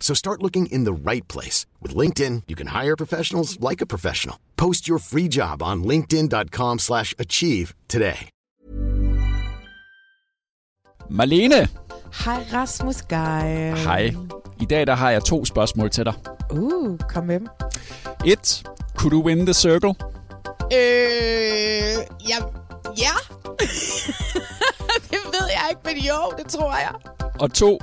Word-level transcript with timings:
So 0.00 0.14
start 0.14 0.42
looking 0.42 0.66
in 0.66 0.84
the 0.84 1.10
right 1.10 1.26
place. 1.28 1.66
With 1.82 1.96
LinkedIn, 1.96 2.42
you 2.46 2.54
can 2.54 2.68
hire 2.68 2.96
professionals 2.96 3.58
like 3.60 3.80
a 3.82 3.86
professional. 3.86 4.38
Post 4.56 4.88
your 4.88 4.98
free 4.98 5.28
job 5.28 5.62
on 5.62 5.82
linkedin.com 5.84 6.78
slash 6.78 7.12
achieve 7.18 7.74
today. 7.88 8.18
Marlene, 11.10 11.68
Hej 12.24 12.46
Rasmus 12.52 13.02
Geil. 13.02 13.76
hej. 13.76 14.14
I 14.60 14.64
dag 14.64 14.86
der 14.86 14.94
har 14.94 15.10
jeg 15.10 15.24
to 15.24 15.44
spørgsmål 15.44 15.90
til 15.90 16.04
dig. 16.04 16.14
Uh, 16.50 16.98
kom 17.08 17.24
med 17.24 17.40
dem. 17.40 17.48
Et, 18.24 18.64
kunne 18.96 19.10
du 19.10 19.22
win 19.22 19.46
the 19.46 19.54
circle? 19.54 19.94
Øh, 20.72 21.96
ja. 22.28 22.38
Ja. 22.98 23.14
det 25.10 25.20
ved 25.24 25.46
jeg 25.48 25.66
ikke, 25.70 25.80
men 25.84 25.96
jo, 25.98 26.32
det 26.38 26.46
tror 26.46 26.74
jeg. 26.76 26.94
Og 27.40 27.52
to, 27.54 27.78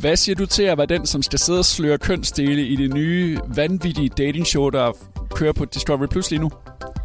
hvad 0.00 0.16
siger 0.16 0.36
du 0.36 0.46
til 0.46 0.62
at 0.62 0.78
være 0.78 0.86
den, 0.86 1.06
som 1.06 1.22
skal 1.22 1.38
sidde 1.38 1.58
og 1.58 1.64
sløre 1.64 1.98
kønsdele 1.98 2.66
i 2.66 2.76
det 2.76 2.94
nye, 2.94 3.38
vanvittige 3.46 4.08
datingshow, 4.08 4.70
der 4.70 4.92
kører 5.34 5.52
på 5.52 5.64
Discovery 5.64 6.06
Plus 6.06 6.30
lige 6.30 6.40
nu? 6.40 6.50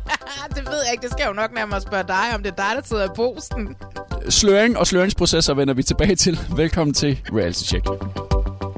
det 0.56 0.66
ved 0.66 0.80
jeg 0.86 0.92
ikke. 0.92 1.02
Det 1.02 1.12
skal 1.12 1.22
jeg 1.22 1.30
jo 1.30 1.34
nok 1.34 1.54
nærmere 1.54 1.82
spørge 1.82 2.04
dig, 2.08 2.36
om 2.36 2.44
det 2.44 2.52
er 2.52 2.56
dig, 2.56 2.72
der 2.76 2.82
sidder 2.84 3.06
i 3.06 3.16
posten. 3.16 3.76
Sløring 4.30 4.78
og 4.78 4.88
sløringsprocesser 4.88 5.54
vender 5.54 5.74
vi 5.74 5.84
tilbage 5.84 6.16
til. 6.16 6.40
Velkommen 6.56 6.94
til 6.94 7.22
Reality 7.34 7.64
Check. 7.64 7.86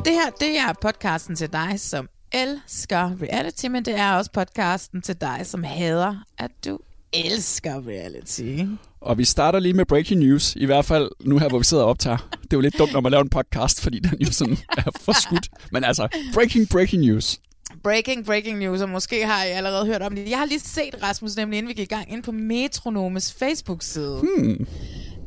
Det 0.06 0.14
her, 0.14 0.30
det 0.40 0.58
er 0.58 0.74
podcasten 0.82 1.36
til 1.36 1.54
dig, 1.54 1.80
som 1.80 2.10
elsker 2.32 3.12
reality, 3.22 3.66
men 3.66 3.86
det 3.86 4.00
er 4.00 4.14
også 4.14 4.32
podcasten 4.32 5.02
til 5.02 5.22
dig, 5.22 5.40
som 5.44 5.64
hader, 5.64 6.16
at 6.38 6.52
du 6.66 6.80
elsker 7.14 7.88
reality. 7.88 8.64
Og 9.02 9.18
vi 9.18 9.26
starter 9.26 9.60
lige 9.60 9.74
med 9.74 9.86
breaking 9.86 10.20
news, 10.20 10.56
i 10.56 10.66
hvert 10.66 10.86
fald 10.86 11.10
nu 11.26 11.38
her, 11.38 11.50
hvor 11.50 11.58
vi 11.58 11.64
sidder 11.64 11.84
og 11.84 11.90
optager. 11.90 12.18
Det 12.32 12.54
er 12.54 12.58
jo 12.58 12.62
lidt 12.62 12.78
dumt, 12.78 12.94
når 12.94 13.02
man 13.02 13.12
laver 13.12 13.24
en 13.24 13.30
podcast, 13.30 13.82
fordi 13.82 14.00
den 14.00 14.20
jo 14.20 14.32
sådan 14.32 14.58
er 14.78 14.92
for 15.02 15.22
skudt. 15.22 15.48
Men 15.72 15.84
altså, 15.84 16.08
breaking, 16.34 16.70
breaking 16.70 17.02
news. 17.06 17.40
Breaking, 17.84 18.26
breaking 18.26 18.60
news, 18.60 18.82
og 18.82 18.90
måske 18.90 19.26
har 19.26 19.44
I 19.44 19.48
allerede 19.50 19.86
hørt 19.86 20.02
om 20.02 20.16
det. 20.16 20.30
Jeg 20.30 20.38
har 20.38 20.46
lige 20.46 20.60
set 20.60 20.96
Rasmus, 21.04 21.36
nemlig 21.36 21.58
inden 21.58 21.70
vi 21.70 21.74
gik 21.74 21.92
i 21.92 21.96
gang, 21.96 22.12
ind 22.12 22.24
på 22.24 22.32
Metronomes 22.32 23.34
Facebook-side. 23.34 24.20
Hmm. 24.22 24.68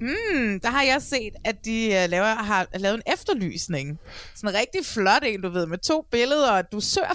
Mm, 0.02 0.60
der 0.60 0.68
har 0.68 0.82
jeg 0.82 1.02
set, 1.02 1.32
at 1.44 1.64
de 1.64 1.86
uh, 1.86 2.10
laver, 2.10 2.24
har 2.24 2.66
lavet 2.74 2.94
en 2.94 3.12
efterlysning. 3.12 3.98
Sådan 4.34 4.54
en 4.54 4.60
rigtig 4.60 4.86
flot 4.86 5.22
en, 5.26 5.40
du 5.40 5.48
ved, 5.48 5.66
med 5.66 5.78
to 5.78 6.04
billeder, 6.10 6.50
og 6.50 6.72
du 6.72 6.80
søger 6.80 7.08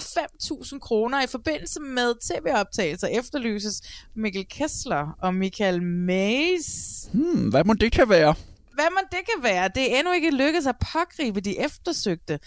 5.000 0.72 0.78
kroner 0.78 1.22
i 1.22 1.26
forbindelse 1.26 1.80
med 1.80 2.14
tv-optagelser 2.28 3.06
efterlyses 3.06 3.82
Mikkel 4.16 4.46
Kessler 4.50 5.16
og 5.22 5.34
Michael 5.34 5.82
Mays. 5.82 6.68
Hmm, 7.12 7.48
hvad 7.48 7.64
må 7.64 7.74
det 7.74 7.92
kan 7.92 8.08
være? 8.08 8.34
Hvad 8.74 8.90
man 8.94 9.04
det 9.10 9.18
kan 9.18 9.42
være, 9.42 9.68
det 9.74 9.92
er 9.92 9.98
endnu 9.98 10.12
ikke 10.12 10.30
lykkedes 10.30 10.66
at 10.66 10.76
pågribe 10.92 11.40
de 11.40 11.58
eftersøgte. 11.58 12.38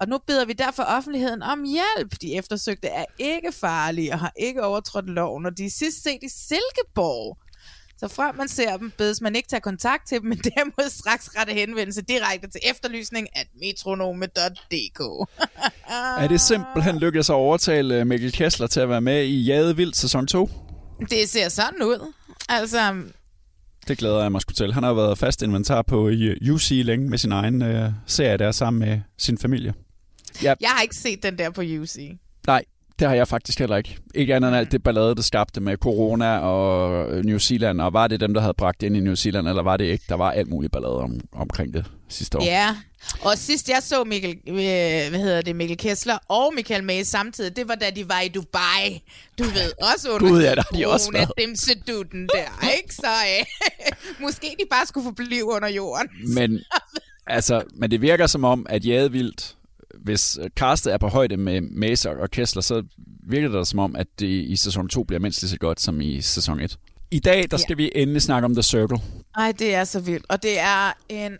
Og 0.00 0.08
nu 0.08 0.18
beder 0.26 0.44
vi 0.44 0.52
derfor 0.52 0.82
offentligheden 0.82 1.42
om 1.42 1.64
hjælp. 1.64 2.20
De 2.22 2.34
eftersøgte 2.34 2.88
er 2.88 3.04
ikke 3.18 3.52
farlige 3.52 4.12
og 4.12 4.18
har 4.18 4.32
ikke 4.36 4.62
overtrådt 4.62 5.10
loven, 5.10 5.46
og 5.46 5.58
de 5.58 5.64
er 5.64 5.70
sidst 5.70 6.02
set 6.02 6.18
i 6.22 6.28
Silkeborg. 6.28 7.38
Så 7.98 8.08
frem 8.08 8.36
man 8.36 8.48
ser 8.48 8.76
dem, 8.76 8.92
bedes 8.98 9.20
man 9.20 9.36
ikke 9.36 9.48
tage 9.48 9.60
kontakt 9.60 10.08
til 10.08 10.20
dem, 10.20 10.28
men 10.28 10.38
derimod 10.38 10.90
straks 10.90 11.30
rette 11.36 11.52
henvendelse 11.52 12.02
direkte 12.02 12.48
til 12.50 12.60
efterlysning 12.70 13.28
at 13.32 13.46
metronome.dk. 13.60 15.28
Er 16.18 16.28
det 16.28 16.40
simpelthen 16.40 16.98
lykkedes 16.98 17.30
at 17.30 17.34
overtale 17.34 18.00
øh, 18.00 18.06
Mikkel 18.06 18.32
Kessler 18.32 18.66
til 18.66 18.80
at 18.80 18.88
være 18.88 19.00
med 19.00 19.24
i 19.24 19.42
Jade 19.44 19.76
Vildt 19.76 19.96
sæson 19.96 20.26
2? 20.26 20.50
Det 21.10 21.28
ser 21.28 21.48
sådan 21.48 21.82
ud. 21.82 22.12
Altså, 22.48 23.02
Det 23.88 23.98
glæder 23.98 24.22
jeg 24.22 24.32
mig 24.32 24.40
sgu 24.40 24.52
til. 24.52 24.72
Han 24.74 24.82
har 24.82 24.92
været 24.92 25.18
fast 25.18 25.42
inventar 25.42 25.82
på 25.82 26.08
i 26.08 26.50
UC 26.50 26.70
længe 26.70 27.08
med 27.08 27.18
sin 27.18 27.32
egen 27.32 27.62
øh, 27.62 27.90
serie 28.06 28.36
der 28.36 28.52
sammen 28.52 28.80
med 28.88 29.00
sin 29.18 29.38
familie. 29.38 29.74
Ja, 30.42 30.54
jeg 30.60 30.70
har 30.70 30.82
ikke 30.82 30.96
set 30.96 31.22
den 31.22 31.38
der 31.38 31.50
på 31.50 31.60
UC. 31.60 32.18
nej, 32.46 32.64
det 32.98 33.08
har 33.08 33.14
jeg 33.14 33.28
faktisk 33.28 33.58
heller 33.58 33.76
ikke. 33.76 33.98
Ikke 34.14 34.34
andet 34.34 34.48
end 34.48 34.56
alt 34.56 34.72
det 34.72 34.82
ballade, 34.82 35.14
der 35.14 35.22
skabte 35.22 35.60
med 35.60 35.76
corona 35.76 36.38
og 36.38 37.10
øh, 37.12 37.24
New 37.24 37.38
Zealand. 37.38 37.80
Og 37.80 37.92
var 37.92 38.08
det 38.08 38.20
dem, 38.20 38.34
der 38.34 38.40
havde 38.40 38.54
bragt 38.54 38.82
ind 38.82 38.96
i 38.96 39.00
New 39.00 39.14
Zealand, 39.14 39.48
eller 39.48 39.62
var 39.62 39.76
det 39.76 39.84
ikke? 39.84 40.04
Der 40.08 40.14
var 40.14 40.30
alt 40.30 40.48
muligt 40.48 40.72
ballade 40.72 40.96
om, 40.96 41.20
omkring 41.32 41.74
det 41.74 41.86
sidste 42.08 42.38
år. 42.38 42.44
Ja, 42.44 42.76
og 43.20 43.38
sidst 43.38 43.68
jeg 43.68 43.78
så 43.82 44.04
Mikkel, 44.04 44.30
øh, 44.48 44.54
hvad 44.54 45.18
hedder 45.20 45.40
det, 45.40 45.56
Mikkel 45.56 45.76
Kessler 45.76 46.18
og 46.28 46.52
Michael 46.54 46.84
Mays 46.84 47.06
samtidig, 47.06 47.56
det 47.56 47.68
var 47.68 47.74
da 47.74 47.90
de 47.90 48.08
var 48.08 48.20
i 48.20 48.28
Dubai. 48.28 49.02
Du 49.38 49.44
ved, 49.44 49.72
også 49.92 50.10
under 50.10 50.28
Gud, 50.28 50.42
ja, 50.42 50.54
der 50.54 50.62
har 50.70 50.78
de 50.78 50.88
også 50.88 51.12
været. 51.12 51.32
dimsedutten 51.38 52.28
der, 52.34 52.68
ikke? 52.76 52.94
Så 52.94 53.06
øh, 53.06 53.44
måske 54.24 54.46
de 54.46 54.64
bare 54.70 54.86
skulle 54.86 55.04
forblive 55.04 55.44
under 55.44 55.68
jorden. 55.68 56.08
Men, 56.34 56.60
altså, 57.36 57.62
men 57.74 57.90
det 57.90 58.00
virker 58.00 58.26
som 58.26 58.44
om, 58.44 58.66
at 58.68 58.86
Jade 58.86 59.12
Vildt, 59.12 59.56
hvis 60.04 60.38
øh, 60.42 60.50
castet 60.56 60.92
er 60.92 60.98
på 60.98 61.08
højde 61.08 61.36
med 61.36 61.60
Maser 61.60 62.10
og 62.10 62.30
Kessler, 62.30 62.62
så 62.62 62.82
virker 63.28 63.48
det 63.48 63.68
som 63.68 63.78
om, 63.78 63.96
at 63.96 64.06
det 64.18 64.26
i 64.26 64.56
sæson 64.56 64.88
2 64.88 65.02
bliver 65.02 65.20
mindst 65.20 65.42
lige 65.42 65.50
så 65.50 65.56
godt 65.56 65.80
som 65.80 66.00
i 66.00 66.20
sæson 66.20 66.60
1. 66.60 66.78
I 67.10 67.18
dag, 67.18 67.44
der 67.50 67.56
skal 67.56 67.72
ja. 67.78 67.84
vi 67.84 67.90
endelig 67.94 68.22
snakke 68.22 68.46
om 68.46 68.54
The 68.54 68.62
Circle. 68.62 68.98
Ej, 69.36 69.52
det 69.58 69.74
er 69.74 69.84
så 69.84 70.00
vildt. 70.00 70.26
Og 70.28 70.42
det 70.42 70.60
er 70.60 70.92
en 71.08 71.32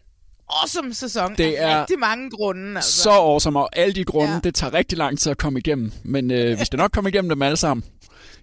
awesome 0.50 0.94
sæson 0.94 1.34
Det 1.36 1.54
af 1.54 1.70
er 1.70 1.80
rigtig 1.80 1.98
mange 1.98 2.30
grunde. 2.30 2.76
Altså. 2.76 3.02
Så 3.02 3.10
awesome, 3.10 3.58
og 3.58 3.68
alle 3.72 3.94
de 3.94 4.04
grunde, 4.04 4.32
ja. 4.32 4.40
Det 4.44 4.54
tager 4.54 4.74
rigtig 4.74 4.98
lang 4.98 5.18
tid 5.18 5.30
at 5.30 5.38
komme 5.38 5.58
igennem. 5.58 5.92
Men 6.02 6.30
øh, 6.30 6.60
vi 6.60 6.64
skal 6.64 6.76
nok 6.76 6.90
komme 6.90 7.10
igennem 7.10 7.28
dem 7.28 7.42
alle 7.42 7.56
sammen. 7.56 7.84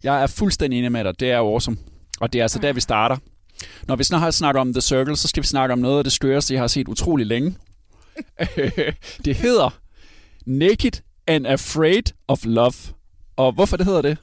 Jeg 0.03 0.23
er 0.23 0.27
fuldstændig 0.27 0.79
enig 0.79 0.91
med 0.91 1.03
dig. 1.03 1.19
Det 1.19 1.31
er 1.31 1.37
awesome. 1.37 1.77
Og 2.19 2.33
det 2.33 2.39
er 2.39 2.43
altså 2.43 2.59
der, 2.59 2.73
vi 2.73 2.81
starter. 2.81 3.17
Når 3.87 3.95
vi 3.95 4.03
snart 4.03 4.21
har 4.21 4.31
snakket 4.31 4.61
om 4.61 4.73
The 4.73 4.81
Circle, 4.81 5.15
så 5.15 5.27
skal 5.27 5.43
vi 5.43 5.47
snakke 5.47 5.73
om 5.73 5.79
noget 5.79 5.97
af 5.97 6.03
det 6.03 6.13
skøreste, 6.13 6.53
jeg 6.53 6.61
har 6.61 6.67
set 6.67 6.87
utrolig 6.87 7.25
længe. 7.25 7.55
det 9.25 9.35
hedder 9.35 9.79
Naked 10.45 10.91
and 11.28 11.47
Afraid 11.47 12.03
of 12.28 12.45
Love. 12.45 12.73
Og 13.38 13.51
hvorfor 13.51 13.78
det 13.78 13.85
hedder 13.85 14.01
det? 14.01 14.17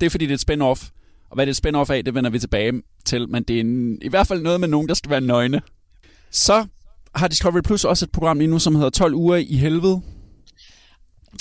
Det 0.00 0.06
er 0.06 0.10
fordi, 0.10 0.26
det 0.26 0.32
er 0.32 0.34
et 0.34 0.50
spin-off. 0.50 0.90
Og 1.30 1.34
hvad 1.34 1.46
det 1.46 1.50
er 1.50 1.68
et 1.68 1.76
spin-off 1.76 1.90
af, 1.94 2.04
det 2.04 2.14
vender 2.14 2.30
vi 2.30 2.38
tilbage 2.38 2.72
til. 3.04 3.28
Men 3.28 3.42
det 3.42 3.56
er 3.56 3.60
en, 3.60 3.98
i 4.02 4.08
hvert 4.08 4.26
fald 4.26 4.42
noget 4.42 4.60
med 4.60 4.68
nogen, 4.68 4.88
der 4.88 4.94
skal 4.94 5.10
være 5.10 5.20
nøgne. 5.20 5.60
Så 6.30 6.66
har 7.14 7.28
Discovery 7.28 7.60
Plus 7.60 7.84
også 7.84 8.04
et 8.04 8.12
program 8.12 8.38
lige 8.38 8.48
nu, 8.48 8.58
som 8.58 8.74
hedder 8.74 8.90
12 8.90 9.14
uger 9.14 9.36
i 9.36 9.56
helvede. 9.56 10.00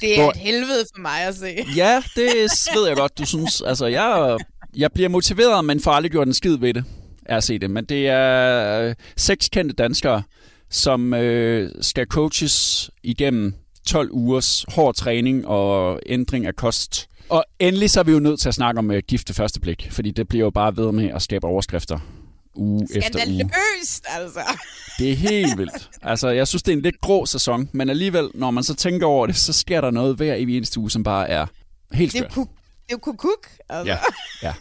Det 0.02 0.18
er 0.18 0.22
Hvor- 0.22 0.32
et 0.32 0.38
helvede 0.38 0.86
for 0.96 1.02
mig 1.02 1.22
at 1.28 1.36
se. 1.36 1.56
Ja, 1.76 2.04
det 2.16 2.30
ved 2.76 2.88
jeg 2.88 2.96
godt, 2.98 3.18
du 3.18 3.26
synes. 3.26 3.62
Altså, 3.62 3.86
jeg, 3.86 4.38
jeg 4.76 4.92
bliver 4.92 5.10
motiveret, 5.10 5.66
men 5.66 5.80
får 5.80 5.92
aldrig 5.92 6.12
gjort 6.12 6.28
en 6.28 6.34
skid 6.34 6.58
ved 6.58 6.74
det, 6.74 6.84
at 7.26 7.44
se 7.44 7.60
det. 7.60 7.72
Men 7.72 7.86
det 7.86 8.08
er 8.08 8.82
øh, 8.82 8.96
seks 9.18 9.50
kendte 9.50 9.76
danskere, 9.76 10.24
som 10.70 11.14
øh, 11.14 11.72
skal 11.82 12.06
coaches 12.08 12.90
igennem 13.04 13.54
12 13.90 14.10
ugers 14.12 14.66
hård 14.68 14.96
træning 14.96 15.48
og 15.48 16.00
ændring 16.06 16.46
af 16.46 16.56
kost. 16.56 17.10
Og 17.30 17.44
endelig 17.60 17.90
så 17.90 18.00
er 18.00 18.04
vi 18.04 18.12
jo 18.12 18.20
nødt 18.20 18.40
til 18.40 18.48
at 18.50 18.56
snakke 18.56 18.80
om 18.80 18.92
øh, 18.92 19.04
gift 19.08 19.30
ved 19.30 19.34
første 19.34 19.60
blik, 19.60 19.88
fordi 19.92 20.12
det 20.12 20.28
bliver 20.28 20.46
jo 20.46 20.50
bare 20.50 20.78
ved 20.78 20.92
med 20.92 21.10
at 21.10 21.22
skabe 21.22 21.48
overskrifter 21.48 22.00
uge 22.56 22.88
efter 22.96 23.20
uge. 23.28 23.40
Skandaløst, 23.40 24.06
altså. 24.08 24.40
Det 25.00 25.12
er 25.12 25.16
helt 25.16 25.58
vildt. 25.58 25.90
Altså, 26.02 26.30
jeg 26.30 26.48
synes, 26.48 26.64
det 26.64 26.72
er 26.72 26.76
en 26.76 26.82
lidt 26.82 27.02
grå 27.02 27.26
sæson, 27.26 27.70
men 27.72 27.90
alligevel, 27.90 28.30
når 28.34 28.52
man 28.52 28.64
så 28.64 28.76
tænker 28.76 29.08
over 29.08 29.28
det, 29.28 29.36
så 29.36 29.54
sker 29.54 29.82
der 29.82 29.92
noget 29.92 30.16
hver 30.16 30.34
evig 30.36 30.58
eneste 30.58 30.80
uge, 30.80 30.92
som 30.92 31.04
bare 31.04 31.30
er 31.30 31.46
helt 31.94 32.14
Det 32.14 32.20
er, 32.20 32.24
skørt. 32.24 32.34
kuk, 32.34 32.50
det 32.90 32.94
er 32.94 32.98
kukuk. 32.98 33.48
Altså. 33.70 33.94
Ja, 33.94 33.98
ja. 34.44 34.54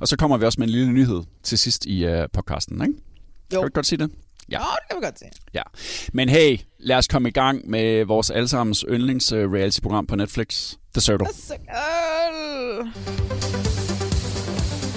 Og 0.00 0.08
så 0.08 0.16
kommer 0.16 0.36
vi 0.36 0.44
også 0.44 0.60
med 0.60 0.66
en 0.66 0.72
lille 0.72 0.92
nyhed 0.92 1.22
til 1.42 1.58
sidst 1.58 1.86
i 1.86 2.06
uh, 2.06 2.24
podcasten, 2.32 2.82
ikke? 2.82 2.94
Jo. 3.54 3.60
Kan 3.60 3.68
du 3.68 3.72
godt 3.74 3.86
sige 3.86 3.98
det? 3.98 4.10
Ja. 4.48 4.58
Jo, 4.58 4.64
det 4.64 4.88
kan 4.90 4.96
vi 5.00 5.04
godt 5.04 5.18
se. 5.18 5.24
Ja. 5.54 5.62
Men 6.12 6.28
hey, 6.28 6.58
lad 6.78 6.96
os 6.96 7.08
komme 7.08 7.28
i 7.28 7.32
gang 7.32 7.70
med 7.70 8.04
vores 8.04 8.30
allesammens 8.30 8.84
yndlings 8.88 9.32
uh, 9.32 9.52
reality-program 9.52 10.06
på 10.06 10.16
Netflix, 10.16 10.74
The 10.94 11.00
Circle. 11.00 11.26
Så, 11.34 11.54
øh. 11.54 12.86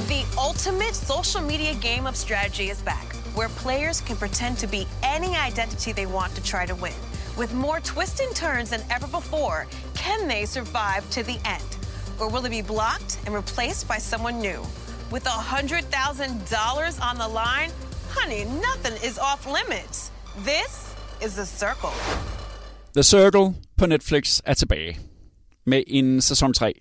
The 0.07 0.24
ultimate 0.50 0.95
social 0.95 1.44
media 1.44 1.74
game 1.81 2.09
of 2.09 2.15
strategy 2.15 2.71
is 2.71 2.81
back, 2.81 3.15
where 3.38 3.50
players 3.63 4.01
can 4.01 4.18
pretend 4.18 4.57
to 4.57 4.68
be 4.68 4.86
any 5.18 5.31
identity 5.50 5.92
they 5.94 6.06
want 6.06 6.36
to 6.36 6.42
try 6.44 6.65
to 6.65 6.75
win. 6.75 7.00
With 7.38 7.54
more 7.54 7.80
twists 7.80 8.19
and 8.19 8.36
turns 8.36 8.69
than 8.69 8.81
ever 8.95 9.07
before, 9.07 9.68
can 9.95 10.27
they 10.27 10.45
survive 10.45 11.04
to 11.15 11.24
the 11.24 11.39
end? 11.45 11.69
Or 12.19 12.30
will 12.30 12.42
they 12.42 12.62
be 12.62 12.68
blocked 12.74 13.19
and 13.25 13.33
replaced 13.36 13.88
by 13.88 14.00
someone 14.00 14.39
new? 14.39 14.62
With 15.12 15.24
$100,000 15.25 17.01
on 17.09 17.18
the 17.18 17.27
line, 17.27 17.71
honey, 18.18 18.44
nothing 18.68 18.96
is 19.10 19.18
off 19.18 19.42
limits. 19.46 20.12
This 20.52 20.72
is 21.25 21.31
The 21.34 21.46
Circle. 21.46 21.94
The 22.94 23.04
Circle 23.04 23.56
på 23.78 23.86
Netflix 23.86 24.40
er 24.46 24.54
tilbage 24.54 25.00
med 25.66 25.84
en 25.88 26.22
sæson 26.22 26.54
3. 26.54 26.74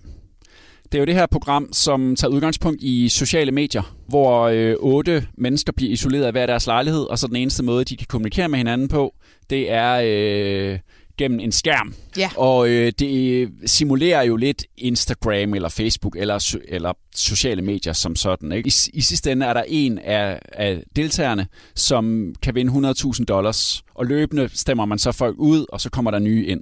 Det 0.92 0.98
er 0.98 0.98
jo 0.98 1.04
det 1.06 1.14
her 1.14 1.26
program, 1.26 1.72
som 1.72 2.16
tager 2.16 2.32
udgangspunkt 2.32 2.82
i 2.82 3.08
sociale 3.08 3.52
medier, 3.52 3.96
hvor 4.08 4.42
øh, 4.42 4.76
otte 4.78 5.26
mennesker 5.38 5.72
bliver 5.72 5.92
isoleret 5.92 6.24
af 6.24 6.32
hver 6.32 6.46
deres 6.46 6.66
lejlighed, 6.66 7.02
og 7.02 7.18
så 7.18 7.26
den 7.26 7.36
eneste 7.36 7.62
måde, 7.62 7.84
de 7.84 7.96
kan 7.96 8.06
kommunikere 8.06 8.48
med 8.48 8.58
hinanden 8.58 8.88
på, 8.88 9.14
det 9.50 9.72
er 9.72 10.00
øh, 10.04 10.78
gennem 11.20 11.40
en 11.40 11.52
skærm. 11.52 11.94
Ja. 12.16 12.30
Og 12.36 12.68
øh, 12.68 12.92
det 12.98 13.48
simulerer 13.66 14.22
jo 14.22 14.36
lidt 14.36 14.64
Instagram 14.76 15.54
eller 15.54 15.68
Facebook 15.68 16.16
eller, 16.18 16.56
eller 16.68 16.92
sociale 17.16 17.62
medier 17.62 17.92
som 17.92 18.16
sådan. 18.16 18.52
Ikke? 18.52 18.68
I, 18.68 18.72
I 18.92 19.00
sidste 19.00 19.32
ende 19.32 19.46
er 19.46 19.52
der 19.52 19.64
en 19.68 19.98
af, 19.98 20.38
af 20.52 20.82
deltagerne, 20.96 21.46
som 21.74 22.34
kan 22.42 22.54
vinde 22.54 22.90
100.000 22.90 23.24
dollars, 23.24 23.82
og 23.94 24.06
løbende 24.06 24.50
stemmer 24.54 24.84
man 24.84 24.98
så 24.98 25.12
folk 25.12 25.36
ud, 25.38 25.66
og 25.68 25.80
så 25.80 25.90
kommer 25.90 26.10
der 26.10 26.18
nye 26.18 26.46
ind. 26.46 26.60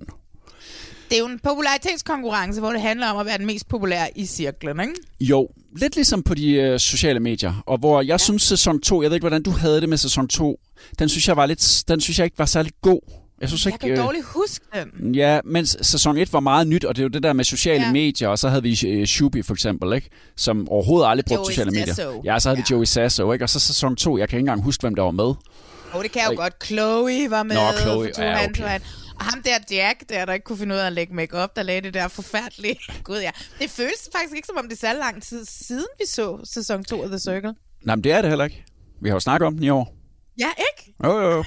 Det 1.09 1.15
er 1.15 1.21
jo 1.21 1.27
en 1.27 1.39
popularitetskonkurrence, 1.39 2.61
hvor 2.61 2.71
det 2.71 2.81
handler 2.81 3.09
om 3.09 3.19
at 3.19 3.27
være 3.27 3.39
den 3.39 3.47
mest 3.47 3.69
populære 3.69 4.19
i 4.19 4.27
cirklen, 4.27 4.81
ikke? 4.81 4.95
Jo, 5.21 5.49
lidt 5.77 5.95
ligesom 5.95 6.23
på 6.23 6.35
de 6.35 6.53
øh, 6.53 6.79
sociale 6.79 7.21
medier, 7.21 7.63
og 7.67 7.79
hvor 7.79 8.01
jeg 8.01 8.09
ja. 8.09 8.19
synes 8.19 8.43
sæson 8.43 8.81
2, 8.81 9.03
jeg 9.03 9.11
ved 9.11 9.17
ikke, 9.17 9.23
hvordan 9.23 9.43
du 9.43 9.51
havde 9.51 9.81
det 9.81 9.89
med 9.89 9.99
sæson 9.99 10.29
2, 10.29 10.61
den 10.99 11.09
synes 11.09 11.29
jeg, 11.29 11.37
var 11.37 11.47
lidt, 11.47 11.85
den 11.89 12.01
synes 12.01 12.19
jeg 12.19 12.25
ikke 12.25 12.39
var 12.39 12.47
særlig 12.47 12.73
god. 12.83 13.28
Jeg, 13.41 13.49
synes 13.49 13.67
jeg 13.67 13.75
ikke, 13.75 13.83
kan 13.83 13.91
øh, 13.91 14.05
dårligt 14.05 14.25
huske 14.25 14.65
den. 14.75 15.15
Ja, 15.15 15.41
mens 15.45 15.77
sæson 15.83 16.17
1 16.17 16.33
var 16.33 16.41
meget 16.41 16.67
nyt, 16.67 16.85
og 16.85 16.97
det 16.97 17.03
er 17.03 17.05
jo 17.05 17.09
det 17.09 17.23
der 17.23 17.33
med 17.33 17.45
sociale 17.45 17.85
ja. 17.85 17.93
medier, 17.93 18.29
og 18.29 18.39
så 18.39 18.49
havde 18.49 18.63
vi 18.63 18.87
øh, 18.87 19.07
Shubi 19.07 19.43
for 19.43 19.55
eksempel, 19.55 19.93
ikke? 19.93 20.09
som 20.37 20.69
overhovedet 20.69 21.09
aldrig 21.09 21.25
brugte 21.25 21.45
sociale 21.53 21.87
Sasso. 21.87 22.11
medier. 22.11 22.33
Ja, 22.33 22.39
så 22.39 22.49
havde 22.49 22.59
ja. 22.59 22.65
vi 22.69 22.75
Joey 22.77 22.85
Sasso, 22.85 23.33
ikke? 23.33 23.45
og 23.45 23.51
så 23.51 23.61
sæson 23.61 23.97
2, 23.97 24.19
jeg 24.19 24.29
kan 24.29 24.37
ikke 24.37 24.43
engang 24.43 24.63
huske, 24.63 24.81
hvem 24.81 24.95
der 24.95 25.03
var 25.03 25.11
med. 25.11 25.25
Åh, 25.25 25.97
oh, 25.97 26.03
det 26.03 26.13
kan 26.13 26.23
jeg 26.23 26.31
jo 26.33 26.37
godt. 26.37 26.65
Chloe 26.65 27.31
var 27.31 27.43
med. 27.43 27.57
Nå, 27.57 27.81
Chloe, 27.81 28.11
ja, 28.19 28.45
okay. 28.45 28.81
Og 29.19 29.25
ham 29.25 29.43
der 29.43 29.77
Jack, 29.77 30.09
der, 30.09 30.25
der 30.25 30.33
ikke 30.33 30.45
kunne 30.45 30.59
finde 30.59 30.75
ud 30.75 30.81
af 30.81 30.87
at 30.87 30.93
lægge 30.93 31.15
make 31.15 31.37
op, 31.37 31.57
der 31.57 31.63
lagde 31.63 31.81
det 31.81 31.95
der 31.95 32.09
forfærdelige. 32.09 32.79
Gud 33.05 33.21
ja. 33.21 33.31
Det 33.59 33.71
føles 33.71 34.09
faktisk 34.17 34.37
ikke, 34.37 34.47
som 34.47 34.57
om 34.57 34.65
det 34.65 34.73
er 34.73 34.93
så 34.93 34.99
lang 34.99 35.23
tid 35.23 35.45
siden, 35.45 35.87
vi 35.99 36.05
så 36.07 36.41
sæson 36.45 36.85
2 36.85 37.03
af 37.03 37.09
The 37.09 37.19
Circle. 37.19 37.55
Nej, 37.85 37.97
men 37.97 38.05
det 38.05 38.13
er 38.13 38.21
det 38.23 38.31
heller 38.31 38.45
ikke. 38.45 38.65
Vi 39.03 39.09
har 39.09 39.17
jo 39.17 39.21
snakket 39.21 39.47
om 39.47 39.55
den 39.55 39.65
i 39.65 39.71
år. 39.71 39.98
Ja, 40.39 40.49
ikke? 40.59 40.95
Jo, 41.05 41.21
jo, 41.21 41.31
jo. 41.31 41.37
men, 41.37 41.45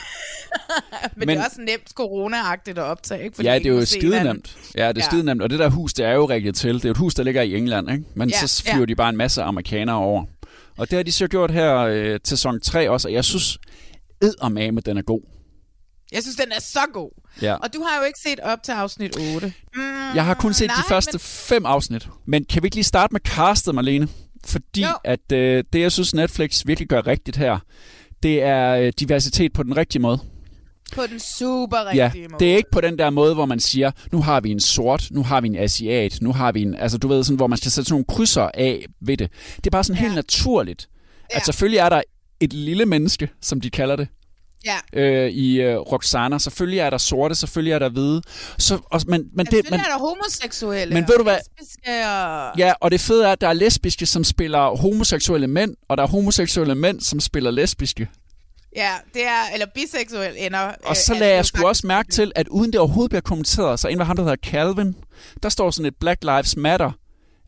men, 1.15 1.27
det 1.27 1.37
er 1.37 1.45
også 1.45 1.61
nemt 1.61 1.93
corona-agtigt 1.99 2.77
at 2.77 2.83
optage, 2.83 3.23
ikke? 3.23 3.35
Fordi 3.35 3.47
ja, 3.47 3.55
det 3.55 3.65
er 3.65 3.69
jo 3.69 3.85
skide 3.85 4.23
nemt. 4.23 4.57
Ja, 4.75 4.87
det 4.87 4.97
er 4.97 5.01
ja. 5.01 5.05
skide 5.05 5.23
nemt. 5.23 5.41
Og 5.41 5.49
det 5.49 5.59
der 5.59 5.69
hus, 5.69 5.93
det 5.93 6.05
er 6.05 6.13
jo 6.13 6.25
rigtig 6.25 6.55
til. 6.55 6.73
Det 6.73 6.85
er 6.85 6.89
jo 6.89 6.91
et 6.91 6.97
hus, 6.97 7.15
der 7.15 7.23
ligger 7.23 7.41
i 7.41 7.55
England, 7.55 7.91
ikke? 7.91 8.03
Men 8.15 8.29
ja, 8.29 8.47
så 8.47 8.63
flyver 8.63 8.79
ja. 8.79 8.85
de 8.85 8.95
bare 8.95 9.09
en 9.09 9.17
masse 9.17 9.41
amerikanere 9.41 9.95
over. 9.95 10.25
Og 10.77 10.89
det 10.89 10.97
har 10.97 11.03
de 11.03 11.11
så 11.11 11.27
gjort 11.27 11.51
her 11.51 11.77
øh, 11.77 12.05
til 12.05 12.19
sæson 12.25 12.61
3 12.61 12.89
også, 12.89 13.07
og 13.07 13.13
jeg 13.13 13.25
synes, 13.25 13.57
eddermame, 14.21 14.81
den 14.81 14.97
er 14.97 15.01
god. 15.01 15.21
Jeg 16.11 16.21
synes, 16.21 16.35
den 16.35 16.51
er 16.51 16.61
så 16.61 16.79
god. 16.93 17.11
Ja. 17.41 17.53
Og 17.53 17.73
du 17.73 17.83
har 17.83 17.99
jo 17.99 18.05
ikke 18.05 18.19
set 18.19 18.39
op 18.39 18.63
til 18.63 18.71
afsnit 18.71 19.17
8. 19.33 19.53
Mm, 19.75 19.81
jeg 20.15 20.25
har 20.25 20.33
kun 20.33 20.53
set 20.53 20.67
nej, 20.67 20.75
de 20.75 20.83
første 20.87 21.13
men... 21.13 21.19
fem 21.19 21.65
afsnit. 21.65 22.07
Men 22.25 22.45
kan 22.45 22.63
vi 22.63 22.67
ikke 22.67 22.75
lige 22.75 22.83
starte 22.83 23.13
med 23.13 23.21
castet, 23.21 23.75
Marlene? 23.75 24.07
Fordi 24.45 24.81
jo. 24.81 24.87
at 25.03 25.31
øh, 25.31 25.63
det, 25.73 25.81
jeg 25.81 25.91
synes, 25.91 26.13
Netflix 26.13 26.61
virkelig 26.65 26.89
gør 26.89 27.07
rigtigt 27.07 27.37
her, 27.37 27.59
det 28.23 28.43
er 28.43 28.75
øh, 28.75 28.93
diversitet 28.99 29.53
på 29.53 29.63
den 29.63 29.77
rigtige 29.77 30.01
måde. 30.01 30.19
På 30.95 31.01
den 31.09 31.19
super 31.19 31.85
rigtige 31.85 32.21
ja, 32.21 32.27
måde. 32.29 32.39
det 32.39 32.51
er 32.51 32.57
ikke 32.57 32.71
på 32.71 32.81
den 32.81 32.97
der 32.97 33.09
måde, 33.09 33.33
hvor 33.33 33.45
man 33.45 33.59
siger, 33.59 33.91
nu 34.11 34.21
har 34.21 34.41
vi 34.41 34.51
en 34.51 34.59
sort, 34.59 35.07
nu 35.11 35.23
har 35.23 35.41
vi 35.41 35.47
en 35.47 35.55
asiat, 35.55 36.17
nu 36.21 36.33
har 36.33 36.51
vi 36.51 36.61
en... 36.61 36.75
Altså, 36.75 36.97
du 36.97 37.07
ved, 37.07 37.23
sådan, 37.23 37.35
hvor 37.35 37.47
man 37.47 37.57
skal 37.57 37.71
sætte 37.71 37.87
sådan 37.87 37.93
nogle 37.93 38.05
krydser 38.05 38.49
af 38.53 38.85
ved 39.01 39.17
det. 39.17 39.31
Det 39.55 39.67
er 39.67 39.71
bare 39.71 39.83
sådan 39.83 39.97
ja. 39.97 40.01
helt 40.01 40.15
naturligt. 40.15 40.89
Ja. 41.31 41.37
At 41.37 41.45
selvfølgelig 41.45 41.77
er 41.77 41.89
der 41.89 42.01
et 42.39 42.53
lille 42.53 42.85
menneske, 42.85 43.29
som 43.41 43.61
de 43.61 43.69
kalder 43.69 43.95
det, 43.95 44.07
ja. 44.65 44.77
øh, 44.93 45.29
i 45.29 45.61
øh, 45.61 45.77
Roxana. 45.77 46.37
Selvfølgelig 46.37 46.79
er 46.79 46.89
der 46.89 46.97
sorte, 46.97 47.35
selvfølgelig 47.35 47.73
er 47.73 47.79
der 47.79 47.89
hvide. 47.89 48.21
Så, 48.57 48.79
og, 48.85 49.01
men, 49.07 49.25
men 49.33 49.45
det, 49.45 49.71
men, 49.71 49.79
er 49.79 49.83
der 49.83 49.99
homoseksuelle 49.99 50.93
men 50.93 51.07
ved 51.07 51.17
du 51.17 51.23
hvad? 51.23 51.37
og... 51.87 52.57
Ja, 52.57 52.73
og 52.79 52.91
det 52.91 53.01
fede 53.01 53.25
er, 53.25 53.31
at 53.31 53.41
der 53.41 53.47
er 53.47 53.53
lesbiske, 53.53 54.05
som 54.05 54.23
spiller 54.23 54.77
homoseksuelle 54.77 55.47
mænd, 55.47 55.75
og 55.89 55.97
der 55.97 56.03
er 56.03 56.07
homoseksuelle 56.07 56.75
mænd, 56.75 57.01
som 57.01 57.19
spiller 57.19 57.51
lesbiske. 57.51 58.09
Ja, 58.75 58.93
det 59.13 59.25
er, 59.25 59.53
eller 59.53 59.65
biseksuel 59.75 60.33
ender. 60.37 60.71
Og 60.85 60.97
så 60.97 61.13
lagde 61.13 61.35
jeg 61.35 61.45
sgu 61.45 61.67
også 61.67 61.87
mærke 61.87 62.11
til, 62.11 62.31
at 62.35 62.47
uden 62.47 62.71
det 62.71 62.79
overhovedet 62.79 63.09
bliver 63.09 63.21
kommenteret, 63.21 63.79
så 63.79 63.87
en 63.87 63.99
af 63.99 64.05
ham, 64.05 64.15
der 64.15 64.23
hedder 64.23 64.49
Calvin, 64.51 64.95
der 65.43 65.49
står 65.49 65.71
sådan 65.71 65.85
et 65.85 65.95
Black 65.99 66.23
Lives 66.23 66.57
Matter, 66.57 66.91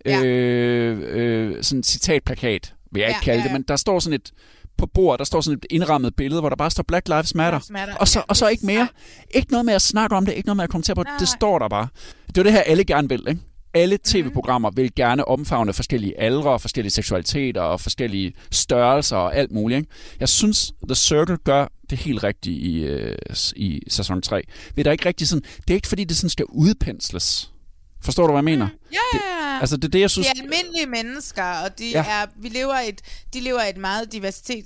ja. 0.06 0.24
øh, 0.24 1.00
øh, 1.04 1.64
sådan 1.64 1.80
et 1.80 1.86
citatplakat, 1.86 2.74
vil 2.92 3.00
jeg 3.00 3.10
ja, 3.10 3.16
ikke 3.16 3.26
kalde 3.26 3.40
ja, 3.40 3.44
ja. 3.44 3.44
det, 3.44 3.54
men 3.54 3.64
der 3.68 3.76
står 3.76 4.00
sådan 4.00 4.20
et, 4.20 4.32
på 4.84 4.92
bordet, 4.94 5.20
der 5.20 5.26
står 5.26 5.42
sådan 5.42 5.58
et 5.58 5.66
indrammet 5.70 6.16
billede, 6.16 6.42
hvor 6.42 6.50
der 6.50 6.56
bare 6.56 6.72
står 6.72 6.84
Black 6.88 7.08
Lives 7.08 7.36
Matter. 7.36 7.60
Lives 7.60 7.72
Matter. 7.72 7.96
Og, 7.96 8.08
så, 8.08 8.24
og 8.28 8.38
så 8.38 8.48
ikke 8.48 8.66
mere. 8.66 8.88
Ikke 9.32 9.52
noget 9.52 9.66
med 9.66 9.74
at 9.74 9.82
snakke 9.82 10.16
om 10.16 10.26
det, 10.26 10.34
ikke 10.34 10.48
noget 10.48 10.58
med 10.58 10.64
at 10.64 10.70
kommentere 10.70 10.96
på 10.96 11.04
det. 11.04 11.12
Det 11.20 11.28
står 11.28 11.60
der 11.60 11.68
bare. 11.68 11.88
Det 12.28 12.38
er 12.38 12.44
det 12.44 12.52
her, 12.52 12.62
alle 12.62 12.84
gerne 12.84 13.10
vil, 13.10 13.24
ikke? 13.28 13.42
Alle 13.74 13.96
mhm. 13.96 14.04
tv-programmer 14.04 14.72
vil 14.72 14.96
gerne 14.96 15.28
omfavne 15.28 15.74
forskellige 15.74 16.20
aldre, 16.20 16.60
forskellige 16.60 16.92
seksualiteter 16.92 17.62
og 17.62 17.82
forskellige 17.82 18.34
størrelser 18.52 19.18
og 19.18 19.36
alt 19.36 19.52
muligt. 19.52 19.78
Ikke? 19.78 19.90
Jeg 20.20 20.30
synes, 20.30 20.72
The 20.88 20.96
Circle 20.96 21.38
gør 21.38 21.68
det 21.90 21.98
helt 21.98 22.24
rigtigt 22.24 22.58
i, 22.58 22.84
øh, 22.84 23.18
i 23.56 23.82
sæson 23.88 24.22
3. 24.22 24.42
Det 24.78 24.88
er 24.88 24.92
ikke 24.92 25.06
rigtig 25.06 25.28
sådan, 25.28 25.44
det 25.68 25.70
er 25.70 25.76
ikke 25.76 25.88
fordi, 25.88 26.04
det 26.04 26.18
sådan 26.18 26.30
skal 26.30 26.46
udpensles. 26.50 27.52
Forstår 28.02 28.28
du, 28.28 28.34
hvad 28.34 28.40
jeg 28.40 28.58
mener? 28.58 28.68
Ja, 28.94 28.98
ja. 29.14 29.43
Altså, 29.64 29.78
det 29.78 29.84
er 29.84 29.90
det, 29.90 30.00
jeg 30.00 30.10
synes... 30.10 30.28
De 30.28 30.40
er 30.40 30.44
almindelige 30.44 30.86
mennesker, 30.86 31.44
og 31.44 31.80
de, 31.80 31.90
ja. 31.90 32.06
er, 32.10 32.26
vi 32.36 32.50
lever 32.50 32.74
et, 32.74 33.02
de 33.34 33.40
lever 33.40 33.62
et 33.62 33.78
meget 33.78 34.12
diversitet... 34.12 34.66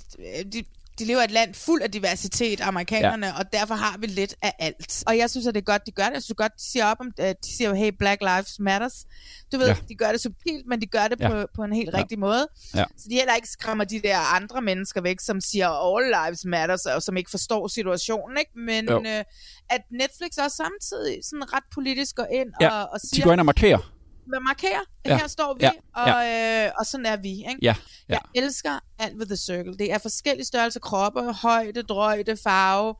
De, 0.52 0.64
de 0.98 1.04
lever 1.04 1.22
et 1.22 1.30
land 1.30 1.54
fuld 1.54 1.82
af 1.82 1.90
diversitet, 1.90 2.60
amerikanerne, 2.60 3.26
ja. 3.26 3.38
og 3.38 3.52
derfor 3.52 3.74
har 3.74 3.98
vi 3.98 4.06
lidt 4.06 4.34
af 4.42 4.52
alt. 4.58 5.04
Og 5.06 5.18
jeg 5.18 5.30
synes, 5.30 5.46
at 5.46 5.54
det 5.54 5.60
er 5.60 5.64
godt, 5.64 5.86
de 5.86 5.90
gør 5.90 6.04
det. 6.04 6.14
Jeg 6.14 6.22
synes 6.22 6.36
godt, 6.36 6.52
de 6.52 6.70
siger 6.72 6.86
op 6.86 6.96
om 7.00 7.10
det. 7.16 7.36
De 7.44 7.56
siger, 7.56 7.74
hey, 7.74 7.92
Black 7.98 8.20
Lives 8.20 8.60
Matters. 8.60 9.06
Du 9.52 9.58
ved, 9.58 9.66
ja. 9.66 9.76
de 9.88 9.94
gør 9.94 10.12
det 10.12 10.20
subtilt, 10.20 10.66
men 10.68 10.80
de 10.80 10.86
gør 10.86 11.08
det 11.08 11.20
ja. 11.20 11.28
på, 11.28 11.46
på 11.56 11.62
en 11.62 11.72
helt 11.72 11.90
ja. 11.92 11.98
rigtig 11.98 12.18
måde. 12.18 12.48
Ja. 12.74 12.84
Så 12.96 13.06
de 13.10 13.14
heller 13.14 13.34
ikke 13.34 13.48
skræmmer 13.48 13.84
de 13.84 14.00
der 14.00 14.18
andre 14.18 14.62
mennesker 14.62 15.00
væk, 15.00 15.20
som 15.20 15.40
siger, 15.40 15.68
all 15.68 16.14
lives 16.24 16.44
matters, 16.44 16.86
og 16.86 17.02
som 17.02 17.16
ikke 17.16 17.30
forstår 17.30 17.68
situationen, 17.68 18.36
ikke? 18.38 18.52
Men 18.56 19.06
øh, 19.06 19.24
at 19.70 19.80
Netflix 19.90 20.30
også 20.44 20.56
samtidig 20.56 21.18
sådan 21.24 21.52
ret 21.52 21.64
politisk 21.74 22.16
går 22.16 22.26
ind 22.32 22.48
ja. 22.60 22.70
og, 22.70 22.88
og 22.92 23.00
siger... 23.00 23.22
De 23.22 23.26
går 23.26 23.32
ind 23.32 23.40
og 23.40 23.46
markerer 23.46 23.97
med 24.28 24.40
markere. 24.40 24.84
Ja. 25.06 25.18
Her 25.18 25.26
står 25.26 25.54
vi, 25.54 25.64
ja. 25.64 25.70
Og, 25.94 26.08
ja. 26.08 26.66
Øh, 26.66 26.72
og 26.78 26.86
sådan 26.86 27.06
er 27.06 27.16
vi. 27.16 27.28
Ikke? 27.28 27.58
Ja. 27.62 27.74
Ja. 28.08 28.18
Jeg 28.34 28.42
elsker 28.42 28.70
alt 28.98 29.18
ved 29.18 29.26
The 29.26 29.36
Circle. 29.36 29.78
Det 29.78 29.92
er 29.92 29.98
forskellige 29.98 30.46
størrelser 30.46 30.80
kroppe, 30.80 31.32
højde, 31.32 31.82
drøjde, 31.82 32.36
farve, 32.36 32.94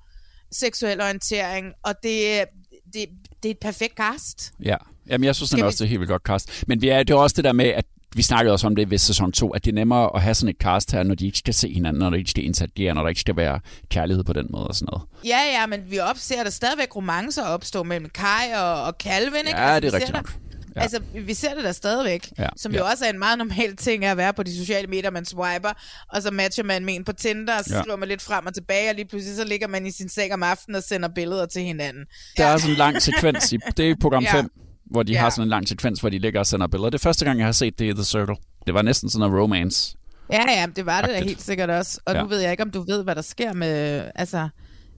seksuel 0.52 1.00
orientering, 1.00 1.72
og 1.84 1.94
det, 2.02 2.44
det, 2.92 3.08
det 3.42 3.48
er 3.48 3.50
et 3.50 3.58
perfekt 3.58 3.96
cast. 3.96 4.52
Ja, 4.64 4.76
Jamen, 5.08 5.24
jeg 5.24 5.36
synes 5.36 5.50
det 5.50 5.62
også, 5.62 5.76
det 5.76 5.84
er 5.84 5.88
helt 5.88 6.00
vildt 6.00 6.10
godt 6.10 6.22
cast. 6.22 6.64
Men 6.66 6.82
vi 6.82 6.88
er, 6.88 7.02
det 7.02 7.10
er 7.10 7.18
også 7.18 7.34
det 7.36 7.44
der 7.44 7.52
med, 7.52 7.66
at 7.66 7.84
vi 8.16 8.22
snakkede 8.22 8.52
også 8.52 8.66
om 8.66 8.76
det 8.76 8.90
ved 8.90 8.98
sæson 8.98 9.32
2, 9.32 9.50
at 9.50 9.64
det 9.64 9.70
er 9.70 9.74
nemmere 9.74 10.10
at 10.14 10.22
have 10.22 10.34
sådan 10.34 10.48
et 10.48 10.56
cast 10.56 10.92
her, 10.92 11.02
når 11.02 11.14
de 11.14 11.26
ikke 11.26 11.38
skal 11.38 11.54
se 11.54 11.72
hinanden, 11.72 11.98
når 11.98 12.10
de 12.10 12.18
ikke 12.18 12.30
skal 12.30 12.44
interagere, 12.44 12.94
når 12.94 13.02
der 13.02 13.08
ikke 13.08 13.20
skal 13.20 13.36
være 13.36 13.60
kærlighed 13.90 14.24
på 14.24 14.32
den 14.32 14.46
måde 14.50 14.66
og 14.66 14.74
sådan 14.74 14.88
noget. 14.92 15.08
Ja, 15.24 15.60
ja, 15.60 15.66
men 15.66 15.90
vi 15.90 15.98
opser 15.98 16.42
der 16.42 16.50
stadigvæk 16.50 16.96
romancer 16.96 17.44
opstå 17.44 17.82
mellem 17.82 18.10
Kai 18.10 18.52
og, 18.56 18.82
og 18.82 18.94
Calvin, 18.98 19.46
ikke? 19.46 19.50
Ja, 19.50 19.74
altså, 19.74 19.80
det 19.80 19.88
er 19.88 19.96
rigtigt 19.96 20.16
nok. 20.16 20.32
Ja. 20.78 20.82
Altså, 20.82 21.00
vi 21.24 21.34
ser 21.34 21.54
det 21.54 21.64
der 21.64 21.72
stadigvæk, 21.72 22.32
ja. 22.38 22.48
som 22.56 22.72
ja. 22.72 22.78
jo 22.78 22.84
også 22.84 23.04
er 23.04 23.10
en 23.10 23.18
meget 23.18 23.38
normal 23.38 23.76
ting 23.76 24.04
at 24.04 24.16
være 24.16 24.32
på 24.32 24.42
de 24.42 24.58
sociale 24.58 24.86
medier, 24.86 25.10
man 25.10 25.24
swiper, 25.24 25.72
og 26.12 26.22
så 26.22 26.30
matcher 26.30 26.64
man 26.64 26.84
med 26.84 26.94
en 26.94 27.04
på 27.04 27.12
Tinder, 27.12 27.58
og 27.58 27.64
så 27.64 27.74
ja. 27.76 27.82
skriver 27.82 27.96
man 27.96 28.08
lidt 28.08 28.22
frem 28.22 28.46
og 28.46 28.54
tilbage, 28.54 28.90
og 28.90 28.94
lige 28.94 29.08
pludselig 29.08 29.36
så 29.36 29.44
ligger 29.44 29.68
man 29.68 29.86
i 29.86 29.90
sin 29.90 30.08
seng 30.08 30.34
om 30.34 30.42
aftenen 30.42 30.76
og 30.76 30.82
sender 30.82 31.08
billeder 31.08 31.46
til 31.46 31.62
hinanden. 31.62 32.04
Der 32.36 32.46
ja. 32.46 32.52
er 32.52 32.56
sådan 32.56 32.70
en 32.70 32.76
lang 32.78 33.02
sekvens 33.02 33.52
i, 33.52 33.58
det 33.76 33.90
er 33.90 33.94
program 34.00 34.26
5, 34.26 34.36
ja. 34.36 34.48
hvor 34.84 35.02
de 35.02 35.12
ja. 35.12 35.20
har 35.20 35.30
sådan 35.30 35.42
en 35.42 35.48
lang 35.48 35.68
sekvens, 35.68 36.00
hvor 36.00 36.08
de 36.08 36.18
ligger 36.18 36.40
og 36.40 36.46
sender 36.46 36.66
billeder. 36.66 36.90
Det 36.90 36.98
er 36.98 37.02
første 37.02 37.24
gang, 37.24 37.38
jeg 37.38 37.46
har 37.46 37.52
set 37.52 37.78
det 37.78 37.84
i 37.84 37.92
The 37.92 38.04
Circle. 38.04 38.36
Det 38.66 38.74
var 38.74 38.82
næsten 38.82 39.10
sådan 39.10 39.30
en 39.30 39.38
romance. 39.40 39.94
Ja, 40.32 40.44
ja, 40.48 40.66
det 40.76 40.86
var 40.86 41.00
det 41.00 41.10
da 41.10 41.24
helt 41.24 41.42
sikkert 41.42 41.70
også. 41.70 42.00
Og 42.06 42.14
ja. 42.14 42.22
nu 42.22 42.28
ved 42.28 42.40
jeg 42.40 42.50
ikke, 42.50 42.62
om 42.62 42.70
du 42.70 42.82
ved, 42.82 43.04
hvad 43.04 43.14
der 43.14 43.22
sker 43.22 43.52
med... 43.52 44.04
Altså, 44.14 44.48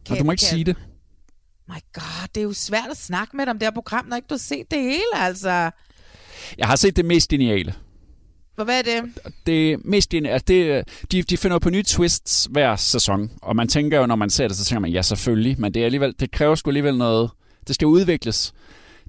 kan, 0.06 0.18
du 0.18 0.24
må 0.24 0.32
ikke 0.32 0.40
kan, 0.40 0.48
sige 0.48 0.64
det 0.64 0.76
my 1.70 1.80
god, 1.92 2.28
det 2.34 2.40
er 2.40 2.44
jo 2.44 2.52
svært 2.52 2.90
at 2.90 2.96
snakke 2.96 3.36
med 3.36 3.46
dig 3.46 3.50
om 3.50 3.58
det 3.58 3.66
her 3.66 3.72
program, 3.72 4.06
når 4.06 4.16
ikke 4.16 4.26
du 4.26 4.34
har 4.34 4.38
set 4.38 4.70
det 4.70 4.82
hele, 4.82 5.14
altså. 5.14 5.70
Jeg 6.58 6.66
har 6.66 6.76
set 6.76 6.96
det 6.96 7.04
mest 7.04 7.28
geniale. 7.28 7.74
Hvad 8.64 8.78
er 8.78 8.82
det? 8.82 9.02
Det 9.46 9.84
mest 9.84 10.14
altså 10.14 10.44
det, 10.48 10.84
de, 11.12 11.22
de 11.22 11.36
finder 11.36 11.58
på 11.58 11.70
nye 11.70 11.82
twists 11.82 12.48
hver 12.50 12.76
sæson, 12.76 13.30
og 13.42 13.56
man 13.56 13.68
tænker 13.68 14.00
jo, 14.00 14.06
når 14.06 14.16
man 14.16 14.30
ser 14.30 14.48
det, 14.48 14.56
så 14.56 14.64
tænker 14.64 14.80
man, 14.80 14.90
ja 14.90 15.02
selvfølgelig, 15.02 15.60
men 15.60 15.74
det, 15.74 15.80
er 15.80 15.84
alligevel, 15.84 16.14
det 16.20 16.30
kræver 16.30 16.54
sgu 16.54 16.70
alligevel 16.70 16.96
noget, 16.96 17.30
det 17.66 17.74
skal 17.74 17.86
udvikles. 17.86 18.52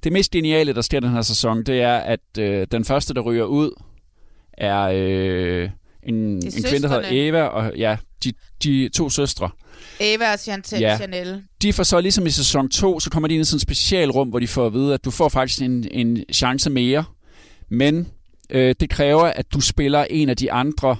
Det 0.04 0.12
mest 0.12 0.32
geniale, 0.32 0.74
der 0.74 0.82
sker 0.82 1.00
den 1.00 1.10
her 1.10 1.22
sæson, 1.22 1.64
det 1.64 1.82
er, 1.82 1.98
at 1.98 2.38
øh, 2.40 2.68
den 2.72 2.86
første, 2.86 3.14
der 3.14 3.22
ryger 3.22 3.44
ud, 3.44 3.82
er 4.54 4.82
øh, 4.94 5.70
en, 6.04 6.16
en 6.16 6.42
kvinde, 6.42 6.82
der 6.82 6.88
hedder. 6.88 7.08
Eva, 7.12 7.44
og 7.44 7.78
ja, 7.78 7.98
de, 8.24 8.34
de 8.64 8.90
to 8.90 9.10
søstre. 9.10 9.50
Eva 10.00 10.34
og 10.34 10.40
Chantel 10.40 10.80
Ja. 10.80 10.98
Chanel. 10.98 11.44
De 11.62 11.74
får 11.74 11.84
så 11.84 12.02
ligesom 12.02 12.26
i 12.26 12.30
sæson 12.30 12.70
2, 12.70 13.00
så 13.00 13.10
kommer 13.10 13.28
de 13.28 13.34
ind 13.34 13.42
i 13.42 13.46
sådan 13.46 13.56
et 13.58 13.62
specialrum, 13.62 14.30
hvor 14.30 14.40
de 14.40 14.48
får 14.48 14.66
at 14.66 14.74
vide, 14.74 14.94
at 14.94 15.06
du 15.06 15.12
får 15.12 15.30
faktisk 15.30 15.62
en, 15.62 15.88
en 15.92 16.18
chance 16.34 16.70
mere, 16.70 17.04
men 17.70 18.08
øh, 18.50 18.76
det 18.80 18.90
kræver, 18.90 19.24
at 19.26 19.54
du 19.54 19.60
spiller 19.62 20.04
en 20.10 20.30
af 20.30 20.38
de 20.38 20.52
andre, 20.52 20.98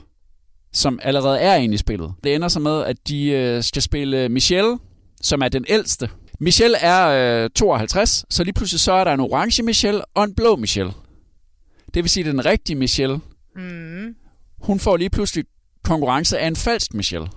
som 0.74 1.00
allerede 1.04 1.40
er 1.40 1.56
inde 1.56 1.74
i 1.76 1.78
spillet. 1.78 2.14
Det 2.24 2.36
ender 2.36 2.48
så 2.48 2.60
med, 2.60 2.84
at 2.84 3.08
de 3.08 3.26
øh, 3.30 3.64
skal 3.64 3.82
spille 3.82 4.30
Michelle, 4.30 4.78
som 5.22 5.42
er 5.42 5.50
den 5.50 5.66
ældste. 5.70 6.10
Michelle 6.40 6.78
er 6.78 7.44
øh, 7.44 7.50
52, 7.56 8.26
så 8.30 8.44
lige 8.44 8.54
pludselig 8.54 8.80
så 8.80 8.92
er 8.92 9.04
der 9.04 9.14
en 9.14 9.20
orange 9.20 9.64
Michelle 9.64 10.06
og 10.06 10.24
en 10.24 10.36
blå 10.36 10.56
Michelle. 10.56 10.92
Det 11.94 12.04
vil 12.04 12.10
sige, 12.10 12.26
at 12.26 12.32
den 12.34 12.46
rigtige 12.46 12.76
Michelle, 12.76 13.20
Mm. 13.56 14.16
hun 14.62 14.80
får 14.80 14.98
lige 14.98 15.10
pludselig 15.10 15.46
konkurrence 15.84 16.40
af 16.40 16.48
en 16.48 16.56
falsk 16.56 16.94
Michelle. 16.94 17.28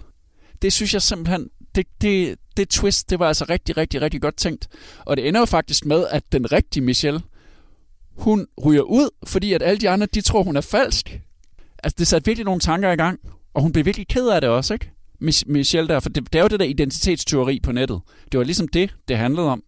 Det 0.63 0.73
synes 0.73 0.95
jeg 0.95 1.03
simpelthen, 1.03 1.51
det, 1.75 1.87
det, 2.01 2.39
det 2.57 2.69
twist, 2.69 3.11
det 3.11 3.19
var 3.19 3.29
altså 3.29 3.45
rigtig, 3.49 3.77
rigtig, 3.77 4.03
rigtig 4.03 4.23
godt 4.23 4.37
tænkt. 4.37 4.69
Og 4.99 5.17
det 5.17 5.29
ender 5.29 5.41
jo 5.41 5.47
faktisk 5.47 5.85
med, 5.87 6.07
at 6.11 6.33
den 6.33 6.53
rigtige 6.53 6.85
Michelle, 6.85 7.21
hun 8.17 8.47
ryger 8.65 8.83
ud, 8.83 9.11
fordi 9.27 9.53
at 9.53 9.63
alle 9.63 9.81
de 9.81 9.91
andre, 9.91 10.07
de 10.07 10.21
tror, 10.21 10.43
hun 10.43 10.57
er 10.57 10.61
falsk. 10.61 11.21
Altså, 11.83 11.95
det 11.99 12.07
satte 12.07 12.27
virkelig 12.27 12.45
nogle 12.45 12.61
tanker 12.61 12.93
i 12.93 12.97
gang, 12.97 13.21
og 13.55 13.63
hun 13.63 13.73
blev 13.73 13.85
virkelig 13.85 14.09
ked 14.09 14.29
af 14.29 14.41
det 14.41 14.51
også, 14.51 14.75
ikke? 14.75 14.91
Michelle 15.47 15.89
der, 15.89 16.01
for 16.01 16.09
det, 16.09 16.33
det 16.33 16.39
er 16.39 16.43
jo 16.43 16.49
det 16.49 16.61
der 16.61 16.67
identitetsteori 16.67 17.61
på 17.61 17.73
nettet. 17.73 18.01
Det 18.33 18.39
var 18.39 18.45
ligesom 18.45 18.69
det, 18.69 18.95
det 19.09 19.17
handlede 19.17 19.47
om. 19.47 19.63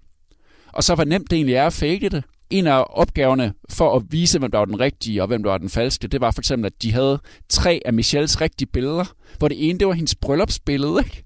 Og 0.73 0.85
så 0.85 0.95
hvor 0.95 1.05
nemt 1.05 1.31
det 1.31 1.37
egentlig 1.37 1.55
er 1.55 1.67
at 1.67 1.73
fake 1.73 2.09
det. 2.09 2.25
En 2.51 2.67
af 2.67 2.85
opgaverne 2.91 3.53
for 3.71 3.97
at 3.97 4.03
vise, 4.11 4.39
hvem 4.39 4.51
der 4.51 4.59
var 4.59 4.65
den 4.65 4.81
rigtige 4.81 5.23
og 5.23 5.27
hvem 5.29 5.43
der 5.43 5.51
var 5.51 5.59
den 5.59 5.69
falske, 5.69 6.09
det 6.09 6.21
var 6.21 6.31
for 6.31 6.41
eksempel, 6.41 6.67
at 6.67 6.83
de 6.83 6.93
havde 6.93 7.19
tre 7.49 7.81
af 7.85 7.93
Michelles 7.93 8.41
rigtige 8.41 8.69
billeder, 8.73 9.05
hvor 9.39 9.49
det 9.49 9.69
ene, 9.69 9.79
det 9.79 9.87
var 9.87 9.93
hendes 9.95 10.15
bryllupsbillede, 10.15 10.99
ikke? 11.05 11.23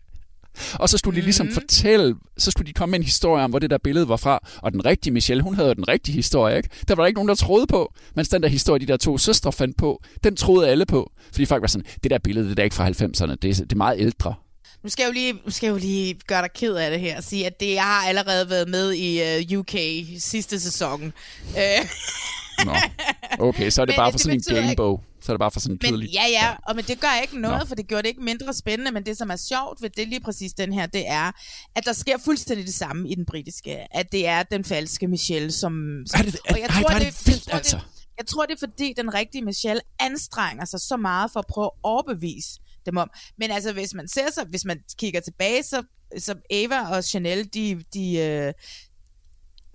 Og 0.74 0.88
så 0.88 0.98
skulle 0.98 1.16
de 1.16 1.24
ligesom 1.24 1.46
Mhm. 1.46 1.54
fortælle, 1.54 2.14
så 2.38 2.50
skulle 2.50 2.66
de 2.68 2.72
komme 2.72 2.90
med 2.90 2.98
en 2.98 3.04
historie 3.04 3.44
om, 3.44 3.50
hvor 3.50 3.58
det 3.58 3.70
der 3.70 3.78
billede 3.78 4.08
var 4.08 4.16
fra. 4.16 4.38
Og 4.62 4.72
den 4.72 4.84
rigtige 4.84 5.12
Michelle, 5.12 5.42
hun 5.42 5.54
havde 5.54 5.68
jo 5.68 5.74
den 5.74 5.88
rigtige 5.88 6.14
historie, 6.14 6.56
ikke? 6.56 6.68
Der 6.88 6.94
var 6.94 7.02
der 7.02 7.06
ikke 7.06 7.18
nogen, 7.18 7.28
der 7.28 7.34
troede 7.34 7.66
på. 7.66 7.92
Mens 8.16 8.28
den 8.28 8.42
der 8.42 8.48
historie, 8.48 8.80
de 8.80 8.86
der 8.86 8.96
to 8.96 9.18
søstre 9.18 9.52
fandt 9.52 9.76
på, 9.76 10.02
den 10.24 10.36
troede 10.36 10.68
alle 10.68 10.86
på. 10.86 11.12
Fordi 11.32 11.44
folk 11.44 11.60
var 11.60 11.68
sådan, 11.68 11.86
det 12.02 12.10
der 12.10 12.18
billede, 12.18 12.48
det 12.48 12.56
der 12.56 12.62
er 12.62 12.64
ikke 12.64 12.76
fra 12.76 12.88
90'erne, 12.88 13.34
det 13.34 13.50
er, 13.50 13.54
det 13.54 13.72
er 13.72 13.76
meget 13.76 14.00
ældre. 14.00 14.34
Nu 14.82 14.88
skal 14.90 15.02
jeg 15.02 15.08
jo 15.08 15.12
lige, 15.12 15.32
nu 15.32 15.50
skal 15.50 15.66
jeg 15.66 15.72
jo 15.72 15.78
lige 15.78 16.14
gøre 16.14 16.42
dig 16.42 16.50
ked 16.54 16.74
af 16.74 16.90
det 16.90 17.00
her 17.00 17.16
og 17.16 17.24
sige, 17.24 17.46
at 17.46 17.60
det, 17.60 17.74
jeg 17.74 17.82
har 17.84 18.08
allerede 18.08 18.50
været 18.50 18.68
med 18.68 18.92
i 18.92 19.52
uh, 19.54 19.58
UK 19.58 19.74
sidste 20.18 20.60
sæson. 20.60 21.02
Uh, 21.48 21.86
Nå. 22.66 22.74
Okay, 23.38 23.70
så 23.70 23.80
er 23.82 23.84
det 23.84 23.92
Men 23.92 23.96
bare 23.96 24.06
det 24.06 24.12
for 24.12 24.18
sådan 24.18 24.34
en 24.34 24.38
betyder 24.40 24.56
ikke- 24.56 24.66
gamebog. 24.66 25.04
Så 25.22 25.32
er 25.32 25.34
det 25.36 25.38
bare 25.40 25.50
for 25.50 25.60
sådan 25.60 25.74
en 25.74 25.78
men 25.82 25.90
kedelig... 25.92 26.10
ja, 26.14 26.26
ja, 26.30 26.54
og 26.68 26.76
men 26.76 26.84
det 26.84 27.00
gør 27.00 27.20
ikke 27.22 27.40
noget, 27.40 27.58
Nå. 27.58 27.64
for 27.64 27.74
det 27.74 27.88
gjorde 27.88 28.02
det 28.02 28.08
ikke 28.08 28.22
mindre 28.22 28.54
spændende, 28.54 28.92
men 28.92 29.06
det, 29.06 29.18
som 29.18 29.30
er 29.30 29.36
sjovt 29.36 29.82
ved 29.82 29.90
det 29.90 30.08
lige 30.08 30.20
præcis 30.20 30.52
den 30.52 30.72
her, 30.72 30.86
det 30.86 31.08
er, 31.08 31.30
at 31.76 31.84
der 31.84 31.92
sker 31.92 32.16
fuldstændig 32.24 32.66
det 32.66 32.74
samme 32.74 33.08
i 33.10 33.14
den 33.14 33.26
britiske, 33.26 33.96
at 33.96 34.12
det 34.12 34.26
er 34.26 34.42
den 34.42 34.64
falske 34.64 35.08
Michelle, 35.08 35.52
som... 35.52 35.72
som 36.06 36.20
Er 36.20 36.24
det, 36.24 36.34
er, 36.34 36.52
og 36.54 36.60
jeg 36.60 36.66
ej, 36.68 36.82
tror, 36.82 36.90
er 36.90 36.98
det, 36.98 37.06
det 37.06 37.26
vildt, 37.26 37.46
jeg 37.46 37.52
tror, 37.52 37.58
altså. 37.58 37.76
det, 37.76 37.84
jeg 38.18 38.26
tror, 38.26 38.46
det 38.46 38.54
er 38.54 38.58
fordi, 38.58 38.94
den 38.96 39.14
rigtige 39.14 39.44
Michelle 39.44 39.80
anstrenger 40.00 40.64
sig 40.64 40.80
så 40.80 40.96
meget 40.96 41.30
for 41.32 41.40
at 41.40 41.46
prøve 41.46 41.64
at 41.66 41.70
overbevise 41.82 42.48
dem 42.86 42.96
om. 42.96 43.10
Men 43.38 43.50
altså, 43.50 43.72
hvis 43.72 43.94
man 43.94 44.08
ser 44.08 44.32
sig, 44.32 44.44
hvis 44.44 44.64
man 44.64 44.80
kigger 44.98 45.20
tilbage, 45.20 45.62
så, 45.62 45.82
så 46.18 46.34
Eva 46.50 46.96
og 46.96 47.04
Chanel, 47.04 47.54
de, 47.54 47.84
de, 47.94 48.18
øh, 48.18 48.52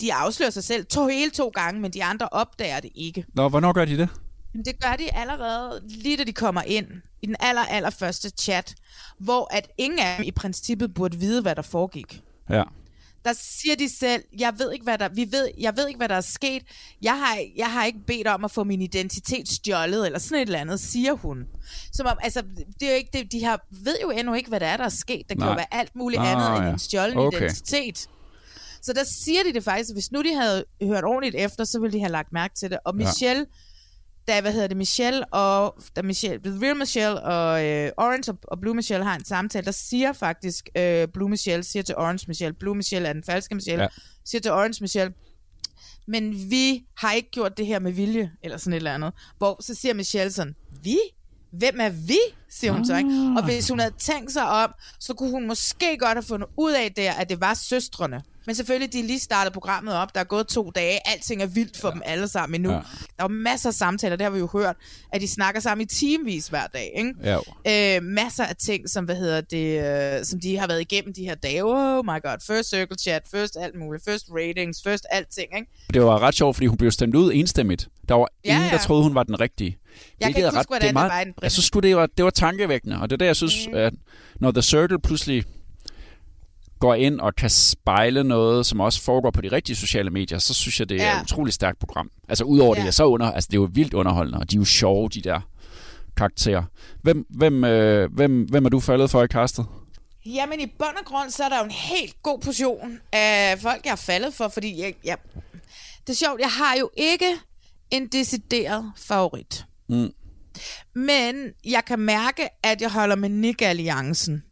de 0.02 0.14
afslører 0.14 0.50
sig 0.50 0.64
selv 0.64 0.86
to 0.86 1.08
hele 1.08 1.32
to 1.32 1.48
gange, 1.50 1.82
men 1.82 1.92
de 1.92 2.04
andre 2.04 2.30
opdager 2.32 2.80
det 2.80 2.92
ikke. 2.96 3.26
Nå, 3.34 3.50
hvornår 3.50 3.74
gør 3.74 3.86
de 3.86 3.98
det? 3.98 4.10
Men 4.54 4.66
det 4.66 4.82
gør 4.82 4.96
de 4.96 5.16
allerede 5.16 5.82
lige 5.88 6.18
da 6.18 6.24
de 6.24 6.34
kommer 6.34 6.62
ind 6.62 6.88
i 7.22 7.26
den 7.26 7.36
aller, 7.40 7.62
aller 7.62 7.90
første 7.90 8.30
chat, 8.30 8.76
hvor 9.20 9.54
at 9.56 9.68
ingen 9.78 10.00
af 10.00 10.18
dem 10.18 10.26
i 10.28 10.32
princippet 10.32 10.94
burde 10.94 11.18
vide, 11.18 11.42
hvad 11.42 11.56
der 11.56 11.62
foregik. 11.62 12.22
Ja. 12.50 12.64
Der 13.26 13.34
siger 13.34 13.76
de 13.76 13.90
selv, 13.98 14.24
jeg 14.40 14.54
ved 14.58 14.72
ikke, 14.72 14.84
hvad 14.84 14.98
der, 14.98 15.10
vi 15.10 15.28
ved, 15.32 15.50
jeg 15.58 15.78
ved 15.78 15.88
ikke, 15.88 15.98
hvad 15.98 16.10
der 16.10 16.16
er 16.16 16.22
sket. 16.22 16.64
Jeg 17.02 17.20
har, 17.20 17.40
jeg 17.56 17.72
har 17.72 17.86
ikke 17.86 18.00
bedt 18.08 18.28
om 18.28 18.46
at 18.46 18.52
få 18.52 18.64
min 18.64 18.82
identitet 18.82 19.50
stjålet, 19.50 20.06
eller 20.06 20.20
sådan 20.20 20.38
et 20.38 20.42
eller 20.46 20.60
andet, 20.60 20.80
siger 20.80 21.14
hun. 21.14 21.46
Som 21.94 22.06
om, 22.08 22.18
altså, 22.22 22.42
det 22.80 22.88
er 22.88 22.92
jo 22.92 22.98
ikke, 22.98 23.10
det, 23.14 23.32
de 23.32 23.44
har, 23.44 23.66
ved 23.72 23.96
jo 24.02 24.10
endnu 24.10 24.34
ikke, 24.34 24.50
hvad 24.50 24.60
der 24.60 24.66
er, 24.68 24.78
der 24.78 24.84
er 24.84 24.90
sket. 24.90 25.22
Der 25.30 25.36
kan 25.36 25.40
Nej. 25.40 25.48
jo 25.50 25.54
være 25.56 25.74
alt 25.74 25.96
muligt 25.96 26.22
Ah, 26.22 26.32
andet 26.32 26.58
end 26.58 26.66
ja. 26.66 26.72
en 26.74 26.80
stjålen 26.80 27.18
Okay. 27.18 27.38
identitet. 27.38 28.08
Så 28.82 28.94
der 28.94 29.04
siger 29.04 29.44
de 29.44 29.54
det 29.54 29.64
faktisk, 29.64 29.90
at 29.90 29.96
hvis 29.96 30.12
nu 30.12 30.22
de 30.22 30.34
havde 30.36 30.66
hørt 30.84 31.04
ordentligt 31.04 31.36
efter, 31.36 31.64
så 31.64 31.80
ville 31.80 31.94
de 31.94 32.00
have 32.00 32.12
lagt 32.12 32.34
mærke 32.34 32.56
til 32.56 32.70
det. 32.70 32.80
Og 32.86 32.94
Ja. 33.00 33.06
Da, 34.28 34.42
hvad 34.42 34.54
hedder 34.54 34.68
det, 34.68 34.78
Michelle 34.78 35.26
og, 35.26 35.76
da 35.96 36.02
Michelle, 36.02 36.60
Real 36.62 36.76
Michelle 36.76 37.22
og 37.24 37.66
øh, 37.66 37.92
Orange 37.98 38.32
og, 38.32 38.38
og 38.44 38.60
Blue 38.60 38.76
Michelle 38.76 39.06
har 39.06 39.16
en 39.16 39.26
samtale, 39.26 39.66
der 39.66 39.72
siger 39.72 40.14
faktisk, 40.14 40.70
øh, 40.78 41.08
Blue 41.08 41.30
Michelle 41.30 41.64
siger 41.64 41.84
til 41.84 41.96
Orange 41.96 42.26
Michelle, 42.28 42.54
Blue 42.54 42.76
Michelle 42.76 43.08
er 43.08 43.14
den 43.14 43.24
falske 43.24 43.56
Michelle, 43.56 43.84
ja. 43.84 43.88
siger 44.26 44.42
til 44.42 44.52
Orange 44.52 44.78
Michelle, 44.84 45.14
men 46.08 46.50
vi 46.52 46.86
har 46.98 47.12
ikke 47.12 47.32
gjort 47.32 47.58
det 47.58 47.66
her 47.66 47.80
med 47.80 47.92
vilje, 47.92 48.32
eller 48.44 48.58
sådan 48.58 48.74
et 48.74 48.78
eller 48.78 48.94
andet. 48.94 49.14
Hvor 49.38 49.64
så 49.64 49.76
siger 49.76 49.94
Michelle 49.94 50.32
sådan, 50.32 50.56
vi? 50.84 50.98
Hvem 51.52 51.80
er 51.80 51.90
vi? 51.90 52.20
Siger 52.60 52.72
hun 52.72 52.86
så, 52.86 52.98
ikke? 52.98 53.10
Og 53.38 53.46
hvis 53.46 53.70
hun 53.70 53.80
havde 53.80 53.94
tænkt 54.00 54.32
sig 54.32 54.50
om, 54.50 54.74
så 55.00 55.14
kunne 55.14 55.32
hun 55.32 55.48
måske 55.48 55.98
godt 56.00 56.14
have 56.14 56.24
fundet 56.24 56.48
ud 56.58 56.72
af 56.72 56.92
der, 56.96 57.12
at 57.14 57.30
det 57.30 57.42
var 57.42 57.54
søstrene. 57.54 58.22
Men 58.48 58.56
selvfølgelig, 58.56 58.94
de 58.94 59.02
lige 59.08 59.20
startet 59.20 59.54
programmet 59.54 59.94
op. 59.94 60.14
Der 60.16 60.20
er 60.20 60.24
gået 60.24 60.48
to 60.48 60.72
dage. 60.76 61.00
Alting 61.08 61.42
er 61.42 61.46
vildt 61.46 61.78
for 61.78 61.88
ja. 61.88 61.94
dem 61.94 62.02
alle 62.06 62.28
sammen 62.28 62.56
endnu. 62.56 62.72
Ja. 62.72 62.80
Der 63.18 63.24
er 63.24 63.28
masser 63.28 63.70
af 63.70 63.74
samtaler, 63.74 64.16
det 64.16 64.24
har 64.24 64.32
vi 64.32 64.40
jo 64.40 64.50
hørt, 64.54 64.76
at 65.14 65.22
de 65.22 65.28
snakker 65.28 65.62
sammen 65.62 65.84
i 65.86 65.88
teamvis 65.88 66.48
hver 66.48 66.68
dag. 66.68 66.92
Ikke? 66.98 67.14
Ja. 67.66 67.98
Øh, 67.98 68.04
masser 68.04 68.44
af 68.46 68.56
ting, 68.56 68.90
som, 68.90 69.06
hvad 69.06 69.16
hedder 69.16 69.42
det, 69.42 69.80
øh, 70.20 70.26
som 70.26 70.40
de 70.40 70.58
har 70.58 70.68
været 70.68 70.82
igennem 70.82 71.14
de 71.14 71.24
her 71.24 71.36
dage. 71.36 71.62
Oh 71.66 72.06
my 72.06 72.22
god, 72.24 72.38
first 72.48 72.70
circle 72.70 72.98
chat, 73.02 73.22
first 73.32 73.58
alt 73.60 73.76
muligt, 73.80 74.04
first 74.10 74.26
ratings, 74.36 74.80
first 74.84 75.06
alting. 75.12 75.48
Ikke? 75.56 75.72
Det 75.94 76.02
var 76.02 76.20
ret 76.22 76.36
sjovt, 76.36 76.56
fordi 76.56 76.66
hun 76.68 76.78
blev 76.78 76.92
stemt 76.92 77.16
ud 77.16 77.32
enstemmigt. 77.34 77.88
Der 78.10 78.16
var 78.16 78.28
Ja, 78.46 78.50
ingen, 78.56 78.70
der 78.70 78.76
ja. 78.76 78.82
troede, 78.82 79.04
hun 79.04 79.16
var 79.16 79.24
den 79.24 79.40
rigtige. 79.40 79.78
Jeg 80.20 80.26
kan 80.26 80.26
Hvilket 80.26 80.38
ikke 80.38 80.46
er 80.46 80.50
huske, 80.50 80.60
ret- 80.60 80.68
hvordan 80.68 80.82
det 80.82 80.86
er 80.86 80.88
det 80.88 80.94
meget- 80.94 81.12
var 81.12 81.24
den 81.24 81.34
Jeg 81.42 81.52
synes 81.52 81.66
sgu, 81.66 81.80
det 81.80 81.96
var, 81.96 82.06
det 82.06 82.26
var 82.26 82.32
tankevækkende, 82.46 83.02
og 83.02 83.10
det 83.10 83.14
er 83.14 83.18
der, 83.18 83.26
jeg 83.26 83.36
synes, 83.36 83.68
mm. 83.68 83.74
at 83.78 83.94
når 84.40 84.52
The 84.52 84.62
Circle 84.62 85.00
pludselig 85.00 85.44
går 86.80 86.94
ind 86.96 87.20
og 87.20 87.36
kan 87.36 87.50
spejle 87.50 88.24
noget, 88.24 88.66
som 88.66 88.80
også 88.80 89.02
foregår 89.02 89.32
på 89.32 89.42
de 89.42 89.48
rigtige 89.52 89.76
sociale 89.76 90.10
medier, 90.10 90.38
så 90.38 90.54
synes 90.54 90.80
jeg, 90.80 90.90
det 90.90 91.02
er 91.02 91.06
Ja. 91.06 91.18
et 91.18 91.24
utroligt 91.24 91.54
stærkt 91.56 91.80
program. 91.80 92.10
Altså 92.30 92.44
udover 92.44 92.76
ja. 92.76 92.80
det 92.80 92.84
Ja. 92.84 92.88
er 92.88 92.92
så 92.92 93.06
under, 93.06 93.32
altså 93.32 93.48
det 93.52 93.58
er 93.58 93.62
jo 93.62 93.70
vildt 93.74 93.94
underholdende, 93.94 94.40
og 94.40 94.52
de 94.52 94.56
er 94.56 94.60
jo 94.60 94.66
sjove, 94.66 95.10
de 95.10 95.22
der 95.22 95.40
karakterer. 96.18 96.64
Hvem, 97.02 97.26
hvem, 97.30 97.64
øh, 97.64 98.14
hvem, 98.14 98.42
hvem 98.44 98.66
er 98.66 98.70
du 98.70 98.80
faldet 98.80 99.10
for 99.12 99.24
i 99.24 99.28
castet? 99.28 99.66
Jamen 100.26 100.60
i 100.60 100.66
bund 100.80 100.98
og 101.00 101.06
grund, 101.06 101.30
så 101.30 101.44
er 101.44 101.50
der 101.50 101.58
jo 101.58 101.64
en 101.66 101.72
helt 101.72 102.24
god 102.24 102.40
portion 102.40 103.00
af 103.12 103.60
folk, 103.60 103.82
jeg 103.86 103.92
har 103.92 103.96
faldet 103.98 104.34
for, 104.34 104.48
fordi 104.48 104.82
jeg, 104.82 104.94
jeg, 105.06 105.18
det 106.08 106.10
er 106.14 106.18
sjovt, 106.18 106.40
jeg 106.42 106.50
har 106.50 106.76
jo 106.80 106.90
ikke 106.98 107.26
en 107.92 108.08
decideret 108.08 108.92
favorit. 108.98 109.66
Mm. 109.90 110.10
Men 110.96 111.36
jeg 111.66 111.86
kan 111.88 112.00
mærke, 112.00 112.50
at 112.64 112.82
jeg 112.82 112.92
holder 112.92 113.16
med 113.16 113.30
Nick-alliancen. 113.30 114.44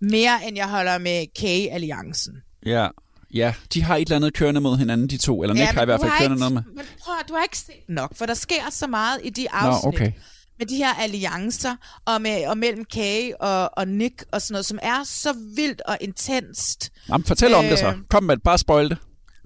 Mere 0.00 0.48
end 0.48 0.56
jeg 0.56 0.68
holder 0.68 0.98
med 0.98 1.26
Kay-alliancen. 1.38 2.42
Ja. 2.66 2.88
Ja, 3.34 3.54
de 3.74 3.82
har 3.82 3.96
et 3.96 4.00
eller 4.00 4.16
andet 4.16 4.34
kørende 4.34 4.60
mod 4.60 4.76
hinanden, 4.78 5.06
de 5.10 5.16
to. 5.16 5.42
Eller 5.42 5.54
Nick 5.54 5.68
men 5.68 5.74
har 5.74 5.82
i 5.82 5.84
hvert 5.84 6.00
fald 6.00 6.10
kørende 6.10 6.34
ikke, 6.34 6.40
noget 6.40 6.52
med. 6.52 6.62
Men 6.74 6.84
prøv, 7.00 7.14
du 7.28 7.34
har 7.34 7.42
ikke 7.42 7.58
set 7.58 7.74
nok, 7.88 8.16
for 8.16 8.26
der 8.26 8.34
sker 8.34 8.70
så 8.70 8.86
meget 8.86 9.20
i 9.24 9.30
de 9.30 9.42
Nå, 9.42 9.48
afsnit. 9.52 9.94
okay. 9.94 10.12
med 10.58 10.66
de 10.66 10.76
her 10.76 10.94
alliancer 10.94 11.76
og, 12.04 12.22
med, 12.22 12.46
og 12.46 12.58
mellem 12.58 12.84
Kay 12.84 13.32
og, 13.40 13.78
og 13.78 13.88
Nick 13.88 14.24
og 14.32 14.42
sådan 14.42 14.52
noget, 14.52 14.66
som 14.66 14.78
er 14.82 15.04
så 15.04 15.32
vildt 15.56 15.80
og 15.80 15.98
intenst. 16.00 16.92
Jamen, 17.08 17.24
fortæl 17.24 17.54
om 17.54 17.64
det 17.64 17.78
så. 17.78 17.88
Øh. 17.88 17.96
Kom 18.10 18.24
med 18.24 18.36
det. 18.36 18.42
Bare 18.44 18.58
spoil 18.58 18.88
det. 18.90 18.98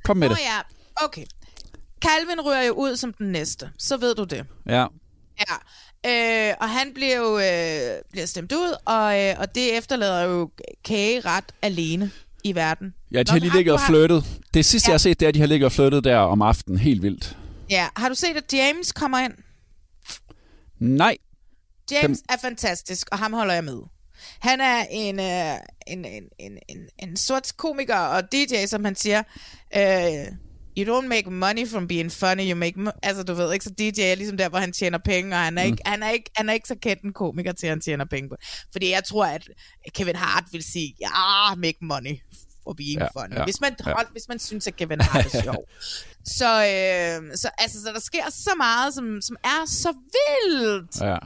Kom 0.04 0.16
med 0.16 0.28
Nå 0.28 0.34
det. 0.34 0.40
ja, 0.40 0.60
okay. 1.04 1.24
Calvin 2.00 2.40
rører 2.40 2.62
jo 2.62 2.72
ud 2.72 2.96
som 2.96 3.12
den 3.12 3.32
næste, 3.32 3.70
så 3.78 3.96
ved 3.96 4.14
du 4.14 4.24
det. 4.24 4.44
Ja. 4.66 4.86
Ja. 5.40 5.54
Øh, 6.50 6.54
og 6.60 6.68
han 6.70 6.94
bliver 6.94 7.16
jo 7.16 7.38
øh, 7.38 8.02
bliver 8.12 8.26
stemt 8.26 8.52
ud, 8.52 8.74
og, 8.84 9.20
øh, 9.20 9.34
og 9.38 9.54
det 9.54 9.76
efterlader 9.78 10.22
jo 10.22 10.50
Kay 10.84 11.20
ret 11.24 11.44
alene 11.62 12.10
i 12.44 12.54
verden. 12.54 12.94
Ja, 13.12 13.18
de 13.18 13.24
Nå, 13.24 13.32
har 13.32 13.38
lige 13.38 13.56
ligget 13.56 13.74
og 13.74 13.80
flyttet. 13.80 14.24
Det 14.54 14.64
sidste, 14.64 14.88
Ja. 14.88 14.90
jeg 14.90 14.94
har 14.94 14.98
set, 14.98 15.20
det 15.20 15.26
er, 15.26 15.28
at 15.28 15.34
de 15.34 15.40
har 15.40 15.46
ligget 15.46 15.66
og 15.66 15.72
flyttet 15.72 16.04
der 16.04 16.16
om 16.16 16.42
aftenen. 16.42 16.78
Helt 16.78 17.02
vildt. 17.02 17.36
Ja, 17.70 17.88
har 17.96 18.08
du 18.08 18.14
set, 18.14 18.36
at 18.36 18.52
James 18.52 18.92
kommer 18.92 19.18
ind? 19.18 19.32
Nej. 20.78 21.16
James 21.92 22.18
Dem... 22.18 22.26
er 22.28 22.36
fantastisk, 22.42 23.08
og 23.12 23.18
ham 23.18 23.32
holder 23.32 23.54
jeg 23.54 23.64
med. 23.64 23.78
Han 24.38 24.60
er 24.60 24.84
en, 24.90 25.20
øh, 25.20 25.54
en, 25.86 26.04
en, 26.04 26.22
en, 26.38 26.58
en, 26.68 26.78
en 26.98 27.16
sort 27.16 27.52
komiker 27.56 27.96
og 27.98 28.22
DJ, 28.32 28.66
som 28.66 28.84
han 28.84 28.96
siger, 28.96 29.22
øh, 29.76 30.26
you 30.78 30.84
don't 30.98 31.08
make 31.08 31.30
money 31.30 31.66
from 31.66 31.88
being 31.88 32.12
funny, 32.12 32.50
you 32.50 32.56
make... 32.56 32.80
Mo-. 32.80 32.90
Altså, 33.02 33.22
du 33.22 33.34
ved 33.34 33.52
ikke, 33.52 33.64
så 33.64 33.70
DJ 33.78 34.00
er 34.00 34.14
ligesom 34.14 34.36
der, 34.36 34.48
hvor 34.48 34.58
han 34.58 34.72
tjener 34.72 34.98
penge, 34.98 35.36
og 35.36 35.40
han 35.40 35.58
er, 35.58 35.62
ikke, 35.62 35.78
han 35.86 36.02
er, 36.02 36.10
ikke, 36.10 36.30
han 36.36 36.48
er 36.48 36.52
ikke 36.52 36.68
så 36.68 36.74
kendt 36.82 37.02
en 37.02 37.12
komiker 37.12 37.52
til, 37.52 37.66
at 37.66 37.70
han 37.70 37.80
tjener 37.80 38.04
penge 38.04 38.28
på. 38.28 38.36
Fordi 38.72 38.90
jeg 38.90 39.04
tror, 39.04 39.26
at 39.26 39.48
Kevin 39.94 40.16
Hart 40.16 40.44
vil 40.52 40.62
sige, 40.62 40.94
ja, 41.00 41.54
make 41.54 41.78
money 41.80 42.16
for 42.64 42.72
being 42.72 43.00
Ja, 43.00 43.06
funny. 43.22 43.36
ja, 43.36 43.44
hvis, 43.44 43.60
man, 43.60 43.76
ja. 43.86 43.94
hvis 44.12 44.28
man 44.28 44.38
synes, 44.38 44.66
at 44.66 44.76
Kevin 44.76 45.00
Hart 45.00 45.26
er 45.34 45.42
sjov. 45.42 45.64
så, 46.24 46.50
øh, 46.64 47.36
så, 47.36 47.50
altså, 47.58 47.82
så 47.82 47.92
der 47.94 48.00
sker 48.00 48.30
så 48.30 48.50
meget, 48.56 48.94
som, 48.94 49.20
som 49.22 49.36
er 49.44 49.66
så 49.66 49.92
vildt. 49.92 51.00
Ja. 51.00 51.16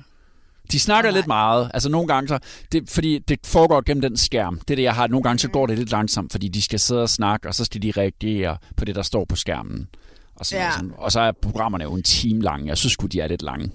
De 0.73 0.81
snakker 0.81 1.11
Nej. 1.11 1.19
lidt 1.19 1.27
meget. 1.27 1.71
Altså 1.75 1.89
nogle 1.89 2.09
gange 2.09 2.29
så... 2.29 2.39
Det, 2.73 2.91
fordi 2.91 3.19
det 3.19 3.39
foregår 3.45 3.83
gennem 3.87 4.01
den 4.03 4.17
skærm. 4.17 4.59
Det 4.61 4.71
er 4.71 4.77
det, 4.77 4.83
jeg 4.83 4.95
har. 4.95 5.07
Nogle 5.07 5.23
gange 5.23 5.39
så 5.39 5.49
går 5.49 5.67
det 5.67 5.79
lidt 5.79 5.91
langsomt, 5.91 6.33
fordi 6.33 6.49
de 6.49 6.63
skal 6.63 6.81
sidde 6.81 7.03
og 7.03 7.09
snakke, 7.09 7.49
og 7.49 7.55
så 7.55 7.65
skal 7.65 7.83
de 7.83 7.93
reagere 7.97 8.57
på 8.77 8.85
det, 8.85 8.95
der 8.95 9.03
står 9.03 9.25
på 9.25 9.37
skærmen. 9.37 9.89
Og, 10.37 10.47
sådan, 10.47 10.61
Ja. 10.63 10.67
ja. 10.67 10.73
sådan. 10.73 10.93
og 10.99 11.13
så 11.13 11.21
er 11.21 11.33
programmerne 11.43 11.85
jo 11.85 11.95
en 11.95 12.03
time 12.03 12.43
lange. 12.43 12.69
Jeg 12.69 12.79
synes 12.79 12.97
de 12.97 13.21
er 13.21 13.29
lidt 13.29 13.43
lange. 13.43 13.71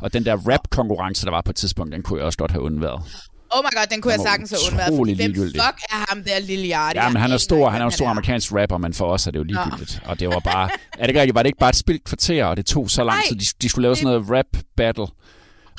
Og 0.00 0.12
den 0.12 0.24
der 0.24 0.36
rap-konkurrence, 0.36 1.24
der 1.24 1.30
var 1.30 1.40
på 1.40 1.50
et 1.50 1.56
tidspunkt, 1.56 1.92
den 1.92 2.02
kunne 2.02 2.18
jeg 2.18 2.26
også 2.26 2.38
godt 2.38 2.50
have 2.50 2.62
undværet. 2.62 3.02
Oh 3.50 3.64
my 3.64 3.76
god, 3.78 3.86
den 3.90 4.00
kunne 4.02 4.12
Den 4.12 4.20
jeg 4.20 4.26
sagtens 4.28 4.50
have 4.50 4.60
undværet. 4.70 4.96
fordi 4.98 5.14
Hvem 5.14 5.34
fuck 5.34 5.78
er 5.90 6.04
ham 6.14 6.24
der, 6.24 6.38
Lille 6.38 6.74
Yardi? 6.74 6.98
Ja, 6.98 7.08
men 7.08 7.22
han 7.22 7.32
er 7.32 7.36
stor, 7.36 7.70
han 7.70 7.80
er 7.82 7.86
en 7.86 7.92
stor 7.92 8.08
amerikansk 8.08 8.52
rapper, 8.52 8.78
men 8.78 8.94
for 8.94 9.06
os 9.06 9.26
er 9.26 9.30
det 9.30 9.38
jo 9.38 9.44
ligegyldigt. 9.44 10.02
Og 10.04 10.20
det 10.20 10.28
var 10.28 10.38
bare... 10.44 10.68
Er 10.92 11.02
det 11.02 11.08
ikke 11.08 11.20
rigtigt? 11.20 11.34
Var 11.34 11.42
det 11.42 11.46
ikke 11.48 11.58
bare 11.58 11.70
et 11.70 11.76
spildt 11.76 12.04
kvarter, 12.04 12.44
og 12.44 12.56
det 12.56 12.66
tog 12.66 12.90
så 12.90 13.04
lang 13.04 13.18
tid? 13.28 13.36
De, 13.36 13.44
de 13.62 13.68
skulle 13.68 13.82
lave 13.82 13.96
sådan 13.96 14.06
noget 14.06 14.38
rap 14.38 14.60
battle. 14.76 15.06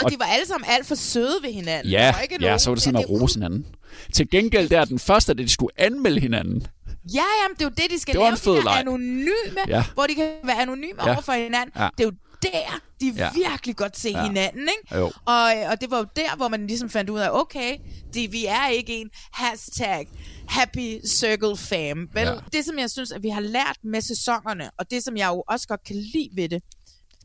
Og 0.03 0.11
de 0.11 0.15
var 0.19 0.25
alle 0.25 0.45
sammen 0.47 0.69
alt 0.69 0.87
for 0.87 0.95
søde 0.95 1.37
ved 1.43 1.53
hinanden. 1.53 1.91
Der 1.93 1.99
Ja, 1.99 2.11
var 2.13 2.21
ikke 2.21 2.35
ja, 2.41 2.47
nogen- 2.47 2.59
så 2.59 2.69
var 2.69 2.75
det 2.75 2.83
sådan 2.83 2.99
det- 3.01 3.09
rose 3.09 3.35
hinanden. 3.35 3.65
Til 4.13 4.29
gengæld 4.29 4.69
der, 4.69 4.85
den 4.85 4.99
første, 4.99 5.31
at 5.31 5.37
de 5.37 5.49
skulle 5.49 5.71
anmelde 5.77 6.19
hinanden. 6.19 6.67
Ja, 7.13 7.23
jamen, 7.43 7.55
det 7.55 7.61
er 7.61 7.65
jo 7.65 7.69
det, 7.77 7.91
de 7.91 7.99
skal 7.99 8.13
Det 8.15 8.21
lave. 8.23 8.37
fed 8.37 8.63
de 8.63 8.69
anonyme, 8.69 9.59
Ja. 9.67 9.83
hvor 9.93 10.03
de 10.03 10.15
kan 10.15 10.29
være 10.43 10.61
anonyme 10.61 11.03
Ja. 11.05 11.11
over 11.11 11.21
for 11.21 11.31
hinanden. 11.33 11.71
Ja. 11.79 11.89
Det 11.97 12.03
er 12.03 12.07
jo 12.07 12.13
der, 12.43 12.79
de 13.01 13.13
Ja. 13.17 13.29
virkelig 13.35 13.75
godt 13.75 13.99
se 13.99 14.09
Ja. 14.09 14.23
hinanden, 14.27 14.61
ikke? 14.61 14.95
Jo. 14.95 15.11
Og, 15.25 15.43
og 15.71 15.81
det 15.81 15.91
var 15.91 15.97
jo 15.97 16.05
der, 16.15 16.35
hvor 16.35 16.47
man 16.47 16.67
ligesom 16.67 16.89
fandt 16.89 17.09
ud 17.09 17.19
af, 17.19 17.29
okay, 17.31 17.77
det, 18.13 18.31
vi 18.31 18.45
er 18.45 18.67
ikke 18.67 18.95
en 19.01 19.09
hashtag 19.33 20.07
happy 20.47 20.99
circle 21.07 21.57
fam. 21.57 21.97
Vel? 22.13 22.23
Ja. 22.23 22.33
Det, 22.53 22.65
som 22.65 22.79
jeg 22.79 22.89
synes, 22.89 23.11
at 23.11 23.23
vi 23.23 23.29
har 23.29 23.41
lært 23.41 23.77
med 23.83 24.01
sæsonerne, 24.01 24.69
og 24.79 24.91
det, 24.91 25.03
som 25.03 25.17
jeg 25.17 25.27
jo 25.27 25.43
også 25.49 25.67
godt 25.67 25.83
kan 25.83 25.95
lide 25.95 26.29
ved 26.35 26.49
det, 26.49 26.63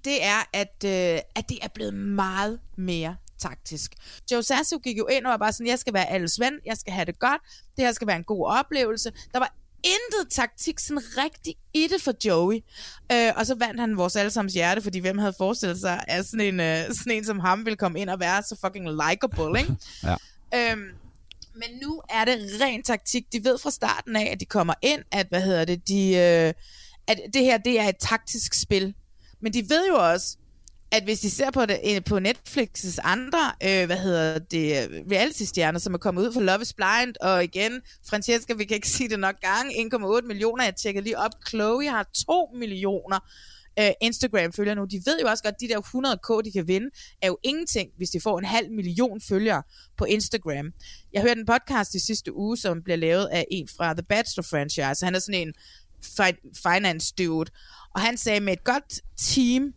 det 0.05 0.25
er, 0.25 0.49
at, 0.53 0.85
øh, 0.85 1.21
at 1.35 1.49
det 1.49 1.59
er 1.63 1.69
blevet 1.69 1.95
meget 1.95 2.61
mere 2.77 3.17
taktisk. 3.39 3.93
Joe 4.33 4.43
Sasso 4.43 4.79
gik 4.79 4.99
jo 4.99 5.07
ind 5.07 5.27
og 5.27 5.31
var 5.31 5.37
bare 5.37 5.53
sådan, 5.53 5.67
jeg 5.67 5.79
skal 5.79 5.95
være 5.95 6.11
alles 6.11 6.41
ven, 6.41 6.53
jeg 6.67 6.77
skal 6.77 6.93
have 6.93 7.05
det 7.05 7.19
godt, 7.19 7.43
det 7.77 7.85
her 7.85 7.93
skal 7.93 8.07
være 8.07 8.17
en 8.17 8.25
god 8.25 8.47
oplevelse. 8.47 9.13
Der 9.33 9.39
var 9.39 9.55
intet 9.85 10.33
taktik 10.33 10.79
sådan 10.79 11.03
rigtig 11.19 11.55
i 11.75 11.87
det 11.93 12.03
for 12.03 12.13
Joey. 12.25 12.61
Øh, 13.13 13.33
og 13.37 13.47
så 13.47 13.55
vandt 13.55 13.81
han 13.81 13.97
vores 13.97 14.17
allesammens 14.17 14.55
hjerte, 14.55 14.83
fordi 14.83 14.99
hvem 14.99 15.19
havde 15.19 15.35
forestillet 15.39 15.81
sig, 15.81 16.05
at 16.09 16.27
sådan 16.27 16.47
en, 16.55 16.61
øh, 16.61 16.95
sådan 16.95 17.13
en 17.13 17.25
som 17.25 17.39
ham 17.39 17.65
ville 17.65 17.77
komme 17.77 18.01
ind 18.01 18.11
og 18.11 18.21
være 18.21 18.43
så 18.43 18.57
fucking 18.65 18.89
likable, 18.91 19.61
ikke? 19.61 19.77
Ja. 20.09 20.17
Øhm, 20.55 20.89
men 21.55 21.79
nu 21.83 22.03
er 22.11 22.25
det 22.25 22.61
ren 22.61 22.83
taktik. 22.83 23.33
De 23.33 23.45
ved 23.45 23.59
fra 23.59 23.71
starten 23.71 24.17
af, 24.17 24.29
at 24.33 24.41
de 24.41 24.45
kommer 24.45 24.75
ind, 24.83 25.03
at, 25.13 25.27
hvad 25.29 25.43
hedder 25.43 25.65
det, 25.65 25.89
de, 25.89 26.17
øh, 26.17 26.53
at 27.07 27.21
det 27.35 27.45
her, 27.45 27.59
det 27.59 27.81
er 27.81 27.89
et 27.89 27.97
taktisk 28.01 28.55
spil. 28.55 28.95
Men 29.43 29.53
de 29.53 29.69
ved 29.69 29.89
jo 29.89 29.95
også, 30.13 30.37
at 30.93 31.05
hvis 31.05 31.21
de 31.21 31.31
ser 31.31 31.51
på 31.51 31.67
det 31.67 32.05
på 32.05 32.19
Netflix's 32.19 32.99
andre, 33.03 33.53
øh, 33.63 33.87
hvad 33.87 33.97
hedder 33.97 34.39
det, 34.39 34.89
reality-stjerner, 35.13 35.79
som 35.79 35.95
er 35.95 35.99
kommet 35.99 36.23
ud 36.29 36.33
fra 36.33 36.41
Love 36.41 36.63
is 36.63 36.73
Blind, 36.73 37.15
og 37.21 37.45
igen, 37.45 37.81
Francesca, 38.09 38.55
vi 38.55 38.65
kan 38.65 38.75
ikke 38.75 38.89
sige 38.89 39.09
det 39.09 39.19
nok 39.19 39.35
gange, 39.41 39.73
1,8 39.95 40.27
millioner, 40.27 40.65
jeg 40.65 40.77
tjekker 40.77 41.01
lige 41.01 41.19
op, 41.19 41.31
Chloe 41.49 41.89
har 41.89 42.11
2 42.27 42.49
millioner 42.55 43.19
øh, 43.79 43.91
Instagram-følgere 44.01 44.75
nu. 44.75 44.85
De 44.85 45.03
ved 45.07 45.21
jo 45.23 45.29
også 45.29 45.43
godt, 45.43 45.55
at 45.55 45.61
de 45.61 45.69
der 45.69 45.81
100k, 45.81 46.43
de 46.45 46.53
kan 46.53 46.69
vinde, 46.69 46.91
er 47.23 47.27
jo 47.27 47.39
ingenting, 47.43 47.91
hvis 47.97 48.11
de 48.11 48.21
får 48.21 48.39
en 48.39 48.45
halv 48.45 48.71
million 48.71 49.21
følgere 49.21 49.63
på 49.99 50.05
Instagram. 50.05 50.73
Jeg 51.13 51.23
hørte 51.23 51.41
en 51.41 51.47
podcast 51.47 51.95
i 51.95 51.99
sidste 51.99 52.37
uge, 52.37 52.57
som 52.57 52.83
bliver 52.83 52.97
lavet 52.97 53.27
af 53.27 53.45
en 53.51 53.69
fra 53.77 53.95
The 53.95 54.03
Bachelor 54.03 54.43
franchise. 54.43 55.05
Han 55.05 55.15
er 55.15 55.19
sådan 55.19 55.49
en 55.49 55.55
fi- 56.05 56.63
finance 56.63 57.15
dude, 57.19 57.51
og 57.95 58.01
han 58.01 58.17
sagde, 58.17 58.41
med 58.41 58.53
et 58.53 58.65
godt 58.65 59.01
team 59.17 59.73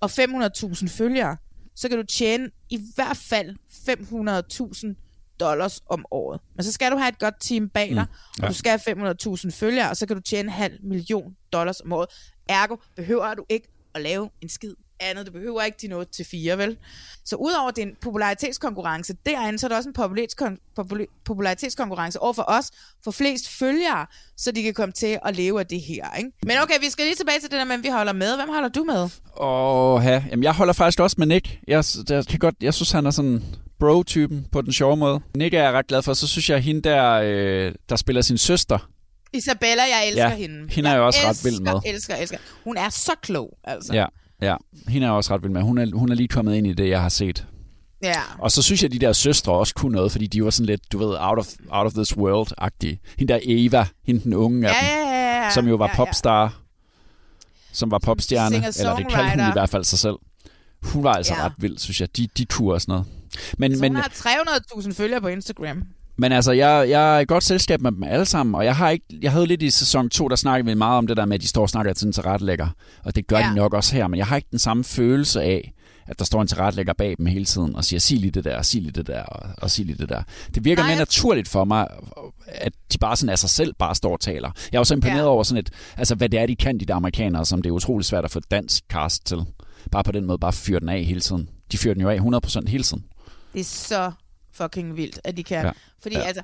og 0.00 0.10
500.000 0.10 0.88
følgere, 0.88 1.36
så 1.74 1.88
kan 1.88 1.98
du 1.98 2.04
tjene 2.04 2.50
i 2.70 2.80
hvert 2.94 3.16
fald 3.16 3.56
500.000 3.70 5.36
dollars 5.40 5.80
om 5.86 6.04
året. 6.10 6.40
Men 6.56 6.64
så 6.64 6.72
skal 6.72 6.92
du 6.92 6.96
have 6.96 7.08
et 7.08 7.18
godt 7.18 7.34
team 7.40 7.68
bag 7.68 7.88
dig, 7.88 8.06
mm, 8.08 8.42
ja. 8.42 8.42
og 8.42 8.48
du 8.48 8.54
skal 8.54 8.80
have 8.86 9.14
500.000 9.36 9.50
følgere, 9.50 9.90
og 9.90 9.96
så 9.96 10.06
kan 10.06 10.16
du 10.16 10.22
tjene 10.22 10.48
en 10.48 10.52
halv 10.52 10.84
million 10.84 11.36
dollars 11.52 11.80
om 11.80 11.92
året. 11.92 12.08
Ergo 12.48 12.76
behøver 12.96 13.34
du 13.34 13.44
ikke 13.48 13.68
at 13.94 14.02
lave 14.02 14.30
en 14.40 14.48
skid 14.48 14.74
andet. 15.00 15.26
Du 15.26 15.32
behøver 15.32 15.62
ikke 15.62 15.78
din 15.82 15.92
8 15.92 16.12
til 16.12 16.24
4, 16.30 16.58
vel? 16.58 16.76
Så 17.24 17.36
udover 17.36 17.70
din 17.70 17.88
popularitetskonkurrence 18.02 19.14
derinde, 19.26 19.58
så 19.58 19.66
er 19.66 19.68
der 19.68 19.76
også 19.76 19.88
en 19.88 19.94
popularitetskon- 19.98 20.72
popula- 20.80 21.22
popularitetskonkurrence 21.24 22.20
over 22.22 22.32
for 22.32 22.44
os, 22.48 22.70
for 23.04 23.10
flest 23.10 23.48
følgere, 23.48 24.06
så 24.36 24.52
de 24.52 24.62
kan 24.62 24.74
komme 24.74 24.92
til 24.92 25.18
at 25.24 25.36
leve 25.36 25.60
af 25.60 25.66
det 25.66 25.80
her, 25.80 26.14
ikke? 26.18 26.30
Men 26.46 26.56
okay, 26.62 26.74
vi 26.80 26.90
skal 26.90 27.04
lige 27.04 27.14
tilbage 27.16 27.40
til 27.40 27.50
det 27.50 27.58
der 27.58 27.64
med, 27.64 27.78
vi 27.78 27.88
holder 27.88 28.12
med. 28.12 28.36
Hvem 28.36 28.48
holder 28.48 28.68
du 28.68 28.84
med? 28.84 29.08
Åh, 29.40 30.04
ja. 30.04 30.24
Jamen, 30.30 30.42
jeg 30.44 30.52
holder 30.52 30.72
faktisk 30.72 31.00
også 31.00 31.16
med 31.18 31.26
Nick. 31.26 31.58
Jeg, 31.68 31.84
jeg, 32.08 32.26
kan 32.26 32.38
godt, 32.38 32.54
jeg 32.60 32.74
synes, 32.74 32.90
han 32.90 33.06
er 33.06 33.10
sådan 33.10 33.42
bro-typen 33.80 34.46
på 34.52 34.62
den 34.62 34.72
sjove 34.72 34.96
måde. 34.96 35.20
Nick 35.36 35.54
er 35.54 35.62
jeg 35.62 35.72
ret 35.72 35.86
glad 35.86 36.02
for. 36.02 36.14
Så 36.14 36.26
synes 36.26 36.50
jeg, 36.50 36.60
hende 36.60 36.82
der, 36.82 37.12
øh, 37.24 37.72
der 37.88 37.96
spiller 37.96 38.22
sin 38.22 38.38
søster, 38.38 38.88
Isabella, 39.32 39.82
jeg 39.82 40.06
elsker 40.08 40.28
Ja, 40.28 40.34
hende. 40.34 40.72
hende 40.72 40.90
er 40.90 40.94
jeg 40.94 41.02
også 41.02 41.20
ret 41.24 41.30
elsker, 41.30 41.50
vild 41.50 41.60
med. 41.60 41.72
elsker, 41.86 42.14
elsker. 42.16 42.38
Hun 42.64 42.76
er 42.76 42.88
så 42.88 43.12
klog, 43.22 43.58
altså. 43.64 43.94
Ja, 43.94 44.04
ja. 44.42 44.56
Hende 44.88 45.04
er 45.06 45.10
jeg 45.10 45.16
også 45.16 45.34
ret 45.34 45.42
vild 45.42 45.52
med. 45.52 45.62
Hun 45.62 45.78
er, 45.78 45.96
hun 45.96 46.10
er 46.10 46.14
lige 46.14 46.28
kommet 46.28 46.54
ind 46.54 46.66
i 46.66 46.72
det, 46.72 46.88
jeg 46.88 47.02
har 47.02 47.08
set. 47.08 47.46
ja. 48.02 48.12
Og 48.38 48.50
så 48.52 48.62
synes 48.62 48.82
jeg, 48.82 48.88
at 48.88 48.92
de 49.00 49.06
der 49.06 49.12
søstre 49.12 49.52
også 49.52 49.74
kunne 49.74 49.92
noget, 49.92 50.12
fordi 50.12 50.26
de 50.26 50.44
var 50.44 50.50
sådan 50.50 50.66
lidt, 50.66 50.92
du 50.92 50.98
ved, 50.98 51.16
out 51.20 51.38
of, 51.38 51.46
out 51.70 51.86
of 51.86 51.92
this 51.92 52.16
world-agtige. 52.16 52.98
Hende 53.18 53.32
der 53.32 53.40
Eva, 53.42 53.86
hende 54.06 54.20
den 54.24 54.34
unge 54.34 54.68
af 54.68 54.72
Ja, 54.72 54.78
dem, 55.00 55.08
ja, 55.08 55.20
ja, 55.20 55.44
ja. 55.44 55.50
som 55.50 55.68
jo 55.68 55.74
var 55.76 55.88
ja, 55.88 55.96
popstar, 55.96 56.60
som 57.72 57.90
var 57.90 57.98
popstjerne, 57.98 58.56
eller 58.56 58.96
det 58.96 59.08
kaldte 59.08 59.30
hun 59.42 59.48
i 59.48 59.52
hvert 59.52 59.68
fald 59.68 59.84
sig 59.84 59.98
selv. 59.98 60.16
Hun 60.82 61.04
var 61.04 61.12
altså 61.12 61.34
Ja. 61.34 61.40
ja. 61.40 61.46
ret 61.46 61.52
vild, 61.58 61.78
synes 61.78 62.00
jeg. 62.00 62.16
De, 62.16 62.28
de 62.38 62.44
kunne 62.46 62.72
også 62.72 62.84
noget. 62.88 63.04
Men, 63.58 63.74
Så 63.76 63.80
men, 63.80 63.92
hun 63.92 63.96
har 64.02 64.08
300.000 64.08 64.92
følgere 64.92 65.20
på 65.20 65.28
Instagram. 65.28 65.82
Men 66.20 66.32
altså, 66.32 66.52
jeg, 66.52 66.90
jeg 66.90 67.16
er 67.16 67.20
i 67.20 67.24
godt 67.24 67.44
selskab 67.44 67.80
med 67.80 67.92
dem 67.92 68.02
alle 68.02 68.24
sammen, 68.24 68.54
og 68.54 68.64
jeg 68.64 68.76
har 68.76 68.90
ikke, 68.90 69.06
jeg 69.22 69.32
havde 69.32 69.46
lidt 69.46 69.62
i 69.62 69.70
sæson 69.70 70.10
2, 70.10 70.28
der 70.28 70.36
snakkede 70.36 70.66
vi 70.68 70.74
meget 70.74 70.98
om 70.98 71.06
det 71.06 71.16
der 71.16 71.24
med, 71.24 71.34
at 71.34 71.42
de 71.42 71.48
står 71.48 71.62
og 71.62 71.68
snakker 71.70 71.92
til 71.92 72.06
en 72.06 72.12
tilrettelægger, 72.12 72.68
og 73.04 73.16
det 73.16 73.26
gør 73.26 73.38
Ja. 73.38 73.48
de 73.50 73.54
nok 73.54 73.74
også 73.74 73.94
her, 73.94 74.06
men 74.08 74.18
jeg 74.18 74.26
har 74.26 74.36
ikke 74.36 74.48
den 74.50 74.58
samme 74.58 74.84
følelse 74.84 75.42
af, 75.42 75.72
at 76.06 76.18
der 76.18 76.24
står 76.24 76.42
en 76.42 76.48
tilrettelægger 76.48 76.92
bag 76.92 77.14
dem 77.18 77.26
hele 77.26 77.44
tiden 77.44 77.76
og 77.76 77.84
siger, 77.84 78.00
sig 78.00 78.18
lige 78.18 78.30
det 78.30 78.44
der, 78.44 78.62
sig 78.62 78.80
lige 78.82 78.92
det 78.92 79.06
der, 79.06 79.22
og, 79.22 79.50
og 79.58 79.70
sig 79.70 79.84
lige 79.84 79.98
det 79.98 80.08
der. 80.08 80.22
Det 80.54 80.64
virker 80.64 80.82
Nej, 80.82 80.90
mere 80.90 80.98
naturligt 80.98 81.48
for 81.48 81.64
mig, 81.64 81.86
at 82.46 82.72
de 82.92 82.98
bare 82.98 83.16
sådan 83.16 83.30
af 83.30 83.38
sig 83.38 83.50
selv 83.50 83.74
bare 83.78 83.94
står 83.94 84.12
og 84.12 84.20
taler. 84.20 84.50
Jeg 84.72 84.78
er 84.78 84.80
også 84.80 84.94
imponeret 84.94 85.18
ja. 85.18 85.24
over 85.26 85.42
sådan 85.42 85.58
et, 85.58 85.70
altså 85.96 86.14
hvad 86.14 86.28
det 86.28 86.40
er, 86.40 86.46
de 86.46 86.56
kan, 86.56 86.80
de 86.80 86.84
der 86.84 86.94
amerikanere, 86.94 87.44
som 87.46 87.62
det 87.62 87.70
er 87.70 87.74
utrolig 87.74 88.04
svært 88.06 88.24
at 88.24 88.30
få 88.30 88.40
dansk 88.50 88.84
cast 88.92 89.26
til. 89.26 89.38
Bare 89.90 90.04
på 90.04 90.12
den 90.12 90.24
måde, 90.24 90.38
bare 90.38 90.52
fyre 90.52 90.80
den 90.80 90.88
af 90.88 91.04
hele 91.04 91.20
tiden. 91.20 91.48
De 91.72 91.78
fyrer 91.78 91.94
den 91.94 92.02
jo 92.02 92.08
af 92.08 92.18
100% 92.18 92.68
hele 92.68 92.84
tiden. 92.84 93.04
Det 93.52 93.60
er 93.60 93.64
så 93.64 94.12
fucking 94.52 94.96
vildt, 94.96 95.20
at 95.24 95.36
de 95.36 95.44
kan. 95.44 95.64
Ja. 95.64 95.70
Fordi 96.02 96.14
Ja. 96.16 96.22
altså, 96.22 96.42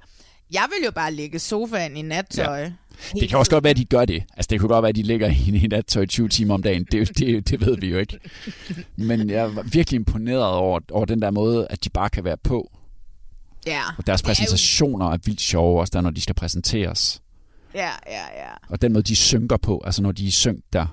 jeg 0.52 0.64
vil 0.78 0.84
jo 0.86 0.90
bare 0.90 1.12
ligge 1.12 1.36
i 1.36 1.38
sofaen 1.38 1.96
i 1.96 2.02
nattøj. 2.02 2.58
Ja. 2.60 2.72
Det 3.20 3.28
kan 3.28 3.38
også 3.38 3.50
godt 3.50 3.64
være, 3.64 3.70
at 3.70 3.76
de 3.76 3.84
gør 3.84 4.04
det. 4.04 4.22
Altså, 4.36 4.48
det 4.50 4.60
kunne 4.60 4.68
godt 4.68 4.82
være, 4.82 4.88
at 4.88 4.96
de 4.96 5.02
ligger 5.02 5.28
i 5.30 5.48
en 5.64 5.70
nattøj 5.70 6.06
20 6.06 6.28
timer 6.28 6.54
om 6.54 6.62
dagen. 6.62 6.86
Det, 6.92 7.18
det, 7.18 7.48
det 7.50 7.60
ved 7.60 7.76
vi 7.80 7.88
jo 7.90 7.98
ikke. 7.98 8.18
Men 8.96 9.30
jeg 9.30 9.56
var 9.56 9.62
virkelig 9.62 9.96
imponeret 9.98 10.44
over, 10.44 10.80
over 10.90 11.04
den 11.04 11.22
der 11.22 11.30
måde, 11.30 11.66
at 11.70 11.84
de 11.84 11.88
bare 11.90 12.10
kan 12.10 12.24
være 12.24 12.36
på. 12.36 12.70
Ja. 13.66 13.82
Og 13.98 14.06
deres 14.06 14.20
er 14.20 14.24
jo- 14.24 14.28
præsentationer 14.28 15.06
er 15.06 15.18
vildt 15.24 15.40
sjove, 15.40 15.80
også 15.80 15.90
der, 15.94 16.00
når 16.00 16.10
de 16.10 16.20
skal 16.20 16.34
præsenteres. 16.34 17.22
Ja, 17.74 17.90
ja, 18.06 18.22
ja. 18.36 18.50
Og 18.68 18.82
den 18.82 18.92
måde, 18.92 19.02
de 19.02 19.16
synker 19.16 19.56
på, 19.56 19.82
altså 19.84 20.02
når 20.02 20.12
de 20.12 20.24
er 20.24 20.28
i 20.28 20.30
synk 20.30 20.60
der. 20.72 20.86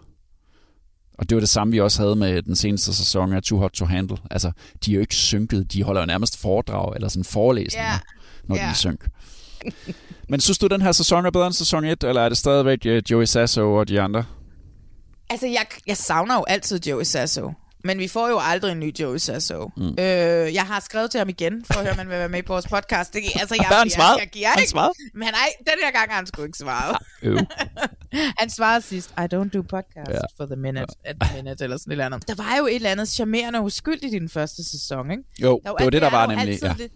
Og 1.18 1.30
det 1.30 1.36
var 1.36 1.40
det 1.40 1.50
samme, 1.50 1.72
vi 1.72 1.80
også 1.80 2.02
havde 2.02 2.16
med 2.16 2.42
den 2.42 2.56
seneste 2.56 2.94
sæson 2.94 3.34
af 3.34 3.44
Too 3.44 3.60
Hot 3.60 3.72
to 3.72 3.86
Handle. 3.86 4.18
Altså, 4.32 4.52
de 4.86 4.92
er 4.92 4.96
jo 4.96 5.02
ikke 5.02 5.16
synket. 5.16 5.74
De 5.74 5.84
holder 5.84 6.02
jo 6.02 6.06
nærmest 6.06 6.38
foredrag 6.42 6.96
eller 6.96 7.08
sådan 7.08 7.24
forelæsninger, 7.24 7.90
Ja. 7.92 8.00
når 8.44 8.56
de 8.56 8.62
Ja. 8.62 8.70
er 8.70 8.74
synk. 8.74 9.08
Men 10.30 10.40
synes 10.40 10.58
du, 10.58 10.68
den 10.68 10.82
her 10.82 10.92
sæson 10.92 11.26
er 11.26 11.32
bedre 11.32 11.46
end 11.48 11.54
sæson 11.54 11.86
1, 11.86 12.04
eller 12.04 12.22
er 12.22 12.30
det 12.30 12.38
stadigvæk 12.38 12.80
øh, 12.86 13.04
Joey 13.12 13.26
Sasso 13.26 13.74
og 13.74 13.88
de 13.88 14.02
andre? 14.02 14.24
Altså, 15.30 15.48
jeg, 15.48 15.66
jeg 15.88 15.98
savner 15.98 16.36
jo 16.36 16.44
altid 16.48 16.80
Joey 16.88 17.04
Sasso. 17.04 17.52
Men 17.86 18.00
vi 18.00 18.08
får 18.08 18.30
jo 18.30 18.40
aldrig 18.42 18.72
en 18.72 18.80
ny 18.80 18.94
Joey 19.00 19.18
Sasso. 19.18 19.72
Mm. 19.78 19.84
Øh, 20.00 20.54
jeg 20.54 20.64
har 20.64 20.80
skrevet 20.80 21.12
til 21.12 21.18
ham 21.18 21.30
igen, 21.30 21.66
for 21.66 21.74
at 21.74 21.80
høre, 21.80 21.92
om 21.92 21.98
han 21.98 22.10
vil 22.10 22.18
være 22.18 22.30
med 22.30 22.44
på 22.44 22.54
vores 22.54 22.68
podcast. 22.68 23.14
Det, 23.14 23.22
altså, 23.40 23.56
jeg, 23.56 23.66
han 23.66 23.84
jeg, 23.86 23.92
svaret? 23.92 24.20
jeg, 24.20 24.28
giver 24.30 24.48
Har 24.48 24.58
han 24.58 24.68
svaret? 24.68 24.92
Men 25.14 25.28
nej, 25.28 25.50
den 25.60 25.74
her 25.84 25.92
gang 25.92 26.10
har 26.10 26.16
han 26.16 26.26
sgu 26.28 26.44
ikke 26.44 26.58
svaret. 26.58 26.98
Øv. 27.22 27.38
Han 28.40 28.50
svarede 28.50 28.82
sidst, 28.82 29.12
I 29.12 29.22
don't 29.36 29.50
do 29.50 29.62
podcast 29.62 30.10
Ja. 30.10 30.20
for 30.38 30.46
the 30.46 30.56
minute, 30.56 30.86
at 31.06 31.16
the 31.22 31.36
minute, 31.36 31.64
eller 31.64 31.78
sådan 31.78 31.92
et 31.92 31.94
eller 31.94 32.06
andet. 32.06 32.28
Der 32.28 32.36
var 32.36 32.58
jo 32.58 32.66
et 32.66 32.76
eller 32.76 32.90
andet 32.90 33.08
charmerende 33.10 33.60
og 33.60 33.66
uskyldigt 33.66 34.14
i 34.14 34.20
den 34.20 34.30
første 34.30 34.64
sæson, 34.72 35.12
ikke? 35.12 35.24
Jo, 35.42 35.62
Der 35.66 35.72
det 35.74 35.84
var 35.84 35.90
det, 35.90 36.02
der 36.02 36.08
er 36.08 36.12
var 36.12 36.26
nemlig. 36.28 36.48
altid 36.48 36.68
Ja. 36.68 36.74
det- 36.78 36.92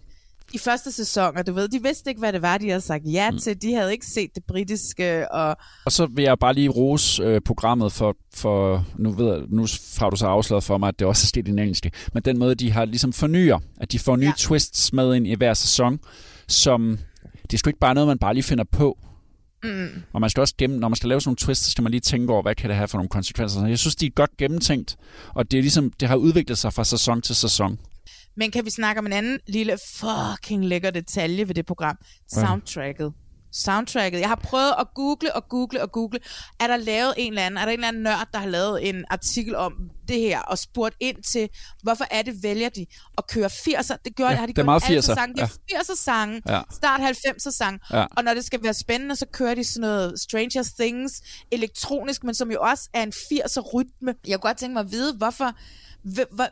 I 0.54 0.58
første 0.58 0.92
sæson, 0.92 1.36
og 1.36 1.46
du 1.46 1.52
ved, 1.52 1.68
de 1.68 1.82
vidste 1.82 2.10
ikke, 2.10 2.18
hvad 2.18 2.32
det 2.32 2.42
var, 2.42 2.58
de 2.58 2.68
havde 2.68 2.80
sagt 2.80 3.02
ja 3.04 3.30
mm. 3.30 3.38
til. 3.38 3.62
De 3.62 3.74
havde 3.74 3.92
ikke 3.92 4.06
set 4.06 4.30
det 4.34 4.44
britiske, 4.44 5.32
og 5.32 5.56
Og 5.84 5.92
så 5.92 6.06
vil 6.06 6.22
jeg 6.22 6.38
bare 6.38 6.54
lige 6.54 6.68
rose 6.68 7.22
øh, 7.22 7.40
programmet 7.40 7.92
for, 7.92 8.16
for 8.34 8.84
nu, 8.98 9.10
ved 9.10 9.26
jeg, 9.34 9.42
nu 9.48 9.66
har 9.98 10.10
du 10.10 10.16
så 10.16 10.26
afsløret 10.26 10.64
for 10.64 10.78
mig, 10.78 10.88
at 10.88 10.98
det 10.98 11.06
også 11.06 11.24
er 11.24 11.26
sket 11.26 11.48
i 11.48 11.50
den 11.50 11.58
engelske, 11.58 11.90
men 12.14 12.22
den 12.22 12.38
måde, 12.38 12.54
de 12.54 12.70
har 12.70 12.84
ligesom 12.84 13.12
fornyer, 13.12 13.58
at 13.80 13.92
de 13.92 13.98
får 13.98 14.16
nye 14.16 14.26
Ja. 14.26 14.32
twists 14.36 14.92
med 14.92 15.14
ind 15.14 15.26
i 15.26 15.34
hver 15.34 15.54
sæson, 15.54 15.98
som 16.48 16.98
det 17.42 17.54
er 17.54 17.58
sgu 17.58 17.68
ikke 17.68 17.78
bare 17.80 17.94
noget, 17.94 18.08
man 18.08 18.18
bare 18.18 18.34
lige 18.34 18.44
finder 18.44 18.64
på. 18.64 18.98
Mm. 19.64 19.88
Og 20.12 20.20
man 20.20 20.30
skal 20.30 20.40
også 20.40 20.54
gennem, 20.58 20.78
når 20.78 20.88
man 20.88 20.96
skal 20.96 21.08
lave 21.08 21.20
sådan 21.20 21.28
nogle 21.28 21.36
twists, 21.36 21.64
så 21.64 21.70
skal 21.70 21.82
man 21.82 21.90
lige 21.90 22.00
tænke 22.00 22.32
over, 22.32 22.42
hvad 22.42 22.54
kan 22.54 22.68
det 22.70 22.76
have 22.76 22.88
for 22.88 22.98
nogle 22.98 23.08
konsekvenser. 23.08 23.66
Jeg 23.66 23.78
synes, 23.78 23.96
de 23.96 24.06
er 24.06 24.10
godt 24.10 24.36
gennemtænkt, 24.36 24.96
og 25.34 25.50
det 25.50 25.58
er 25.58 25.62
ligesom, 25.62 25.92
det 26.00 26.08
har 26.08 26.16
udviklet 26.16 26.58
sig 26.58 26.72
fra 26.72 26.84
sæson 26.84 27.22
til 27.22 27.34
sæson. 27.36 27.78
Men 28.38 28.50
kan 28.50 28.64
vi 28.64 28.70
snakke 28.70 28.98
om 28.98 29.06
en 29.06 29.12
anden 29.12 29.38
lille 29.46 29.78
fucking 29.96 30.64
lækker 30.64 30.90
detalje 30.90 31.48
ved 31.48 31.54
det 31.54 31.66
program? 31.66 31.96
Soundtracket. 32.34 33.12
Soundtracket. 33.52 34.20
Jeg 34.20 34.28
har 34.28 34.36
prøvet 34.44 34.74
at 34.80 34.86
google 34.94 35.34
og 35.36 35.48
google 35.48 35.82
og 35.82 35.92
google. 35.92 36.18
Er 36.60 36.66
der 36.66 36.76
lavet 36.76 37.14
en 37.16 37.32
eller 37.32 37.42
anden, 37.46 37.58
er 37.58 37.64
der 37.64 37.72
en 37.72 37.78
eller 37.78 37.88
anden 37.88 38.02
nørd, 38.02 38.28
der 38.32 38.38
har 38.38 38.46
lavet 38.48 38.88
en 38.88 39.04
artikel 39.10 39.56
om 39.56 39.72
det 40.08 40.20
her, 40.20 40.40
og 40.40 40.58
spurgt 40.58 40.94
ind 41.00 41.22
til, 41.22 41.48
hvorfor 41.82 42.04
er 42.10 42.22
det, 42.22 42.42
vælger 42.42 42.68
de 42.68 42.86
at 43.18 43.26
køre 43.26 43.46
80'er? 43.46 43.96
Det 44.04 44.16
gør 44.16 44.24
Ja, 44.24 44.30
ja, 44.30 44.36
har 44.36 44.46
de 44.46 44.52
det 44.52 44.58
er 44.58 44.64
meget 44.64 44.82
alle 44.88 44.98
80'er, 44.98 45.14
sange. 45.14 45.34
Det 45.34 45.42
er 45.42 45.78
80'er 45.78 45.96
sange, 46.04 46.42
Ja. 46.48 46.54
ja. 46.56 46.62
start 46.72 47.00
90'er 47.00 47.50
sang. 47.50 47.80
Ja. 47.92 48.04
Og 48.16 48.24
når 48.24 48.34
det 48.34 48.44
skal 48.44 48.62
være 48.62 48.74
spændende, 48.74 49.16
så 49.16 49.26
kører 49.32 49.54
de 49.54 49.64
sådan 49.64 49.80
noget 49.80 50.20
Stranger 50.20 50.70
Things, 50.80 51.22
elektronisk, 51.52 52.24
men 52.24 52.34
som 52.34 52.50
jo 52.50 52.58
også 52.60 52.88
er 52.94 53.02
en 53.02 53.12
80'er 53.12 53.60
rytme. 53.74 54.14
Jeg 54.26 54.40
kunne 54.40 54.48
godt 54.48 54.56
tænke 54.58 54.72
mig 54.74 54.80
at 54.80 54.90
vide, 54.90 55.14
hvorfor, 55.16 55.44
hv- 55.44 55.54
hv- 55.54 55.97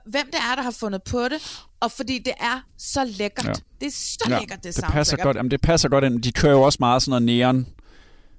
hvem 0.06 0.26
det 0.26 0.40
er, 0.50 0.54
der 0.56 0.62
har 0.62 0.70
fundet 0.70 1.02
på 1.02 1.18
det, 1.24 1.62
og 1.80 1.92
fordi 1.92 2.18
det 2.18 2.32
er 2.40 2.60
så 2.78 3.04
lækkert. 3.18 3.44
Ja. 3.44 3.50
Ja. 3.50 3.54
Det 3.80 3.86
er 3.86 3.90
så 3.90 4.26
ja, 4.28 4.38
lækkert, 4.38 4.56
det, 4.58 4.64
det 4.64 4.74
soundtrack. 4.74 4.94
passer 4.94 5.16
godt. 5.16 5.36
Jamen, 5.36 5.50
det 5.50 5.60
passer 5.60 5.88
godt 5.88 6.04
ind. 6.04 6.22
De 6.22 6.32
kører 6.32 6.52
jo 6.52 6.62
også 6.62 6.76
meget 6.80 7.02
sådan 7.02 7.22
noget 7.22 7.38
neon 7.38 7.66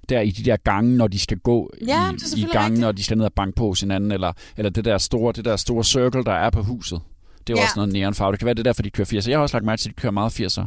der 0.08 0.20
i 0.20 0.30
de 0.30 0.44
der 0.44 0.56
gange, 0.56 0.96
når 0.96 1.06
de 1.08 1.18
skal 1.18 1.38
gå 1.38 1.72
Ja, 1.86 2.10
i, 2.36 2.40
i 2.40 2.44
gangen, 2.52 2.80
når 2.80 2.92
de 2.92 3.04
skal 3.04 3.16
ned 3.16 3.24
og 3.24 3.32
banke 3.32 3.56
på 3.56 3.66
hos 3.68 3.80
hinanden, 3.80 4.12
eller, 4.12 4.32
eller 4.56 4.70
det 4.70 4.84
der 4.84 4.98
store, 4.98 5.32
det 5.32 5.44
der 5.44 5.56
store 5.56 5.84
circle, 5.84 6.24
der 6.24 6.32
er 6.32 6.50
på 6.50 6.62
huset. 6.62 7.00
Det 7.46 7.52
er 7.52 7.54
jo 7.54 7.58
Ja. 7.58 7.64
også 7.64 7.72
noget 7.76 7.92
neonfarve. 7.92 8.32
Det 8.32 8.38
kan 8.38 8.46
være 8.46 8.54
det 8.54 8.60
er 8.60 8.64
derfor, 8.64 8.82
de 8.82 8.90
kører 8.90 9.06
80'er. 9.06 9.28
Jeg 9.30 9.38
har 9.38 9.42
også 9.42 9.56
lagt 9.56 9.64
mærke 9.66 9.80
til, 9.80 9.88
at 9.88 9.96
de 9.96 10.00
kører 10.00 10.12
meget 10.12 10.30
80'er. 10.40 10.64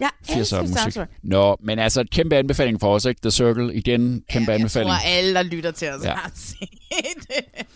Jeg 0.00 0.10
80'er 0.28 0.38
elsker 0.38 0.60
musik. 0.62 0.76
soundtrack. 0.78 1.10
Nå, 1.22 1.56
men 1.62 1.78
altså, 1.78 2.04
kæmpe 2.12 2.36
anbefaling 2.36 2.80
for 2.80 2.94
os, 2.94 3.04
ikke? 3.04 3.20
The 3.22 3.30
Circle, 3.30 3.74
igen, 3.74 4.22
kæmpe 4.30 4.50
Jeg 4.52 4.58
anbefaling. 4.60 4.90
tror, 4.90 4.98
alle, 5.08 5.34
der 5.34 5.42
lytter 5.42 5.70
til 5.70 5.88
os, 5.90 6.04
Ja. 6.04 6.08
ja. 6.10 6.14
har 6.16 6.32
set 6.34 6.68
det. 7.28 7.66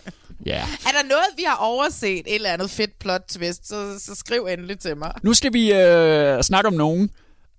Ja. 0.46 0.62
Er 0.86 0.92
der 0.92 1.02
noget, 1.08 1.26
vi 1.36 1.42
har 1.48 1.56
overset, 1.56 2.18
et 2.26 2.34
eller 2.34 2.52
andet 2.52 2.70
fedt 2.70 2.98
plot 3.00 3.20
twist, 3.30 3.68
så, 3.68 3.98
så 3.98 4.14
skriv 4.14 4.46
endelig 4.50 4.78
til 4.78 4.96
mig. 4.96 5.12
Nu 5.22 5.34
skal 5.34 5.52
vi 5.52 5.72
øh, 5.72 6.42
snakke 6.42 6.68
om 6.68 6.74
nogen, 6.74 7.10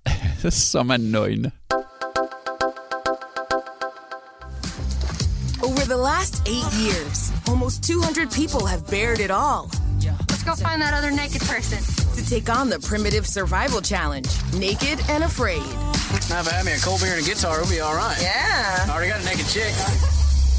som 0.71 0.89
er 0.89 0.97
nøgne. 0.97 1.51
Over 5.63 5.83
the 5.93 6.01
last 6.11 6.35
eight 6.47 6.69
years, 6.85 7.31
almost 7.47 7.83
200 7.83 8.27
people 8.41 8.67
have 8.67 8.81
bared 8.89 9.19
it 9.19 9.31
all 9.31 9.63
Let's 10.29 10.43
go 10.43 10.55
find 10.69 10.81
that 10.81 10.93
other 10.93 11.11
naked 11.11 11.41
person. 11.41 11.77
to 12.17 12.21
take 12.29 12.49
on 12.49 12.69
the 12.69 12.79
primitive 12.79 13.25
survival 13.25 13.81
challenge, 13.81 14.27
naked 14.53 14.99
and 15.09 15.23
afraid. 15.23 15.63
Now, 16.29 16.41
if 16.41 16.47
I 16.47 16.53
had 16.57 16.65
me 16.65 16.73
a 16.73 16.77
cold 16.77 16.99
beer 17.01 17.13
and 17.13 17.21
a 17.25 17.29
guitar, 17.29 17.59
we'll 17.61 17.69
be 17.69 17.79
all 17.79 17.95
right. 17.95 18.17
Yeah. 18.21 18.85
I 18.87 18.91
already 18.91 19.09
got 19.09 19.21
a 19.21 19.25
naked 19.25 19.47
chick. 19.47 19.73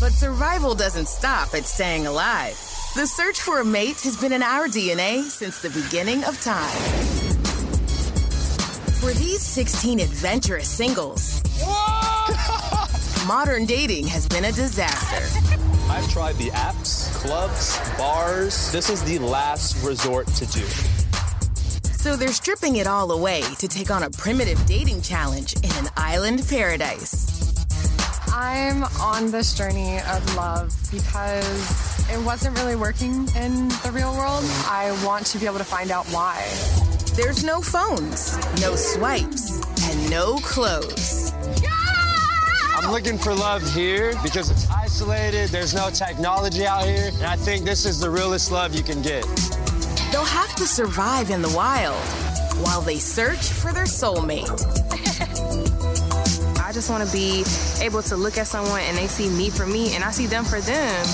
But 0.05 0.12
survival 0.12 0.75
doesn't 0.75 1.09
stop 1.09 1.55
at 1.55 1.64
staying 1.64 2.07
alive. 2.07 2.61
The 2.95 3.07
search 3.07 3.40
for 3.40 3.61
a 3.61 3.64
mate 3.64 4.03
has 4.03 4.19
been 4.19 4.35
in 4.35 4.43
our 4.43 4.69
DNA 4.69 5.23
since 5.23 5.62
the 5.62 5.71
beginning 5.71 6.23
of 6.25 6.38
time. 6.43 6.79
For 9.01 9.14
these 9.14 9.40
16 9.40 10.01
adventurous 10.01 10.69
singles, 10.69 11.43
modern 13.27 13.64
dating 13.64 14.07
has 14.09 14.29
been 14.29 14.45
a 14.45 14.53
disaster. 14.53 15.25
I've 15.88 16.07
tried 16.11 16.35
the 16.35 16.51
apps, 16.51 17.11
clubs, 17.14 17.79
bars. 17.97 18.71
This 18.73 18.90
is 18.90 19.03
the 19.05 19.19
last 19.21 19.83
resort 19.83 20.27
to 20.27 20.45
do. 20.45 20.67
So 21.95 22.14
they're 22.14 22.29
stripping 22.29 22.77
it 22.77 22.87
all 22.87 23.11
away 23.11 23.40
to 23.59 23.67
take 23.67 23.90
on 23.90 24.03
a 24.03 24.11
primitive 24.11 24.67
dating 24.67 25.01
challenge 25.01 25.55
in 25.64 25.73
an 25.83 25.88
island 25.97 26.47
paradise. 26.47 27.44
I'm 28.37 28.83
on 29.01 29.31
this 29.31 29.55
journey 29.55 29.99
of 29.99 30.35
love 30.35 30.77
because 30.90 32.11
it 32.11 32.20
wasn't 32.27 32.59
really 32.59 32.75
working 32.75 33.29
in 33.37 33.68
the 33.68 33.90
real 33.92 34.12
world. 34.12 34.42
I 34.66 34.90
want 35.07 35.25
to 35.27 35.38
be 35.38 35.47
able 35.47 35.59
to 35.59 35.64
find 35.64 35.92
out 35.92 36.05
why. 36.07 36.42
There's 37.14 37.44
no 37.44 37.61
phones, 37.61 38.37
no 38.61 38.75
swipes, 38.75 39.62
and 39.88 40.11
no 40.11 40.38
clothes. 40.38 41.33
I'm 42.75 42.90
looking 42.90 43.18
for 43.18 43.33
love 43.33 43.62
here 43.73 44.14
because 44.25 44.51
it's 44.51 44.68
isolated. 44.68 45.51
There's 45.51 45.73
no 45.73 45.88
technology 45.90 46.66
out 46.66 46.87
here. 46.87 47.12
And 47.14 47.27
I 47.27 47.37
think 47.37 47.64
this 47.64 47.87
is 47.87 48.01
the 48.01 48.11
realest 48.11 48.51
love 48.51 48.75
you 48.75 48.83
can 48.83 49.01
get. 49.01 49.23
They'll 50.11 50.25
have 50.25 50.57
to 50.57 50.66
survive 50.66 51.31
in 51.31 51.40
the 51.40 51.53
wild 51.55 52.03
while 52.64 52.81
they 52.81 52.99
search 52.99 53.47
for 53.47 53.73
their 53.73 53.85
soulmate. 53.85 54.51
Just 56.75 56.91
want 56.91 57.03
to 57.07 57.11
be 57.13 57.29
able 57.87 58.03
to 58.11 58.17
look 58.17 58.37
at 58.43 58.47
someone 58.47 58.83
and 58.89 58.97
they 58.99 59.09
see 59.19 59.29
me 59.41 59.47
for 59.59 59.67
me 59.67 59.83
and 59.95 60.03
I 60.09 60.11
see 60.19 60.27
them 60.35 60.45
for 60.45 60.61
them. 60.71 61.05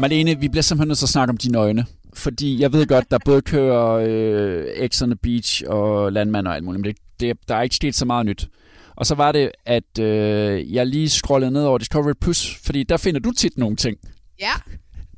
Marlene, 0.00 0.40
vi 0.40 0.48
bliver 0.48 0.62
simpelthen 0.62 0.88
nødt 0.88 0.98
til 0.98 1.04
at 1.04 1.08
snakke 1.08 1.30
om 1.30 1.36
de 1.36 1.52
nøgne. 1.52 1.86
Fordi 2.14 2.60
jeg 2.60 2.72
ved 2.72 2.86
godt, 2.86 3.10
der 3.10 3.18
både 3.24 3.42
kører 3.42 3.92
øh, 4.08 4.88
X 4.88 5.02
on 5.02 5.10
the 5.10 5.16
Beach 5.22 5.62
og 5.66 6.12
Landmand 6.12 6.46
og 6.48 6.54
alt 6.54 6.64
muligt, 6.64 6.82
men 6.86 6.94
det, 6.94 7.00
det, 7.20 7.48
der 7.48 7.54
er 7.56 7.62
ikke 7.62 7.76
sket 7.76 7.94
så 7.94 8.04
meget 8.04 8.26
nyt. 8.26 8.48
Og 8.96 9.06
så 9.06 9.14
var 9.14 9.32
det, 9.32 9.50
at 9.66 9.98
øh, 10.00 10.74
jeg 10.74 10.86
lige 10.86 11.08
scrollede 11.08 11.50
ned 11.50 11.62
over 11.62 11.78
Discovery 11.78 12.12
Plus, 12.20 12.58
fordi 12.64 12.82
der 12.82 12.96
finder 12.96 13.20
du 13.20 13.30
tit 13.32 13.58
nogle 13.58 13.76
ting. 13.76 13.96
Ja, 14.40 14.52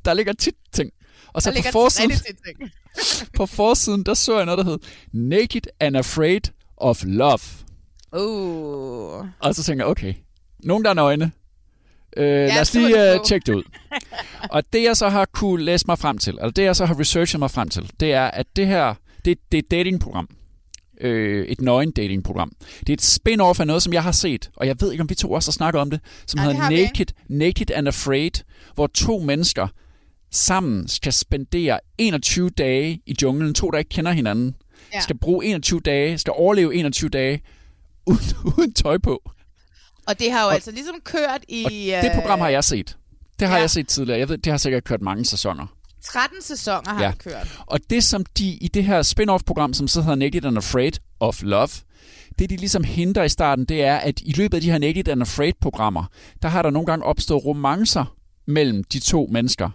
Der 0.05 0.13
ligger 0.13 0.33
tit 0.33 0.55
ting. 0.73 0.91
Og 1.33 1.41
så 1.41 1.61
på 1.65 1.71
forsiden, 1.71 2.11
på 3.37 3.45
forsiden, 3.45 4.03
der 4.03 4.13
så 4.13 4.37
jeg 4.37 4.45
noget, 4.45 4.57
der 4.57 4.63
hed 4.63 4.79
Naked 5.11 5.61
and 5.79 5.97
Afraid 5.97 6.41
of 6.77 7.03
Love. 7.05 7.39
Uh. 8.13 9.27
Og 9.39 9.55
så 9.55 9.63
tænker 9.63 9.85
jeg, 9.85 9.91
okay, 9.91 10.13
nogen 10.63 10.83
der 10.83 10.89
er 10.89 10.93
nøgne. 10.93 11.31
Øh, 12.17 12.25
lad 12.25 12.61
os 12.61 12.73
lige 12.73 13.13
øh, 13.13 13.19
tjekke 13.25 13.45
det 13.45 13.53
ud. 13.55 13.63
og 14.51 14.63
det 14.73 14.83
jeg 14.83 14.97
så 14.97 15.09
har 15.09 15.25
kunne 15.25 15.63
læse 15.63 15.85
mig 15.87 15.99
frem 15.99 16.17
til, 16.17 16.33
eller 16.33 16.49
det 16.51 16.63
jeg 16.63 16.75
så 16.75 16.85
har 16.85 16.99
researchet 16.99 17.39
mig 17.39 17.51
frem 17.51 17.69
til, 17.69 17.91
det 17.99 18.13
er, 18.13 18.25
at 18.25 18.47
det 18.55 18.67
her, 18.67 18.93
det, 19.25 19.37
det 19.51 19.57
er 19.57 19.61
et 19.61 19.71
datingprogram. 19.71 20.29
Øh, 21.01 21.47
et 21.47 21.61
nøgen 21.61 21.91
datingprogram. 21.91 22.51
Det 22.79 22.89
er 22.89 22.93
et 22.93 23.01
spin-off 23.01 23.59
af 23.59 23.67
noget, 23.67 23.83
som 23.83 23.93
jeg 23.93 24.03
har 24.03 24.11
set, 24.11 24.49
og 24.55 24.67
jeg 24.67 24.75
ved 24.79 24.91
ikke, 24.91 25.01
om 25.01 25.09
vi 25.09 25.15
to 25.15 25.31
også 25.31 25.51
har 25.51 25.53
snakket 25.53 25.81
om 25.81 25.89
det, 25.89 25.99
som 26.27 26.39
Ja, 26.39 26.45
hedder? 26.45 26.69
Naked, 26.69 27.05
Naked 27.27 27.71
and 27.71 27.87
Afraid, 27.87 28.31
hvor 28.75 28.87
to 28.87 29.19
mennesker 29.19 29.67
sammen 30.31 30.87
skal 30.87 31.13
spendere 31.13 31.79
21 31.97 32.49
dage 32.49 33.01
i 33.05 33.15
junglen, 33.21 33.53
to 33.53 33.71
der 33.71 33.77
ikke 33.77 33.89
kender 33.89 34.11
hinanden, 34.11 34.55
ja. 34.93 35.01
Skal 35.01 35.17
bruge 35.17 35.45
21 35.45 35.79
dage, 35.79 36.17
skal 36.17 36.33
overleve 36.37 36.75
21 36.75 37.09
dage 37.09 37.41
uden, 38.05 38.25
uden 38.57 38.73
tøj 38.73 38.97
på. 38.97 39.31
Og 40.07 40.19
det 40.19 40.31
har 40.31 40.41
jo 40.41 40.47
Og- 40.47 40.53
altså 40.53 40.71
ligesom 40.71 40.95
kørt 41.03 41.43
i... 41.47 41.63
Det 42.03 42.11
program 42.15 42.39
har 42.39 42.47
øh, 42.47 42.53
jeg 42.53 42.63
set. 42.63 42.97
Det 43.39 43.47
har 43.47 43.55
ja. 43.55 43.61
jeg 43.61 43.69
set 43.69 43.87
tidligere. 43.87 44.19
Jeg 44.19 44.29
ved, 44.29 44.37
det 44.37 44.51
har 44.53 44.57
sikkert 44.57 44.83
kørt 44.83 45.01
mange 45.01 45.25
sæsoner. 45.25 45.67
13 46.03 46.41
sæsoner 46.41 46.89
har 46.89 47.03
ja. 47.03 47.11
det 47.11 47.19
kørt. 47.19 47.59
Og 47.67 47.79
det, 47.89 48.03
som 48.03 48.25
de 48.37 48.45
i 48.47 48.67
det 48.67 48.83
her 48.83 49.01
spin-off-program, 49.01 49.73
som 49.73 49.87
så 49.87 50.01
hedder 50.01 50.15
Naked 50.15 50.45
and 50.45 50.57
Afraid 50.57 50.91
of 51.19 51.41
Love, 51.43 51.69
det 52.39 52.49
de 52.49 52.55
ligesom 52.57 52.83
henter 52.83 53.23
i 53.23 53.29
starten, 53.29 53.65
det 53.65 53.83
er, 53.83 53.95
at 53.97 54.21
i 54.21 54.31
løbet 54.31 54.57
af 54.57 54.61
de 54.61 54.71
her 54.71 54.77
Naked 54.77 55.07
and 55.07 55.21
Afraid-programmer, 55.21 56.03
der 56.41 56.47
har 56.47 56.61
der 56.61 56.69
nogle 56.69 56.85
gange 56.85 57.05
opstået 57.05 57.45
romancer 57.45 58.15
mellem 58.47 58.83
de 58.83 58.99
to 58.99 59.27
mennesker, 59.31 59.69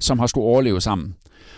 som 0.00 0.18
har 0.18 0.26
skulle 0.26 0.46
overleve 0.46 0.80
sammen. 0.80 1.14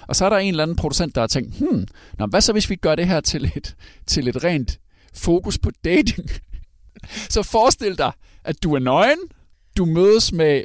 Og 0.09 0.16
så 0.16 0.24
er 0.24 0.29
der 0.29 0.37
en 0.37 0.48
eller 0.48 0.62
anden 0.62 0.76
producent, 0.76 1.14
der 1.14 1.20
har 1.20 1.29
tænkt, 1.29 1.59
hmm, 1.59 1.87
nå, 2.18 2.26
hvad 2.26 2.40
så 2.40 2.53
hvis 2.53 2.70
vi 2.70 2.76
gør 2.76 2.94
det 2.94 3.07
her 3.07 3.20
til 3.20 3.53
et, 3.57 3.76
til 4.07 4.29
et 4.29 4.44
rent 4.44 4.81
fokus 5.14 5.59
på 5.59 5.70
dating? 5.85 6.31
så 7.35 7.42
forestil 7.42 7.98
dig, 7.98 8.12
at 8.44 8.62
du 8.62 8.74
er 8.74 8.79
nøgen, 8.79 9.18
du 9.76 9.85
mødes 9.85 10.33
med 10.33 10.64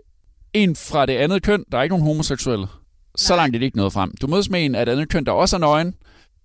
en 0.53 0.75
fra 0.75 1.05
det 1.05 1.13
andet 1.13 1.43
køn, 1.43 1.63
der 1.71 1.77
er 1.77 1.83
ikke 1.83 1.93
nogen 1.93 2.07
homoseksuelle. 2.07 2.67
Så 3.15 3.35
langt 3.35 3.55
er 3.55 3.59
det 3.59 3.65
ikke 3.65 3.77
noget 3.77 3.93
frem. 3.93 4.13
Du 4.21 4.27
mødes 4.27 4.49
med 4.49 4.65
en 4.65 4.75
af 4.75 4.85
det 4.85 4.91
andet 4.93 5.09
køn, 5.09 5.25
der 5.25 5.31
også 5.31 5.55
er 5.55 5.59
nøgen, 5.59 5.95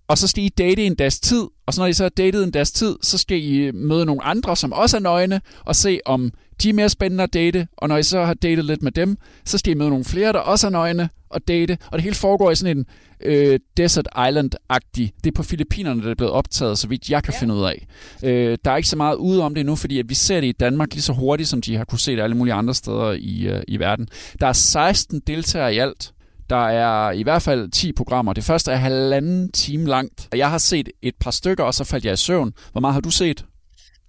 og 0.07 0.17
så 0.17 0.27
skal 0.27 0.43
I 0.43 0.49
date 0.49 0.85
en 0.85 0.95
dags 0.95 1.19
tid, 1.19 1.43
og 1.65 1.73
så 1.73 1.81
når 1.81 1.87
I 1.87 1.93
så 1.93 2.03
har 2.03 2.09
datet 2.09 2.43
en 2.43 2.51
dags 2.51 2.71
tid, 2.71 2.95
så 3.01 3.17
skal 3.17 3.43
I 3.43 3.71
møde 3.71 4.05
nogle 4.05 4.23
andre, 4.23 4.55
som 4.55 4.73
også 4.73 4.97
er 4.97 5.01
nøgne, 5.01 5.41
og 5.65 5.75
se 5.75 5.99
om 6.05 6.31
de 6.63 6.69
er 6.69 6.73
mere 6.73 6.89
spændende 6.89 7.23
at 7.23 7.33
date, 7.33 7.67
og 7.77 7.87
når 7.87 7.97
I 7.97 8.03
så 8.03 8.25
har 8.25 8.33
datet 8.33 8.65
lidt 8.65 8.81
med 8.81 8.91
dem, 8.91 9.17
så 9.45 9.57
skal 9.57 9.71
I 9.71 9.75
møde 9.75 9.89
nogle 9.89 10.05
flere, 10.05 10.33
der 10.33 10.39
også 10.39 10.67
er 10.67 10.71
nøgne 10.71 11.09
og 11.33 11.47
date, 11.47 11.77
og 11.85 11.97
det 11.97 12.03
hele 12.03 12.15
foregår 12.15 12.51
i 12.51 12.55
sådan 12.55 12.77
en 12.77 12.85
øh, 13.23 13.59
Desert 13.77 14.07
Island-agtig. 14.15 15.11
Det 15.23 15.27
er 15.27 15.35
på 15.35 15.43
Filippinerne, 15.43 16.01
det 16.01 16.11
er 16.11 16.15
blevet 16.15 16.33
optaget, 16.33 16.77
så 16.77 16.87
vidt 16.87 17.09
jeg 17.09 17.23
kan 17.23 17.33
ja. 17.33 17.39
finde 17.39 17.53
ud 17.53 17.63
af. 17.63 17.87
Øh, 18.23 18.57
der 18.65 18.71
er 18.71 18.77
ikke 18.77 18.89
så 18.89 18.97
meget 18.97 19.15
ude 19.15 19.43
om 19.43 19.55
det 19.55 19.65
nu, 19.65 19.75
fordi 19.75 19.99
at 19.99 20.09
vi 20.09 20.13
ser 20.13 20.41
det 20.41 20.47
i 20.47 20.51
Danmark 20.51 20.93
lige 20.93 21.01
så 21.01 21.13
hurtigt, 21.13 21.49
som 21.49 21.61
de 21.61 21.75
har 21.75 21.83
kunne 21.83 21.99
se 21.99 22.15
det 22.15 22.21
alle 22.21 22.37
mulige 22.37 22.53
andre 22.53 22.73
steder 22.73 23.11
i, 23.11 23.47
øh, 23.47 23.63
i 23.67 23.79
verden. 23.79 24.07
Der 24.39 24.47
er 24.47 24.53
16 24.53 25.21
deltagere 25.27 25.75
i 25.75 25.77
alt. 25.77 26.13
Der 26.49 26.67
er 26.67 27.11
i 27.11 27.23
hvert 27.23 27.41
fald 27.41 27.71
10 27.71 27.91
programmer. 27.93 28.33
Det 28.33 28.43
første 28.43 28.71
er 28.71 28.75
halvanden 28.75 29.51
time 29.51 29.85
langt. 29.85 30.27
Jeg 30.35 30.49
har 30.49 30.57
set 30.57 30.89
et 31.01 31.15
par 31.19 31.31
stykker, 31.31 31.63
og 31.63 31.73
så 31.73 31.83
faldt 31.83 32.05
jeg 32.05 32.13
i 32.13 32.17
søvn. 32.17 32.53
Hvor 32.71 32.81
meget 32.81 32.93
har 32.93 33.01
du 33.01 33.11
set? 33.11 33.45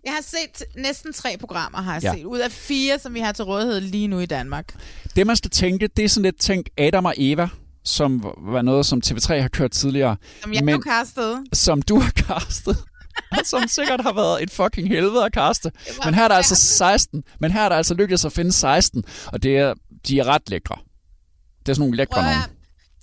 Jeg 0.04 0.12
har 0.12 0.22
set 0.22 0.64
næsten 0.76 1.12
tre 1.12 1.36
programmer, 1.40 1.82
har 1.82 1.92
jeg 1.94 2.02
Ja. 2.02 2.12
set. 2.14 2.24
Ud 2.24 2.38
af 2.38 2.52
fire, 2.52 2.98
som 2.98 3.14
vi 3.14 3.20
har 3.20 3.32
til 3.32 3.44
rådighed 3.44 3.80
lige 3.80 4.08
nu 4.08 4.18
i 4.20 4.26
Danmark. 4.26 4.74
Det, 5.16 5.26
man 5.26 5.36
skal 5.36 5.50
tænke, 5.50 5.88
det 5.96 6.04
er 6.04 6.08
sådan 6.08 6.22
lidt 6.22 6.40
tænk 6.40 6.66
Adam 6.78 7.04
og 7.04 7.14
Eva, 7.16 7.48
som 7.84 8.24
var 8.38 8.62
noget, 8.62 8.86
som 8.86 9.02
TV3 9.06 9.40
har 9.40 9.48
kørt 9.48 9.70
tidligere. 9.70 10.16
Som 10.42 10.52
jeg 10.54 10.64
Men- 10.64 10.74
har 10.74 10.80
castet. 11.04 11.38
som 11.52 11.82
du 11.82 11.98
har 11.98 12.10
castet. 12.10 12.76
og 13.38 13.38
som 13.44 13.68
sikkert 13.68 14.00
har 14.00 14.12
været 14.12 14.42
et 14.42 14.50
fucking 14.50 14.88
helvede 14.88 15.24
at 15.24 15.32
kaste. 15.32 15.72
Men 16.04 16.14
her 16.14 16.24
er 16.24 16.28
der 16.28 16.34
altså 16.34 16.54
forfærdeligt. 16.54 17.02
16. 17.02 17.24
Men 17.40 17.50
her 17.50 17.60
er 17.62 17.68
der 17.68 17.76
altså 17.76 17.94
lykkedes 17.94 18.24
at 18.24 18.32
finde 18.32 18.52
16. 18.52 19.04
Og 19.26 19.42
det 19.42 19.56
er, 19.58 19.74
de 20.08 20.18
er 20.18 20.24
ret 20.24 20.50
lækre. 20.50 20.76
Det 21.60 21.68
er 21.68 21.74
sådan 21.74 21.80
nogle 21.80 21.96
lækre 21.96 22.22
høre, 22.22 22.34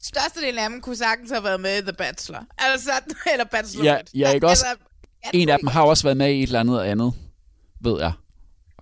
Størstedelen 0.03 0.59
af 0.59 0.69
dem 0.69 0.81
kunne 0.81 0.95
sagtens 0.95 1.31
have 1.31 1.43
været 1.43 1.62
med 1.62 1.77
i 1.77 1.81
The 1.81 1.93
Bachelor. 1.93 2.45
Altså, 2.57 2.91
eller 3.33 3.45
Bachelor. 3.45 3.83
Ja, 3.85 3.97
ja, 4.13 4.31
ikke 4.31 4.47
også? 4.47 4.65
Jeg 5.23 5.29
En 5.41 5.49
af 5.49 5.60
dem 5.60 5.67
har 5.67 5.82
også 5.84 6.03
været 6.03 6.17
med 6.17 6.32
i 6.32 6.38
et 6.39 6.43
eller 6.47 6.60
andet 6.60 6.79
andet, 6.82 7.13
ved 7.82 7.99
jeg. 7.99 8.12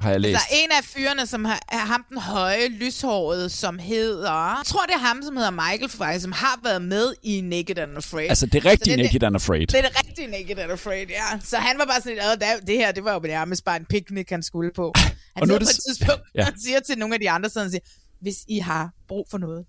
Har 0.02 0.12
jeg 0.12 0.21
læst. 0.21 0.34
Der 0.34 0.56
er 0.56 0.63
en 0.63 0.71
af 0.71 0.84
fyrene, 0.84 1.28
som 1.28 1.45
har, 1.45 1.60
er 1.71 1.78
ham 1.78 2.06
den 2.10 2.17
høje, 2.17 2.67
lyshårede, 2.69 3.50
som 3.50 3.80
hedder... 3.80 4.32
Jeg 4.32 4.62
tror, 4.65 4.82
det 4.86 4.93
er 4.93 4.97
ham, 5.00 5.21
som 5.23 5.36
hedder 5.38 5.52
Michael 5.52 5.89
faktisk, 5.89 6.23
som 6.23 6.32
har 6.32 6.60
været 6.63 6.82
med 6.82 7.13
i 7.23 7.41
Naked 7.41 7.78
and 7.78 7.97
Afraid. 7.97 8.30
Altså, 8.30 8.45
det 8.45 8.65
rigtige 8.65 8.93
Så 8.93 8.97
Naked 9.04 9.23
and 9.23 9.36
Afraid. 9.36 9.67
Det 9.67 9.76
er 9.78 9.82
det 9.82 10.06
rigtige 10.08 10.28
Naked 10.28 10.58
and 10.60 10.71
Afraid, 10.71 11.08
ja. 11.10 11.39
Så 11.43 11.58
han 11.58 11.78
var 11.80 11.86
bare 11.86 12.02
sådan 12.02 12.13
lidt, 12.13 12.26
"Åh, 12.26 12.39
der- 12.47 12.65
det 12.67 12.76
her, 12.78 12.91
det 12.91 13.04
var 13.04 13.13
jo 13.13 13.19
nærmest 13.19 13.65
bare 13.65 13.78
en 13.78 13.86
picnic, 13.86 14.28
han 14.30 14.43
skulle 14.43 14.71
på. 14.76 14.93
Han 14.97 15.12
Og 15.41 15.47
nu 15.47 15.54
er 15.54 15.58
på 15.58 15.63
det 15.63 15.69
et 15.69 15.80
tidspunkt, 15.88 16.21
Ja. 16.36 16.43
han 16.43 16.60
siger 16.60 16.80
til 16.80 16.97
nogle 16.97 17.13
af 17.15 17.19
de 17.19 17.30
andre, 17.30 17.50
sådan, 17.50 17.71
siger, 17.71 17.82
hvis 18.21 18.36
I 18.47 18.60
har 18.60 18.89
brug 19.08 19.28
for 19.32 19.38
noget, 19.38 19.65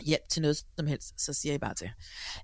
hjælp 0.00 0.22
til 0.30 0.42
noget 0.42 0.56
som 0.78 0.86
helst, 0.86 1.06
så 1.18 1.32
siger 1.32 1.54
I 1.54 1.58
bare 1.58 1.74
til. 1.74 1.86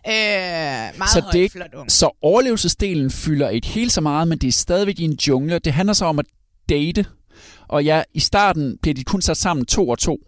Øh, 0.07 0.99
meget 0.99 1.11
så, 1.13 1.21
højt, 1.21 1.33
det, 1.33 1.53
flot 1.53 1.75
ung. 1.75 1.93
så 1.93 2.11
overlevelsesdelen 2.23 3.11
fylder 3.11 3.49
ikke 3.49 3.67
helt 3.67 3.93
så 3.93 4.01
meget, 4.01 4.29
men 4.29 4.39
det 4.39 4.49
er 4.49 4.53
stadigvæk 4.53 5.01
i 5.01 5.05
en 5.05 5.19
jungle. 5.29 5.59
Det 5.59 5.73
handler 5.73 5.93
så 5.93 6.05
om 6.05 6.19
at 6.19 6.27
date. 6.69 7.07
Og 7.69 7.85
ja, 7.85 8.03
i 8.15 8.21
starten 8.21 8.79
bliver 8.83 8.95
de 8.95 9.05
kun 9.05 9.23
sat 9.23 9.37
sammen 9.37 9.67
to 9.67 9.89
og 9.89 9.99
to. 9.99 10.19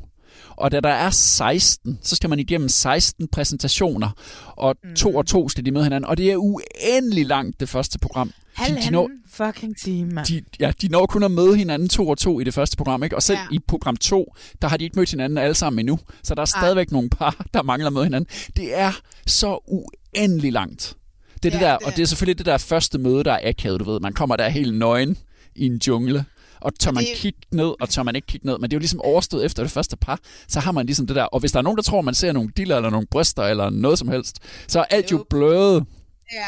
Og 0.63 0.73
da 0.73 0.81
der 0.81 0.89
er 0.89 1.11
16, 1.11 1.99
så 2.03 2.17
skal 2.17 2.31
man 2.31 2.39
igennem 2.39 2.69
16 2.69 3.29
præsentationer. 3.29 4.11
Og 4.57 4.77
mm. 4.85 4.95
to 4.95 5.15
og 5.15 5.27
to 5.27 5.49
skal 5.49 5.65
de 5.65 5.71
møde 5.71 5.85
hinanden. 5.85 6.09
Og 6.11 6.17
det 6.17 6.33
er 6.33 6.37
uendelig 6.37 7.27
langt, 7.27 7.61
det 7.61 7.69
første 7.69 7.99
program. 7.99 8.29
De, 8.29 8.33
de, 8.33 8.63
Halvanden 8.63 8.93
når, 8.93 9.11
fucking 9.33 9.77
time, 9.77 10.25
de, 10.29 10.43
ja, 10.61 10.73
de 10.83 10.89
når 10.89 11.07
kun 11.07 11.23
at 11.23 11.31
møde 11.31 11.57
hinanden 11.57 11.89
to 11.89 12.09
og 12.09 12.19
to 12.19 12.41
i 12.41 12.45
det 12.45 12.55
første 12.55 12.77
program. 12.77 13.03
Ikke? 13.03 13.17
Og 13.17 13.23
selv 13.23 13.39
Ja. 13.51 13.57
i 13.57 13.59
program 13.69 13.97
2, 13.97 14.35
der 14.63 14.69
har 14.69 14.77
de 14.77 14.85
ikke 14.85 14.99
mødt 14.99 15.11
hinanden 15.11 15.39
alle 15.39 15.55
sammen 15.55 15.79
endnu. 15.79 15.99
Så 16.23 16.35
der 16.35 16.43
er 16.43 16.47
stadigvæk 16.47 16.93
nogle 16.93 17.11
par, 17.11 17.45
der 17.55 17.63
mangler 17.63 17.87
at 17.87 17.93
møde 17.93 18.05
hinanden. 18.05 18.31
Det 18.57 18.79
er 18.79 18.93
så 19.27 19.59
uendelig 19.69 20.53
langt. 20.53 20.97
Det 21.43 21.55
er 21.55 21.59
det 21.59 21.65
Ja, 21.65 21.71
der, 21.71 21.79
det 21.79 21.87
og 21.87 21.93
er 21.93 21.97
det 21.97 22.03
er 22.03 22.07
selvfølgelig 22.07 22.39
det 22.39 22.47
der 22.47 22.59
første 22.59 22.99
møde, 22.99 23.25
der 23.25 23.33
er 23.33 23.49
akavet, 23.49 23.81
du 23.81 23.91
ved. 23.91 24.01
Man 24.01 24.13
kommer 24.13 24.37
der 24.37 24.49
helt 24.49 24.75
nøgen 24.75 25.17
i 25.55 25.67
en 25.67 25.81
jungle. 25.87 26.25
Og 26.63 26.79
tør 26.79 26.91
man 26.91 27.05
det- 27.05 27.17
kigge 27.17 27.39
ned, 27.53 27.73
og 27.81 27.89
tør 27.89 28.03
man 28.03 28.17
ikke 28.17 28.27
kigge 28.27 28.47
ned. 28.47 28.59
Men 28.59 28.71
det 28.71 28.75
er 28.75 28.79
jo 28.79 28.81
ligesom 28.81 29.01
overstået 29.01 29.45
efter 29.45 29.63
det 29.63 29.73
første 29.73 29.97
par. 29.97 30.19
Så 30.49 30.61
har 30.61 30.73
man 30.73 30.87
ligesom 30.87 31.07
det 31.07 31.17
der. 31.17 31.25
Og 31.25 31.41
hvis 31.41 31.53
der 31.53 31.59
er 31.59 31.63
nogen, 31.63 31.77
der 31.77 31.83
tror, 31.83 32.01
man 32.01 32.15
ser 32.15 32.33
nogle 32.33 32.51
diller 32.57 32.77
eller 32.77 32.91
nogle 32.91 33.07
bryster 33.11 33.43
eller 33.43 33.71
noget 33.71 33.99
som 33.99 34.09
helst, 34.09 34.37
så 34.69 34.81
er 34.81 34.85
alt 34.85 35.11
jo 35.13 35.25
bløde. 35.31 35.85
Ja. 36.33 36.47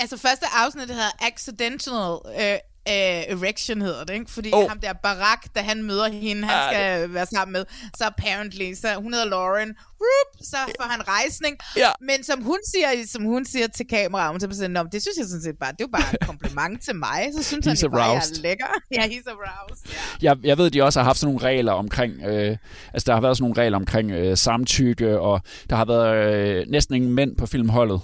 Altså, 0.00 0.16
første 0.16 0.46
afsnit 0.64 0.88
hedder 0.90 1.10
Accidental 1.20 2.18
øh, 2.40 2.58
øh, 2.88 3.38
Erection, 3.38 3.82
hedder 3.82 4.04
det, 4.04 4.14
ikke? 4.14 4.30
Fordi 4.30 4.50
Oh. 4.52 4.68
ham 4.68 4.80
der 4.80 4.92
Barack, 4.92 5.42
da 5.54 5.60
han 5.60 5.82
møder 5.82 6.08
hende, 6.08 6.44
han 6.48 6.58
Ah, 6.58 6.72
skal 6.74 7.14
være 7.14 7.26
sammen 7.26 7.52
med, 7.52 7.64
så 7.96 8.04
apparently, 8.04 8.74
så 8.74 8.88
hun 8.94 9.12
hedder 9.14 9.26
Lauren, 9.28 9.68
whoop, 10.00 10.30
så 10.42 10.56
får 10.80 10.88
han 10.90 11.08
rejsning. 11.08 11.56
Ja. 11.76 11.88
Men 12.00 12.24
som 12.24 12.42
hun 12.42 12.58
siger, 12.74 12.88
som 13.06 13.22
hun 13.24 13.44
siger 13.44 13.66
til 13.66 13.86
kameraet, 13.88 14.42
så 14.42 14.48
sådan, 14.52 14.70
"Nå, 14.70 14.82
men 14.82 14.92
det 14.92 15.02
synes 15.02 15.16
jeg 15.18 15.26
sådan 15.26 15.42
set 15.42 15.58
bare, 15.60 15.72
det 15.78 15.80
er 15.84 15.88
bare 15.88 16.14
et 16.14 16.20
kompliment 16.30 16.82
til 16.84 16.96
mig, 16.96 17.30
så 17.36 17.42
synes 17.42 17.66
han 17.66 17.76
He's 17.76 17.82
jo 17.82 17.88
bare, 17.88 18.02
jeg 18.02 18.16
er 18.16 18.40
lækker. 18.42 18.66
Ja, 18.96 19.02
he's 19.02 19.30
aroused, 19.30 19.86
ja. 20.22 20.28
jeg, 20.28 20.36
jeg 20.44 20.58
ved, 20.58 20.70
de 20.70 20.82
også 20.82 20.98
har 21.00 21.04
haft 21.04 21.18
sådan 21.18 21.34
nogle 21.34 21.46
regler 21.48 21.72
omkring, 21.72 22.12
øh, 22.22 22.56
altså 22.94 23.04
der 23.06 23.14
har 23.14 23.20
været 23.20 23.36
sådan 23.36 23.42
nogle 23.50 23.62
regler 23.62 23.76
omkring 23.78 24.10
øh, 24.10 24.36
samtykke, 24.36 25.20
og 25.20 25.40
der 25.70 25.76
har 25.76 25.84
været 25.84 26.34
øh, 26.34 26.66
næsten 26.68 26.94
ingen 26.94 27.12
mænd 27.12 27.36
på 27.36 27.46
filmholdet. 27.46 28.00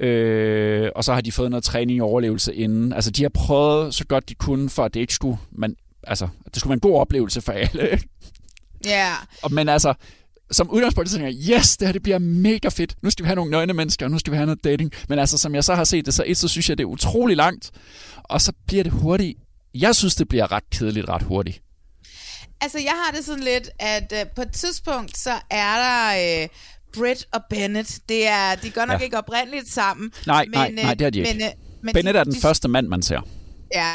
Øh, 0.00 0.90
og 0.96 1.04
så 1.04 1.14
har 1.14 1.20
de 1.20 1.32
fået 1.32 1.50
noget 1.50 1.64
træning 1.64 1.96
i 1.96 2.00
overlevelse 2.00 2.54
inden. 2.54 2.92
Altså 2.92 3.10
de 3.10 3.22
har 3.22 3.28
prøvet 3.28 3.94
så 3.94 4.04
godt 4.06 4.28
de 4.28 4.34
kunne, 4.34 4.70
for 4.70 4.84
at 4.84 4.94
det 4.94 5.00
ikke 5.00 5.14
skulle, 5.14 5.38
man, 5.52 5.76
altså, 6.02 6.28
det 6.44 6.56
skulle 6.56 6.70
være 6.70 6.76
en 6.76 6.80
god 6.80 7.00
oplevelse 7.00 7.40
for 7.40 7.52
alle. 7.52 8.00
Ja, 8.86 9.12
og, 9.42 9.52
men 9.52 9.68
altså, 9.68 9.94
som 10.50 10.70
udgangspunkt, 10.70 11.10
så 11.10 11.16
tænker 11.16 11.32
jeg, 11.32 11.58
yes, 11.58 11.76
det 11.76 11.88
her 11.88 11.92
det 11.92 12.02
bliver 12.02 12.18
mega 12.18 12.68
fedt. 12.68 12.94
Nu 13.02 13.10
skal 13.10 13.22
vi 13.22 13.26
have 13.26 13.36
nogle 13.36 13.50
nøgne 13.50 13.72
mennesker, 13.72 14.06
og 14.06 14.10
nu 14.10 14.18
skal 14.18 14.30
vi 14.30 14.36
have 14.36 14.46
noget 14.46 14.64
dating. 14.64 14.92
Men 15.08 15.18
altså, 15.18 15.38
som 15.38 15.54
jeg 15.54 15.64
så 15.64 15.74
har 15.74 15.84
set 15.84 16.06
det, 16.06 16.14
så 16.14 16.24
et, 16.26 16.36
så 16.36 16.48
synes 16.48 16.68
jeg, 16.68 16.78
det 16.78 16.84
er 16.84 16.88
utrolig 16.88 17.36
langt. 17.36 17.70
Og 18.22 18.40
så 18.40 18.52
bliver 18.66 18.82
det 18.82 18.92
hurtigt. 18.92 19.38
Jeg 19.74 19.96
synes, 19.96 20.14
det 20.14 20.28
bliver 20.28 20.52
ret 20.52 20.70
kedeligt 20.70 21.08
ret 21.08 21.22
hurtigt. 21.22 21.62
Altså, 22.60 22.78
jeg 22.78 22.92
har 23.04 23.16
det 23.16 23.24
sådan 23.24 23.44
lidt, 23.44 23.70
at 23.78 24.12
øh, 24.20 24.26
på 24.36 24.42
et 24.42 24.52
tidspunkt, 24.52 25.18
så 25.18 25.32
er 25.50 25.76
der 25.76 26.42
øh, 26.42 26.48
Britt 26.98 27.26
og 27.32 27.40
Bennett. 27.50 27.98
Det 28.08 28.28
er, 28.28 28.54
de 28.54 28.68
er 28.68 28.72
godt 28.72 28.88
nok 28.88 29.00
Ja. 29.00 29.04
ikke 29.04 29.18
oprindeligt 29.18 29.68
sammen. 29.70 30.12
Nej, 30.26 30.44
men, 30.44 30.52
nej, 30.52 30.68
øh, 30.78 30.84
nej, 30.84 30.94
det 30.94 31.06
er 31.06 31.10
de 31.10 31.18
ikke. 31.18 31.32
Men, 31.32 31.42
øh, 31.42 31.48
men 31.82 31.94
Bennett 31.94 32.14
de, 32.14 32.18
er 32.20 32.24
den 32.24 32.32
de, 32.32 32.40
første 32.40 32.68
mand, 32.68 32.88
man 32.88 33.02
ser. 33.02 33.20
Ja, 33.74 33.92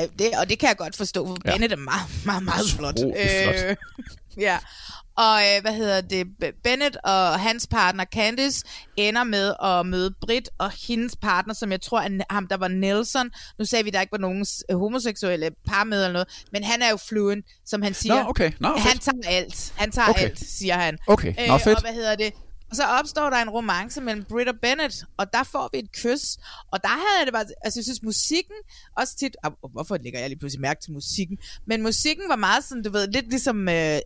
øh, 0.00 0.06
det, 0.18 0.30
og 0.40 0.48
det 0.48 0.58
kan 0.58 0.68
jeg 0.68 0.76
godt 0.76 0.96
forstå, 0.96 1.26
for 1.26 1.36
Ja. 1.44 1.50
Bennett 1.52 1.72
er 1.72 1.76
meget, 1.76 2.06
meget, 2.24 2.42
meget 2.42 2.66
flot. 2.76 2.94
Utrolig 2.98 3.30
flot. 3.44 3.76
Ja. 4.38 4.58
Og 5.18 5.40
øh, 5.42 5.62
hvad 5.62 5.72
hedder 5.72 6.00
det? 6.00 6.26
Bennett 6.64 6.96
og 6.96 7.40
hans 7.40 7.66
partner 7.66 8.04
Candice 8.04 8.64
ender 8.96 9.24
med 9.24 9.54
at 9.62 9.86
møde 9.86 10.14
Britt 10.20 10.50
og 10.58 10.70
hendes 10.88 11.16
partner, 11.16 11.54
som 11.54 11.72
jeg 11.72 11.80
tror 11.80 12.00
er 12.00 12.24
ham, 12.30 12.46
der 12.46 12.56
var 12.56 12.68
Nelson. 12.68 13.30
Nu 13.58 13.64
sagde 13.64 13.84
vi, 13.84 13.90
der 13.90 14.00
ikke 14.00 14.12
var 14.12 14.18
nogen 14.18 14.46
øh, 14.70 14.78
homoseksuelle 14.78 15.50
par 15.68 15.84
med 15.84 16.04
eller 16.04 16.12
noget, 16.12 16.44
men 16.52 16.64
han 16.64 16.82
er 16.82 16.90
jo 16.90 16.96
fluent, 16.96 17.44
som 17.66 17.82
han 17.82 17.94
siger. 17.94 18.22
Nå, 18.22 18.28
okay. 18.28 18.52
Nå, 18.60 18.68
fedt. 18.68 18.80
han 18.80 18.98
tager 18.98 19.18
alt. 19.28 19.72
Han 19.76 19.90
tager 19.90 20.08
Okay. 20.08 20.22
alt, 20.22 20.38
siger 20.40 20.74
han. 20.78 20.98
Okay. 21.06 21.48
Nå, 21.48 21.58
fedt. 21.58 21.76
Og 21.76 21.82
hvad 21.82 21.92
hedder 21.94 22.16
det? 22.16 22.32
Og 22.70 22.76
så 22.76 22.84
opstår 22.84 23.30
der 23.30 23.36
en 23.36 23.50
romance 23.50 24.00
mellem 24.00 24.24
Britt 24.24 24.48
og 24.48 24.54
Bennett, 24.62 25.04
og 25.16 25.32
der 25.32 25.42
får 25.42 25.68
vi 25.72 25.78
et 25.78 25.92
kys. 25.92 26.36
Og 26.72 26.82
der 26.82 26.88
havde 26.88 27.18
jeg 27.18 27.26
det 27.26 27.32
bare... 27.32 27.46
Altså, 27.64 27.78
jeg 27.80 27.84
synes, 27.84 28.02
musikken 28.02 28.56
også 28.96 29.16
tit... 29.16 29.36
Ah, 29.44 29.52
hvorfor 29.72 29.96
lægger 29.96 30.20
jeg 30.20 30.28
lige 30.28 30.38
pludselig 30.38 30.60
mærke 30.60 30.80
til 30.80 30.92
musikken? 30.92 31.38
Men 31.66 31.82
musikken 31.82 32.28
var 32.28 32.36
meget 32.36 32.64
sådan, 32.64 32.82
du 32.82 32.90
ved, 32.90 33.08
lidt 33.08 33.28
ligesom 33.28 33.68
øh, 33.68 33.98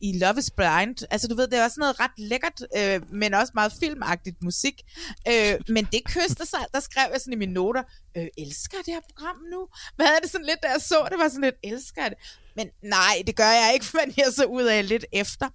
i 0.00 0.18
Love 0.18 0.38
is 0.38 0.50
Blind. 0.50 1.06
Altså, 1.10 1.28
du 1.28 1.34
ved, 1.34 1.48
det 1.48 1.58
var 1.58 1.68
sådan 1.68 1.80
noget 1.80 2.00
ret 2.00 2.18
lækkert, 2.18 2.62
øh, 2.78 3.12
men 3.12 3.34
også 3.34 3.52
meget 3.54 3.72
filmagtigt 3.80 4.42
musik. 4.42 4.82
Øh, 5.28 5.54
men 5.68 5.84
det 5.92 6.04
kys, 6.04 6.34
der, 6.38 6.66
der 6.74 6.80
skrev 6.80 7.08
jeg 7.12 7.20
sådan 7.20 7.32
i 7.32 7.36
mine 7.36 7.52
noter, 7.52 7.82
øh, 8.16 8.26
elsker 8.38 8.78
det 8.86 8.94
her 8.94 9.00
program 9.08 9.36
nu? 9.52 9.68
Hvad 9.96 10.06
havde 10.06 10.20
det 10.22 10.30
sådan 10.30 10.46
lidt, 10.46 10.62
da 10.62 10.68
jeg 10.68 10.80
så 10.80 11.08
det, 11.10 11.18
var 11.18 11.28
sådan 11.28 11.40
lidt, 11.40 11.54
elsker 11.64 12.08
det? 12.08 12.18
Men 12.56 12.66
nej, 12.82 13.22
det 13.26 13.36
gør 13.36 13.50
jeg 13.50 13.70
ikke, 13.74 13.86
men 13.98 14.14
jeg 14.16 14.26
så 14.36 14.44
ud 14.44 14.62
af 14.62 14.88
lidt 14.88 15.04
efter. 15.12 15.48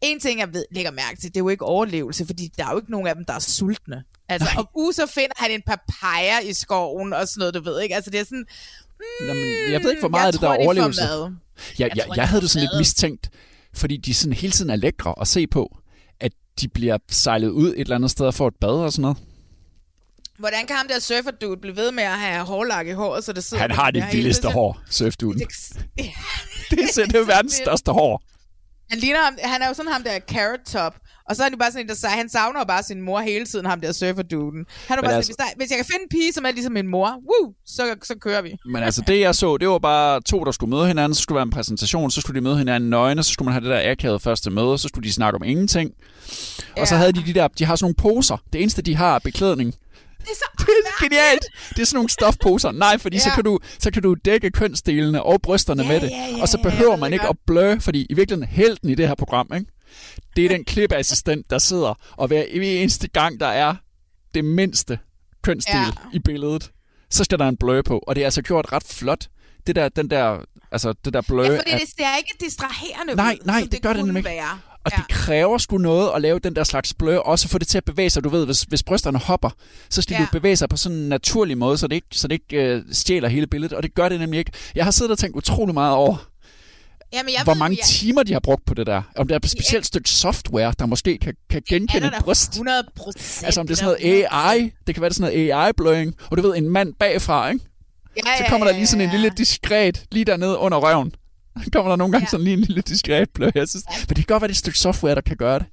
En 0.00 0.20
ting, 0.20 0.40
jeg 0.40 0.52
ved, 0.54 0.64
lægger 0.70 0.90
mærke 0.90 1.20
til, 1.20 1.28
det 1.28 1.36
er 1.36 1.40
jo 1.40 1.48
ikke 1.48 1.64
overlevelse, 1.64 2.26
fordi 2.26 2.50
der 2.58 2.66
er 2.66 2.70
jo 2.70 2.76
ikke 2.78 2.90
nogen 2.90 3.06
af 3.06 3.14
dem, 3.14 3.24
der 3.24 3.32
er 3.32 3.38
sultne. 3.38 4.04
Altså, 4.28 4.48
om 4.58 4.68
uge 4.74 4.92
så 4.92 5.06
finder 5.06 5.32
han 5.36 5.50
en 5.50 5.62
papaya 5.66 6.38
i 6.38 6.52
skoven 6.52 7.12
og 7.12 7.28
sådan 7.28 7.38
noget, 7.40 7.54
du 7.54 7.60
ved 7.62 7.80
ikke. 7.80 7.94
Altså, 7.94 8.10
det 8.10 8.20
er 8.20 8.24
sådan... 8.24 8.46
Mm, 9.20 9.26
Jamen, 9.26 9.72
jeg 9.72 9.82
ved 9.82 9.90
ikke, 9.90 10.00
hvor 10.00 10.08
meget 10.08 10.20
jeg 10.20 10.26
af 10.26 10.32
det, 10.32 10.40
der 10.40 10.48
er 10.50 10.56
overlevelse. 10.64 11.02
Jeg, 11.02 11.32
Jeg 11.78 11.96
jeg, 11.96 12.04
tror, 12.06 12.14
jeg 12.14 12.22
de 12.22 12.26
havde 12.28 12.42
det 12.42 12.50
sådan 12.50 12.68
lidt 12.72 12.78
mistænkt, 12.78 13.30
fordi 13.74 13.96
de 13.96 14.14
sådan 14.14 14.32
hele 14.32 14.52
tiden 14.52 14.70
er 14.70 14.76
lækre 14.76 15.14
at 15.20 15.28
se 15.28 15.46
på, 15.46 15.78
at 16.20 16.32
de 16.60 16.68
bliver 16.68 16.98
sejlet 17.10 17.48
ud 17.48 17.68
et 17.68 17.80
eller 17.80 17.96
andet 17.96 18.10
sted 18.10 18.26
og 18.26 18.34
får 18.34 18.48
et 18.48 18.54
bad 18.60 18.70
og 18.70 18.92
sådan 18.92 19.02
noget. 19.02 19.16
Hvordan 20.38 20.66
kan 20.66 20.76
ham 20.76 20.88
der 20.88 20.98
surfer 20.98 21.30
dude 21.30 21.60
blive 21.60 21.76
ved 21.76 21.92
med 21.92 22.04
at 22.04 22.18
have 22.18 22.44
hårlak 22.44 22.86
i 22.86 22.90
håret, 22.92 23.24
så 23.24 23.32
det 23.32 23.44
sidder... 23.44 23.60
Han 23.60 23.70
har 23.70 23.90
det 23.90 24.04
vildeste 24.12 24.48
hår, 24.48 24.80
surfduden. 24.90 25.38
Det 25.38 25.46
er, 25.98 27.04
det 27.06 27.14
er 27.14 27.26
verdens 27.26 27.52
største 27.64 27.92
hår. 27.92 28.22
Han 28.90 28.98
ligner 28.98 29.18
ham, 29.24 29.34
han 29.44 29.62
er 29.62 29.68
jo 29.68 29.74
sådan 29.74 29.92
ham 29.92 30.02
der 30.02 30.18
carrot 30.32 30.60
top, 30.72 30.94
og 31.28 31.36
så 31.36 31.42
er 31.42 31.44
han 31.44 31.52
jo 31.52 31.58
bare 31.58 31.70
sådan 31.70 31.84
en, 31.84 31.88
der 31.88 31.94
sagde, 31.94 32.16
han 32.16 32.28
savner 32.28 32.64
bare 32.64 32.82
sin 32.82 33.00
mor 33.02 33.20
hele 33.20 33.46
tiden, 33.46 33.66
ham 33.66 33.80
der 33.80 33.92
surfer 33.92 34.22
duden. 34.22 34.66
Han 34.88 34.98
er 34.98 35.02
bare 35.02 35.14
altså- 35.14 35.32
sådan, 35.32 35.46
hvis, 35.46 35.54
der, 35.54 35.56
hvis 35.56 35.70
jeg 35.70 35.76
kan 35.78 35.84
finde 35.86 36.02
en 36.02 36.08
pige, 36.08 36.32
som 36.32 36.44
er 36.44 36.50
ligesom 36.50 36.72
min 36.72 36.86
mor, 36.88 37.08
woo, 37.08 37.54
så, 37.66 37.82
så 38.02 38.14
kører 38.20 38.42
vi. 38.42 38.56
Men 38.72 38.82
altså, 38.82 39.02
det 39.06 39.20
jeg 39.20 39.34
så, 39.34 39.56
det 39.56 39.68
var 39.68 39.78
bare 39.78 40.20
to, 40.20 40.44
der 40.44 40.52
skulle 40.52 40.70
møde 40.70 40.86
hinanden, 40.86 41.14
så 41.14 41.22
skulle 41.22 41.36
være 41.36 41.42
en 41.42 41.50
præsentation, 41.50 42.10
så 42.10 42.20
skulle 42.20 42.40
de 42.40 42.44
møde 42.44 42.58
hinanden 42.58 42.90
nøgne, 42.90 43.22
så 43.22 43.32
skulle 43.32 43.46
man 43.46 43.52
have 43.52 43.64
det 43.64 43.84
der 43.84 43.90
akavet 43.90 44.22
første 44.22 44.50
møde, 44.50 44.78
så 44.78 44.88
skulle 44.88 45.08
de 45.08 45.12
snakke 45.12 45.36
om 45.36 45.44
ingenting. 45.44 45.90
Og 46.76 46.88
så 46.88 46.94
Ja. 46.94 46.98
havde 46.98 47.12
de 47.12 47.22
de 47.26 47.34
der, 47.34 47.48
de 47.48 47.64
har 47.64 47.76
sådan 47.76 47.84
nogle 47.84 48.14
poser. 48.14 48.36
Det 48.52 48.62
eneste, 48.62 48.82
de 48.82 48.96
har, 48.96 49.14
er 49.14 49.18
beklædning. 49.18 49.74
Det 50.28 50.34
er 50.34 50.36
så 50.36 50.64
Det 50.66 50.74
er 50.86 51.04
genialt. 51.04 51.44
Det 51.70 51.78
er 51.82 51.84
sådan 51.86 51.96
nogle 51.96 52.08
stofposer. 52.10 52.72
Nej, 52.72 52.98
fordi 52.98 53.16
ja. 53.16 53.20
så, 53.22 53.28
Ja. 53.28 53.34
kan 53.34 53.44
du, 53.44 53.58
så 53.78 53.90
kan 53.90 54.02
du 54.02 54.14
dække 54.24 54.50
kønsdelene 54.50 55.22
og 55.22 55.42
brysterne 55.42 55.82
Ja, 55.82 55.88
med 55.88 56.00
det. 56.00 56.10
ja, 56.10 56.16
ja, 56.36 56.42
og 56.42 56.48
så 56.48 56.58
ja, 56.58 56.62
behøver 56.70 56.92
jeg 56.92 56.98
man 56.98 57.12
ikke 57.12 57.22
det 57.22 57.28
at 57.28 57.36
blø, 57.46 57.78
fordi 57.78 58.06
i 58.10 58.14
virkeligheden 58.14 58.48
helten 58.54 58.90
i 58.90 58.94
det 58.94 59.08
her 59.08 59.14
program, 59.14 59.50
ikke? 59.54 59.66
det 60.36 60.44
er 60.44 60.48
den 60.48 60.64
klipassistent, 60.64 61.50
der 61.50 61.58
sidder, 61.58 61.94
og 62.16 62.26
hver 62.28 62.42
eneste 62.52 63.08
gang, 63.08 63.40
der 63.40 63.46
er 63.46 63.74
det 64.34 64.44
mindste 64.44 64.98
kønsdel 65.42 65.74
ja. 65.74 65.80
Ja. 65.80 65.90
i 66.12 66.18
billedet, 66.18 66.70
så 67.10 67.24
skal 67.24 67.38
der 67.38 67.48
en 67.48 67.56
blø 67.56 67.82
på. 67.82 67.98
Og 68.06 68.14
det 68.16 68.20
er 68.20 68.26
altså 68.26 68.42
gjort 68.42 68.72
ret 68.72 68.84
flot. 68.84 69.28
Det 69.66 69.76
der, 69.76 69.88
den 69.88 70.10
der, 70.10 70.38
altså 70.72 70.94
det 71.04 71.12
der 71.12 71.20
blø, 71.28 71.42
Ja, 71.42 71.58
fordi 71.58 71.70
er- 71.70 71.78
det 71.78 71.88
ser 71.98 72.16
ikke 72.18 72.34
distraherende 72.40 73.14
Nej, 73.14 73.36
ud, 73.40 73.46
nej, 73.46 73.60
som 73.60 73.68
det 73.68 73.82
gør 73.82 73.92
det 73.92 74.04
nemlig 74.04 74.20
ikke. 74.20 74.28
være. 74.30 74.58
Og 74.92 74.98
det 75.08 75.08
kræver 75.16 75.58
sgu 75.58 75.78
noget 75.78 76.10
at 76.14 76.22
lave 76.22 76.38
den 76.38 76.56
der 76.56 76.64
slags 76.64 76.94
blø, 76.94 77.18
også 77.18 77.48
få 77.48 77.58
det 77.58 77.68
til 77.68 77.78
at 77.78 77.84
bevæge 77.84 78.10
sig. 78.10 78.24
Du 78.24 78.28
ved, 78.28 78.46
hvis, 78.46 78.62
hvis 78.62 78.82
brysterne 78.82 79.18
hopper, 79.18 79.50
så 79.90 80.02
skal 80.02 80.14
ja. 80.14 80.20
Ja. 80.20 80.26
du 80.26 80.30
bevæge 80.32 80.56
sig 80.56 80.68
på 80.68 80.76
sådan 80.76 80.98
en 80.98 81.08
naturlig 81.08 81.58
måde, 81.58 81.78
så 81.78 81.86
det 81.86 81.94
ikke, 81.94 82.06
så 82.12 82.28
det 82.28 82.34
ikke 82.34 82.64
øh, 82.64 82.82
stjæler 82.92 83.28
hele 83.28 83.46
billedet, 83.46 83.76
og 83.76 83.82
det 83.82 83.94
gør 83.94 84.08
det 84.08 84.20
nemlig 84.20 84.38
ikke. 84.38 84.52
Jeg 84.74 84.84
har 84.84 84.90
siddet 84.90 85.12
og 85.12 85.18
tænkt 85.18 85.36
utrolig 85.36 85.74
meget 85.74 85.94
over, 85.94 86.16
Jamen, 87.12 87.32
jeg 87.32 87.40
hvor 87.44 87.52
ved, 87.52 87.58
mange 87.58 87.76
jeg, 87.80 87.86
timer 87.86 88.22
de 88.22 88.32
har 88.32 88.40
brugt 88.40 88.64
på 88.64 88.74
det 88.74 88.86
der. 88.86 89.02
Om 89.16 89.28
der 89.28 89.34
er 89.34 89.38
et 89.38 89.50
specielt 89.50 89.86
stykke 89.86 90.10
software, 90.10 90.74
der 90.78 90.86
måske 90.86 91.18
kan, 91.18 91.34
kan 91.50 91.62
genkende 91.68 92.06
et 92.06 92.12
bryst. 92.20 92.50
100 92.50 92.82
procent. 92.96 93.44
Altså 93.44 93.60
om 93.60 93.66
det 93.66 93.74
er 93.74 93.76
sådan 93.76 93.96
noget 94.02 94.26
AI, 94.30 94.72
det 94.86 94.94
kan 94.94 95.02
være 95.02 95.08
det 95.08 95.16
sådan 95.16 95.32
noget 95.32 95.52
AI-bløing, 95.52 96.14
og 96.30 96.36
du 96.36 96.42
ved, 96.42 96.56
en 96.56 96.68
mand 96.68 96.94
bagfra, 96.94 97.48
ikke? 97.50 97.64
Ja, 98.26 98.38
Så 98.38 98.44
kommer 98.48 98.66
der 98.66 98.74
lige 98.74 98.86
sådan 98.86 99.04
en 99.04 99.10
lille 99.10 99.30
diskret 99.38 100.04
lige 100.12 100.24
dernede 100.24 100.58
under 100.58 100.78
røven. 100.78 101.12
kommer 101.72 101.88
der 101.90 101.96
nogle 101.96 102.12
gange 102.12 102.24
Ja. 102.26 102.30
sådan 102.30 102.44
lige 102.44 102.54
en 102.54 102.60
lille 102.60 102.82
diskret 102.82 103.30
blø. 103.30 103.50
Jeg 103.54 103.68
synes, 103.68 103.84
men 103.90 104.08
det 104.08 104.16
kan 104.16 104.24
godt 104.28 104.40
være, 104.42 104.48
det 104.48 104.52
er 104.54 104.56
et 104.56 104.58
stykke 104.58 104.78
software, 104.78 105.14
der 105.14 105.20
kan 105.20 105.36
gøre 105.36 105.58
det. 105.58 105.66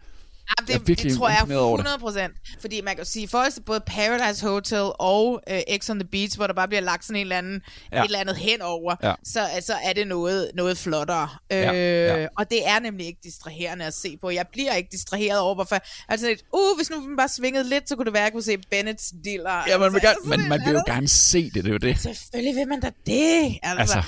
Ja, 0.59 0.73
det, 0.73 0.89
Jeg 0.89 0.97
det 1.03 1.15
tror 1.17 1.29
jeg 1.29 1.37
imponeret 1.41 1.61
over 1.61 1.77
det. 1.77 1.85
100 1.85 1.99
procent. 1.99 2.33
Fordi 2.61 2.81
man 2.81 2.95
kan 2.95 3.05
sige, 3.05 3.23
i 3.23 3.27
forhold 3.27 3.51
til 3.51 3.61
både 3.61 3.79
Paradise 3.87 4.47
Hotel 4.47 4.91
og 4.99 5.41
øh, 5.51 5.59
X 5.77 5.89
on 5.89 5.99
the 5.99 6.07
Beach, 6.11 6.37
hvor 6.37 6.47
der 6.47 6.53
bare 6.53 6.67
bliver 6.67 6.81
lagt 6.81 7.05
sådan 7.05 7.15
en 7.15 7.21
eller 7.21 7.37
anden, 7.37 7.61
Ja. 7.91 7.99
et 7.99 8.05
eller 8.05 8.19
andet 8.19 8.35
henover, 8.37 8.95
Ja. 9.03 9.13
så 9.23 9.39
altså, 9.45 9.73
er 9.83 9.93
det 9.93 10.07
noget, 10.07 10.51
noget 10.55 10.77
flottere. 10.77 11.29
Ja, 11.51 11.73
Øh, 11.73 12.21
ja. 12.21 12.27
Og 12.37 12.49
det 12.51 12.67
er 12.67 12.79
nemlig 12.79 13.07
ikke 13.07 13.19
distraherende 13.23 13.85
at 13.85 13.93
se 13.93 14.17
på. 14.21 14.29
Jeg 14.29 14.45
bliver 14.51 14.73
ikke 14.73 14.89
distraheret 14.91 15.39
over, 15.39 15.55
hvorfor... 15.55 15.77
Altså, 16.09 16.27
lidt, 16.27 16.41
uh, 16.53 16.77
hvis 16.77 16.89
nu 16.89 17.01
man 17.07 17.17
bare 17.17 17.29
svingede 17.29 17.69
lidt, 17.69 17.89
så 17.89 17.95
kunne 17.95 18.05
det 18.05 18.13
være, 18.13 18.23
at 18.23 18.25
jeg 18.25 18.31
kunne 18.33 18.43
se 18.43 18.57
Bennets 18.71 19.13
diller. 19.23 19.63
Ja, 19.67 19.77
man 19.77 19.93
vil, 19.93 19.99
altså, 20.05 20.23
gerne, 20.29 20.37
men 20.37 20.49
man 20.49 20.61
vil 20.65 20.73
jo 20.73 20.83
gerne 20.87 21.07
se 21.07 21.43
det, 21.49 21.53
det 21.63 21.67
er 21.67 21.71
jo 21.71 21.77
det. 21.77 21.99
Selvfølgelig 21.99 22.55
vil 22.55 22.67
man 22.67 22.79
da 22.81 22.91
det. 23.05 23.57
Altså. 23.63 23.97
Altså. 23.97 24.03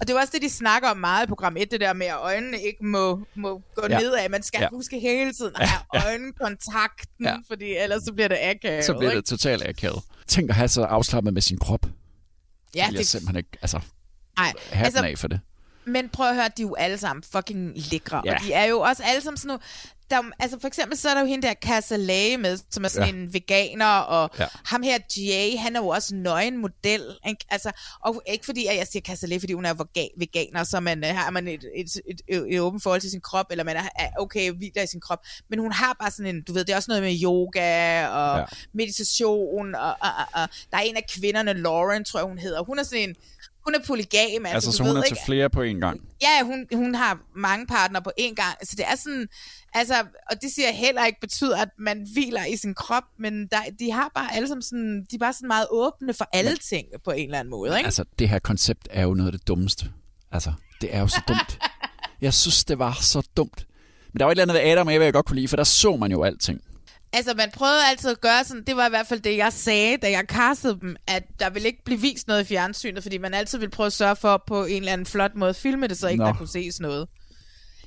Og 0.00 0.06
det 0.08 0.14
er 0.16 0.20
også 0.20 0.30
det, 0.34 0.42
de 0.42 0.50
snakker 0.50 0.88
om 0.88 0.96
meget 0.96 1.26
i 1.26 1.28
program 1.28 1.56
1, 1.56 1.70
det 1.70 1.80
der 1.80 1.92
med, 1.92 2.06
at 2.06 2.16
øjnene 2.16 2.62
ikke 2.62 2.84
må, 2.86 3.26
må 3.34 3.62
gå 3.74 3.82
Ja. 3.88 3.94
ja. 3.94 4.00
nedad. 4.00 4.28
Man 4.28 4.42
skal 4.42 4.58
Ja. 4.58 4.64
ja. 4.64 4.68
huske 4.72 4.98
hele 5.00 5.32
tiden 5.32 5.52
at 5.56 5.68
have 5.68 6.06
øjenkontakten, 6.06 7.24
Ja. 7.24 7.30
ja. 7.30 7.36
fordi 7.48 7.76
ellers 7.76 8.02
så 8.02 8.12
bliver 8.12 8.28
det 8.28 8.38
akavet. 8.40 8.84
Så 8.84 8.94
bliver 8.94 9.10
det 9.10 9.16
ikke? 9.16 9.26
totalt 9.26 9.68
akavet. 9.68 10.02
Tænk 10.26 10.50
at 10.50 10.56
have 10.56 10.68
så 10.68 10.82
afslappet 10.82 11.34
med 11.34 11.42
sin 11.42 11.58
krop. 11.58 11.86
Ja, 12.74 12.86
det 12.86 12.92
er 12.94 12.96
det, 12.98 13.06
simpelthen 13.06 13.36
ikke, 13.36 13.50
altså, 13.62 13.80
nej. 14.38 14.52
Altså, 14.72 15.04
af 15.04 15.18
for 15.18 15.28
det. 15.28 15.40
Men 15.84 16.08
prøv 16.08 16.28
at 16.28 16.34
høre, 16.34 16.48
de 16.56 16.62
er 16.62 16.66
jo 16.66 16.74
alle 16.74 16.98
sammen 16.98 17.22
fucking 17.32 17.72
lækre. 17.92 18.22
Ja. 18.24 18.34
Og 18.34 18.40
de 18.42 18.52
er 18.52 18.64
jo 18.64 18.80
også 18.80 19.02
alle 19.02 19.20
sammen 19.22 19.36
sådan 19.38 19.48
nogle... 19.48 19.62
Der, 20.10 20.22
altså 20.38 20.60
for 20.60 20.68
eksempel 20.68 20.98
så 20.98 21.08
er 21.08 21.14
der 21.14 21.20
jo 21.20 21.26
hende 21.26 21.46
der 21.46 21.54
Casa 21.54 21.96
Lage 21.96 22.36
med, 22.38 22.58
som 22.70 22.84
er 22.84 22.88
sådan 22.88 23.14
Ja. 23.14 23.20
en 23.22 23.34
veganer, 23.34 23.86
og 23.86 24.30
Ja. 24.38 24.46
ham 24.64 24.82
her 24.82 24.98
Jay, 25.16 25.58
han 25.58 25.76
er 25.76 25.80
jo 25.80 25.88
også 25.88 26.14
nøgenmodel. 26.14 27.02
Ikke? 27.28 27.44
Altså, 27.50 27.70
og 28.04 28.22
ikke 28.32 28.44
fordi, 28.44 28.66
at 28.66 28.76
jeg 28.76 28.86
siger 28.86 29.02
Casa 29.02 29.26
Lage, 29.26 29.40
fordi 29.40 29.52
hun 29.52 29.64
er 29.64 29.74
vega- 29.74 30.08
veganer, 30.18 30.64
så 30.64 30.80
man, 30.80 31.04
øh, 31.04 31.10
har 31.14 31.30
man 31.30 31.48
et, 31.48 31.64
et, 31.76 31.86
et, 32.08 32.20
et, 32.28 32.46
et 32.54 32.60
åbent 32.60 32.82
forhold 32.82 33.00
til 33.00 33.10
sin 33.10 33.20
krop, 33.20 33.46
eller 33.50 33.64
man 33.64 33.76
er 33.76 34.08
okay 34.18 34.50
hviler 34.52 34.82
i 34.82 34.86
sin 34.86 35.00
krop. 35.00 35.18
Men 35.50 35.58
hun 35.58 35.72
har 35.72 35.96
bare 36.00 36.10
sådan 36.10 36.36
en, 36.36 36.42
du 36.42 36.52
ved, 36.52 36.64
det 36.64 36.72
er 36.72 36.76
også 36.76 36.90
noget 36.90 37.02
med 37.02 37.18
yoga 37.22 38.06
og 38.08 38.38
ja. 38.38 38.44
meditation, 38.72 39.74
og, 39.74 39.82
og, 40.00 40.08
og, 40.18 40.42
og 40.42 40.48
der 40.70 40.76
er 40.76 40.82
en 40.82 40.96
af 40.96 41.04
kvinderne, 41.18 41.52
Lauren, 41.52 42.04
tror 42.04 42.20
jeg 42.20 42.26
hun 42.28 42.38
hedder. 42.38 42.62
Hun 42.64 42.78
er 42.78 42.82
sådan 42.82 43.08
en, 43.08 43.16
hun 43.64 43.74
er 43.74 43.78
polygam, 43.86 44.20
altså, 44.46 44.54
Altså, 44.54 44.72
så 44.72 44.82
hun 44.82 44.90
ved 44.90 44.98
er 44.98 45.02
til 45.02 45.12
ikke, 45.12 45.24
flere 45.26 45.50
på 45.50 45.62
en 45.62 45.80
gang. 45.80 46.00
Ja, 46.22 46.44
hun, 46.44 46.66
hun 46.74 46.94
har 46.94 47.18
mange 47.36 47.66
partner 47.66 48.00
på 48.00 48.12
én 48.20 48.34
gang. 48.34 48.56
Så 48.62 48.76
det 48.76 48.84
er 48.88 48.96
sådan, 48.96 49.28
altså, 49.74 49.94
og 50.30 50.42
det 50.42 50.50
siger 50.52 50.70
heller 50.70 51.06
ikke 51.06 51.20
betyder, 51.20 51.56
at 51.56 51.68
man 51.78 52.06
hviler 52.12 52.44
i 52.44 52.56
sin 52.56 52.74
krop, 52.74 53.02
men 53.18 53.46
der, 53.46 53.58
de 53.78 53.92
har 53.92 54.10
bare 54.14 54.34
alle 54.34 54.48
sammen 54.48 54.62
sådan, 54.62 55.06
de 55.10 55.14
er 55.14 55.18
bare 55.18 55.32
sådan 55.32 55.48
meget 55.48 55.66
åbne 55.70 56.14
for 56.14 56.28
alle 56.32 56.56
ting 56.56 56.86
på 57.04 57.10
en 57.10 57.24
eller 57.24 57.38
anden 57.38 57.50
måde, 57.50 57.76
ikke? 57.76 57.86
Altså, 57.86 58.04
det 58.18 58.28
her 58.28 58.38
koncept 58.38 58.88
er 58.90 59.02
jo 59.02 59.14
noget 59.14 59.32
af 59.32 59.38
det 59.38 59.48
dummeste. 59.48 59.86
Altså, 60.32 60.52
det 60.80 60.94
er 60.94 61.00
jo 61.00 61.08
så 61.08 61.20
dumt. 61.28 61.58
Jeg 62.20 62.34
synes, 62.34 62.64
det 62.64 62.78
var 62.78 62.98
så 63.00 63.28
dumt. 63.36 63.66
Men 64.12 64.18
der 64.18 64.24
var 64.24 64.30
et 64.30 64.34
eller 64.34 64.42
andet 64.42 64.54
ved 64.54 64.70
Adam 64.70 64.86
og 64.86 64.94
Eva, 64.94 65.04
jeg 65.04 65.12
godt 65.12 65.26
kunne 65.26 65.36
lide, 65.36 65.48
for 65.48 65.56
der 65.56 65.64
så 65.64 65.96
man 65.96 66.10
jo 66.10 66.22
alting. 66.24 66.60
Altså, 67.12 67.34
man 67.36 67.50
prøvede 67.54 67.86
altid 67.90 68.10
at 68.10 68.20
gøre 68.20 68.44
sådan, 68.44 68.62
det 68.66 68.76
var 68.76 68.86
i 68.86 68.88
hvert 68.88 69.06
fald 69.06 69.20
det, 69.20 69.36
jeg 69.36 69.52
sagde, 69.52 69.96
da 69.96 70.10
jeg 70.10 70.24
castede 70.28 70.78
dem, 70.80 70.96
at 71.06 71.22
der 71.40 71.50
ville 71.50 71.68
ikke 71.68 71.84
blive 71.84 72.00
vist 72.00 72.28
noget 72.28 72.40
i 72.40 72.44
fjernsynet, 72.44 73.02
fordi 73.02 73.18
man 73.18 73.34
altid 73.34 73.58
ville 73.58 73.70
prøve 73.70 73.86
at 73.86 73.92
sørge 73.92 74.16
for 74.16 74.42
på 74.46 74.64
en 74.64 74.76
eller 74.76 74.92
anden 74.92 75.06
flot 75.06 75.34
måde 75.34 75.48
at 75.50 75.56
filme 75.56 75.86
det, 75.86 75.98
så 75.98 76.08
ikke 76.08 76.22
Nå. 76.22 76.26
der 76.28 76.34
kunne 76.34 76.48
ses 76.48 76.80
noget. 76.80 77.08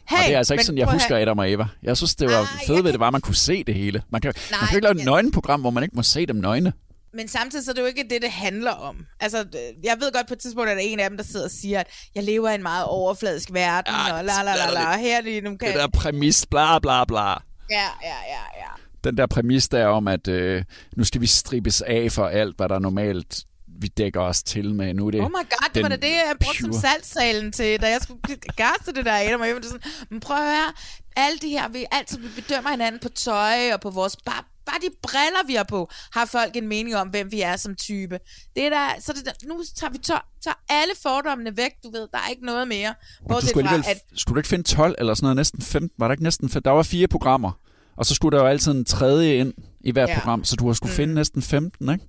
Hey, 0.09 0.17
og 0.17 0.23
det 0.25 0.33
er 0.33 0.37
altså 0.37 0.53
ikke 0.53 0.63
sådan, 0.63 0.77
jeg 0.77 0.91
husker 0.91 1.17
Adam 1.17 1.39
og 1.39 1.51
Eva. 1.51 1.65
Jeg 1.83 1.97
synes, 1.97 2.15
det 2.15 2.29
var 2.29 2.39
Ah, 2.41 2.47
fedt 2.67 2.83
ved 2.83 2.91
det 2.91 2.99
var, 2.99 3.07
at 3.07 3.11
man 3.13 3.21
kunne 3.21 3.35
se 3.35 3.63
det 3.63 3.75
hele. 3.75 4.03
Man 4.11 4.21
kan, 4.21 4.33
man 4.51 4.59
kan 4.67 4.77
ikke 4.77 4.83
lave 4.87 4.99
et 4.99 5.05
nøgenprogram, 5.05 5.61
hvor 5.61 5.69
man 5.69 5.83
ikke 5.83 5.95
må 5.95 6.03
se 6.03 6.25
dem 6.25 6.35
nøgne. 6.35 6.73
Men 7.13 7.27
samtidig 7.27 7.65
så 7.65 7.71
er 7.71 7.73
det 7.75 7.81
jo 7.81 7.85
ikke 7.87 8.05
det, 8.09 8.21
det 8.21 8.31
handler 8.31 8.71
om. 8.71 9.05
Altså, 9.19 9.39
øh, 9.39 9.85
jeg 9.85 9.97
ved 9.99 10.11
godt 10.13 10.27
på 10.27 10.33
et 10.33 10.39
tidspunkt, 10.39 10.69
at 10.69 10.77
der 10.77 10.83
er 10.83 10.87
en 10.87 10.99
af 10.99 11.09
dem, 11.09 11.17
der 11.17 11.23
sidder 11.23 11.45
og 11.45 11.51
siger, 11.51 11.79
at 11.79 11.87
jeg 12.15 12.23
lever 12.23 12.49
i 12.49 12.55
en 12.55 12.63
meget 12.63 12.85
overfladisk 12.85 13.53
verden, 13.53 13.93
Ja, 14.07 14.13
og 14.17 14.25
la 14.25 14.43
la 14.43 14.55
la 14.55 14.73
la, 14.73 14.97
her 14.97 15.21
lige 15.21 15.41
nu 15.41 15.57
kan... 15.57 15.67
Det 15.67 15.75
der 15.75 15.87
præmis, 15.87 16.45
bla 16.45 16.79
bla 16.79 17.05
bla. 17.05 17.19
Ja, 17.21 17.35
ja, 17.69 17.87
ja, 18.03 18.43
ja. 18.57 18.69
Den 19.03 19.17
der 19.17 19.25
præmis 19.27 19.69
der 19.69 19.85
om, 19.85 20.07
at 20.07 20.27
øh, 20.27 20.63
nu 20.97 21.03
skal 21.03 21.21
vi 21.21 21.27
stribes 21.27 21.81
af 21.81 22.11
for 22.11 22.25
alt, 22.27 22.57
hvad 22.57 22.69
der 22.69 22.79
normalt 22.79 23.43
vi 23.81 23.87
dækker 23.87 24.21
os 24.21 24.43
til 24.43 24.73
med. 24.75 24.93
Nu 24.93 25.07
er 25.07 25.11
det 25.11 25.21
Oh 25.21 25.29
my 25.29 25.33
god, 25.33 25.69
det 25.73 25.83
var 25.83 25.89
da 25.89 25.95
det, 25.95 26.09
jeg 26.09 26.35
brugte 26.43 26.59
som 26.61 26.69
pure- 26.69 26.81
salgssalen 26.81 27.51
til, 27.51 27.81
da 27.81 27.89
jeg 27.89 27.99
skulle 28.01 28.19
gaste 28.55 28.93
det 28.95 29.05
der 29.05 29.13
Adam 29.13 29.41
og 29.41 29.49
Eva. 29.49 29.61
Sådan, 29.61 29.81
men 30.09 30.19
prøv 30.19 30.37
at 30.37 30.43
høre, 30.43 30.73
alle 31.15 31.39
de 31.39 31.49
her, 31.49 31.69
vi 31.69 31.85
altid 31.91 32.19
vi 32.19 32.27
bedømmer 32.41 32.69
hinanden 32.69 32.99
på 33.03 33.09
tøj 33.09 33.73
og 33.73 33.81
på 33.81 33.89
vores, 33.89 34.15
bare, 34.25 34.43
bare 34.65 34.75
de 34.81 34.87
briller, 35.03 35.47
vi 35.47 35.53
har 35.53 35.63
på, 35.63 35.89
har 36.13 36.25
folk 36.25 36.55
en 36.55 36.67
mening 36.67 36.95
om, 36.95 37.07
hvem 37.07 37.31
vi 37.31 37.41
er 37.41 37.55
som 37.55 37.75
type. 37.75 38.19
Det 38.55 38.65
er 38.65 38.69
der, 38.69 38.87
så 38.99 39.13
det 39.13 39.25
der, 39.25 39.31
nu 39.47 39.61
tager 39.75 39.91
vi 39.91 39.97
tør, 39.97 40.27
tager 40.43 40.55
alle 40.69 40.93
fordommene 41.03 41.57
væk, 41.57 41.71
du 41.83 41.91
ved, 41.91 42.07
der 42.11 42.17
er 42.17 42.29
ikke 42.29 42.45
noget 42.45 42.67
mere. 42.67 42.93
Men 43.29 43.37
du 43.37 43.47
skulle, 43.47 43.69
fra, 43.69 43.75
at 43.75 44.03
skulle 44.15 44.35
du 44.35 44.39
ikke 44.39 44.49
finde 44.49 44.63
12 44.63 44.95
eller 44.99 45.13
sådan 45.13 45.25
noget, 45.25 45.35
næsten 45.35 45.61
15? 45.61 45.89
Var 45.99 46.07
der 46.07 46.11
ikke 46.13 46.23
næsten 46.23 46.49
15? 46.49 46.65
Der 46.69 46.71
var 46.75 46.83
fire 46.83 47.07
programmer, 47.07 47.51
og 47.97 48.05
så 48.05 48.15
skulle 48.15 48.37
der 48.37 48.43
jo 48.43 48.49
altid 48.49 48.71
en 48.71 48.85
tredje 48.85 49.35
ind 49.35 49.53
i 49.81 49.91
hvert 49.91 50.09
Ja. 50.09 50.15
program, 50.19 50.43
så 50.43 50.55
du 50.55 50.67
har 50.67 50.73
skulle 50.73 50.91
Mm. 50.91 50.95
finde 50.95 51.13
næsten 51.13 51.41
15, 51.41 51.89
ikke? 51.93 52.05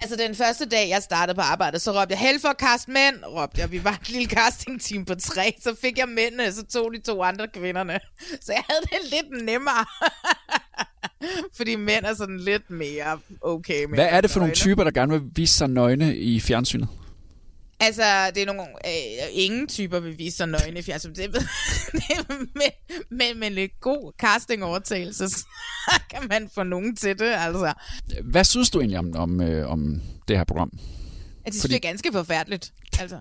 Altså 0.00 0.16
den 0.16 0.34
første 0.34 0.64
dag, 0.68 0.88
jeg 0.88 1.02
startede 1.02 1.34
på 1.34 1.40
arbejde, 1.40 1.78
så 1.78 1.90
råbte 2.00 2.12
jeg, 2.12 2.18
held 2.18 2.40
for 2.40 2.48
at 2.48 2.56
kaste 2.56 2.90
mænd, 2.90 3.16
råbte 3.26 3.60
jeg. 3.60 3.70
Vi 3.72 3.84
var 3.84 3.98
et 4.02 4.08
lille 4.08 4.28
castingteam 4.28 5.04
på 5.04 5.14
tre, 5.14 5.54
så 5.62 5.76
fik 5.80 5.98
jeg 5.98 6.08
mændene, 6.08 6.52
så 6.52 6.64
tog 6.66 6.92
de 6.94 7.00
to 7.00 7.22
andre 7.22 7.48
kvinderne. 7.48 7.98
Så 8.40 8.52
jeg 8.52 8.62
havde 8.70 8.80
det 8.82 9.10
lidt 9.12 9.44
nemmere. 9.44 9.84
Fordi 11.56 11.76
mænd 11.76 12.04
er 12.04 12.14
sådan 12.14 12.40
lidt 12.40 12.70
mere 12.70 13.18
okay 13.40 13.84
med 13.84 13.94
Hvad 13.96 14.08
er 14.10 14.20
det 14.20 14.30
for 14.30 14.40
nogle 14.40 14.54
typer, 14.54 14.84
der 14.84 14.90
gerne 14.90 15.12
vil 15.12 15.22
vise 15.36 15.54
sig 15.54 15.68
nøgne 15.68 16.16
i 16.16 16.40
fjernsynet? 16.40 16.88
Altså, 17.80 18.30
det 18.34 18.42
er 18.42 18.46
nogle... 18.46 18.62
Øh, 18.62 19.28
ingen 19.32 19.68
typer 19.68 20.00
vil 20.00 20.18
vise 20.18 20.36
sig 20.36 20.46
nøgne 20.46 20.78
i 20.78 20.82
fjernsyn. 20.82 21.14
Det, 21.14 21.48
men, 21.92 22.70
men 23.18 23.40
med 23.40 23.50
lidt 23.50 23.80
god 23.80 24.12
castingovertagelse, 24.20 25.28
så 25.34 25.44
kan 26.10 26.28
man 26.28 26.50
få 26.54 26.62
nogen 26.62 26.96
til 26.96 27.18
det, 27.18 27.32
altså. 27.36 27.72
Hvad 28.24 28.44
synes 28.44 28.70
du 28.70 28.80
egentlig 28.80 28.98
om, 28.98 29.16
om, 29.16 29.40
øh, 29.40 29.70
om 29.70 30.00
det 30.28 30.36
her 30.36 30.44
program? 30.44 30.70
At 30.74 30.80
det 31.44 31.54
synes 31.54 31.62
Fordi- 31.62 31.72
jeg 31.74 31.78
er 31.78 31.88
ganske 31.88 32.12
forfærdeligt. 32.12 32.72
Altså. 33.00 33.18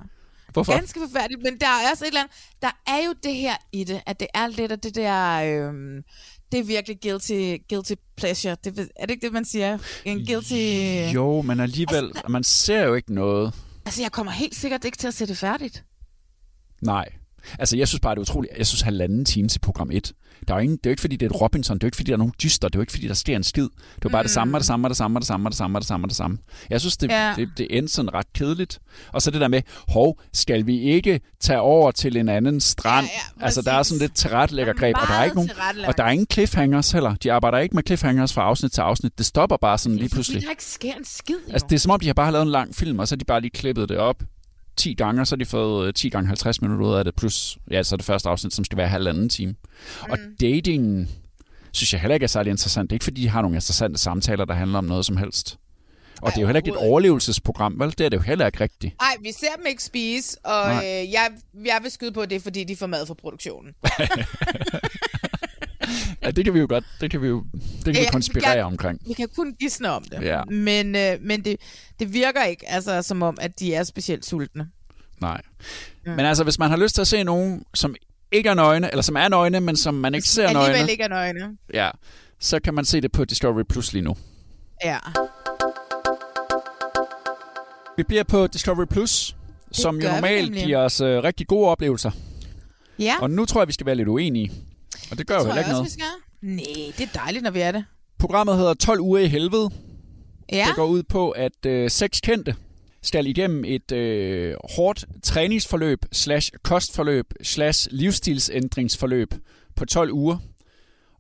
Hvorfor? 0.54 0.74
Ganske 0.74 1.00
forfærdeligt, 1.00 1.43
men 1.43 1.60
der 1.60 1.65
er 1.67 1.91
også 1.91 2.04
et 2.06 2.08
eller 2.08 2.22
andet, 2.22 2.36
der 2.62 2.82
er 2.88 3.06
jo 3.06 3.13
det 3.24 3.36
her 3.36 3.56
i 3.72 3.84
det, 3.84 4.02
at 4.06 4.20
det 4.20 4.28
er 4.34 4.48
lidt 4.48 4.72
af 4.72 4.80
det 4.80 4.96
der, 4.96 5.34
øhm, 5.67 6.04
det 6.52 6.60
er 6.60 6.63
virkelig 6.63 6.98
guilty, 7.02 7.56
guilty 7.70 7.93
pleasure. 8.17 8.58
Det, 8.63 8.89
er 8.96 9.06
det 9.06 9.13
ikke 9.13 9.26
det, 9.26 9.34
man 9.34 9.46
siger? 9.46 9.78
En 10.06 10.26
guilty... 10.26 10.54
Jo, 11.15 11.41
men 11.41 11.60
alligevel, 11.60 12.12
man 12.30 12.43
ser 12.43 12.84
jo 12.84 12.93
ikke 12.93 13.13
noget. 13.13 13.54
Altså, 13.88 14.02
jeg 14.02 14.12
kommer 14.12 14.32
helt 14.32 14.56
sikkert 14.56 14.86
ikke 14.86 14.97
til 14.97 15.08
at 15.08 15.13
se 15.13 15.26
det 15.26 15.38
færdigt. 15.38 15.86
Nej. 16.82 17.10
Altså, 17.60 17.78
jeg 17.78 17.88
synes 17.88 18.00
bare, 18.00 18.15
det 18.15 18.19
er 18.19 18.21
utroligt. 18.21 18.54
Jeg 18.58 18.67
synes, 18.67 18.82
halvanden 18.82 19.26
time 19.26 19.47
til 19.47 19.60
program 19.60 19.91
1. 19.91 20.13
Der 20.47 20.54
er 20.54 20.58
jo 20.58 20.63
ingen, 20.63 20.78
det 20.78 20.86
er 20.86 20.89
jo 20.89 20.91
ikke, 20.91 21.02
fordi 21.02 21.15
det 21.15 21.26
er 21.26 21.36
et 21.36 21.41
Robinson. 21.41 21.76
Det 21.78 21.84
er 21.84 21.88
jo 21.88 21.88
ikke, 21.88 21.95
fordi 21.95 22.08
der 22.08 22.13
er 22.15 22.17
nogen 22.17 22.34
dyster. 22.43 22.67
Det 22.67 22.76
er 22.76 22.80
jo 22.80 22.82
ikke, 22.82 22.91
fordi 22.91 23.08
der 23.08 23.13
sker 23.13 23.36
en 23.36 23.43
skid. 23.43 23.67
Det 23.95 24.06
er 24.06 24.10
bare 24.10 24.21
mm. 24.21 24.26
det 24.26 24.32
samme, 24.32 24.58
og 24.58 24.60
det 24.60 24.67
samme, 24.67 24.86
og 24.88 24.89
det 24.89 24.97
samme, 24.97 25.17
og 25.17 25.21
det 25.21 25.28
samme, 25.28 25.47
og 25.47 25.52
det 25.52 25.58
samme, 25.58 25.78
og 25.78 25.82
det 25.82 25.88
samme, 25.88 26.06
og 26.06 26.10
det 26.10 26.17
samme. 26.17 26.38
Jeg 26.69 26.80
synes, 26.80 26.97
det, 26.97 27.12
Ja. 27.12 27.34
det, 27.36 27.50
det 27.58 27.67
endte 27.69 27.93
sådan 27.93 28.13
ret 28.13 28.34
kedeligt. 28.34 28.80
Og 29.13 29.21
så 29.21 29.32
det 29.32 29.41
der 29.41 29.47
med, 29.47 29.62
hov, 29.88 30.19
skal 30.34 30.65
vi 30.65 30.80
ikke 30.80 31.19
tage 31.39 31.60
over 31.60 31.91
til 31.91 32.17
en 32.17 32.30
anden 32.30 32.60
strand? 32.60 33.06
Ja, 33.06 33.12
ja, 33.39 33.45
altså, 33.45 33.62
der 33.62 33.71
er 33.71 33.84
sådan 33.84 34.00
lidt 34.00 34.15
tilrettelæggergreb, 34.15 34.95
og 35.02 35.08
der 35.08 35.13
er 35.13 35.23
ikke 35.23 35.36
nogen, 35.36 35.50
og 35.88 35.97
der 35.97 36.04
er 36.04 36.10
ingen 36.10 36.28
cliffhangers 36.34 36.91
heller. 36.91 37.15
De 37.15 37.32
arbejder 37.34 37.58
ikke 37.58 37.76
med 37.76 37.84
cliffhangers 37.88 38.34
fra 38.34 38.41
afsnit 38.41 38.71
til 38.71 38.82
afsnit. 38.82 39.17
Det 39.17 39.26
stopper 39.26 39.58
bare 39.58 39.78
sådan 39.78 39.97
lige 39.97 40.10
pludselig. 40.10 40.38
Fordi 40.38 40.45
der 40.45 40.52
ikke 40.52 40.63
sker 40.63 40.93
en 40.93 41.06
skid, 41.06 41.36
jo. 41.47 41.54
Altså, 41.54 41.67
det 41.69 41.76
er 41.76 41.80
som 41.80 41.91
om, 41.91 42.00
de 42.00 42.08
har 42.08 42.13
bare 42.13 42.32
lavet 42.32 42.45
en 42.45 42.52
lang 42.52 42.76
film, 42.76 43.00
og 43.00 43.08
så 43.08 43.15
har 43.15 43.17
de 43.17 43.26
bare 43.26 43.41
lige 43.41 43.52
klippet 43.52 43.89
det 43.89 43.97
op 43.97 44.23
10 44.78 44.94
gange, 44.94 45.22
og 45.22 45.28
så 45.28 45.36
har 45.36 45.38
de 45.38 45.46
fået 45.46 45.88
øh, 45.88 45.94
10 45.94 46.10
gange 46.10 46.28
50 46.28 46.62
minutter 46.62 46.86
ud 46.88 46.96
af 46.96 47.06
det, 47.06 47.16
plus 47.16 47.58
ja, 47.72 47.84
så 47.84 47.98
det 47.98 48.06
første 48.06 48.30
afsnit, 48.30 48.54
som 48.54 48.66
skal 48.66 48.78
være 48.78 48.88
halvanden 48.88 49.30
time. 49.30 49.52
Mm. 49.52 50.12
Og 50.12 50.18
dating 50.42 51.10
synes 51.72 51.94
jeg 51.94 52.02
heller 52.02 52.13
ikke 52.16 52.24
er 52.24 52.28
særlig 52.28 52.52
interessant. 52.52 52.90
Det 52.90 52.94
er 52.94 52.96
ikke, 52.96 53.04
fordi 53.04 53.22
de 53.22 53.30
har 53.30 53.42
nogle 53.42 53.58
interessante 53.58 53.98
samtaler, 54.00 54.46
der 54.46 54.54
handler 54.54 54.78
om 54.78 54.86
noget 54.86 55.06
som 55.06 55.18
helst. 55.18 55.58
Og 56.22 56.28
Ej, 56.28 56.30
det 56.34 56.38
er 56.38 56.42
jo 56.42 56.48
heller 56.48 56.60
ikke 56.60 56.70
et 56.70 56.78
overlevelsesprogram, 56.78 57.80
vel? 57.80 57.90
Det 57.98 58.02
er 58.02 58.10
det 58.10 58.18
jo 58.18 58.22
heller 58.22 58.46
ikke 58.46 58.60
rigtigt. 58.60 58.96
Nej, 59.02 59.16
vi 59.22 59.32
ser 59.32 59.56
dem 59.58 59.66
ikke 59.70 59.84
spise, 59.84 60.38
og 60.46 60.70
Nej. 60.70 60.86
øh, 60.86 61.12
jeg, 61.12 61.30
jeg 61.65 61.80
vil 61.82 61.92
skyde 61.92 62.12
på, 62.12 62.25
det 62.25 62.44
fordi 62.44 62.63
de 62.63 62.75
får 62.75 62.88
mad 62.88 63.06
fra 63.06 63.13
produktionen. 63.13 63.73
Ja, 66.23 66.31
det 66.31 66.46
kan 66.46 66.54
vi 66.54 66.60
jo 66.60 66.65
godt, 66.69 66.83
det 67.02 67.12
kan 67.12 67.21
vi 67.21 67.27
jo 67.27 67.44
det 67.75 67.83
kan 67.83 67.94
vi 67.94 68.00
Ja, 68.00 68.12
konspirere 68.12 68.50
jeg- 68.50 68.63
omkring. 68.65 69.00
Vi 69.08 69.13
kan 69.13 69.27
kun 69.35 69.56
gisne 69.60 69.92
om 69.92 70.04
det. 70.04 70.21
Ja. 70.21 70.44
Men, 70.44 70.96
øh, 70.96 71.17
men 71.21 71.46
det, 71.46 71.58
det 72.00 72.13
virker 72.13 72.44
ikke 72.44 72.69
altså, 72.69 73.02
som 73.02 73.21
om, 73.21 73.38
at 73.42 73.60
de 73.60 73.73
er 73.73 73.83
specielt 73.83 74.25
sultne. 74.25 74.67
Nej. 75.21 75.42
Men 76.06 76.19
altså, 76.19 76.44
hvis 76.44 76.60
man 76.60 76.69
har 76.69 76.77
lyst 76.77 76.96
til 76.96 77.02
at 77.02 77.08
se 77.08 77.23
nogen, 77.23 77.63
som 77.73 77.96
ikke 78.31 78.50
er 78.50 78.54
nøgne, 78.54 78.92
eller 78.92 79.02
som 79.02 79.15
er 79.15 79.27
nøgne, 79.27 79.60
men 79.60 79.77
som 79.77 79.94
man 79.94 80.15
ikke 80.15 80.27
ser 80.27 80.48
Alligevel 80.48 80.71
nøgne, 80.77 80.92
ikke 80.92 81.04
er 81.04 81.08
nøgne. 81.08 81.58
ja, 81.73 81.90
så 82.40 82.60
kan 82.60 82.73
man 82.73 82.85
se 82.85 83.02
det 83.02 83.12
på 83.12 83.25
Discovery 83.25 83.63
Plus 83.69 83.94
lige 83.94 84.04
nu. 84.04 84.15
Ja. 84.83 84.98
Vi 87.98 88.04
bliver 88.04 88.23
på 88.23 88.48
Discovery 88.48 88.85
Plus, 88.85 89.35
som 89.71 89.96
jo 90.02 90.08
vi 90.08 90.13
normalt 90.13 90.54
giver 90.54 90.77
os 90.77 91.02
øh, 91.02 91.23
rigtig 91.23 91.48
gode 91.48 91.67
oplevelser. 91.69 92.12
Ja, 93.00 93.15
Og 93.21 93.29
nu 93.31 93.46
tror 93.46 93.62
jeg, 93.62 93.67
vi 93.67 93.73
skal 93.73 93.85
være 93.85 93.96
lidt 93.96 94.08
uenige. 94.08 94.52
Og 95.12 95.18
det 95.18 95.28
gør 95.28 95.36
jo 95.36 95.40
tror 95.44 95.54
heller 95.54 95.62
jeg 95.62 95.86
ikke 95.86 96.00
noget. 96.00 96.18
Nej, 96.42 96.94
det 96.98 97.04
er 97.04 97.20
dejligt, 97.20 97.44
når 97.44 97.52
vi 97.52 97.60
er 97.60 97.72
det. 97.72 97.86
Programmet 98.20 98.58
hedder 98.58 98.74
12 98.74 99.00
uger 99.00 99.20
i 99.20 99.28
helvede. 99.28 99.70
Ja, 100.52 100.66
Det 100.68 100.76
går 100.76 100.86
ud 100.86 101.04
på, 101.04 101.30
at 101.32 101.66
øh, 101.66 101.90
seks 101.90 102.22
kendte 102.22 102.56
skal 103.02 103.28
igennem 103.28 103.66
et 103.66 103.92
øh, 103.92 104.56
hårdt 104.76 105.06
træningsforløb, 105.24 106.06
slash 106.12 106.52
kostforløb, 106.64 107.34
slash 107.44 107.88
livsstilsændringsforløb 107.92 109.34
på 109.76 109.86
12 109.86 110.12
uger. 110.12 110.38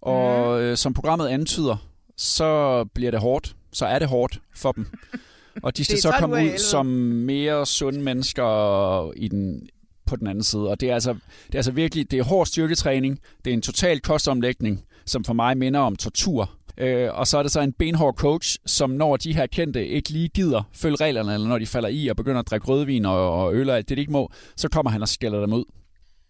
Og 0.01 0.61
øh, 0.61 0.77
som 0.77 0.93
programmet 0.93 1.27
antyder, 1.27 1.77
så 2.17 2.83
bliver 2.93 3.11
det 3.11 3.19
hårdt. 3.19 3.55
Så 3.73 3.85
er 3.85 3.99
det 3.99 4.07
hårdt 4.07 4.39
for 4.55 4.71
dem. 4.71 4.87
Og 5.63 5.77
de 5.77 5.83
skal 5.83 5.95
Det 5.95 6.03
så 6.03 6.09
12 6.09 6.21
komme 6.21 6.35
ud 6.35 6.57
som 6.57 6.85
mere 6.85 7.65
sunde 7.65 8.01
mennesker 8.01 9.11
i 9.15 9.27
den, 9.27 9.69
på 10.07 10.15
den 10.15 10.27
anden 10.27 10.43
side. 10.43 10.69
Og 10.69 10.79
det 10.79 10.89
er 10.89 10.93
altså, 10.93 11.13
det 11.47 11.55
er 11.55 11.59
altså 11.59 11.71
virkelig 11.71 12.11
det 12.11 12.19
er 12.19 12.23
hård 12.23 12.45
styrketræning. 12.45 13.19
Det 13.45 13.51
er 13.51 13.53
en 13.53 13.61
total 13.61 13.99
kostomlægning, 13.99 14.83
som 15.05 15.23
for 15.23 15.33
mig 15.33 15.57
minder 15.57 15.79
om 15.79 15.95
tortur. 15.95 16.51
Øh, 16.77 17.09
og 17.13 17.27
så 17.27 17.37
er 17.37 17.43
det 17.43 17.51
så 17.51 17.61
en 17.61 17.73
benhård 17.73 18.13
coach, 18.13 18.57
som 18.65 18.89
når 18.89 19.17
de 19.17 19.33
her 19.33 19.45
kendte 19.45 19.87
ikke 19.87 20.09
lige 20.09 20.27
gider 20.27 20.63
følge 20.73 20.95
reglerne, 20.95 21.33
eller 21.33 21.47
når 21.47 21.59
de 21.59 21.65
falder 21.65 21.89
i 21.89 22.07
og 22.07 22.15
begynder 22.15 22.39
at 22.39 22.49
drikke 22.49 22.67
rødvin 22.67 23.05
og, 23.05 23.43
og 23.43 23.55
øl 23.55 23.69
og 23.69 23.77
alt 23.77 23.89
det, 23.89 23.97
de 23.97 24.01
ikke 24.01 24.11
må, 24.11 24.31
så 24.55 24.69
kommer 24.69 24.91
han 24.91 25.01
og 25.01 25.07
skælder 25.07 25.39
dem 25.39 25.53
ud. 25.53 25.63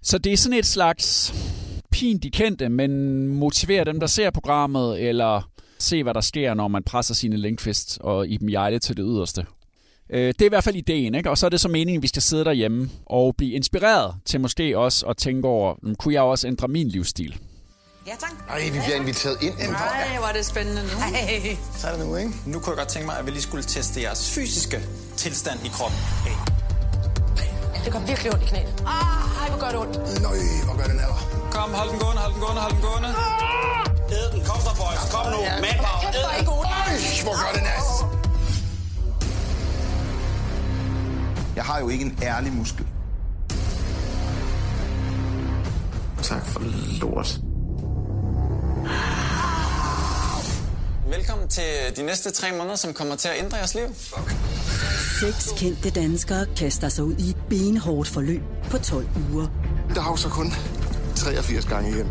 Så 0.01 0.17
det 0.17 0.33
er 0.33 0.37
sådan 0.37 0.57
et 0.57 0.65
slags 0.65 1.33
pin 1.91 2.17
de 2.17 2.31
kendte, 2.31 2.69
men 2.69 3.27
motiverer 3.27 3.83
dem, 3.83 3.99
der 3.99 4.07
ser 4.07 4.29
programmet, 4.29 5.01
eller 5.09 5.49
se, 5.79 6.03
hvad 6.03 6.13
der 6.13 6.21
sker, 6.21 6.53
når 6.53 6.67
man 6.67 6.83
presser 6.83 7.13
sine 7.13 7.37
Linkfist 7.37 7.97
og 8.01 8.27
Iben 8.27 8.51
Jejle 8.51 8.79
til 8.79 8.97
det 8.97 9.05
yderste. 9.07 9.45
Øh, 10.09 10.27
Det 10.27 10.41
er 10.41 10.45
i 10.45 10.49
hvert 10.49 10.63
fald 10.63 10.75
ideen, 10.75 11.15
ikke? 11.15 11.29
og 11.29 11.37
så 11.37 11.45
er 11.45 11.49
det 11.49 11.61
så 11.61 11.67
meningen, 11.67 11.99
at 11.99 12.03
vi 12.03 12.07
skal 12.07 12.21
sidde 12.21 12.45
derhjemme 12.45 12.89
og 13.05 13.35
blive 13.37 13.51
inspireret 13.53 14.15
til 14.25 14.41
måske 14.41 14.77
også 14.77 15.05
at 15.05 15.17
tænke 15.17 15.47
over, 15.47 15.75
"Hmm, 15.81 15.95
kunne 15.95 16.13
jeg 16.13 16.21
også 16.21 16.47
ændre 16.47 16.67
min 16.67 16.87
livsstil? 16.87 17.39
Ja, 18.07 18.11
tak. 18.19 18.31
Ej, 18.49 18.61
vi 18.63 18.79
bliver 18.85 18.95
inviteret 19.03 19.37
ind 19.41 19.53
indenfor. 19.59 19.85
Ej, 19.85 20.17
hvor 20.17 20.27
er 20.27 20.33
det 20.33 20.45
spændende 20.45 20.81
nu. 20.83 20.89
Ej. 20.99 21.57
Så 21.79 21.87
er 21.87 21.91
det 21.97 22.05
nu, 22.07 22.15
ikke? 22.15 22.31
Nu 22.45 22.59
kunne 22.59 22.71
jeg 22.71 22.77
godt 22.77 22.87
tænke 22.87 23.05
mig, 23.05 23.15
at 23.19 23.25
vi 23.25 23.31
lige 23.31 23.41
skulle 23.41 23.63
teste 23.63 24.01
jeres 24.01 24.31
fysiske 24.35 24.79
tilstand 25.17 25.59
i 25.65 25.67
kroppen. 25.67 25.99
Hey. 26.25 26.37
Det 27.85 27.93
gør 27.93 27.99
virkelig 28.11 28.33
ondt 28.33 28.43
i 28.43 28.47
knæet. 28.47 28.83
Ej, 28.87 29.49
hvor 29.49 29.59
gør 29.59 29.69
det 29.73 29.79
ondt. 29.79 29.95
Nøj, 30.21 30.37
hvor 30.67 30.77
gør 30.77 30.87
den 30.93 30.99
alder. 31.05 31.19
Kom, 31.51 31.69
hold 31.79 31.89
den 31.91 31.99
gående, 31.99 32.21
hold 32.21 32.33
den 32.33 32.41
gående, 32.41 32.61
hold 32.61 32.73
den 32.73 32.81
gående. 32.87 33.09
Æd 34.17 34.25
den, 34.33 34.41
kom 34.49 34.59
så, 34.67 34.71
boys. 34.81 35.01
Kom 35.13 35.25
nu, 35.33 35.39
manpower. 35.63 35.99
Kæft, 36.03 36.15
Æd 36.17 36.23
hvor 36.23 36.31
er. 36.37 36.41
I 36.41 36.45
gode. 36.51 36.65
Øj, 36.81 37.23
hvor 37.25 37.35
gør 37.43 37.51
den 37.59 37.65
as. 37.77 38.16
Jeg 41.57 41.65
har 41.65 41.79
jo 41.79 41.89
ikke 41.89 42.05
en 42.05 42.19
ærlig 42.23 42.53
muskel. 42.53 42.85
Tak 46.23 46.45
for 46.45 46.61
lort. 47.01 47.39
Velkommen 51.15 51.47
til 51.47 51.63
de 51.97 52.03
næste 52.03 52.31
tre 52.31 52.51
måneder, 52.57 52.75
som 52.75 52.93
kommer 52.93 53.15
til 53.15 53.27
at 53.27 53.35
ændre 53.43 53.57
jeres 53.57 53.75
liv. 53.75 53.83
Seks 55.19 55.49
kendte 55.57 55.89
danskere 55.89 56.45
kaster 56.55 56.89
sig 56.89 57.03
ud 57.03 57.15
i 57.19 57.29
et 57.29 57.37
benhårdt 57.49 58.09
forløb 58.09 58.41
på 58.71 58.77
12 58.77 59.07
uger. 59.31 59.47
Der 59.95 60.01
har 60.01 60.11
jo 60.11 60.17
så 60.17 60.29
kun 60.29 60.53
83 61.15 61.65
gange 61.65 61.89
igen. 61.89 62.07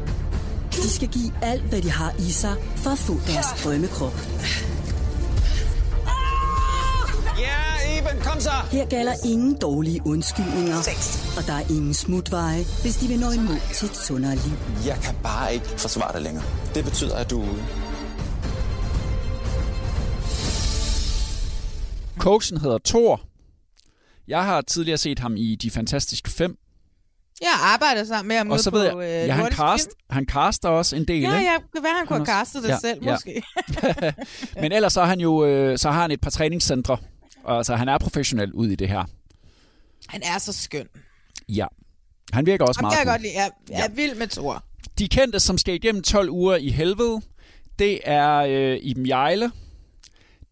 De 0.73 0.91
skal 0.91 1.09
give 1.09 1.33
alt, 1.43 1.63
hvad 1.63 1.83
de 1.83 1.91
har 1.91 2.15
i 2.19 2.31
sig, 2.31 2.55
for 2.77 2.91
at 2.91 2.99
få 2.99 3.13
deres 3.27 3.47
drømmekrop. 3.65 4.15
Kom 8.31 8.41
så. 8.41 8.51
Her 8.73 8.87
gælder 8.87 9.13
ingen 9.33 9.55
dårlige 9.59 10.01
undskyldninger, 10.07 10.77
og 11.39 11.47
der 11.47 11.53
er 11.53 11.65
ingen 11.71 11.95
smutveje, 11.95 12.63
hvis 12.83 12.97
de 12.97 13.07
vil 13.09 13.19
nå 13.21 13.31
i 13.31 13.39
mål 13.39 13.61
til 13.75 13.87
et 13.89 13.97
sundere 13.97 14.35
liv. 14.35 14.57
Jeg 14.87 14.99
kan 15.05 15.15
bare 15.23 15.55
ikke 15.55 15.67
forsvare 15.67 16.13
det 16.15 16.23
længere. 16.23 16.45
Det 16.75 16.85
betyder, 16.85 17.17
at 17.17 17.31
du 17.31 17.43
er 17.43 17.45
ude. 17.51 17.63
Coachen 22.19 22.61
hedder 22.61 22.79
Thor. 22.85 23.21
Jeg 24.29 24.45
har 24.45 24.61
tidligere 24.61 24.99
set 24.99 25.19
ham 25.19 25.35
i 25.37 25.55
De 25.63 25.71
Fantastiske 25.71 26.31
Fem, 26.31 26.57
Jeg 27.41 27.49
arbejder 27.63 28.05
sammen 28.05 28.29
med 28.29 28.37
ham 28.37 28.51
og 28.51 28.61
så 28.61 28.71
på 28.71 28.77
ved 28.77 28.85
jeg, 28.85 28.95
øh, 28.97 29.03
ja, 29.29 29.33
han, 29.33 29.53
cast, 29.53 29.89
han 30.11 30.27
caster 30.31 30.69
også 30.69 30.97
en 30.97 31.05
del. 31.09 31.21
Ja, 31.21 31.39
ikke? 31.39 31.51
ja, 31.51 31.57
det 31.63 31.73
kan 31.75 31.83
være, 31.83 31.93
han 31.99 32.07
kunne 32.07 32.27
have 32.27 32.27
Han 32.27 32.41
også- 32.41 32.53
castet 32.53 32.63
det 32.63 32.69
ja, 32.69 32.79
selv, 32.79 33.05
ja. 33.05 33.13
måske. 33.13 33.43
Men 34.63 34.73
ellers 34.73 34.93
så, 34.93 35.01
er 35.01 35.05
han 35.07 35.21
jo, 35.21 35.45
øh, 35.45 35.79
så 35.79 35.91
har 35.91 36.01
han 36.03 36.11
et 36.11 36.21
par 36.21 36.31
træningscentre, 36.31 36.97
og 37.47 37.57
altså, 37.57 37.77
han 37.77 37.89
er 37.89 37.99
professionel 37.99 38.53
ud 38.53 38.69
i 38.69 38.75
det 38.75 38.89
her. 38.89 39.05
Han 40.09 40.23
er 40.25 40.39
så 40.39 40.53
skøn. 40.53 40.87
Ja. 41.49 41.67
Han 42.33 42.47
virker 42.47 42.65
også 42.65 42.81
Ham 42.81 42.85
meget 42.85 42.99
jeg 42.99 43.07
godt 43.07 43.23
lide. 43.23 43.33
Jeg, 43.35 43.51
jeg 43.71 43.87
er 43.87 43.95
vild 43.95 44.15
med 44.15 44.27
Thor. 44.27 44.65
De 44.99 45.09
kendte, 45.09 45.41
som 45.41 45.59
skal 45.59 45.75
igennem 45.75 46.03
12 46.03 46.31
uger 46.31 46.57
i 46.57 46.69
helvede, 46.69 47.21
det 47.79 48.01
er 48.05 48.37
øh, 48.37 48.79
Iben 48.83 49.09
Jejle, 49.09 49.51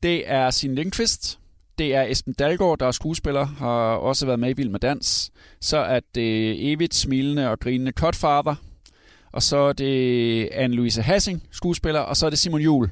det 0.02 0.30
er 0.30 0.50
Signe 0.50 0.74
Lindqvist, 0.74 1.38
det 1.78 1.94
er 1.94 2.02
Esben 2.02 2.34
Dalgaard, 2.34 2.78
der 2.78 2.86
er 2.86 2.90
skuespiller, 2.90 3.44
har 3.44 3.94
også 3.94 4.26
været 4.26 4.38
med 4.38 4.50
i 4.50 4.52
Vild 4.52 4.68
med 4.68 4.80
Dans. 4.80 5.32
Så 5.60 5.76
er 5.76 6.00
det 6.14 6.72
evigt 6.72 6.94
smilende 6.94 7.50
og 7.50 7.60
grinende 7.60 7.92
Cutfather, 7.92 8.54
og 9.32 9.42
så 9.42 9.56
er 9.56 9.72
det 9.72 10.48
Anne-Louise 10.52 11.00
Hassing, 11.00 11.42
skuespiller, 11.50 12.00
og 12.00 12.16
så 12.16 12.26
er 12.26 12.30
det 12.30 12.38
Simon 12.38 12.60
Jul. 12.60 12.90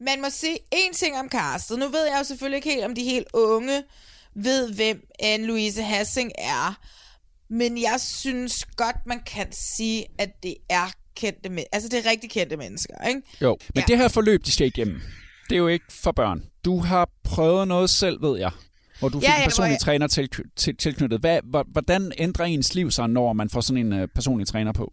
Man 0.00 0.20
må 0.20 0.30
sige 0.30 0.58
en 0.72 0.92
ting 0.94 1.16
om 1.18 1.28
castet. 1.28 1.78
Nu 1.78 1.88
ved 1.88 2.04
jeg 2.06 2.16
jo 2.18 2.24
selvfølgelig 2.24 2.56
ikke 2.56 2.70
helt, 2.70 2.84
om 2.84 2.94
de 2.94 3.02
helt 3.04 3.26
unge 3.34 3.82
ved, 4.34 4.74
hvem 4.74 5.06
Anne-Louise 5.22 5.82
Hassing 5.82 6.32
er. 6.38 6.78
Men 7.50 7.78
jeg 7.82 7.96
synes 8.00 8.64
godt, 8.76 8.96
man 9.06 9.20
kan 9.26 9.46
sige, 9.52 10.06
at 10.18 10.30
det 10.42 10.54
er 10.68 10.90
kendte 11.16 11.48
men- 11.48 11.64
Altså, 11.72 11.88
det 11.88 12.06
er 12.06 12.10
rigtig 12.10 12.30
kendte 12.30 12.56
mennesker, 12.56 12.94
ikke? 13.08 13.22
Jo, 13.42 13.58
men 13.74 13.80
ja. 13.80 13.84
det 13.88 13.98
her 13.98 14.08
forløb, 14.08 14.44
de 14.46 14.52
skal 14.52 14.66
igennem, 14.66 15.00
det 15.48 15.54
er 15.54 15.58
jo 15.58 15.68
ikke 15.68 15.84
for 15.90 16.12
børn. 16.12 16.42
Du 16.64 16.78
har 16.78 17.10
prøvet 17.24 17.68
noget 17.68 17.90
selv, 17.90 18.22
ved 18.22 18.38
jeg, 18.38 18.50
hvor 18.98 19.08
du 19.08 19.20
fik 19.20 19.28
Ja, 19.28 19.32
ja, 19.34 19.38
en 19.42 19.44
personlig 19.44 19.70
jeg- 19.72 19.80
træner 19.80 20.06
til, 20.06 20.28
til, 20.56 20.76
tilknyttet. 20.76 21.20
Hvad, 21.20 21.40
hvor- 21.44 21.66
hvordan 21.72 22.12
ændrer 22.18 22.44
ens 22.44 22.74
liv 22.74 22.90
sig, 22.90 23.08
når 23.08 23.32
man 23.32 23.50
får 23.50 23.60
sådan 23.60 23.86
en 23.86 23.92
øh, 23.92 24.08
personlig 24.14 24.46
træner 24.48 24.72
på? 24.72 24.92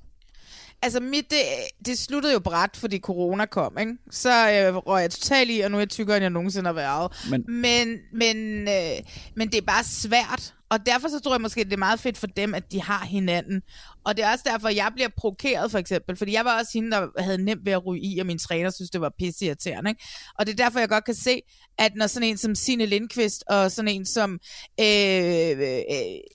Altså, 0.82 0.99
mit, 0.99 1.32
det, 1.32 1.38
det 1.86 1.99
sluttede 1.99 2.34
jo 2.34 2.39
bræt, 2.39 2.69
fordi 2.75 2.99
corona 2.99 3.45
kom, 3.45 3.78
ikke? 3.80 3.93
Så 4.11 4.30
øh, 4.51 4.75
røg 4.75 5.01
jeg 5.01 5.11
totalt 5.11 5.49
i, 5.51 5.59
og 5.59 5.71
nu 5.71 5.78
er 5.78 5.82
jeg 5.82 5.89
tykkere, 5.89 6.17
end 6.17 6.23
jeg 6.23 6.30
nogensinde 6.30 6.67
har 6.67 6.73
været. 6.73 7.11
Men- 7.30 7.43
men, 7.47 7.97
men, 8.13 8.67
øh, 8.67 8.97
men 9.36 9.47
det 9.49 9.57
er 9.57 9.61
bare 9.67 9.84
svært. 9.84 10.53
Og 10.70 10.86
derfor 10.86 11.07
så 11.07 11.20
tror 11.20 11.34
jeg 11.34 11.41
måske, 11.41 11.63
det 11.63 11.74
er 11.74 11.78
meget 11.78 11.99
fedt 11.99 12.18
for 12.18 12.28
dem, 12.28 12.53
at 12.53 12.72
de 12.72 12.82
har 12.82 13.05
hinanden. 13.05 13.61
Og 14.05 14.18
det 14.18 14.26
er 14.26 14.32
også 14.32 14.43
derfor, 14.47 14.70
jeg 14.70 14.91
bliver 14.95 15.09
provokeret, 15.18 15.72
for 15.72 15.78
eksempel. 15.78 16.15
Fordi 16.15 16.34
jeg 16.34 16.45
var 16.45 16.59
også 16.59 16.72
hende, 16.74 16.91
der 16.91 17.07
havde 17.20 17.38
nemt 17.43 17.65
ved 17.65 17.74
at 17.74 17.86
ryge 17.86 18.01
i, 18.03 18.20
og 18.20 18.26
min 18.26 18.39
træner 18.39 18.70
synes, 18.70 18.89
det 18.89 19.01
var 19.01 19.11
pisseirriterende. 19.20 19.89
Ikke? 19.89 20.03
Og 20.39 20.45
det 20.45 20.51
er 20.51 20.63
derfor, 20.63 20.80
jeg 20.80 20.89
godt 20.89 21.05
kan 21.05 21.15
se, 21.15 21.41
at 21.78 21.91
når 21.95 22.07
sådan 22.07 22.30
en 22.30 22.38
som 22.38 22.55
Signe 22.55 22.86
Lindqvist, 22.86 23.43
og 23.49 23.72
sådan 23.72 23.88
en 23.89 24.05
som 24.05 24.39
øh, 24.80 25.51
øh, 25.59 25.86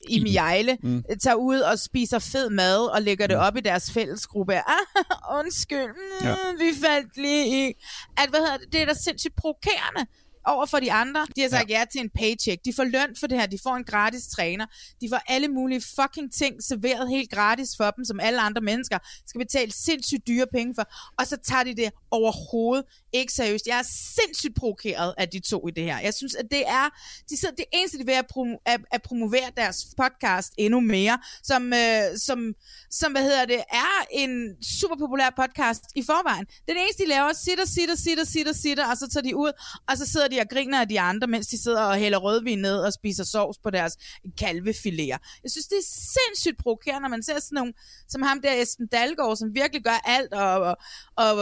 Imi 0.09 0.35
Jejle, 0.35 0.78
Mm. 0.83 0.89
mm. 0.91 1.05
tager 1.22 1.35
ud 1.35 1.59
og 1.61 1.78
spiser 1.78 2.18
fed 2.18 2.51
mad, 2.51 2.95
og 2.95 3.03
lægger 3.03 3.26
det 3.26 3.37
op 3.37 3.57
i 3.57 3.61
deres 3.61 3.91
fællesgruppe. 3.93 4.55
Ah, 4.55 5.39
undskyld, 5.39 5.89
mm, 6.20 6.26
ja. 6.26 6.35
vi 6.59 6.70
faldt 6.85 7.16
lige 7.16 7.68
i. 7.68 7.72
At, 8.16 8.28
hvad 8.30 8.41
hedder 8.41 8.57
det, 8.57 8.72
det 8.72 8.83
er 8.83 8.87
da 8.87 8.95
sindssygt 8.95 9.37
provokerende 9.37 10.07
over 10.47 10.66
for 10.66 10.78
de 10.78 10.93
andre. 10.93 11.26
De 11.36 11.40
har 11.40 11.49
sagt 11.49 11.70
ja. 11.70 11.78
ja 11.78 11.84
til 11.93 12.01
en 12.01 12.11
paycheck. 12.11 12.64
De 12.64 12.72
får 12.76 12.84
løn 12.84 13.16
for 13.20 13.26
det 13.26 13.38
her. 13.38 13.47
De 13.47 13.59
får 13.62 13.76
en 13.76 13.84
gratis 13.84 14.26
træner. 14.26 14.66
De 15.01 15.09
får 15.09 15.20
alle 15.28 15.49
mulige 15.49 15.82
fucking 16.01 16.32
ting 16.32 16.62
serveret 16.62 17.09
helt 17.09 17.30
gratis 17.30 17.68
for 17.76 17.90
dem, 17.90 18.05
som 18.05 18.20
alle 18.20 18.40
andre 18.40 18.61
mennesker 18.61 18.99
skal 19.26 19.38
betale 19.38 19.72
sindssygt 19.72 20.26
dyre 20.26 20.47
penge 20.55 20.74
for. 20.74 20.84
Og 21.18 21.26
så 21.26 21.36
tager 21.36 21.64
de 21.64 21.74
det 21.76 21.90
overhovedet 22.11 22.84
ikke 23.12 23.32
seriøst. 23.32 23.66
Jeg 23.66 23.78
er 23.78 23.88
sindssygt 24.18 24.55
provokeret 24.57 25.14
af 25.18 25.28
de 25.28 25.40
to 25.40 25.68
i 25.68 25.70
det 25.70 25.84
her. 25.84 25.99
Jeg 25.99 26.14
synes, 26.14 26.34
at 26.34 26.47
det 26.51 26.68
er 26.68 26.88
de 27.30 27.36
sidder, 27.36 27.55
det 27.55 27.64
eneste, 27.72 27.99
de 27.99 28.07
vil 28.07 28.12
at, 28.12 28.26
promo, 28.26 28.57
at, 28.66 28.80
at 28.90 29.03
promovere 29.03 29.51
deres 29.57 29.86
podcast 29.97 30.53
endnu 30.59 30.80
mere, 30.80 31.18
som, 31.43 31.72
øh, 31.72 32.18
som, 32.26 32.55
som 32.90 33.12
hvad 33.12 33.22
hedder 33.22 33.45
det, 33.45 33.61
er 33.72 34.05
en 34.11 34.32
super 34.80 34.97
populær 34.97 35.30
podcast 35.36 35.82
i 35.97 36.03
forvejen. 36.03 36.45
Det 36.45 36.68
er 36.68 36.74
det 36.74 36.82
eneste, 36.82 37.03
de 37.03 37.09
laver. 37.09 37.32
Sitter, 37.32 37.64
sitter, 37.64 37.95
sitter, 37.95 38.24
sitter, 38.24 38.53
sitter, 38.53 38.90
og 38.90 38.97
så 38.97 39.09
tager 39.09 39.24
de 39.28 39.36
ud, 39.36 39.53
og 39.88 39.99
så 39.99 40.07
sidder 40.07 40.28
de 40.33 40.41
og 40.41 40.49
griner 40.49 40.80
af 40.80 40.89
de 40.89 41.01
andre, 41.01 41.26
mens 41.26 41.47
de 41.47 41.62
sidder 41.62 41.83
og 41.83 41.97
hælder 41.97 42.18
rødvin 42.18 42.59
ned 42.59 42.78
og 42.78 42.93
spiser 42.93 43.24
sovs 43.24 43.59
på 43.59 43.70
deres 43.70 43.97
kalvefiléer. 44.41 45.18
Jeg 45.43 45.51
synes, 45.51 45.66
det 45.66 45.78
er 45.78 45.89
sindssygt 46.18 46.59
provokerende, 46.59 47.01
når 47.01 47.09
man 47.09 47.22
ser 47.22 47.41
sådan 47.41 47.57
nogle, 47.57 47.72
som 48.09 48.22
ham 48.22 48.41
der 48.41 48.62
Esben 48.62 48.87
Dalgaard, 48.87 49.37
som 49.37 49.55
virkelig 49.55 49.85
gør 49.85 50.01
alt, 50.05 50.33
og, 50.33 50.61
og, 50.61 50.76
og, 51.16 51.35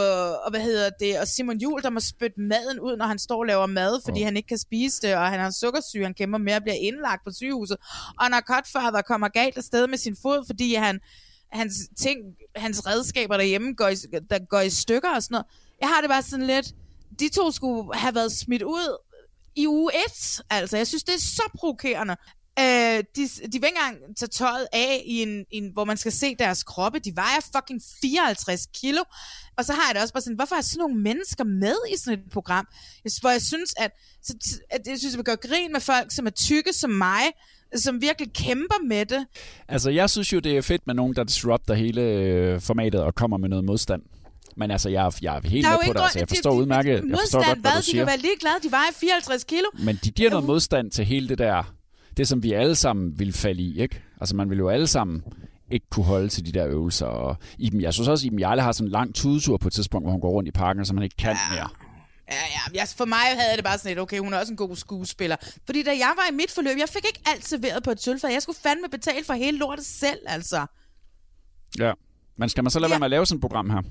og, 0.43 0.49
hvad 0.49 0.61
hedder 0.61 0.89
det, 0.99 1.19
og 1.19 1.27
Simon 1.27 1.57
Jul, 1.57 1.81
der 1.81 1.89
må 1.89 1.99
spytte 1.99 2.39
maden 2.41 2.79
ud, 2.79 2.97
når 2.97 3.05
han 3.05 3.19
står 3.19 3.39
og 3.39 3.45
laver 3.45 3.65
mad, 3.65 4.01
fordi 4.05 4.19
oh. 4.19 4.25
han 4.25 4.37
ikke 4.37 4.47
kan 4.47 4.57
spise 4.57 5.01
det, 5.01 5.15
og 5.15 5.29
han 5.29 5.39
har 5.39 5.51
sukkersyge, 5.51 6.03
han 6.03 6.13
kæmper 6.13 6.37
med 6.37 6.53
at 6.53 6.63
blive 6.63 6.77
indlagt 6.77 7.23
på 7.23 7.31
sygehuset, 7.31 7.77
og 8.21 8.29
når 8.29 8.41
Cutfather 8.41 9.01
kommer 9.01 9.27
galt 9.27 9.57
afsted 9.57 9.87
med 9.87 9.97
sin 9.97 10.17
fod, 10.21 10.45
fordi 10.45 10.73
han, 10.73 10.99
hans 11.51 11.73
ting, 11.97 12.19
hans 12.55 12.87
redskaber 12.87 13.37
derhjemme 13.37 13.73
går 13.73 13.87
i, 13.87 13.95
der 14.29 14.39
går 14.49 14.59
i 14.59 14.69
stykker 14.69 15.15
og 15.15 15.23
sådan 15.23 15.33
noget. 15.35 15.45
Jeg 15.81 15.89
har 15.89 16.01
det 16.01 16.09
bare 16.09 16.21
sådan 16.21 16.47
lidt, 16.47 16.67
de 17.19 17.29
to 17.29 17.51
skulle 17.51 17.95
have 17.95 18.15
været 18.15 18.31
smidt 18.31 18.61
ud 18.61 18.97
i 19.55 19.67
uge 19.67 19.91
1. 20.07 20.41
Altså, 20.49 20.77
jeg 20.77 20.87
synes, 20.87 21.03
det 21.03 21.15
er 21.15 21.19
så 21.19 21.43
provokerende. 21.55 22.15
Øh, 22.59 23.03
de, 23.15 23.29
de 23.51 23.59
vil 23.59 23.65
ikke 23.65 23.67
engang 23.67 24.17
tage 24.17 24.29
tøjet 24.29 24.67
af, 24.73 25.03
i 25.05 25.21
en, 25.21 25.45
en, 25.51 25.69
hvor 25.73 25.85
man 25.85 25.97
skal 25.97 26.11
se 26.11 26.35
deres 26.35 26.63
kroppe. 26.63 26.99
De 26.99 27.15
vejer 27.15 27.39
fucking 27.55 27.81
54 28.01 28.67
kilo. 28.81 29.03
Og 29.57 29.65
så 29.65 29.73
har 29.73 29.87
jeg 29.87 29.95
det 29.95 30.01
også 30.01 30.13
bare 30.13 30.21
sådan, 30.21 30.35
hvorfor 30.35 30.55
er 30.55 30.61
sådan 30.61 30.79
nogle 30.79 30.97
mennesker 30.97 31.43
med 31.43 31.75
i 31.93 31.97
sådan 31.97 32.19
et 32.19 32.31
program? 32.31 32.67
Jeg, 33.03 33.11
hvor 33.21 33.29
jeg 33.29 33.41
synes, 33.41 33.73
at, 33.77 33.91
så, 34.23 34.33
at 34.69 34.81
jeg 34.87 34.99
synes, 34.99 35.15
at 35.15 35.17
vi 35.17 35.23
gør 35.23 35.35
grin 35.35 35.71
med 35.71 35.81
folk, 35.81 36.11
som 36.11 36.25
er 36.25 36.29
tykke 36.29 36.73
som 36.73 36.89
mig, 36.89 37.23
som 37.75 38.01
virkelig 38.01 38.33
kæmper 38.33 38.87
med 38.87 39.05
det. 39.05 39.25
Altså, 39.67 39.89
jeg 39.89 40.09
synes 40.09 40.33
jo, 40.33 40.39
det 40.39 40.57
er 40.57 40.61
fedt 40.61 40.87
med 40.87 40.95
nogen, 40.95 41.15
der 41.15 41.23
disrupter 41.23 41.73
hele 41.73 42.01
øh, 42.01 42.61
formatet 42.61 43.01
og 43.01 43.15
kommer 43.15 43.37
med 43.37 43.49
noget 43.49 43.65
modstand. 43.65 44.01
Men 44.61 44.71
altså, 44.71 44.89
jeg, 44.89 45.11
jeg 45.21 45.35
er 45.37 45.47
helt 45.47 45.67
med 45.67 45.77
på 45.87 45.93
det. 45.93 46.01
Altså, 46.01 46.19
jeg 46.19 46.29
de- 46.29 46.35
forstår 46.35 46.51
de- 46.51 46.57
udmærket, 46.57 46.91
jeg 47.09 47.17
forstår 47.19 47.39
godt, 47.47 47.59
hvad 47.59 47.71
hvad? 47.71 47.71
du 47.71 47.77
De 47.77 47.83
siger. 47.83 47.99
kan 48.01 48.07
være 48.07 48.17
ligeglade, 48.17 48.55
de 48.63 48.71
vejer 48.71 48.91
54 48.95 49.43
kilo. 49.43 49.65
Men 49.79 49.99
de 50.03 50.11
giver 50.11 50.29
noget 50.29 50.45
modstand 50.45 50.91
til 50.91 51.05
hele 51.05 51.29
det 51.29 51.37
der, 51.37 51.73
det 52.17 52.27
som 52.27 52.43
vi 52.43 52.53
alle 52.53 52.75
sammen 52.75 53.19
vil 53.19 53.33
falde 53.33 53.61
i, 53.61 53.81
ikke? 53.81 54.01
Altså 54.21 54.35
man 54.35 54.49
vil 54.49 54.57
jo 54.57 54.69
alle 54.69 54.87
sammen 54.87 55.23
ikke 55.71 55.85
kunne 55.89 56.05
holde 56.05 56.29
til 56.29 56.45
de 56.45 56.51
der 56.51 56.67
øvelser. 56.67 57.05
Og 57.05 57.35
Iben, 57.57 57.81
jeg 57.81 57.93
synes 57.93 58.07
også, 58.07 58.27
Iben 58.27 58.39
Jarle 58.39 58.61
har 58.61 58.71
sådan 58.71 58.87
en 58.87 58.91
lang 58.91 59.15
tudetur 59.15 59.57
på 59.57 59.67
et 59.67 59.73
tidspunkt, 59.73 60.05
hvor 60.05 60.11
hun 60.11 60.21
går 60.21 60.29
rundt 60.31 60.47
i 60.49 60.51
parken, 60.51 60.85
som 60.85 60.95
man 60.95 61.03
ikke 61.03 61.15
kan 61.17 61.37
mere. 61.51 61.69
Ja, 62.31 62.35
ja, 62.73 62.83
for 62.97 63.05
mig 63.05 63.17
havde 63.19 63.49
jeg 63.49 63.57
det 63.57 63.65
bare 63.65 63.77
sådan 63.77 63.89
lidt, 63.89 63.99
okay, 63.99 64.19
hun 64.19 64.33
er 64.33 64.37
også 64.39 64.53
en 64.53 64.57
god 64.57 64.75
skuespiller. 64.75 65.35
Fordi 65.65 65.83
da 65.83 65.89
jeg 65.91 66.13
var 66.15 66.27
i 66.31 66.35
mit 66.35 66.51
forløb, 66.51 66.77
jeg 66.79 66.89
fik 66.89 67.05
ikke 67.05 67.21
alt 67.25 67.47
serveret 67.47 67.83
på 67.83 67.91
et 67.91 68.01
sølvfad. 68.01 68.29
Jeg 68.29 68.41
skulle 68.41 68.57
fandme 68.63 68.87
betale 68.91 69.25
for 69.25 69.33
hele 69.33 69.57
lortet 69.57 69.85
selv, 69.85 70.19
altså. 70.27 70.65
Ja. 71.79 71.91
Men 72.37 72.49
skal 72.49 72.63
man 72.63 72.71
så 72.71 72.79
lade 72.79 72.89
Ja. 72.89 72.93
være 72.93 72.99
med 72.99 73.05
at 73.05 73.11
lave 73.11 73.25
sådan 73.25 73.37
et 73.37 73.41
program 73.41 73.69
her? 73.69 73.81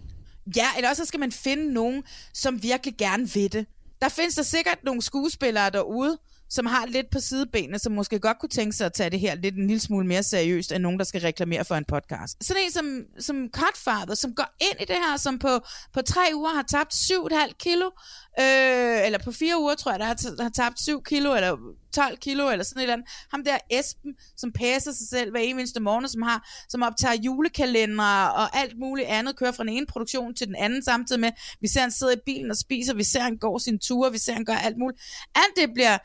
Ja, 0.57 0.67
eller 0.77 0.91
også 0.91 1.05
skal 1.05 1.21
man 1.21 1.33
finde 1.33 1.73
nogen, 1.73 2.03
som 2.35 2.63
virkelig 2.63 2.95
gerne 2.99 3.31
vil 3.31 3.53
det. 3.53 3.67
Der 4.03 4.09
findes 4.09 4.35
der 4.35 4.43
sikkert 4.43 4.79
nogle 4.85 5.03
skuespillere 5.03 5.71
derude, 5.71 6.19
som 6.51 6.67
har 6.67 6.87
lidt 6.87 7.11
på 7.11 7.21
sidebenene, 7.21 7.79
som 7.79 7.93
måske 7.93 8.19
godt 8.19 8.39
kunne 8.39 8.49
tænke 8.49 8.77
sig 8.77 8.87
at 8.87 8.93
tage 8.93 9.11
det 9.11 9.21
her 9.21 9.35
lidt 9.35 9.55
en 9.55 9.67
lille 9.67 9.81
smule 9.81 10.07
mere 10.07 10.23
seriøst, 10.23 10.73
end 10.73 10.83
nogen, 10.83 10.99
der 10.99 11.05
skal 11.05 11.21
reklamere 11.21 11.65
for 11.65 11.75
en 11.75 11.85
podcast. 11.85 12.45
Sådan 12.45 12.63
en 12.63 12.71
som, 12.71 13.03
som 13.19 13.49
Cutfather, 13.53 14.15
som 14.15 14.35
går 14.35 14.57
ind 14.61 14.81
i 14.81 14.85
det 14.85 14.97
her, 14.97 15.17
som 15.17 15.39
på, 15.39 15.61
på 15.93 16.03
tre 16.03 16.21
uger 16.35 16.55
har 16.55 16.63
tabt 16.63 16.95
7,5 16.95 17.53
kilo, 17.59 17.91
øh, 18.39 19.07
eller 19.07 19.19
på 19.25 19.33
fire 19.33 19.61
uger, 19.61 19.75
tror 19.75 19.91
jeg, 19.93 20.01
der 20.01 20.07
har, 20.07 20.15
t- 20.15 20.43
har 20.43 20.49
tabt 20.49 20.81
7 20.81 21.03
kilo, 21.03 21.35
eller 21.35 21.57
12 21.95 22.17
kilo, 22.17 22.51
eller 22.51 22.65
sådan 22.65 22.81
et 22.81 22.83
eller 22.83 22.95
andet. 22.95 23.09
Ham 23.31 23.45
der 23.45 23.59
Esben, 23.71 24.15
som 24.37 24.53
passer 24.53 24.93
sig 24.93 25.09
selv 25.09 25.31
hver 25.31 25.41
eneste 25.41 25.81
morgen, 25.81 26.09
som 26.09 26.23
har, 26.23 26.49
som 26.69 26.83
optager 26.83 27.15
julekalendere 27.15 28.33
og 28.33 28.57
alt 28.57 28.79
muligt 28.79 29.09
andet, 29.09 29.37
kører 29.37 29.53
fra 29.53 29.65
den 29.65 29.73
ene 29.73 29.87
produktion 29.87 30.35
til 30.35 30.47
den 30.47 30.57
anden, 30.57 30.83
samtidig 30.83 31.21
med, 31.21 31.33
vi 31.61 31.69
ser 31.69 31.81
han 31.81 31.91
sidder 31.91 32.13
i 32.13 32.21
bilen 32.27 32.51
og 32.51 32.57
spiser, 32.57 32.95
vi 32.95 33.05
ser 33.05 33.21
han 33.21 33.37
går 33.37 33.59
sine 33.59 33.79
ture, 33.79 34.13
vi 34.13 34.19
ser 34.19 34.33
han 34.33 34.45
gør 34.45 34.55
alt 34.55 34.79
muligt. 34.79 35.01
Alt 35.35 35.57
det 35.57 35.75
bliver, 35.75 35.99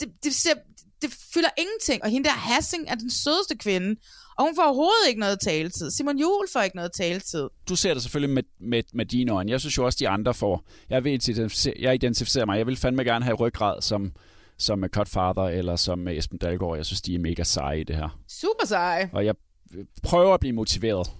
det, 0.00 0.08
det, 0.24 0.34
ser, 0.34 0.54
det 1.02 1.16
fylder 1.34 1.50
ingenting, 1.58 2.04
og 2.04 2.10
hende 2.10 2.28
der 2.28 2.34
Hassing 2.34 2.84
er 2.88 2.94
den 2.94 3.10
sødeste 3.10 3.56
kvinde, 3.56 4.00
og 4.40 4.46
hun 4.46 4.54
får 4.56 4.62
overhovedet 4.62 5.08
ikke 5.08 5.20
noget 5.20 5.40
taletid. 5.40 5.90
Simon 5.90 6.18
Juhl 6.18 6.48
får 6.52 6.60
ikke 6.60 6.76
noget 6.76 6.92
taletid. 6.92 7.48
Du 7.68 7.76
ser 7.76 7.94
det 7.94 8.02
selvfølgelig 8.02 8.34
med, 8.34 8.42
med, 8.60 8.82
med 8.92 9.06
dine 9.06 9.32
øjne. 9.32 9.50
Jeg 9.50 9.60
synes 9.60 9.78
jo 9.78 9.84
også, 9.84 9.96
de 10.00 10.08
andre 10.08 10.34
får. 10.34 10.64
Jeg, 10.90 11.04
vil 11.04 11.12
identificere, 11.12 11.74
jeg 11.78 11.94
identificerer 11.94 12.46
mig. 12.46 12.58
Jeg 12.58 12.66
vil 12.66 12.76
fandme 12.76 13.04
gerne 13.04 13.24
have 13.24 13.34
ryggrad 13.34 13.82
som, 13.82 14.12
som 14.58 14.84
Cutfather 14.88 15.42
eller 15.42 15.76
som 15.76 16.08
Esben 16.08 16.38
Dalgaard. 16.38 16.76
Jeg 16.76 16.86
synes, 16.86 17.02
de 17.02 17.14
er 17.14 17.18
mega 17.18 17.42
seje 17.42 17.80
i 17.80 17.84
det 17.84 17.96
her. 17.96 18.18
Super 18.28 18.66
sej. 18.66 19.08
Og 19.12 19.24
jeg 19.24 19.34
prøver 20.02 20.34
at 20.34 20.40
blive 20.40 20.52
motiveret 20.52 21.10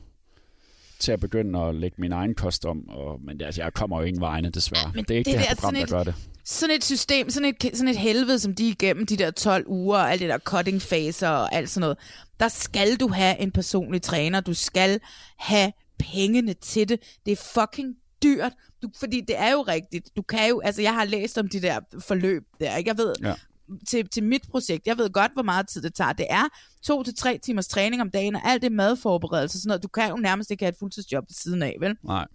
til 0.99 1.13
at 1.13 1.21
begynde 1.21 1.59
at 1.59 1.75
lægge 1.75 1.97
min 1.99 2.13
egen 2.13 2.35
kost 2.35 2.65
om. 2.65 2.89
Og, 2.89 3.21
men 3.23 3.41
altså, 3.41 3.63
jeg 3.63 3.73
kommer 3.73 4.01
jo 4.01 4.07
ingen 4.07 4.21
vegne, 4.21 4.51
desværre. 4.51 4.93
men 4.95 5.05
det 5.05 5.15
er 5.15 5.19
ikke 5.19 5.31
det, 5.31 5.39
det 5.39 5.47
her 5.47 5.55
der 5.55 5.61
program, 5.61 5.75
der 5.75 5.87
sådan 5.87 5.99
gør 5.99 6.05
det. 6.05 6.15
Sådan 6.51 6.77
et 6.77 6.85
system, 6.85 7.31
sådan 7.31 7.55
et, 7.65 7.77
sådan 7.77 7.89
et 7.89 7.97
helvede, 7.99 8.39
som 8.39 8.55
de 8.55 8.67
er 8.67 8.71
igennem 8.71 9.07
de 9.07 9.17
der 9.17 9.31
12 9.31 9.65
uger, 9.69 9.99
og 9.99 10.13
alt 10.13 10.21
det 10.21 10.29
der 10.29 10.39
cutting 10.39 10.83
faser 10.83 11.29
og 11.29 11.55
alt 11.55 11.71
sådan 11.71 11.81
noget, 11.81 11.99
der 12.41 12.49
skal 12.49 12.97
du 12.97 13.09
have 13.09 13.39
en 13.41 13.51
personlig 13.53 14.03
træner. 14.03 14.41
Du 14.41 14.55
skal 14.55 15.01
have 15.39 15.73
pengene 15.99 16.53
til 16.55 16.89
det. 16.89 17.01
Det 17.27 17.33
er 17.33 17.37
fucking 17.61 17.95
dyrt. 18.23 18.53
Du, 18.83 18.89
fordi 18.99 19.21
det 19.29 19.39
er 19.39 19.51
jo 19.53 19.63
rigtigt. 19.63 20.11
Du 20.17 20.23
kan 20.23 20.49
jo, 20.49 20.61
altså 20.61 20.83
jeg 20.83 20.95
har 20.95 21.05
læst 21.05 21.39
om 21.39 21.49
de 21.49 21.63
der 21.63 21.81
forløb 22.01 22.43
der, 22.61 22.77
ikke? 22.77 22.89
Jeg 22.89 22.99
ved, 22.99 23.15
Ja. 23.23 23.35
til, 23.89 24.09
til 24.09 24.25
mit 24.25 24.43
projekt. 24.51 24.87
Jeg 24.87 24.99
ved 24.99 25.11
godt, 25.11 25.33
hvor 25.33 25.43
meget 25.43 25.69
tid 25.69 25.83
det 25.83 25.95
tager. 25.95 26.13
Det 26.13 26.27
er 26.31 26.45
to 26.83 27.03
til 27.03 27.15
tre 27.17 27.39
timers 27.39 27.69
træning 27.69 28.03
om 28.03 28.11
dagen, 28.11 28.37
og 28.37 28.43
alt 28.45 28.63
det 28.63 28.73
madforberedelse, 28.73 29.59
sådan 29.61 29.69
noget. 29.69 29.83
Du 29.83 29.89
kan 29.89 30.11
jo 30.11 30.17
nærmest 30.17 30.51
ikke 30.51 30.65
have 30.65 30.71
et 30.73 30.79
fuldtidsjob 30.79 31.25
ved 31.29 31.35
siden 31.35 31.63
af, 31.63 31.77
vel? 31.81 31.97
Nej. 32.05 32.27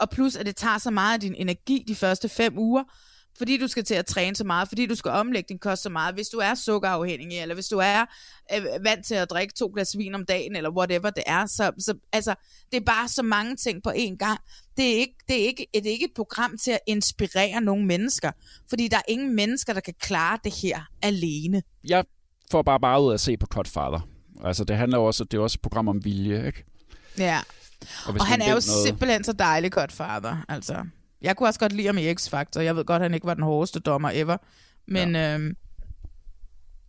Og 0.00 0.10
plus, 0.10 0.36
at 0.36 0.46
det 0.46 0.56
tager 0.56 0.78
så 0.78 0.90
meget 0.90 1.14
af 1.14 1.20
din 1.20 1.34
energi 1.34 1.84
de 1.88 1.94
første 1.94 2.28
fem 2.28 2.58
uger, 2.58 2.82
fordi 3.38 3.56
du 3.58 3.68
skal 3.68 3.84
til 3.84 3.94
at 3.94 4.06
træne 4.06 4.36
så 4.36 4.44
meget, 4.44 4.68
fordi 4.68 4.86
du 4.86 4.94
skal 4.94 5.10
omlægge 5.10 5.48
din 5.48 5.58
kost 5.58 5.82
så 5.82 5.88
meget. 5.90 6.14
Hvis 6.14 6.28
du 6.28 6.38
er 6.38 6.54
sukkerafhængig, 6.54 7.38
eller 7.38 7.54
hvis 7.54 7.66
du 7.66 7.78
er 7.78 8.04
øh, 8.56 8.64
vant 8.84 9.06
til 9.06 9.14
at 9.14 9.30
drikke 9.30 9.54
to 9.54 9.70
glas 9.74 9.88
vin 9.98 10.14
om 10.14 10.26
dagen, 10.26 10.56
eller 10.56 10.70
whatever 10.70 11.10
det 11.10 11.22
er, 11.26 11.46
så, 11.46 11.72
så 11.78 11.94
altså, 12.12 12.34
det 12.72 12.76
er 12.76 12.84
bare 12.84 13.08
så 13.08 13.22
mange 13.22 13.56
ting 13.56 13.82
på 13.82 13.90
én 13.90 14.16
gang. 14.16 14.38
Det 14.76 14.94
er, 14.94 14.98
ikke, 14.98 15.14
det, 15.28 15.42
er 15.42 15.46
ikke, 15.46 15.66
det 15.74 15.86
er 15.86 15.90
ikke 15.90 16.04
et 16.04 16.14
program 16.16 16.58
til 16.64 16.70
at 16.70 16.78
inspirere 16.86 17.60
nogle 17.60 17.86
mennesker, 17.86 18.30
fordi 18.68 18.88
der 18.88 18.96
er 18.96 19.02
ingen 19.08 19.34
mennesker, 19.36 19.72
der 19.72 19.80
kan 19.80 19.94
klare 20.00 20.38
det 20.44 20.54
her 20.62 20.80
alene. 21.02 21.62
Jeg 21.88 22.04
får 22.50 22.62
bare 22.62 22.80
bare 22.80 23.02
ud 23.02 23.10
af 23.10 23.14
at 23.14 23.20
se 23.20 23.36
på 23.36 23.46
Cutfather. 23.46 24.08
Altså, 24.44 24.64
det 24.64 24.76
handler 24.76 24.98
også, 24.98 25.24
det 25.24 25.38
er 25.38 25.42
også 25.42 25.56
et 25.56 25.62
program 25.62 25.88
om 25.88 26.04
vilje, 26.04 26.46
ikke? 26.46 26.64
Ja. 27.18 27.40
Og, 28.06 28.14
Og 28.20 28.26
han 28.26 28.40
er 28.40 28.44
jo 28.46 28.50
noget- 28.50 28.64
simpelthen 28.86 29.24
så 29.24 29.32
dejlig 29.32 29.72
godt 29.72 29.92
fader. 29.92 30.36
Altså, 30.48 30.84
jeg 31.22 31.36
kunne 31.36 31.48
også 31.48 31.60
godt 31.60 31.72
lide 31.72 31.86
ham 31.86 31.98
i 31.98 32.12
X-Factor. 32.12 32.60
Jeg 32.60 32.76
ved 32.76 32.84
godt, 32.84 33.02
han 33.02 33.14
ikke 33.14 33.26
var 33.26 33.34
den 33.34 33.44
hårdeste 33.44 33.80
dommer 33.80 34.10
ever. 34.14 34.36
Men 34.86 35.14
ja. 35.14 35.34
øhm, 35.34 35.56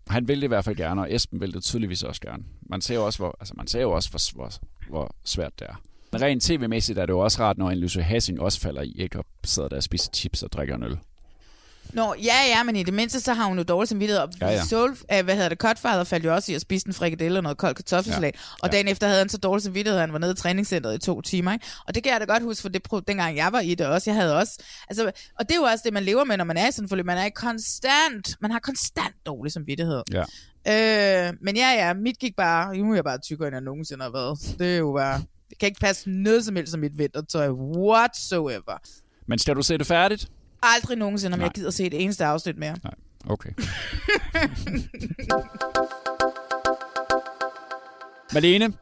Han 0.09 0.27
vil 0.27 0.37
det 0.37 0.43
i 0.43 0.47
hvert 0.47 0.65
fald 0.65 0.75
gerne, 0.75 1.01
og 1.01 1.13
Esben 1.15 1.41
vil 1.41 1.53
det 1.53 1.63
tydeligvis 1.63 2.03
også 2.03 2.21
gerne. 2.21 2.43
Man 2.61 2.81
ser 2.81 2.95
jo 2.95 3.05
også, 3.05 3.19
hvor, 3.19 3.37
altså, 3.39 3.53
man 3.57 3.67
ser 3.67 3.81
jo 3.81 3.91
også, 3.91 4.09
hvor, 4.09 4.35
hvor, 4.35 4.51
hvor 4.89 5.15
svært 5.23 5.59
det 5.59 5.67
er. 5.69 5.81
Men 6.11 6.21
rent 6.21 6.43
tv-mæssigt 6.43 6.99
er 6.99 7.05
det 7.05 7.13
jo 7.13 7.19
også 7.19 7.43
rart, 7.43 7.57
når 7.57 7.69
en 7.71 7.77
Lucy 7.77 7.97
Hassing 7.97 8.41
også 8.41 8.59
falder 8.59 8.81
i, 8.81 8.95
ikke? 8.97 9.19
Og 9.19 9.25
sidder 9.43 9.69
der 9.69 9.77
og 9.77 9.83
spiser 9.83 10.11
chips 10.15 10.43
og 10.43 10.51
drikker 10.51 10.75
en 10.75 10.83
øl. 10.83 10.97
Nå, 11.93 12.13
ja, 12.23 12.33
ja, 12.47 12.63
men 12.63 12.75
i 12.75 12.83
det 12.83 12.93
mindste, 12.93 13.19
så 13.19 13.33
har 13.33 13.45
hun 13.45 13.57
jo 13.57 13.63
dårlig 13.63 13.87
samvittighed. 13.89 14.21
Og 14.23 14.29
Ja, 14.41 14.47
ja. 14.49 14.63
Soul, 14.63 14.89
øh, 15.13 15.23
hvad 15.23 15.35
hedder 15.35 15.49
det, 15.49 15.57
Cutfather 15.57 16.03
faldt 16.03 16.25
jo 16.25 16.33
også 16.35 16.51
i 16.51 16.55
at 16.55 16.61
spise 16.61 16.87
en 16.87 16.93
frikadelle 16.93 17.39
og 17.39 17.43
noget 17.43 17.57
koldt 17.57 17.75
kartoffelsalat. 17.77 18.35
Ja. 18.35 18.39
Og 18.63 18.71
dagen 18.71 18.87
efter 18.87 19.07
havde 19.07 19.19
han 19.19 19.29
så 19.29 19.37
dårlig 19.37 19.63
samvittighed, 19.63 19.97
at 19.97 20.01
han 20.01 20.13
var 20.13 20.19
nede 20.19 20.31
i 20.31 20.35
træningscenteret 20.35 20.95
i 20.95 20.97
to 21.05 21.21
timer. 21.21 21.53
Ikke? 21.53 21.65
Og 21.87 21.95
det 21.95 22.03
kan 22.03 22.11
jeg 22.11 22.19
da 22.21 22.25
godt 22.25 22.43
huske, 22.43 22.61
for 22.61 22.69
det 22.69 22.81
pro- 22.93 22.99
dengang 23.07 23.37
jeg 23.37 23.51
var 23.51 23.59
i 23.59 23.75
det 23.75 23.87
også. 23.87 24.09
Jeg 24.09 24.19
havde 24.21 24.37
også, 24.37 24.57
altså, 24.89 25.11
og 25.39 25.49
det 25.49 25.51
er 25.51 25.59
jo 25.59 25.63
også 25.63 25.81
det, 25.85 25.93
man 25.93 26.03
lever 26.03 26.23
med, 26.23 26.37
når 26.37 26.45
man 26.45 26.57
er 26.57 26.67
i 26.67 26.71
sådan 26.71 26.89
forløb. 26.89 27.05
Man 27.05 27.17
er 27.17 27.29
konstant, 27.29 28.35
man 28.41 28.51
har 28.51 28.59
konstant 28.59 29.15
dårlig 29.25 29.51
samvittighed. 29.53 30.01
Ja. 30.13 30.23
Øh, 31.27 31.33
men 31.41 31.55
ja, 31.57 31.71
ja, 31.87 31.93
mit 31.93 32.19
gik 32.19 32.35
bare, 32.35 32.77
nu 32.77 32.91
er 32.91 32.95
jeg 32.95 33.03
bare 33.03 33.17
tykkere, 33.19 33.47
end 33.47 33.55
jeg 33.55 33.63
nogensinde 33.63 34.03
har 34.03 34.11
været. 34.11 34.55
Det 34.59 34.73
er 34.73 34.77
jo 34.77 34.93
bare, 34.97 35.21
det 35.49 35.57
kan 35.59 35.67
ikke 35.67 35.79
passe 35.79 36.09
noget 36.09 36.45
som 36.45 36.55
helst 36.55 36.71
som 36.71 36.79
mit 36.79 36.97
vintertøj, 36.97 37.49
whatsoever. 37.49 38.77
Men 39.27 39.39
skal 39.39 39.55
du 39.55 39.61
se 39.61 39.77
det 39.77 39.87
færdigt? 39.87 40.27
Aldrig 40.75 40.97
nogensinde, 40.97 41.35
om 41.35 41.39
Nej. 41.39 41.45
jeg 41.45 41.53
gider 41.53 41.71
se 41.71 41.83
det 41.89 42.01
eneste 42.03 42.25
afsnit 42.25 42.57
mere. 42.57 42.75
Nej. 42.83 42.93
Okay. 43.29 43.49
Malene, 48.33 48.73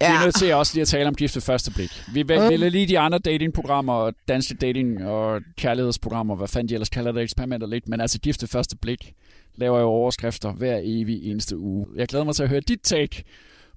ja. 0.00 0.10
vi 0.10 0.16
er 0.16 0.24
nødt 0.24 0.34
til 0.34 0.54
også 0.54 0.74
lige 0.74 0.82
at 0.82 0.88
tale 0.88 1.08
om 1.08 1.14
gift 1.14 1.34
ved 1.36 1.42
første 1.42 1.70
blik. 1.70 1.90
Vi 2.12 2.22
vil, 2.22 2.40
Mm. 2.60 2.70
lige 2.72 2.88
de 2.88 2.98
andre 2.98 3.18
datingprogrammer, 3.18 3.92
og 3.92 4.14
danske 4.28 4.54
dating- 4.54 5.04
og 5.04 5.40
kærlighedsprogrammer, 5.56 6.36
hvad 6.36 6.48
fanden 6.48 6.68
de 6.68 6.74
ellers 6.74 6.88
kalder 6.88 7.12
det, 7.12 7.22
eksperimenter 7.22 7.66
lidt, 7.66 7.88
men 7.88 8.00
altså 8.00 8.18
gift 8.20 8.42
ved 8.42 8.48
første 8.48 8.76
blik 8.76 9.12
laver 9.54 9.80
jo 9.80 9.86
overskrifter 9.86 10.52
hver 10.52 10.80
evig 10.82 11.30
eneste 11.30 11.58
uge. 11.58 11.86
Jeg 11.96 12.08
glæder 12.08 12.24
mig 12.24 12.34
til 12.34 12.42
at 12.42 12.48
høre 12.48 12.60
dit 12.60 12.80
take 12.82 13.24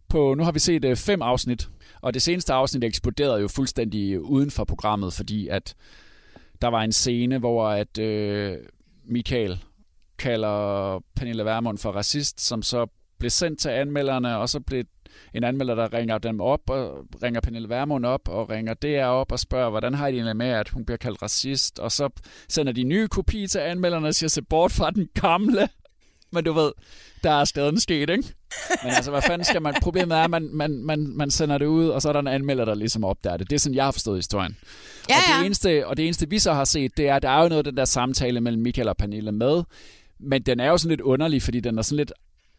på, 0.10 0.34
nu 0.38 0.44
har 0.44 0.52
vi 0.52 0.60
set 0.60 0.86
øh, 0.86 0.96
fem 0.96 1.22
afsnit, 1.22 1.70
og 2.02 2.14
det 2.14 2.22
seneste 2.22 2.54
afsnit 2.54 2.84
eksploderede 2.84 3.42
jo 3.42 3.48
fuldstændig 3.48 4.22
uden 4.22 4.52
for 4.52 4.64
programmet, 4.64 5.14
fordi 5.14 5.48
at 5.48 5.76
der 6.62 6.68
var 6.68 6.82
en 6.82 6.92
scene, 6.92 7.38
hvor 7.38 7.68
at 7.68 7.98
øh, 7.98 8.58
Michael 9.06 9.64
kalder 10.18 11.00
Pernille 11.16 11.46
Vermund 11.46 11.78
for 11.78 11.92
racist, 11.92 12.42
som 12.42 12.62
så 12.62 12.88
blev 13.20 13.30
sendt 13.30 13.60
til 13.60 13.70
anmelderne, 13.70 14.38
og 14.38 14.50
så 14.50 14.60
blev 14.60 14.84
en 15.34 15.44
anmelder, 15.44 15.76
der 15.76 15.94
ringer 15.94 16.18
dem 16.18 16.42
op, 16.42 16.70
og 16.70 17.06
ringer 17.24 17.42
Pernille 17.42 17.70
Vermund 17.70 18.06
op, 18.06 18.28
og 18.28 18.50
ringer 18.50 18.74
DR 18.74 19.06
op 19.06 19.32
og 19.32 19.40
spørger, 19.40 19.70
hvordan 19.70 19.94
har 19.94 20.08
de 20.08 20.16
egentlig 20.16 20.38
med, 20.38 20.48
at 20.48 20.70
hun 20.70 20.86
bliver 20.86 20.98
kaldt 20.98 21.22
racist, 21.22 21.80
og 21.80 21.92
så 21.92 22.10
sender 22.50 22.74
de 22.74 22.84
nye 22.84 23.08
kopi 23.08 23.48
til 23.48 23.60
anmelderne 23.60 24.08
og 24.08 24.16
siger, 24.16 24.30
se 24.30 24.42
bort 24.42 24.72
fra 24.72 24.92
den 24.92 25.10
gamle. 25.14 25.70
Men 26.32 26.44
du 26.44 26.54
ved, 26.54 26.72
der 27.24 27.32
er 27.32 27.46
skaden 27.46 27.80
sket, 27.80 28.10
ikke? 28.10 28.24
Men 28.84 28.94
altså, 28.94 29.12
hvad 29.12 29.22
fanden 29.22 29.46
skal 29.46 29.62
man... 29.62 29.74
Problemet 29.82 30.18
er, 30.18 30.22
at 30.24 30.30
man, 30.30 30.50
man, 30.54 30.84
man, 30.84 31.08
man 31.08 31.32
sender 31.32 31.58
det 31.58 31.66
ud, 31.66 31.88
og 31.88 32.02
så 32.02 32.10
er 32.10 32.14
der 32.14 32.20
en 32.20 32.28
anmelder, 32.28 32.66
der 32.66 32.76
ligesom 32.76 33.04
opdager 33.04 33.38
det. 33.38 33.50
Det 33.50 33.56
er 33.56 33.60
sådan, 33.60 33.76
jeg 33.76 33.84
har 33.84 33.92
forstået 33.92 34.18
historien. 34.18 34.58
Ja, 35.10 35.16
og, 35.16 35.22
ja. 35.30 35.38
det 35.38 35.46
eneste, 35.46 35.88
og 35.88 35.98
det 35.98 36.06
eneste, 36.06 36.30
vi 36.30 36.40
så 36.40 36.54
har 36.54 36.66
set, 36.66 36.98
det 36.98 37.08
er, 37.08 37.16
at 37.16 37.22
der 37.22 37.30
er 37.30 37.42
jo 37.44 37.50
noget 37.50 37.58
af 37.58 37.64
den 37.64 37.78
der 37.78 37.86
samtale 37.86 38.42
mellem 38.42 38.62
Michael 38.62 38.88
og 38.88 38.98
Pernille 38.98 39.32
med, 39.32 39.64
men 40.20 40.42
den 40.42 40.60
er 40.60 40.70
jo 40.70 40.78
sådan 40.78 40.90
lidt 40.90 41.02
underlig, 41.02 41.42
fordi 41.42 41.60
den 41.60 41.78
er 41.78 41.82
sådan 41.82 41.98
lidt... 41.98 42.12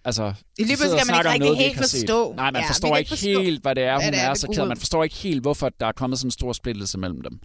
Altså, 0.05 0.33
sidder 0.59 0.95
og 0.95 1.01
skal 1.01 1.12
man 1.12 1.21
ikke 1.21 1.29
rigtig 1.29 1.41
noget, 1.41 1.59
helt 1.59 1.77
forstå. 1.77 2.35
Nej, 2.37 2.51
man 2.51 2.62
Ja, 2.62 2.68
forstår 2.68 2.97
ikke 2.97 3.09
forstå, 3.09 3.41
helt, 3.43 3.62
hvad 3.62 3.75
det 3.75 3.85
er, 3.85 3.95
hvad 3.95 4.05
hun 4.05 4.12
det 4.12 4.21
er, 4.23 4.31
er, 4.31 4.35
så 4.35 4.47
ud. 4.47 4.68
Man 4.68 4.77
forstår 4.77 5.05
ikke 5.05 5.16
helt, 5.16 5.43
hvorfor 5.43 5.68
der 5.81 5.87
er 5.87 5.93
kommet 5.93 6.18
sådan 6.18 6.27
en 6.27 6.31
stor 6.31 6.53
splittelse 6.53 6.99
mellem 6.99 7.23
dem. 7.23 7.41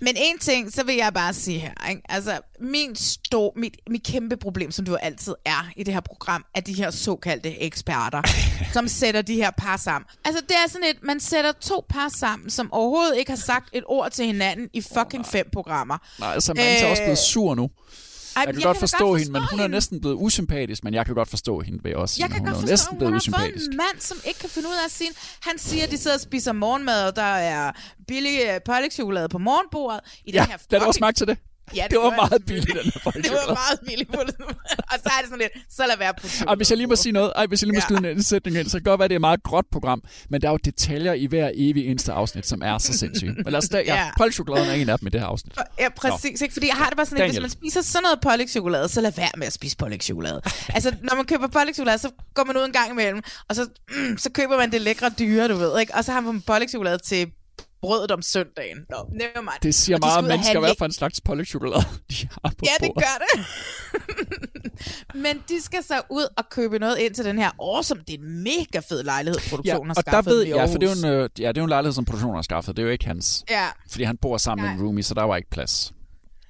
Men 0.00 0.16
en 0.16 0.38
ting, 0.38 0.72
så 0.72 0.84
vil 0.84 0.94
jeg 0.94 1.14
bare 1.14 1.34
sige 1.34 1.58
her, 1.58 1.88
ikke? 1.90 2.02
altså 2.08 2.40
min 2.60 2.96
stor, 2.96 3.52
mit, 3.56 3.76
mit 3.90 4.02
kæmpe 4.02 4.36
problem, 4.36 4.70
som 4.70 4.84
du 4.84 4.96
altid 4.96 5.34
er 5.44 5.68
i 5.76 5.82
det 5.82 5.94
her 5.94 6.00
program, 6.00 6.44
er 6.54 6.60
de 6.60 6.72
her 6.72 6.90
såkaldte 6.90 7.60
eksperter, 7.62 8.22
som 8.74 8.88
sætter 8.88 9.22
de 9.22 9.34
her 9.34 9.50
par 9.50 9.76
sammen. 9.76 10.06
Altså 10.24 10.42
det 10.48 10.56
er 10.64 10.68
sådan 10.68 10.86
et, 10.88 10.96
man 11.02 11.20
sætter 11.20 11.52
to 11.52 11.84
par 11.88 12.08
sammen, 12.16 12.50
som 12.50 12.72
overhovedet 12.72 13.18
ikke 13.18 13.30
har 13.30 13.36
sagt 13.36 13.68
et 13.72 13.84
ord 13.86 14.10
til 14.10 14.26
hinanden 14.26 14.68
i 14.72 14.80
fucking 14.80 15.26
fem 15.26 15.48
programmer. 15.52 15.98
Nej, 16.18 16.40
Samantha 16.40 16.86
er 16.86 16.90
også 16.90 17.02
blevet 17.02 17.18
sur 17.18 17.54
nu. 17.54 17.70
Ej, 18.36 18.40
Jeg 18.46 18.54
kan 18.54 18.60
jeg 18.60 18.64
godt 18.66 18.76
kan 18.76 18.80
forstå 18.80 19.06
godt 19.06 19.18
hende, 19.20 19.32
men 19.32 19.42
forstå 19.42 19.56
hun 19.56 19.60
er 19.64 19.68
næsten 19.68 20.00
blevet 20.00 20.16
usympatisk, 20.18 20.84
men 20.84 20.94
jeg 20.94 21.06
kan 21.06 21.14
godt 21.14 21.28
forstå 21.28 21.60
hende 21.60 21.78
ved 21.84 21.94
også. 21.94 22.16
Jeg 22.18 22.30
kan 22.30 22.38
hun 22.38 22.46
godt 22.46 22.56
er 22.56 22.60
forstå, 22.60 22.70
næsten 22.72 22.90
hun 22.90 22.98
blevet 22.98 23.12
fået 23.12 23.16
usympatisk. 23.20 23.70
en 23.70 23.76
mand, 23.76 24.00
som 24.00 24.16
ikke 24.24 24.38
kan 24.40 24.48
finde 24.50 24.68
ud 24.68 24.74
af 24.74 24.84
at 24.84 24.90
sige... 24.90 25.10
Han 25.40 25.58
siger, 25.58 25.84
at 25.84 25.90
de 25.90 25.98
sidder 25.98 26.16
og 26.16 26.20
spiser 26.20 26.52
morgenmad, 26.52 27.06
og 27.08 27.16
der 27.16 27.22
er 27.22 27.72
billig 28.08 28.38
øh, 28.54 28.60
pålægtschokolade 28.66 29.28
på 29.28 29.38
morgenbordet. 29.38 30.00
I 30.24 30.30
Ja, 30.32 30.40
den 30.40 30.50
her 30.50 30.58
lad 30.70 30.80
du 30.80 30.86
også 30.86 30.98
fucking- 30.98 31.00
mærke 31.00 31.16
til 31.16 31.26
det. 31.26 31.38
Ja, 31.76 31.86
det 31.90 31.96
var 31.96 32.02
gjorde 32.02 32.16
jeg 32.22 32.28
meget 32.30 32.44
billigt, 32.46 32.66
den 32.66 32.92
her 33.04 33.10
Det 33.10 33.30
var 33.30 33.46
meget 33.54 33.80
billigt. 33.86 34.10
og 34.10 34.98
så 35.04 35.10
er 35.16 35.20
det 35.20 35.28
sådan 35.30 35.38
lidt, 35.38 35.52
så 35.70 35.84
lad 35.88 35.98
være 35.98 36.14
på 36.20 36.26
Ej, 36.48 36.54
hvis 36.54 36.70
jeg 36.70 36.76
lige 36.78 36.86
må 36.86 36.96
sige 36.96 37.12
noget, 37.12 37.32
ej, 37.36 37.46
hvis 37.46 37.62
jeg 37.62 37.66
lige 37.66 37.76
må 37.76 37.94
Ja. 37.94 37.96
skyde 37.96 38.10
en 38.10 38.22
sætning 38.22 38.56
ind, 38.58 38.68
så 38.68 38.72
kan 38.72 38.78
det 38.78 38.84
godt 38.84 38.98
være, 38.98 39.04
at 39.04 39.10
det 39.10 39.14
er 39.14 39.18
et 39.18 39.20
meget 39.20 39.42
gråt 39.42 39.64
program, 39.72 40.02
men 40.30 40.40
der 40.40 40.48
er 40.48 40.52
jo 40.52 40.58
detaljer 40.64 41.12
i 41.12 41.26
hver 41.26 41.50
evig 41.54 41.86
eneste 41.90 42.12
afsnit, 42.12 42.46
som 42.46 42.62
er 42.62 42.78
så 42.78 42.92
sindssyge. 42.98 43.32
Men 43.32 43.44
lad 43.52 43.58
os 43.58 43.68
da, 43.68 43.78
ja, 43.78 43.94
Ja. 43.94 44.10
polchokoladen 44.18 44.68
er 44.68 44.74
en 44.74 44.88
af 44.88 44.98
dem 44.98 45.06
i 45.06 45.10
det 45.10 45.20
her 45.20 45.26
afsnit. 45.28 45.54
Ja, 45.80 45.88
præcis. 45.96 46.40
Ikke? 46.40 46.52
Fordi 46.52 46.66
jeg 46.66 46.76
har 46.76 46.86
det 46.88 46.96
bare 46.96 47.06
sådan, 47.06 47.24
at 47.24 47.30
hvis 47.30 47.40
man 47.40 47.50
spiser 47.50 47.82
sådan 47.82 48.02
noget 48.02 48.20
pålægtschokolade, 48.20 48.88
så 48.88 49.00
lad 49.00 49.12
være 49.16 49.28
med 49.36 49.46
at 49.46 49.52
spise 49.52 49.76
pålægtschokolade. 49.76 50.40
altså, 50.68 50.94
når 51.02 51.16
man 51.16 51.24
køber 51.24 51.46
pålægtschokolade, 51.46 51.98
så 51.98 52.10
går 52.34 52.44
man 52.44 52.56
ud 52.56 52.62
en 52.64 52.72
gang 52.72 52.90
imellem, 52.90 53.22
og 53.48 53.56
så, 53.56 53.66
mm, 53.90 54.18
så 54.18 54.30
køber 54.30 54.56
man 54.56 54.72
det 54.72 54.80
lækre 54.80 55.10
dyre, 55.18 55.48
du 55.48 55.54
ved, 55.56 55.80
ikke? 55.80 55.94
Og 55.94 56.04
så 56.04 56.12
har 56.12 56.20
man 56.20 56.40
pålægtschokolade 56.40 56.98
til 56.98 57.30
brødet 57.82 58.10
om 58.10 58.22
søndagen. 58.22 58.78
Nå, 58.90 58.96
never 59.12 59.40
mind. 59.40 59.60
Det 59.62 59.74
siger 59.74 59.96
Og 59.96 60.00
meget 60.00 60.18
om 60.18 60.24
mennesker, 60.24 60.60
hvad 60.60 60.74
for 60.78 60.84
en 60.84 60.92
slags 60.92 61.20
polchchokolade 61.20 61.82
de 62.10 62.28
har 62.32 62.52
på 62.58 62.64
Ja, 62.64 62.86
det 62.86 62.90
bordet. 62.94 63.04
gør 63.08 63.24
det. 63.36 63.46
Men 65.24 65.42
de 65.48 65.62
skal 65.62 65.82
så 65.84 66.02
ud 66.10 66.26
og 66.36 66.44
købe 66.50 66.78
noget 66.78 66.98
ind 66.98 67.14
til 67.14 67.24
den 67.24 67.38
her 67.38 67.50
awesome, 67.62 68.00
det 68.08 68.14
er 68.14 68.18
en 68.18 68.42
mega 68.42 68.78
fed 68.88 69.02
lejlighed, 69.02 69.40
Ja, 69.44 69.50
produktionen 69.50 69.88
har 69.90 69.94
og 69.94 70.04
der 70.04 70.10
skaffet 70.12 70.30
ved 70.30 70.40
dem 70.40 70.48
i 70.54 70.56
jeg, 70.56 70.68
for 70.70 70.78
det 70.78 70.90
er 70.90 71.08
jo 71.08 71.08
en, 71.08 71.14
øh, 71.14 71.30
ja, 71.38 71.48
det 71.48 71.56
er 71.58 71.60
jo 71.60 71.64
en 71.64 71.68
lejlighed, 71.68 71.92
som 71.94 72.04
produktionen 72.04 72.34
har 72.34 72.42
skaffet. 72.42 72.76
Det 72.76 72.82
er 72.82 72.86
jo 72.86 72.92
ikke 72.92 73.06
hans. 73.06 73.44
Ja. 73.50 73.66
Fordi 73.90 74.04
han 74.04 74.16
bor 74.16 74.36
sammen 74.36 74.66
med 74.66 74.74
en 74.78 74.82
roomie, 74.86 75.02
så 75.04 75.14
der 75.14 75.22
var 75.22 75.36
ikke 75.36 75.50
plads. 75.50 75.92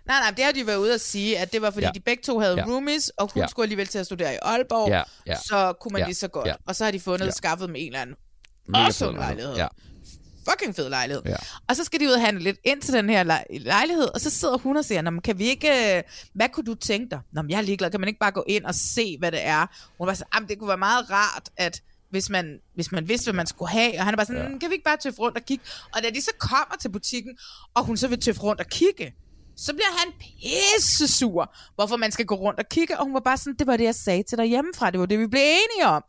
Nej, 0.06 0.20
nej, 0.20 0.30
det 0.36 0.44
har 0.44 0.52
de 0.52 0.66
været 0.66 0.76
ude 0.76 0.94
at 0.94 1.00
sige, 1.00 1.38
at 1.38 1.52
det 1.52 1.62
var 1.62 1.70
fordi, 1.70 1.84
Ja. 1.84 1.88
ja. 1.88 1.92
de 1.94 2.00
begge 2.00 2.22
to 2.22 2.38
havde 2.40 2.54
Ja. 2.54 2.60
ja. 2.66 2.72
roomies, 2.72 3.08
og 3.08 3.24
hun 3.24 3.32
Ja. 3.36 3.40
ja. 3.42 3.46
skulle 3.48 3.64
alligevel 3.64 3.86
til 3.86 3.98
at 3.98 4.06
studere 4.06 4.34
i 4.34 4.38
Aalborg, 4.42 4.88
Ja, 4.88 5.02
ja. 5.26 5.36
så 5.48 5.72
kunne 5.80 5.92
man 5.92 6.00
Ja, 6.00 6.06
lige 6.06 6.14
så 6.14 6.28
godt. 6.28 6.46
ja. 6.46 6.54
Og 6.66 6.76
så 6.76 6.84
har 6.84 6.90
de 6.90 7.00
fundet 7.00 7.20
Ja. 7.20 7.24
ja. 7.24 7.30
skaffet 7.30 7.70
med 7.70 7.80
en 7.80 7.86
eller 7.86 8.00
anden 8.00 8.16
Mega 8.68 8.84
awesome 8.84 9.18
lejlighed. 9.18 9.56
Ja. 9.56 9.66
Fucking 10.50 10.76
fed 10.76 10.88
lejlighed. 10.88 11.22
Ja. 11.26 11.36
Og 11.68 11.76
så 11.76 11.84
skal 11.84 12.00
de 12.00 12.06
ud 12.06 12.12
og 12.12 12.20
handle 12.20 12.42
lidt 12.44 12.58
ind 12.64 12.80
til 12.82 12.94
den 12.94 13.10
her 13.10 13.22
lej- 13.22 13.44
lejlighed, 13.50 14.14
og 14.14 14.20
så 14.20 14.30
sidder 14.30 14.58
hun 14.58 14.76
og 14.76 14.84
siger, 14.84 15.02
Nå, 15.02 15.20
kan 15.24 15.38
vi 15.38 15.44
ikke, 15.44 15.96
øh, 15.96 16.02
hvad 16.34 16.48
kunne 16.48 16.64
du 16.64 16.74
tænke 16.74 17.10
dig? 17.10 17.20
Nå, 17.32 17.42
men 17.42 17.50
jeg 17.50 17.56
er 17.58 17.62
ligeglad, 17.62 17.90
kan 17.90 18.00
man 18.00 18.08
ikke 18.08 18.20
bare 18.20 18.30
gå 18.32 18.44
ind 18.48 18.64
og 18.64 18.74
se, 18.74 19.16
hvad 19.18 19.32
det 19.32 19.46
er? 19.46 19.66
Hun 19.98 20.06
var 20.06 20.14
så, 20.14 20.24
"Jamen, 20.34 20.48
det 20.48 20.58
kunne 20.58 20.68
være 20.68 20.78
meget 20.78 21.10
rart, 21.10 21.48
at 21.56 21.82
hvis 22.10 22.30
man, 22.30 22.58
hvis 22.74 22.92
man 22.92 23.08
vidste, 23.08 23.24
hvad 23.24 23.34
man 23.34 23.46
skulle 23.46 23.70
have, 23.70 23.98
og 23.98 24.04
han 24.04 24.14
er 24.14 24.16
bare 24.16 24.26
sådan, 24.26 24.52
ja. 24.52 24.58
kan 24.58 24.70
vi 24.70 24.74
ikke 24.74 24.84
bare 24.84 24.96
tøffe 24.96 25.18
rundt 25.18 25.36
og 25.38 25.44
kigge? 25.44 25.64
Og 25.94 26.02
da 26.02 26.10
de 26.10 26.22
så 26.22 26.30
kommer 26.38 26.76
til 26.80 26.88
butikken, 26.88 27.38
og 27.74 27.84
hun 27.84 27.96
så 27.96 28.08
vil 28.08 28.20
tøffe 28.20 28.40
rundt 28.42 28.60
og 28.60 28.66
kigge, 28.66 29.14
så 29.56 29.72
bliver 29.72 29.98
han 29.98 30.12
pisse 30.20 31.08
sur, 31.18 31.54
hvorfor 31.74 31.96
man 31.96 32.12
skal 32.12 32.26
gå 32.26 32.34
rundt 32.34 32.60
og 32.60 32.68
kigge, 32.68 32.98
og 32.98 33.04
hun 33.04 33.14
var 33.14 33.20
bare 33.20 33.36
sådan, 33.36 33.54
det 33.58 33.66
var 33.66 33.76
det, 33.76 33.84
jeg 33.84 33.94
sagde 33.94 34.22
til 34.22 34.38
dig 34.38 34.46
hjemmefra, 34.46 34.90
det 34.90 35.00
var 35.00 35.06
det, 35.06 35.18
vi 35.18 35.26
blev 35.26 35.40
enige 35.42 35.86
om. 35.86 36.02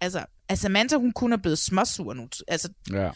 Altså, 0.00 0.24
altså 0.48 0.62
Samantha, 0.62 0.96
hun 0.96 1.12
kunne 1.12 1.32
have 1.36 1.42
blevet 1.42 1.58
småsur 1.58 2.14
nu. 2.14 2.28
Altså, 2.48 2.68
ja. 2.92 3.10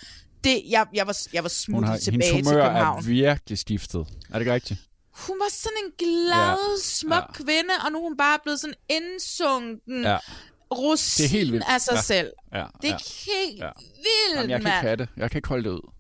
Det, 0.46 0.62
jeg, 0.68 0.86
jeg 0.94 1.06
var, 1.06 1.16
jeg 1.32 1.42
var 1.42 1.48
smuttet 1.48 1.88
har, 1.88 1.92
hendes 1.94 2.04
tilbage 2.04 2.32
til 2.32 2.44
humør 2.44 2.64
København. 2.64 2.98
er 2.98 3.02
virkelig 3.02 3.58
skiftet. 3.58 4.00
Er 4.00 4.32
det 4.32 4.40
ikke 4.40 4.54
rigtigt? 4.54 4.80
Hun 5.26 5.36
var 5.38 5.50
sådan 5.50 5.76
en 5.84 5.92
glad, 5.98 6.28
Ja. 6.36 6.50
ja. 6.50 6.56
smuk 6.82 7.12
ja. 7.12 7.32
kvinde, 7.32 7.74
og 7.84 7.92
nu 7.92 7.98
er 7.98 8.02
hun 8.02 8.16
bare 8.16 8.38
blevet 8.42 8.60
sådan 8.60 8.74
indsunken 8.88 10.02
Ja. 10.02 10.10
ja. 10.10 10.18
rosin 10.74 11.22
Det 11.22 11.24
er 11.24 11.38
helt 11.38 11.52
vildt. 11.52 11.64
af 11.68 11.80
sig 11.80 11.94
Ja. 11.94 12.00
selv. 12.02 12.30
Ja, 12.54 12.64
Det 12.82 12.90
er 12.90 12.98
ja. 13.26 13.32
helt 13.32 13.58
Ja. 13.60 13.70
vildt, 13.96 14.36
Jamen, 14.36 14.50
jeg 14.50 14.58
kan 14.60 14.64
mand. 14.64 14.74
ikke 14.76 14.86
have 14.88 14.96
det. 14.96 15.08
Jeg 15.16 15.30
kan 15.30 15.38
ikke 15.38 15.48
holde 15.48 15.64
det 15.64 15.70
ud. 15.70 15.90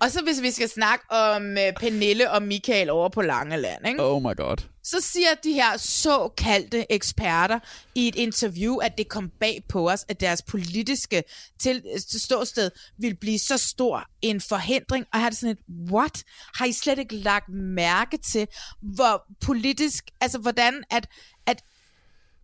Og 0.00 0.10
så 0.10 0.22
hvis 0.22 0.42
vi 0.42 0.50
skal 0.50 0.68
snakke 0.68 1.04
om 1.10 1.42
uh, 1.42 1.56
Pernille 1.80 2.30
og 2.30 2.42
Michael 2.42 2.90
over 2.90 3.08
på 3.08 3.22
Langeland, 3.22 3.88
ikke? 3.88 4.02
Oh 4.04 4.22
my 4.22 4.36
god. 4.36 4.56
så 4.84 5.00
siger 5.00 5.34
de 5.44 5.52
her 5.52 5.76
såkaldte 5.76 6.92
eksperter 6.92 7.58
i 7.94 8.08
et 8.08 8.14
interview, 8.14 8.76
at 8.76 8.98
det 8.98 9.08
kom 9.08 9.30
bag 9.40 9.62
på 9.68 9.90
os, 9.90 10.04
at 10.08 10.20
deres 10.20 10.42
politiske 10.42 11.22
til, 11.58 11.82
til 12.10 12.20
ståsted 12.20 12.70
vil 12.98 13.16
blive 13.16 13.38
så 13.38 13.58
stor 13.58 14.04
en 14.22 14.40
forhindring. 14.40 15.06
Og 15.12 15.20
har 15.20 15.28
det 15.30 15.38
sådan 15.38 15.56
et, 15.56 15.92
what? 15.92 16.24
Har 16.54 16.64
I 16.64 16.72
slet 16.72 16.98
ikke 16.98 17.16
lagt 17.16 17.48
mærke 17.54 18.16
til, 18.16 18.46
hvor 18.82 19.24
politisk, 19.40 20.04
altså 20.20 20.38
hvordan 20.38 20.84
at, 20.90 21.06
at 21.46 21.62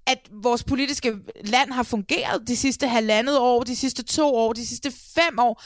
at 0.06 0.18
vores 0.42 0.64
politiske 0.64 1.14
land 1.44 1.72
har 1.72 1.82
fungeret 1.82 2.48
de 2.48 2.56
sidste 2.56 2.88
halvandet 2.88 3.38
år, 3.38 3.62
de 3.62 3.76
sidste 3.76 4.02
to 4.02 4.34
år, 4.34 4.52
de 4.52 4.66
sidste 4.66 4.92
fem 5.14 5.38
år. 5.38 5.62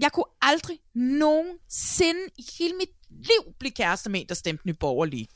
Jeg 0.00 0.12
kunne 0.12 0.24
aldrig 0.42 0.78
nogensinde 0.94 2.20
i 2.38 2.44
hele 2.58 2.74
mit 2.74 2.88
liv 3.10 3.54
blive 3.58 3.72
kæreste 3.72 4.10
med 4.10 4.20
en, 4.20 4.26
der 4.28 4.34
stemte 4.34 4.66
Nye 4.66 4.74
Borgerlige. 4.74 5.28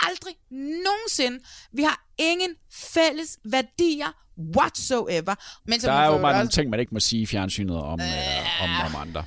Aldrig 0.00 0.34
nogensinde. 0.50 1.40
Vi 1.72 1.82
har 1.82 2.06
ingen 2.18 2.50
fælles 2.72 3.38
værdier 3.44 4.12
whatsoever. 4.56 5.34
Men 5.66 5.80
som 5.80 5.88
Der 5.88 5.98
er 5.98 6.06
jo 6.06 6.18
bare 6.18 6.32
nogle 6.32 6.48
ting, 6.48 6.70
man 6.70 6.80
ikke 6.80 6.94
må 6.94 7.00
sige 7.00 7.22
i 7.22 7.26
fjernsynet 7.26 7.76
om, 7.76 8.00
øh, 8.00 8.62
om, 8.62 8.70
om 8.86 9.08
andre. 9.08 9.24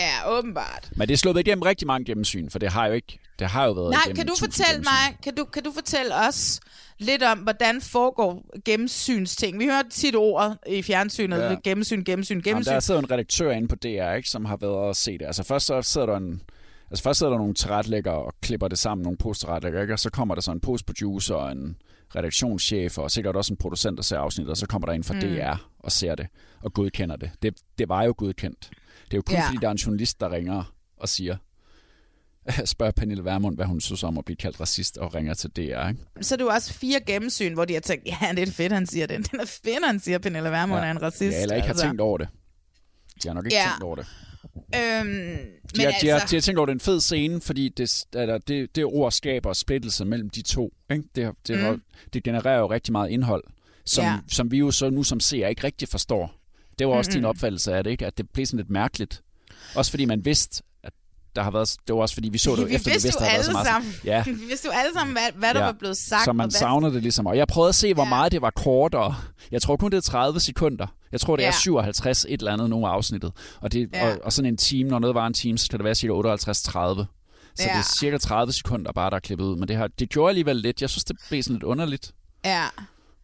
Ja, 0.00 0.38
åbenbart. 0.38 0.90
Men 0.96 1.08
det 1.08 1.14
er 1.14 1.18
slået 1.18 1.38
igennem 1.38 1.62
rigtig 1.62 1.86
mange 1.86 2.04
gennemsyn, 2.04 2.50
for 2.50 2.58
det 2.58 2.68
har 2.72 2.86
jo 2.86 2.92
ikke 2.92 3.18
det 3.38 3.48
har 3.48 3.66
jo 3.66 3.72
været 3.72 3.90
Nej, 3.90 4.14
kan 4.14 4.26
du 4.26 4.34
fortælle 4.38 4.70
gennemsyn. 4.72 4.90
mig, 4.90 5.16
kan 5.22 5.34
du, 5.34 5.44
kan 5.44 5.62
du 5.62 5.72
fortælle 5.72 6.14
os 6.28 6.60
lidt 6.98 7.22
om, 7.22 7.38
hvordan 7.38 7.80
foregår 7.80 8.44
gennemsynsting? 8.64 9.58
Vi 9.58 9.64
hører 9.64 9.82
tit 9.90 10.16
ordet 10.16 10.58
i 10.66 10.82
fjernsynet, 10.82 11.38
Ja. 11.38 11.50
ja. 11.50 11.56
gennemsyn, 11.64 12.04
gennemsyn, 12.04 12.34
Jamen, 12.34 12.42
gennemsyn. 12.44 12.72
der 12.72 12.80
sidder 12.80 13.00
en 13.00 13.10
redaktør 13.10 13.50
inde 13.50 13.68
på 13.68 13.74
DR, 13.76 14.12
ikke, 14.14 14.28
som 14.28 14.44
har 14.44 14.56
været 14.56 14.72
og 14.74 14.96
se 14.96 15.18
det. 15.18 15.26
Altså 15.26 15.42
først 15.42 15.66
så 15.66 15.82
sidder 15.82 16.06
der 16.06 16.16
en 16.16 16.42
Altså 16.90 17.02
først 17.02 17.18
sidder 17.18 17.32
der 17.32 17.38
nogle 17.38 17.54
tilrettelæggere 17.54 18.14
og 18.14 18.34
klipper 18.42 18.68
det 18.68 18.78
sammen, 18.78 19.02
nogle 19.02 19.18
posttilrettelæggere, 19.18 19.82
ikke? 19.82 19.94
og 19.94 19.98
så 19.98 20.10
kommer 20.10 20.34
der 20.34 20.42
så 20.42 20.50
en 20.52 20.60
postproducer 20.60 21.34
og 21.34 21.52
en 21.52 21.76
redaktionschef, 22.16 22.98
og 22.98 23.10
sikkert 23.10 23.36
også 23.36 23.52
en 23.52 23.56
producent, 23.56 23.96
der 23.96 24.02
ser 24.02 24.18
afsnittet, 24.18 24.50
og 24.50 24.56
så 24.56 24.66
kommer 24.66 24.86
der 24.86 24.92
en 24.92 25.04
fra 25.04 25.14
Mm. 25.14 25.20
DR 25.20 25.54
og 25.78 25.92
ser 25.92 26.14
det, 26.14 26.26
og 26.62 26.72
godkender 26.74 27.16
det. 27.16 27.30
Det, 27.42 27.54
det 27.78 27.88
var 27.88 28.02
jo 28.02 28.14
godkendt. 28.16 28.70
Det 29.10 29.16
er 29.16 29.18
jo 29.18 29.22
kun 29.22 29.34
Ja. 29.34 29.46
fordi, 29.46 29.58
der 29.60 29.66
er 29.68 29.72
en 29.72 29.76
journalist, 29.76 30.20
der 30.20 30.32
ringer 30.32 30.74
og 30.96 31.08
siger, 31.08 31.36
spørger 32.64 32.92
Pernille 32.92 33.24
Vermund, 33.24 33.56
hvad 33.56 33.66
hun 33.66 33.80
synes 33.80 34.02
om 34.02 34.18
at 34.18 34.24
blive 34.24 34.36
kaldt 34.36 34.60
racist, 34.60 34.98
og 34.98 35.14
ringer 35.14 35.34
til 35.34 35.50
DR. 35.50 35.88
Ikke? 35.88 36.00
Så 36.20 36.34
er 36.34 36.36
det 36.36 36.44
jo 36.44 36.48
også 36.48 36.72
fire 36.74 37.00
gennemsyn, 37.06 37.54
hvor 37.54 37.64
de 37.64 37.72
har 37.74 37.80
tænkt, 37.80 38.06
ja, 38.06 38.32
det 38.36 38.48
er 38.48 38.52
fedt, 38.52 38.72
han 38.72 38.86
siger 38.86 39.06
det. 39.06 39.18
Det 39.32 39.40
er 39.40 39.46
fedt, 39.64 39.86
han 39.86 40.00
siger, 40.00 40.18
Pernille 40.18 40.50
Vermund 40.50 40.80
ja. 40.80 40.86
er 40.86 40.90
en 40.90 41.02
racist. 41.02 41.36
Ja, 41.36 41.42
eller 41.42 41.54
ikke 41.54 41.66
har 41.66 41.72
altså. 41.72 41.86
tænkt 41.86 42.00
over 42.00 42.18
det. 42.18 42.28
De 43.22 43.28
har 43.28 43.34
nok 43.34 43.44
ikke 43.46 43.56
Ja. 43.56 43.64
tænkt 43.70 43.82
over 43.84 43.96
det. 43.96 44.06
Øhm, 44.54 45.06
De, 45.06 45.12
men 45.76 45.80
har, 45.80 45.86
altså, 45.86 46.06
de, 46.06 46.08
har, 46.10 46.18
de 46.30 46.36
har 46.36 46.40
tænkt 46.40 46.58
over, 46.58 46.66
det 46.66 46.70
er 46.72 46.74
en 46.74 46.80
fed 46.80 47.00
scene, 47.00 47.40
fordi 47.40 47.68
det, 47.68 48.04
eller 48.14 48.38
det, 48.38 48.76
det 48.76 48.84
ord 48.84 49.12
skaber 49.12 49.52
splittelse 49.52 50.04
mellem 50.04 50.30
de 50.30 50.42
to. 50.42 50.72
Ikke? 50.90 51.04
Det, 51.14 51.24
har- 51.24 51.34
det, 51.46 51.72
Mm. 51.72 51.82
det 52.12 52.24
genererer 52.24 52.58
jo 52.58 52.70
rigtig 52.70 52.92
meget 52.92 53.10
indhold, 53.10 53.44
som, 53.84 54.04
ja. 54.04 54.18
som 54.28 54.50
vi 54.50 54.58
jo 54.58 54.70
så 54.70 54.90
nu 54.90 55.02
som 55.02 55.20
ser 55.20 55.46
ikke 55.48 55.64
rigtig 55.64 55.88
forstår. 55.88 56.34
Det 56.80 56.88
var 56.88 56.94
også 56.94 57.10
Mm-mm. 57.10 57.14
din 57.18 57.24
opfattelse 57.24 57.74
af 57.74 57.84
det, 57.84 57.90
ikke? 57.90 58.06
at 58.06 58.18
det 58.18 58.30
blev 58.30 58.46
sådan 58.46 58.56
lidt 58.58 58.70
mærkeligt. 58.70 59.22
Også 59.74 59.90
fordi 59.90 60.04
man 60.04 60.24
vidste, 60.24 60.62
at 60.82 60.92
der 61.36 61.42
har 61.42 61.50
været... 61.50 61.76
Det 61.86 61.94
var 61.94 62.00
også 62.00 62.14
fordi, 62.14 62.28
vi 62.28 62.38
så 62.38 62.56
det 62.56 62.68
vi 62.68 62.74
efter, 62.74 62.90
vi 62.90 62.94
vidste 62.94 63.06
vidste, 63.06 63.20
jo 63.20 63.24
der 63.24 63.30
havde 63.30 63.54
været 63.54 63.66
så 63.66 63.72
meget. 63.80 64.04
Ja. 64.04 64.22
vi 64.26 64.44
vidste 64.48 64.66
jo 64.66 64.72
alle 64.72 64.92
sammen, 64.94 65.14
hvad, 65.16 65.22
hvad 65.34 65.54
der 65.54 65.60
var 65.60 65.72
blevet 65.72 65.96
sagt. 65.96 66.24
Så 66.24 66.32
man 66.32 66.50
savnede 66.50 66.94
det 66.94 67.02
ligesom. 67.02 67.26
Og 67.26 67.36
jeg 67.36 67.46
prøvede 67.48 67.68
at 67.68 67.74
se, 67.74 67.94
hvor 67.94 68.04
meget 68.04 68.32
det 68.32 68.42
var 68.42 68.50
kortere. 68.50 69.14
Jeg 69.50 69.62
tror 69.62 69.76
kun, 69.76 69.90
det 69.90 69.96
er 69.96 70.00
30 70.00 70.40
sekunder. 70.40 70.86
Jeg 71.12 71.20
tror, 71.20 71.36
det 71.36 71.42
er 71.42 71.46
Ja. 71.48 71.52
57 71.52 72.24
et 72.28 72.32
eller 72.40 72.52
andet 72.52 72.70
nogle 72.70 72.86
af 72.86 72.90
afsnittet. 72.90 73.32
Og, 73.60 73.72
det, 73.72 73.88
Ja. 73.94 74.10
og, 74.12 74.18
og 74.24 74.32
sådan 74.32 74.48
en 74.48 74.56
time, 74.56 74.90
når 74.90 74.98
noget 74.98 75.14
var 75.14 75.26
en 75.26 75.34
time, 75.34 75.58
så 75.58 75.68
kan 75.70 75.78
det 75.78 75.84
være 75.84 75.94
cirka 75.94 76.12
58-30. 76.12 77.06
Så 77.54 77.64
Ja. 77.66 77.72
det 77.72 77.78
er 77.78 77.82
cirka 78.00 78.18
30 78.18 78.52
sekunder 78.52 78.92
bare, 78.92 79.10
der 79.10 79.16
er 79.16 79.20
klippet 79.20 79.44
ud. 79.44 79.56
Men 79.56 79.68
det, 79.68 79.76
har, 79.76 79.86
det 79.86 80.08
gjorde 80.10 80.28
alligevel 80.28 80.56
lidt. 80.56 80.80
Jeg 80.80 80.90
synes, 80.90 81.04
det 81.04 81.16
blev 81.28 81.42
sådan 81.42 81.54
lidt 81.54 81.62
underligt. 81.64 82.12
Ja. 82.44 82.64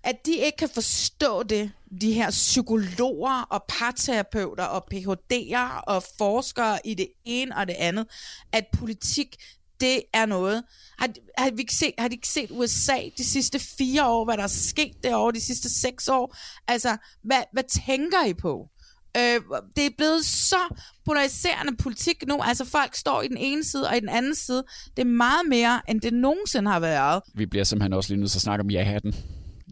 At 0.05 0.15
de 0.27 0.33
ikke 0.33 0.57
kan 0.59 0.69
forstå 0.75 1.43
det, 1.43 1.71
de 2.01 2.13
her 2.13 2.31
psykologer 2.31 3.43
og 3.51 3.65
parterapeuter 3.69 4.65
og 4.65 4.85
PhD'er 4.95 5.81
og 5.87 6.03
forskere 6.19 6.79
i 6.85 6.95
det 6.95 7.09
ene 7.25 7.57
og 7.57 7.67
det 7.67 7.75
andet, 7.79 8.07
at 8.53 8.65
politik, 8.73 9.37
det 9.81 10.03
er 10.15 10.27
noget. 10.27 10.63
Har, 10.99 11.09
har, 11.39 11.51
vi 11.51 11.61
ikke 11.61 11.75
set, 11.75 11.93
har 11.99 12.09
de 12.09 12.15
ikke 12.15 12.29
set 12.29 12.51
USA 12.51 12.99
de 13.19 13.25
sidste 13.25 13.59
fire 13.59 14.09
år, 14.09 14.25
hvad 14.25 14.37
der 14.37 14.43
er 14.43 14.47
sket 14.47 14.93
derovre 15.03 15.33
de 15.33 15.41
sidste 15.41 15.81
seks 15.81 16.09
år? 16.09 16.37
Altså, 16.69 16.97
hvad, 17.23 17.43
hvad 17.53 17.65
tænker 17.87 18.27
I 18.27 18.35
på? 18.35 18.69
Øh, 19.17 19.41
det 19.77 19.87
er 19.87 19.91
blevet 19.97 20.25
så 20.25 20.75
polariserende 21.05 21.77
politik 21.77 22.25
nu. 22.27 22.39
Altså, 22.43 22.65
folk 22.65 22.95
står 22.95 23.23
i 23.23 23.29
den 23.29 23.37
ene 23.37 23.65
side 23.65 23.89
og 23.89 23.97
i 23.97 24.01
den 24.01 24.09
anden 24.09 24.35
side. 24.35 24.65
Det 24.97 25.03
er 25.03 25.07
meget 25.07 25.49
mere, 25.49 25.81
end 25.89 26.01
det 26.01 26.13
nogensinde 26.13 26.71
har 26.71 26.81
været. 26.81 27.23
Vi 27.35 27.47
bliver 27.47 27.65
simpelthen 27.65 27.93
også 27.93 28.11
lige 28.11 28.21
nødt 28.21 28.31
til 28.31 28.39
at 28.39 28.43
snakke 28.43 28.63
om 28.63 28.71
ja-hatten. 28.71 29.15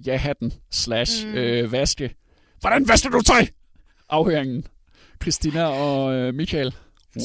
Ja-hatten 0.07 0.53
slash 0.71 1.27
Mm. 1.27 1.35
øh, 1.35 1.73
vaske. 1.73 2.15
Hvordan 2.61 2.89
vasker 2.89 3.11
du 3.11 3.21
tøj? 3.21 3.47
Afhøringen. 4.09 4.67
Christina 5.23 5.65
og 5.65 6.15
øh, 6.15 6.35
Michael. 6.35 6.75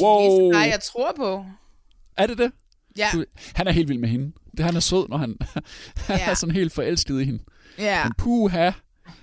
Wow. 0.02 0.52
Nej, 0.52 0.62
jeg 0.72 0.80
tror 0.82 1.14
på. 1.16 1.46
Er 2.18 2.28
det 2.28 2.38
det? 2.38 2.52
Ja. 2.98 3.10
Du, 3.14 3.26
han 3.54 3.68
er 3.68 3.72
helt 3.72 3.90
vild 3.90 4.00
med 4.00 4.10
hende. 4.10 4.32
Det 4.58 4.66
han 4.66 4.76
er 4.76 4.80
sød, 4.80 5.08
når 5.10 5.18
han, 5.18 5.36
han 6.08 6.18
Ja. 6.20 6.30
er 6.30 6.34
sådan 6.34 6.56
helt 6.56 6.74
forelsket 6.74 7.22
i 7.22 7.24
hende. 7.24 7.44
Ja. 7.78 8.04
Men 8.04 8.14
puha, 8.18 8.72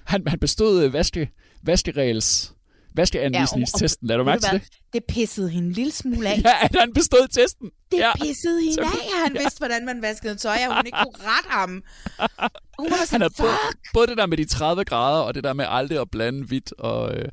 han, 0.05 0.23
han 0.29 0.39
bestod 0.39 0.85
øh, 0.85 0.93
vaske, 0.93 1.31
vaskeregels, 1.63 2.53
vaskeanvisningstesten. 2.97 4.09
Lad 4.09 4.17
du 4.19 4.25
mærke 4.25 4.41
til 4.43 4.51
hvad? 4.51 4.61
det? 4.61 4.69
Det 4.93 5.05
pissede 5.05 5.51
hende 5.51 5.69
en 5.69 5.73
lille 5.73 5.93
smule 5.93 6.29
af. 6.29 6.39
Ja, 6.45 6.55
at 6.63 6.77
han 6.81 6.93
bestod 6.93 7.29
testen. 7.29 7.71
Det 7.93 7.99
ja. 7.99 8.13
pissede 8.17 8.61
hende 8.63 8.83
af, 8.83 8.87
at 8.87 9.23
han 9.23 9.37
vidste, 9.41 9.59
hvordan 9.59 9.87
man 9.87 10.03
vaskede 10.03 10.37
tøj, 10.37 10.59
og 10.69 10.77
hun 10.77 10.87
ikke 10.87 10.99
kunne 11.03 11.25
rette 11.25 11.51
ham. 11.51 11.71
Hun 12.79 12.91
var 12.91 12.97
Han 12.97 13.07
sådan, 13.07 13.21
har 13.21 13.31
både, 13.39 13.53
fuck. 13.67 13.93
både 13.95 14.07
det 14.07 14.17
der 14.17 14.27
med 14.27 14.37
de 14.37 14.45
30 14.45 14.85
grader, 14.85 15.21
og 15.21 15.35
det 15.35 15.45
der 15.45 15.53
med 15.53 15.65
aldrig 15.69 16.01
at 16.01 16.11
blande 16.11 16.45
hvidt 16.45 16.73
og, 16.79 17.15
øh, 17.15 17.29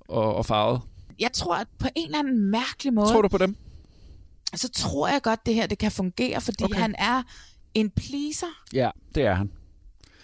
og, 0.00 0.34
og 0.34 0.46
farvet. 0.46 0.80
Jeg 1.18 1.32
tror, 1.32 1.54
at 1.54 1.66
på 1.78 1.88
en 1.96 2.06
eller 2.06 2.18
anden 2.18 2.50
mærkelig 2.50 2.94
måde, 2.94 3.08
Tror 3.08 3.22
du 3.22 3.28
på 3.28 3.38
dem? 3.38 3.56
så 4.54 4.68
tror 4.68 5.08
jeg 5.08 5.22
godt, 5.22 5.46
det 5.46 5.54
her 5.54 5.66
det 5.66 5.78
kan 5.78 5.92
fungere, 5.92 6.40
fordi 6.40 6.64
okay. 6.64 6.80
han 6.80 6.94
er 6.98 7.22
en 7.74 7.90
pleaser. 7.90 8.62
Ja, 8.72 8.90
det 9.14 9.22
er 9.22 9.34
han. 9.34 9.50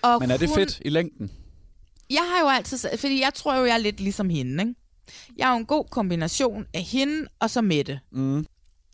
Og 0.02 0.20
Men 0.20 0.30
er 0.30 0.36
det 0.36 0.48
hun, 0.48 0.58
fedt 0.58 0.80
i 0.84 0.88
længden? 0.88 1.30
Jeg 2.12 2.28
har 2.30 2.40
jo 2.40 2.48
altid 2.48 2.78
sagt, 2.78 3.00
fordi 3.00 3.20
jeg 3.20 3.34
tror 3.34 3.54
jo, 3.54 3.64
jeg 3.64 3.74
er 3.74 3.78
lidt 3.78 4.00
ligesom 4.00 4.30
hende, 4.30 4.62
ikke? 4.62 4.74
Jeg 5.36 5.48
er 5.48 5.52
jo 5.52 5.58
en 5.58 5.66
god 5.66 5.84
kombination 5.90 6.66
af 6.74 6.82
hende 6.82 7.28
og 7.40 7.50
så 7.50 7.60
Mette. 7.60 8.00
Mm. 8.12 8.46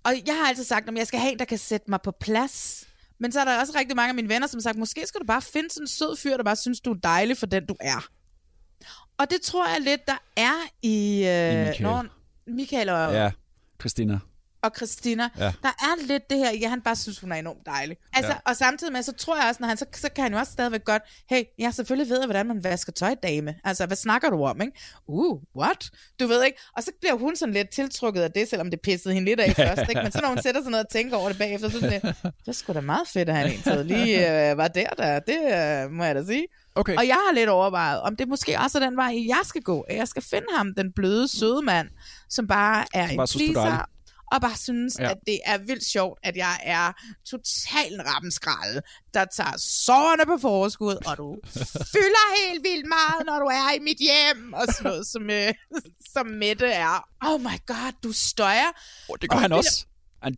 Og 0.05 0.13
jeg 0.27 0.35
har 0.37 0.49
altid 0.49 0.65
sagt, 0.65 0.89
at 0.89 0.97
jeg 0.97 1.07
skal 1.07 1.21
have 1.21 1.33
en, 1.33 1.39
der 1.39 1.45
kan 1.45 1.59
sætte 1.59 1.91
mig 1.91 2.01
på 2.05 2.11
plads. 2.21 2.85
Men 3.21 3.33
så 3.33 3.41
er 3.41 3.45
der 3.45 3.61
også 3.61 3.73
rigtig 3.79 3.97
mange 3.97 4.09
af 4.09 4.15
mine 4.15 4.29
venner, 4.29 4.47
som 4.47 4.59
har 4.59 4.63
sagt, 4.63 4.79
måske 4.79 5.07
skal 5.07 5.21
du 5.21 5.27
bare 5.27 5.43
finde 5.43 5.71
sådan 5.71 5.85
en 5.85 5.89
sød 5.89 6.17
fyr, 6.17 6.37
der 6.37 6.45
bare 6.45 6.57
synes, 6.57 6.81
du 6.81 6.91
er 6.91 6.99
dejlig 7.03 7.37
for 7.37 7.47
den, 7.47 7.67
du 7.67 7.77
er. 7.81 8.09
Og 9.19 9.31
det 9.31 9.41
tror 9.41 9.69
jeg 9.69 9.81
lidt, 9.81 10.07
der 10.07 10.23
er 10.37 10.55
i... 10.83 11.25
Øh, 11.27 11.53
I 11.53 11.67
Michael. 11.67 11.83
Når, 11.83 12.07
Michael 12.47 12.89
og, 12.89 13.13
Ja, 13.13 13.31
Christina. 13.81 14.19
Og 14.63 14.71
Christina. 14.77 15.29
Ja. 15.39 15.45
Der 15.63 15.69
er 15.69 16.07
lidt 16.07 16.31
det 16.31 16.39
her, 16.39 16.53
ja, 16.53 16.69
han 16.69 16.81
bare 16.81 16.97
synes, 16.97 17.21
hun 17.21 17.33
er 17.33 17.37
enormt 17.37 17.67
dejlig. 17.67 17.97
Altså, 18.15 18.33
Ja. 18.33 18.39
Og 18.47 18.57
samtidig 18.57 18.93
med, 18.93 19.03
så 19.03 19.13
tror 19.13 19.37
jeg 19.37 19.45
også, 19.49 19.59
når 19.61 19.69
han, 19.69 19.77
så, 19.77 19.85
så 19.95 20.09
kan 20.15 20.23
han 20.23 20.33
jo 20.33 20.39
også 20.39 20.53
stadigvæk 20.53 20.85
godt, 20.85 21.03
hey, 21.31 21.43
jeg 21.59 21.75
selvfølgelig 21.75 22.11
ved, 22.11 22.25
hvordan 22.25 22.47
man 22.47 22.65
vasker 22.65 22.93
tøj, 22.93 23.15
dame. 23.23 23.55
Altså, 23.65 23.87
hvad 23.87 23.97
snakker 23.97 24.31
du 24.31 24.45
om, 24.45 24.61
ikke? 24.61 24.73
Uh, 25.09 25.41
what? 25.57 25.91
Du 26.21 26.27
ved 26.27 26.45
ikke? 26.45 26.59
Og 26.77 26.83
så 26.83 26.91
bliver 27.01 27.15
hun 27.15 27.37
sådan 27.37 27.55
lidt 27.55 27.71
tiltrukket 27.71 28.21
af 28.23 28.33
det, 28.33 28.49
selvom 28.49 28.71
det 28.71 28.81
pissede 28.81 29.15
hende 29.15 29.29
lidt 29.29 29.41
af 29.41 29.55
først, 29.67 29.89
ikke? 29.89 30.03
Men 30.03 30.13
så 30.13 30.21
når 30.23 30.29
hun 30.29 30.43
sætter 30.43 30.63
sig 30.63 30.71
ned 30.71 30.81
og 30.81 30.89
tænker 30.89 31.17
over 31.17 31.29
det 31.29 31.39
bagefter, 31.39 31.69
så 31.69 31.79
det 31.79 31.85
sådan 31.85 32.01
lidt, 32.25 32.35
det 32.47 32.57
sgu 32.57 32.73
da 32.73 32.81
meget 32.81 33.09
fedt, 33.09 33.29
at 33.29 33.37
han 33.37 33.47
egentlig 33.47 33.85
lige 33.85 34.19
øh, 34.51 34.57
var 34.57 34.69
der, 34.69 34.89
der. 34.89 35.19
Det 35.19 35.39
øh, 35.85 35.91
må 35.91 36.05
jeg 36.05 36.15
da 36.15 36.25
sige. 36.25 36.47
Okay. 36.75 36.97
Og 36.97 37.07
jeg 37.07 37.15
har 37.15 37.35
lidt 37.35 37.49
overvejet, 37.49 38.01
om 38.01 38.17
det 38.17 38.29
måske 38.29 38.59
også 38.59 38.79
er 38.79 38.83
den 38.83 38.97
vej, 38.97 39.15
jeg 39.29 39.41
skal 39.45 39.63
gå. 39.63 39.81
At 39.81 39.97
jeg 39.97 40.09
skal 40.09 40.23
finde 40.23 40.47
ham, 40.57 40.75
den 40.75 40.93
bløde, 40.93 41.29
søde 41.29 41.63
mand, 41.63 41.89
som 42.29 42.47
bare 42.47 42.85
er 42.95 43.07
Som 43.07 43.11
en 43.11 43.17
bare 43.17 43.25
er 43.25 43.53
pleaser. 43.53 43.89
Og 44.33 44.41
bare 44.41 44.57
synes, 44.57 44.97
Ja. 44.99 45.11
at 45.11 45.17
det 45.27 45.41
er 45.45 45.59
vildt 45.59 45.85
sjovt, 45.85 46.19
at 46.23 46.37
jeg 46.37 46.61
er 46.63 46.93
total 47.31 47.93
en 47.95 48.01
rappenskralde, 48.15 48.81
der 49.15 49.25
tager 49.37 49.57
sårene 49.59 50.27
på 50.27 50.39
forskud, 50.41 50.97
og 51.07 51.17
du 51.17 51.37
fylder 51.95 52.49
helt 52.49 52.63
vildt 52.65 52.87
meget, 52.89 53.27
når 53.27 53.39
du 53.39 53.45
er 53.47 53.75
i 53.77 53.79
mit 53.79 53.99
hjem, 54.01 54.53
og 54.53 54.63
sådan 54.75 54.91
noget, 54.91 55.07
som, 55.07 55.31
øh, 55.31 55.55
som 56.13 56.27
Mette 56.27 56.67
er. 56.67 57.09
Oh 57.27 57.41
my 57.41 57.59
god, 57.67 57.93
du 58.03 58.13
støjer. 58.13 58.71
Oh, 59.09 59.17
det 59.23 59.31
gør 59.31 59.35
Og 59.37 59.41
han 59.43 59.51
det- 59.51 59.59
også. 59.59 59.85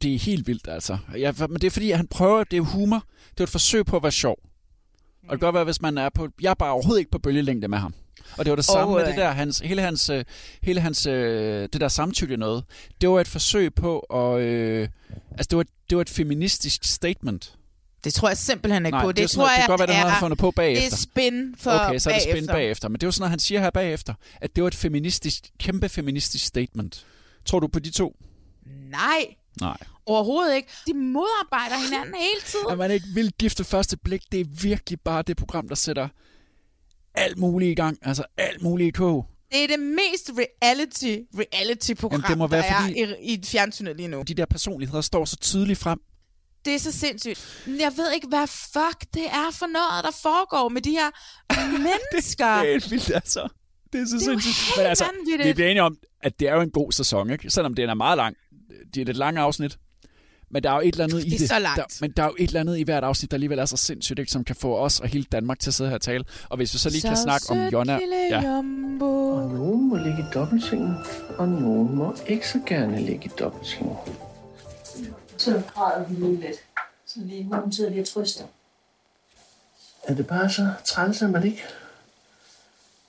Det 0.03 0.15
er 0.15 0.19
helt 0.19 0.47
vildt, 0.47 0.69
altså. 0.69 0.99
Ja, 1.19 1.33
men 1.39 1.55
det 1.55 1.65
er 1.65 1.71
fordi, 1.71 1.91
at 1.91 1.97
han 1.97 2.07
prøver, 2.09 2.45
det 2.45 2.57
er 2.57 2.61
humor. 2.61 3.05
Det 3.31 3.41
er 3.41 3.45
et 3.45 3.51
forsøg 3.51 3.87
på 3.87 3.97
at 3.97 4.03
være 4.03 4.13
sjov. 4.13 4.37
Og 5.23 5.31
det 5.31 5.31
kan 5.31 5.39
godt 5.39 5.55
være, 5.55 5.65
hvis 5.65 5.81
man 5.83 5.99
er 5.99 6.09
på... 6.09 6.29
Jeg 6.43 6.51
er 6.51 6.55
bare 6.55 6.71
overhovedet 6.73 6.99
ikke 6.99 7.11
på 7.11 7.19
bølgelængde 7.19 7.69
med 7.69 7.79
ham. 7.79 7.95
Og 8.39 8.45
det 8.45 8.51
var 8.51 8.57
det 8.57 8.65
samme 8.65 8.79
med 8.79 8.85
Overhovedet 8.85 9.07
det 9.07 9.17
der, 9.17 9.31
hans, 9.31 9.59
hele 9.59 9.83
hans, 9.83 10.09
øh, 10.11 10.25
hele 10.63 10.81
hans, 10.81 11.07
øh, 11.07 11.69
det 11.73 11.81
der 11.81 11.89
samtykke 11.89 12.37
noget. 12.37 12.65
Det 13.01 13.09
var 13.09 13.21
et 13.21 13.29
forsøg 13.29 13.75
på 13.75 13.99
at, 13.99 14.41
øh, 14.41 14.89
altså 15.31 15.47
det 15.51 15.57
var, 15.57 15.65
det 15.91 15.97
var 15.97 16.03
et 16.03 16.11
feministisk 16.11 16.85
statement. 16.85 17.55
Det 18.05 18.15
tror 18.15 18.29
jeg 18.29 18.37
simpelthen 18.37 18.87
ikke 18.87 18.97
Nej, 18.97 19.05
på. 19.05 19.13
det, 19.13 19.17
Det, 19.17 19.31
tror 19.31 19.41
noget, 19.41 19.51
det 19.51 19.57
jeg 19.57 19.63
kan 19.67 19.69
godt 19.73 19.81
være, 19.89 20.03
det 20.05 20.11
har 20.11 20.21
fundet 20.21 20.39
på 20.39 20.51
bagefter. 20.51 20.85
Det 20.89 20.93
er 20.93 20.97
spin 20.97 21.55
for 21.59 21.71
Okay, 21.71 21.99
så 21.99 22.11
er 22.11 22.15
det 22.15 22.23
spin 22.23 22.33
bagefter. 22.33 22.53
bagefter. 22.55 22.89
Men 22.89 22.95
det 22.95 23.03
er 23.03 23.07
jo 23.07 23.13
sådan 23.13 23.23
noget, 23.23 23.31
han 23.31 23.39
siger 23.39 23.61
her 23.61 23.71
bagefter, 23.71 24.15
at 24.41 24.57
det 24.57 24.63
var 24.65 24.69
et 24.69 24.75
feministisk, 24.75 25.45
kæmpe 25.59 25.89
feministisk 25.89 26.47
statement. 26.47 27.07
Tror 27.45 27.61
du 27.61 27.67
på 27.67 27.79
de 27.79 27.91
to? 27.91 28.17
Nej, 28.91 29.27
Nej. 29.61 29.77
overhovedet 30.07 30.57
ikke. 30.57 30.69
De 30.87 30.95
modarbejder 30.95 31.77
hinanden 31.89 32.15
hele 32.15 32.41
tiden. 32.47 32.67
Er 32.71 32.75
man 32.75 32.91
ikke 32.91 33.07
vildt 33.15 33.39
gift 33.39 33.67
første 33.67 33.97
blik? 33.97 34.23
Det 34.33 34.41
er 34.41 34.45
virkelig 34.63 35.01
bare 35.01 35.23
det 35.23 35.37
program, 35.37 35.69
der 35.69 35.75
sætter 35.75 36.09
alt 37.21 37.39
muligt 37.39 37.71
i 37.71 37.75
gang. 37.75 37.99
Altså 38.03 38.25
alt 38.37 38.63
muligt 38.63 38.89
i 38.89 38.91
kog. 38.91 39.27
Det 39.53 39.65
er 39.65 39.69
det 39.69 39.81
mest 39.81 40.31
reality, 40.39 41.17
reality-program, 41.35 42.21
Jamen, 42.21 42.31
det 42.31 42.39
må 42.39 42.47
være, 42.47 42.63
der 42.63 42.69
er 42.75 42.81
fordi- 42.81 43.17
i, 43.23 43.35
i 43.35 43.41
fjernsynet 43.45 43.97
lige 43.97 44.09
nu. 44.09 44.23
De 44.23 44.35
der 44.35 44.47
personligheder 44.47 45.01
står 45.01 45.25
så 45.25 45.37
tydeligt 45.37 45.79
frem. 45.79 46.01
Det 46.65 46.75
er 46.75 46.79
så 46.79 46.93
sindssygt. 46.93 47.65
Jeg 47.67 47.93
ved 47.97 48.13
ikke, 48.15 48.29
hvad 48.29 48.47
fuck 48.47 49.15
det 49.15 49.25
er 49.27 49.51
for 49.53 49.67
noget, 49.67 50.05
der 50.05 50.11
foregår 50.23 50.69
med 50.69 50.83
de 50.83 50.91
her 50.91 51.11
mennesker. 51.89 52.47
Det 52.47 52.69
er 52.69 52.73
helt 52.73 52.91
vildt, 52.91 53.11
altså. 53.15 53.49
Det 53.93 54.01
er 54.01 54.05
så 54.07 54.17
Det 54.17 54.23
er 54.23 54.25
sindssygt. 54.41 54.77
Men 54.77 54.87
altså, 54.87 55.05
vi 55.45 55.53
bliver 55.53 55.69
enige 55.71 55.83
om, 55.83 55.97
at 56.23 56.41
det 56.41 56.49
er 56.49 56.55
jo 56.55 56.61
en 56.61 56.71
god 56.71 56.93
sæson, 56.93 57.31
ikke? 57.31 57.51
Selvom 57.51 57.75
den 57.75 57.89
er 57.89 57.95
meget 57.95 58.17
lang. 58.17 58.37
Det 58.95 59.01
er 59.01 59.05
lidt 59.05 59.17
lange 59.17 59.41
afsnit. 59.41 59.79
Men 60.53 60.63
der 60.63 60.71
er 60.71 60.75
jo 60.75 60.81
et 60.81 60.93
eller 60.95 61.05
andet 61.05 61.27
i 61.27 61.31
Det 61.31 61.35
er 61.35 61.39
det. 61.39 61.49
så 61.49 61.59
langt. 61.59 61.77
Der, 61.77 61.85
men 62.01 62.11
der 62.11 62.23
er 62.23 62.27
jo 62.27 62.35
et 62.39 62.47
eller 62.47 62.61
andet 62.61 62.79
i 62.79 62.83
hvert 62.83 63.05
afsnit, 63.05 63.31
der 63.31 63.35
alligevel 63.35 63.59
er 63.59 63.65
så 63.65 63.77
sindssygt, 63.77 64.19
ikke? 64.19 64.33
som 64.33 64.45
kan 64.45 64.57
få 64.57 64.77
os 64.77 65.01
og 65.01 65.09
hele 65.09 65.25
Danmark 65.33 65.59
til 65.59 65.71
at 65.71 65.75
sidde 65.75 65.91
her 65.91 65.95
og 65.95 66.01
tale. 66.03 66.25
Og 66.49 66.57
hvis 66.57 66.75
vi 66.75 66.79
så 66.79 66.91
lige 66.91 67.03
kan 67.03 67.17
snakke 67.17 67.51
om 67.51 67.59
Jonna... 67.59 67.93
Ja. 68.31 68.41
Ja, 68.41 68.57
Og 68.57 69.51
nogen 69.51 69.89
må 69.89 69.97
ligge 69.97 70.19
i 70.19 70.33
dobbeltsengen, 70.35 70.95
og 71.39 71.49
nogen 71.49 71.95
må 71.95 72.17
ikke 72.27 72.49
så 72.49 72.61
gerne 72.67 73.01
ligge 73.03 73.25
i 73.25 73.31
dobbeltsengen. 73.39 73.97
Så 75.37 75.63
græder 75.75 76.09
vi 76.09 76.15
lige 76.15 76.41
lidt. 76.41 76.57
Så 77.07 77.21
lige 77.21 77.45
hun 77.45 77.73
sidder 77.73 77.91
lige 77.91 78.03
og 78.03 78.09
trøster. 78.09 78.45
Er 80.03 80.15
det 80.15 80.27
bare 80.27 80.51
så 80.51 80.73
træls, 80.85 81.23
at 81.23 81.31
man 81.31 81.45
ikke 81.47 81.63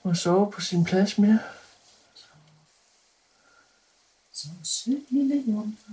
må 0.02 0.14
sove 0.14 0.50
på 0.52 0.60
sin 0.60 0.84
plads 0.84 1.18
mere? 1.18 1.38
Så 4.32 4.46
sødt 4.64 5.10
lille 5.10 5.42
jomfru, 5.48 5.92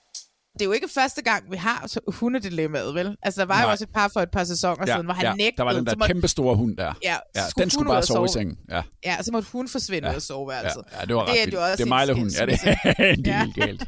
det 0.61 0.65
er 0.65 0.69
jo 0.69 0.71
ikke 0.71 0.87
første 0.93 1.21
gang, 1.21 1.51
vi 1.51 1.57
har 1.57 1.87
hundedilemmaet, 2.07 2.95
vel? 2.95 3.15
Altså, 3.23 3.41
der 3.41 3.47
var 3.47 3.55
Nej. 3.55 3.63
jo 3.63 3.69
også 3.71 3.83
et 3.83 3.89
par 3.93 4.07
for 4.07 4.19
et 4.21 4.31
par 4.31 4.43
sæsoner 4.43 4.83
ja, 4.87 4.93
siden, 4.93 5.05
hvor 5.05 5.13
han 5.13 5.25
ja. 5.25 5.33
nægtede. 5.33 5.57
Der 5.57 5.63
var 5.63 5.73
den 5.73 5.85
der 5.85 5.95
måtte- 5.95 6.13
kæmpe 6.13 6.27
store 6.27 6.55
hund 6.55 6.77
der. 6.77 6.93
Ja, 7.03 7.15
ja 7.35 7.49
skulle 7.49 7.63
den 7.63 7.69
skulle 7.69 7.87
bare 7.87 7.97
og 7.97 8.03
sove 8.03 8.25
i 8.25 8.27
sove? 8.27 8.33
sengen. 8.33 8.57
Ja. 8.69 8.81
Ja, 9.05 9.23
så 9.23 9.31
måtte 9.31 9.47
hun 9.51 9.67
forsvinde 9.69 10.07
ja. 10.07 10.11
ud 10.11 10.15
af 10.15 10.21
soveværelset. 10.21 10.83
Ja, 10.91 10.99
ja, 10.99 11.05
det 11.05 11.15
var 11.15 11.21
ret 11.21 11.27
det 11.33 11.41
er 11.41 11.45
vildt. 11.45 11.55
også 11.57 11.75
Det 11.77 11.83
er 11.83 11.87
Mejlehund, 11.87 12.31
ja, 12.39 12.45
det 12.45 12.59
er, 12.63 12.75
det 13.15 13.27
er 13.27 13.39
helt 13.43 13.55
galt. 13.55 13.83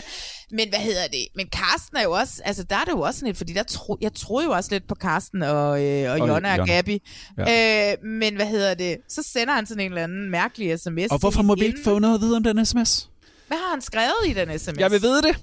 Men 0.58 0.68
hvad 0.68 0.78
hedder 0.78 1.06
det? 1.06 1.26
Men 1.36 1.46
Karsten 1.52 1.96
er 1.96 2.02
jo 2.02 2.10
også, 2.12 2.42
altså 2.44 2.62
der 2.62 2.76
er 2.76 2.84
det 2.84 2.92
jo 2.92 3.00
også 3.00 3.24
lidt, 3.26 3.36
fordi 3.36 3.52
der 3.52 3.62
tro, 3.62 3.96
jeg 4.00 4.14
troede 4.14 4.46
jo 4.46 4.52
også 4.52 4.70
lidt 4.72 4.88
på 4.88 4.94
Karsten 4.94 5.42
og, 5.42 5.84
øh, 5.84 6.10
og 6.12 6.20
Og 6.20 6.28
Jonna 6.28 6.60
og. 6.60 6.66
Gabi. 6.66 7.02
Ja. 7.38 7.90
Øh, 7.92 8.04
men 8.04 8.36
hvad 8.36 8.46
hedder 8.46 8.74
det? 8.74 8.96
Så 9.08 9.22
sender 9.32 9.54
han 9.54 9.66
sådan 9.66 9.80
en 9.80 9.90
eller 9.90 10.02
anden 10.04 10.30
mærkelig 10.30 10.80
sms. 10.80 11.10
Og 11.10 11.18
hvorfor 11.18 11.42
må 11.42 11.54
vi 11.54 11.64
ikke 11.64 11.78
få 11.84 11.98
noget 11.98 12.14
at 12.14 12.20
vide 12.20 12.36
om 12.36 12.42
den 12.42 12.66
sms? 12.66 13.10
Hvad 13.48 13.58
har 13.58 13.70
han 13.70 13.80
skrevet 13.82 14.26
i 14.26 14.32
den 14.32 14.58
sms? 14.58 14.78
Jeg 14.78 14.90
vil 14.90 15.02
vide 15.02 15.22
det, 15.22 15.36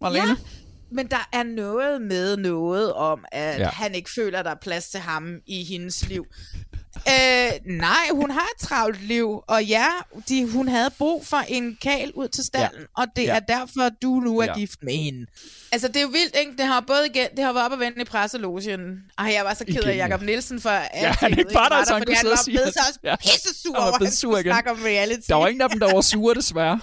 Marlene. 0.00 0.28
Ja, 0.28 0.34
men 0.90 1.06
der 1.06 1.28
er 1.32 1.42
noget 1.42 2.02
med 2.02 2.36
noget 2.36 2.92
om, 2.92 3.24
at 3.32 3.54
Ja. 3.58 3.62
ja. 3.62 3.68
han 3.68 3.94
ikke 3.94 4.10
føler, 4.14 4.38
at 4.38 4.44
der 4.44 4.50
er 4.50 4.54
plads 4.62 4.88
til 4.88 5.00
ham 5.00 5.34
i 5.46 5.64
hendes 5.64 6.08
liv. 6.08 6.26
øh, 7.14 7.50
nej, 7.66 8.06
hun 8.12 8.30
har 8.30 8.48
et 8.56 8.66
travlt 8.68 9.02
liv, 9.02 9.42
og 9.48 9.64
ja, 9.64 9.86
de, 10.28 10.48
hun 10.50 10.68
havde 10.68 10.90
brug 10.98 11.26
for 11.26 11.36
en 11.48 11.78
kal 11.82 12.12
ud 12.14 12.28
til 12.28 12.44
stallen, 12.44 12.80
ja. 12.80 13.02
og 13.02 13.06
det 13.16 13.22
Ja. 13.22 13.28
ja. 13.28 13.36
er 13.36 13.40
derfor, 13.40 13.88
du 14.02 14.08
nu 14.20 14.38
er 14.38 14.44
Ja. 14.44 14.50
ja. 14.52 14.58
gift 14.58 14.82
med 14.82 14.92
hende. 14.96 15.26
Altså, 15.72 15.88
det 15.88 15.96
er 15.96 16.00
jo 16.02 16.08
vildt, 16.08 16.36
ikke? 16.40 16.52
Det 16.58 16.66
har 16.66 16.80
både 16.80 17.06
igen, 17.14 17.26
det 17.36 17.44
har 17.44 17.52
været 17.52 17.66
op 17.66 17.72
og 17.72 17.78
vende 17.80 18.00
i 18.00 18.04
presselogen. 18.04 18.80
Ej, 19.18 19.26
jeg 19.36 19.44
var 19.44 19.54
så 19.54 19.64
ked 19.64 19.82
af 19.82 19.96
ja. 19.96 20.06
Jacob 20.06 20.22
Nielsen 20.22 20.60
for 20.60 20.70
at 20.70 20.88
Ja, 21.02 21.12
han 21.18 21.38
ikke 21.38 21.54
var 21.54 21.68
der, 21.68 21.84
så 21.84 21.92
han 21.94 22.02
kunne 22.06 22.14
han 22.14 22.20
sidde 22.20 22.32
og 22.32 22.36
var 22.36 22.42
sige, 22.42 22.54
blevet 22.58 22.74
så 22.74 22.80
at- 23.04 23.10
ja. 23.10 23.16
pissesur 23.32 23.72
Han 23.74 23.80
var 23.80 23.86
over, 23.86 23.94
at 23.94 24.02
han 24.02 24.12
sur 24.12 24.38
igen. 24.38 24.52
snakke 24.52 24.70
om 24.70 24.78
reality. 24.84 25.28
Der 25.28 25.34
var 25.34 25.48
ingen 25.48 25.62
af 25.62 25.70
dem, 25.70 25.80
der 25.80 25.94
var 25.94 26.00
sure, 26.00 26.34
desværre. 26.34 26.80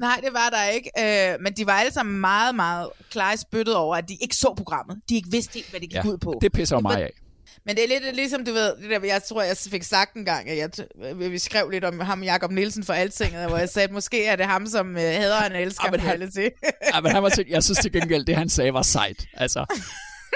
Nej, 0.00 0.20
det 0.24 0.32
var 0.32 0.50
der 0.50 0.64
ikke. 0.64 0.90
Øh, 1.32 1.40
men 1.40 1.52
de 1.52 1.66
var 1.66 1.72
alle 1.72 1.92
sammen 1.92 2.20
meget, 2.20 2.54
meget 2.54 2.88
klare 3.10 3.36
spyttet 3.36 3.76
over, 3.76 3.96
at 3.96 4.08
de 4.08 4.16
ikke 4.22 4.36
så 4.36 4.54
programmet. 4.56 4.96
De 5.08 5.14
ikke 5.14 5.28
vidste 5.30 5.54
helt, 5.54 5.70
hvad 5.70 5.80
det 5.80 5.88
gik 5.90 5.96
Ja, 5.96 6.06
ud 6.08 6.18
på. 6.18 6.38
det 6.42 6.52
pisser 6.52 6.80
mig 6.80 7.02
af. 7.02 7.10
Men 7.66 7.76
det 7.76 7.84
er 7.84 7.88
lidt 8.00 8.16
ligesom, 8.16 8.44
du 8.44 8.52
ved, 8.52 8.76
det 8.82 8.90
der, 8.90 9.00
jeg 9.06 9.22
tror, 9.22 9.42
jeg 9.42 9.56
fik 9.70 9.82
sagt 9.82 10.14
en 10.14 10.24
gang, 10.24 10.48
at 10.50 10.56
jeg, 10.58 10.70
vi 11.30 11.38
skrev 11.38 11.70
lidt 11.70 11.84
om 11.84 12.00
ham, 12.00 12.22
Jakob 12.22 12.50
Nielsen 12.50 12.84
for 12.84 12.92
altinget, 12.92 13.48
hvor 13.48 13.56
jeg 13.58 13.68
sagde, 13.68 13.88
at 13.88 13.92
måske 13.94 14.24
er 14.26 14.36
det 14.36 14.46
ham, 14.46 14.66
som 14.66 14.90
øh, 14.96 15.02
hader 15.02 15.36
han 15.36 15.52
elsker 15.52 15.84
Ja, 15.86 15.90
men 15.90 16.00
han- 16.00 16.08
reality. 16.10 16.48
Ja, 16.94 17.00
men 17.00 17.12
han 17.12 17.22
var 17.22 17.28
til, 17.28 17.44
jeg 17.48 17.62
synes 17.64 17.78
til 17.78 17.92
gengæld, 17.92 18.24
det 18.24 18.36
han 18.36 18.48
sagde 18.48 18.74
var 18.74 18.82
sejt. 18.82 19.24
Altså, 19.34 19.64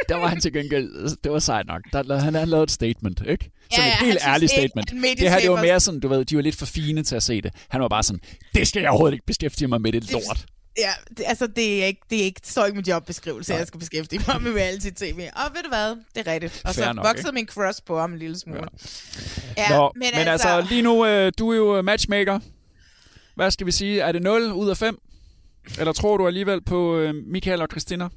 der 0.08 0.16
var 0.16 0.26
han 0.26 0.40
til 0.40 0.52
gengæld, 0.52 1.16
det 1.24 1.32
var 1.32 1.38
sejt 1.38 1.66
nok. 1.66 1.80
Der, 1.92 2.18
han 2.18 2.34
havde 2.34 2.46
lavet 2.50 2.62
et 2.62 2.70
statement, 2.70 3.22
ikke? 3.28 3.50
Sådan 3.72 3.84
Ja, 3.84 3.92
et 3.92 4.00
ja, 4.00 4.04
helt 4.06 4.22
han 4.22 4.34
ærligt 4.34 4.52
ikke, 4.52 4.60
statement. 4.60 5.18
Det 5.20 5.30
her, 5.30 5.40
det 5.40 5.50
var 5.50 5.62
mere 5.62 5.80
sådan, 5.80 6.00
du 6.00 6.08
ved, 6.08 6.24
de 6.24 6.36
var 6.36 6.42
lidt 6.42 6.56
for 6.56 6.66
fine 6.66 7.02
til 7.02 7.16
at 7.16 7.22
se 7.22 7.40
det. 7.40 7.52
Han 7.68 7.80
var 7.80 7.88
bare 7.88 8.02
sådan, 8.02 8.20
det 8.54 8.68
skal 8.68 8.80
jeg 8.80 8.90
overhovedet 8.90 9.14
ikke 9.14 9.26
beskæftige 9.26 9.68
mig 9.68 9.80
med, 9.80 9.92
det 9.92 10.12
lort. 10.12 10.46
Ja, 10.78 10.90
det, 11.16 11.24
altså 11.26 11.46
det 11.46 11.82
er 11.82 11.86
ikke, 11.86 12.00
det 12.10 12.20
er 12.20 12.24
ikke, 12.24 12.40
står 12.44 12.64
ikke 12.64 12.76
med 12.76 12.84
jobbeskrivelse, 12.84 13.50
Nej. 13.52 13.58
jeg 13.58 13.66
skal 13.66 13.80
beskæftige 13.80 14.22
mig 14.28 14.42
med 14.42 14.52
reality-tv. 14.52 15.20
Og 15.36 15.54
ved 15.54 15.62
du 15.62 15.68
hvad, 15.68 15.96
det 16.14 16.28
er 16.28 16.32
rigtigt. 16.32 16.62
Og 16.64 16.74
Fair 16.74 16.84
så 16.84 16.92
nok, 16.92 17.06
voksede 17.06 17.28
ikke? 17.28 17.34
min 17.34 17.46
crush 17.46 17.80
på 17.86 17.98
ham 18.00 18.12
en 18.12 18.18
lille 18.18 18.38
smule. 18.38 18.60
Ja, 19.56 19.68
Nå, 19.76 19.92
men, 19.96 20.08
men 20.14 20.28
altså, 20.28 20.48
altså 20.48 20.70
lige 20.70 20.82
nu, 20.82 21.06
øh, 21.06 21.32
du 21.38 21.50
er 21.50 21.56
jo 21.56 21.76
øh, 21.78 21.84
matchmaker. 21.84 22.40
Hvad 23.34 23.50
skal 23.50 23.66
vi 23.66 23.72
sige? 23.72 24.00
Er 24.00 24.12
det 24.12 24.22
0 24.22 24.52
ud 24.52 24.70
af 24.70 24.76
5? 24.76 24.98
Eller 25.78 25.92
tror 25.92 26.16
du 26.16 26.26
alligevel 26.26 26.60
på 26.62 26.96
øh, 26.96 27.14
Michael 27.26 27.62
og 27.62 27.68
Christina? 27.70 28.08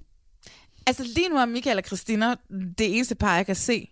Altså 0.88 1.04
lige 1.04 1.30
nu 1.30 1.38
er 1.38 1.46
Michael 1.46 1.78
og 1.78 1.84
Christina 1.86 2.36
det 2.78 2.96
eneste 2.96 3.16
par, 3.16 3.36
jeg 3.36 3.46
kan 3.46 3.56
se, 3.56 3.90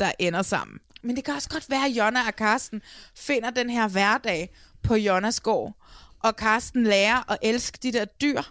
der 0.00 0.12
ender 0.18 0.42
sammen. 0.42 0.78
Men 1.02 1.16
det 1.16 1.24
kan 1.24 1.34
også 1.34 1.48
godt 1.48 1.70
være, 1.70 1.84
at 1.84 1.90
Jonna 1.90 2.26
og 2.26 2.36
Karsten 2.36 2.82
finder 3.16 3.50
den 3.50 3.70
her 3.70 3.88
hverdag 3.88 4.54
på 4.82 4.94
Jonnas 4.94 5.40
gård. 5.40 5.76
Og 6.20 6.36
Karsten 6.36 6.84
lærer 6.84 7.30
at 7.32 7.38
elske 7.42 7.78
de 7.82 7.92
der 7.92 8.04
dyr. 8.04 8.42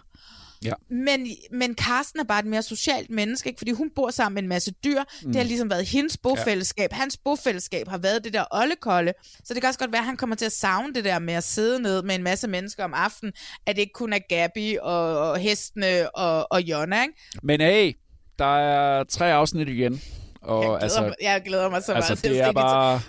Ja. 0.64 0.72
Men, 0.90 1.26
men 1.52 1.74
Karsten 1.74 2.20
er 2.20 2.24
bare 2.24 2.38
et 2.40 2.46
mere 2.46 2.62
socialt 2.62 3.10
menneske, 3.10 3.48
ikke? 3.48 3.58
fordi 3.58 3.70
hun 3.70 3.90
bor 3.94 4.10
sammen 4.10 4.34
med 4.34 4.42
en 4.42 4.48
masse 4.48 4.72
dyr. 4.84 5.00
Mm. 5.22 5.32
Det 5.32 5.36
har 5.36 5.44
ligesom 5.44 5.70
været 5.70 5.86
hendes 5.86 6.16
bofællesskab. 6.16 6.88
Ja. 6.92 6.96
Hans 6.96 7.16
bofællesskab 7.16 7.88
har 7.88 7.98
været 7.98 8.24
det 8.24 8.32
der 8.32 8.44
oldekolde. 8.50 9.12
Så 9.44 9.54
det 9.54 9.62
kan 9.62 9.68
også 9.68 9.78
godt 9.78 9.92
være, 9.92 10.00
at 10.00 10.06
han 10.06 10.16
kommer 10.16 10.36
til 10.36 10.44
at 10.46 10.52
savne 10.52 10.94
det 10.94 11.04
der 11.04 11.18
med 11.18 11.34
at 11.34 11.44
sidde 11.44 11.82
ned 11.82 12.02
med 12.02 12.14
en 12.14 12.22
masse 12.22 12.48
mennesker 12.48 12.84
om 12.84 12.94
aftenen. 12.94 13.32
At 13.66 13.76
det 13.76 13.82
ikke 13.82 13.92
kun 13.92 14.12
er 14.12 14.18
Gabby 14.28 14.78
og, 14.78 15.30
og 15.30 15.38
hestene 15.38 16.16
og, 16.16 16.52
og 16.52 16.62
Jonna. 16.62 17.02
Ikke? 17.02 17.14
Men 17.42 17.60
hey, 17.60 17.96
der 18.38 18.58
er 18.58 19.04
tre 19.04 19.32
afsnit 19.32 19.68
igen. 19.68 20.02
Og 20.42 20.62
Jeg 20.62 20.68
glæder, 20.68 20.78
altså, 20.78 21.02
mig, 21.02 21.14
jeg 21.22 21.42
glæder 21.44 21.70
mig 21.70 21.82
så 21.82 21.92
altså, 21.92 22.10
meget 22.10 22.18
til 22.18 22.28
at 22.28 22.34
det 22.34 22.40
er 22.40 22.52
bare... 22.52 23.00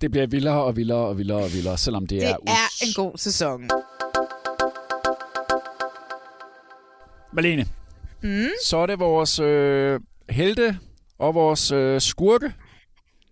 Det 0.00 0.10
bliver 0.10 0.26
vildere 0.26 0.62
og 0.64 0.76
vildere 0.76 0.98
og 0.98 1.18
vildere 1.18 1.38
og 1.38 1.52
vildere, 1.52 1.78
selvom 1.78 2.06
det, 2.06 2.20
Det 2.20 2.28
er... 2.28 2.36
er 2.46 2.84
en 2.86 2.92
god 2.94 3.18
sæson. 3.18 3.70
Malene, 7.36 7.66
Mm. 8.22 8.46
så 8.64 8.76
er 8.76 8.86
det 8.86 8.98
vores 8.98 9.38
øh, 9.38 10.00
helte 10.30 10.78
og 11.18 11.34
vores 11.34 11.70
øh, 11.72 12.00
skurke. 12.00 12.52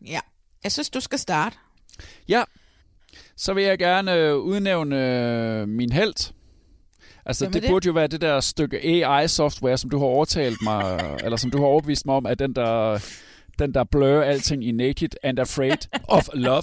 Ja, 0.06 0.20
jeg 0.64 0.72
synes, 0.72 0.90
du 0.90 1.00
skal 1.00 1.18
starte. 1.18 1.56
Ja, 2.28 2.42
så 3.36 3.54
vil 3.54 3.64
jeg 3.64 3.78
gerne 3.78 4.14
øh, 4.14 4.36
udnævne 4.36 4.96
øh, 5.60 5.68
min 5.68 5.92
held. 5.92 6.32
Altså, 7.26 7.44
Hvem 7.44 7.52
det, 7.52 7.62
det? 7.62 7.70
burde 7.70 7.86
jo 7.86 7.92
være 7.92 8.06
det 8.06 8.20
der 8.20 8.40
stykke 8.40 8.78
AI-software, 8.84 9.76
som 9.78 9.90
du 9.90 9.98
har 9.98 10.06
overtalt 10.06 10.62
mig, 10.62 11.00
eller 11.24 11.36
som 11.36 11.50
du 11.50 11.58
har 11.58 11.66
overbevist 11.66 12.06
mig 12.06 12.14
om, 12.14 12.26
at 12.26 12.38
den 12.38 12.52
der, 12.54 12.98
den 13.58 13.74
der 13.74 13.84
blør 13.84 14.22
alting 14.22 14.64
i 14.64 14.72
Naked 14.72 15.08
and 15.22 15.38
Afraid 15.38 15.76
of 16.08 16.28
Love. 16.34 16.62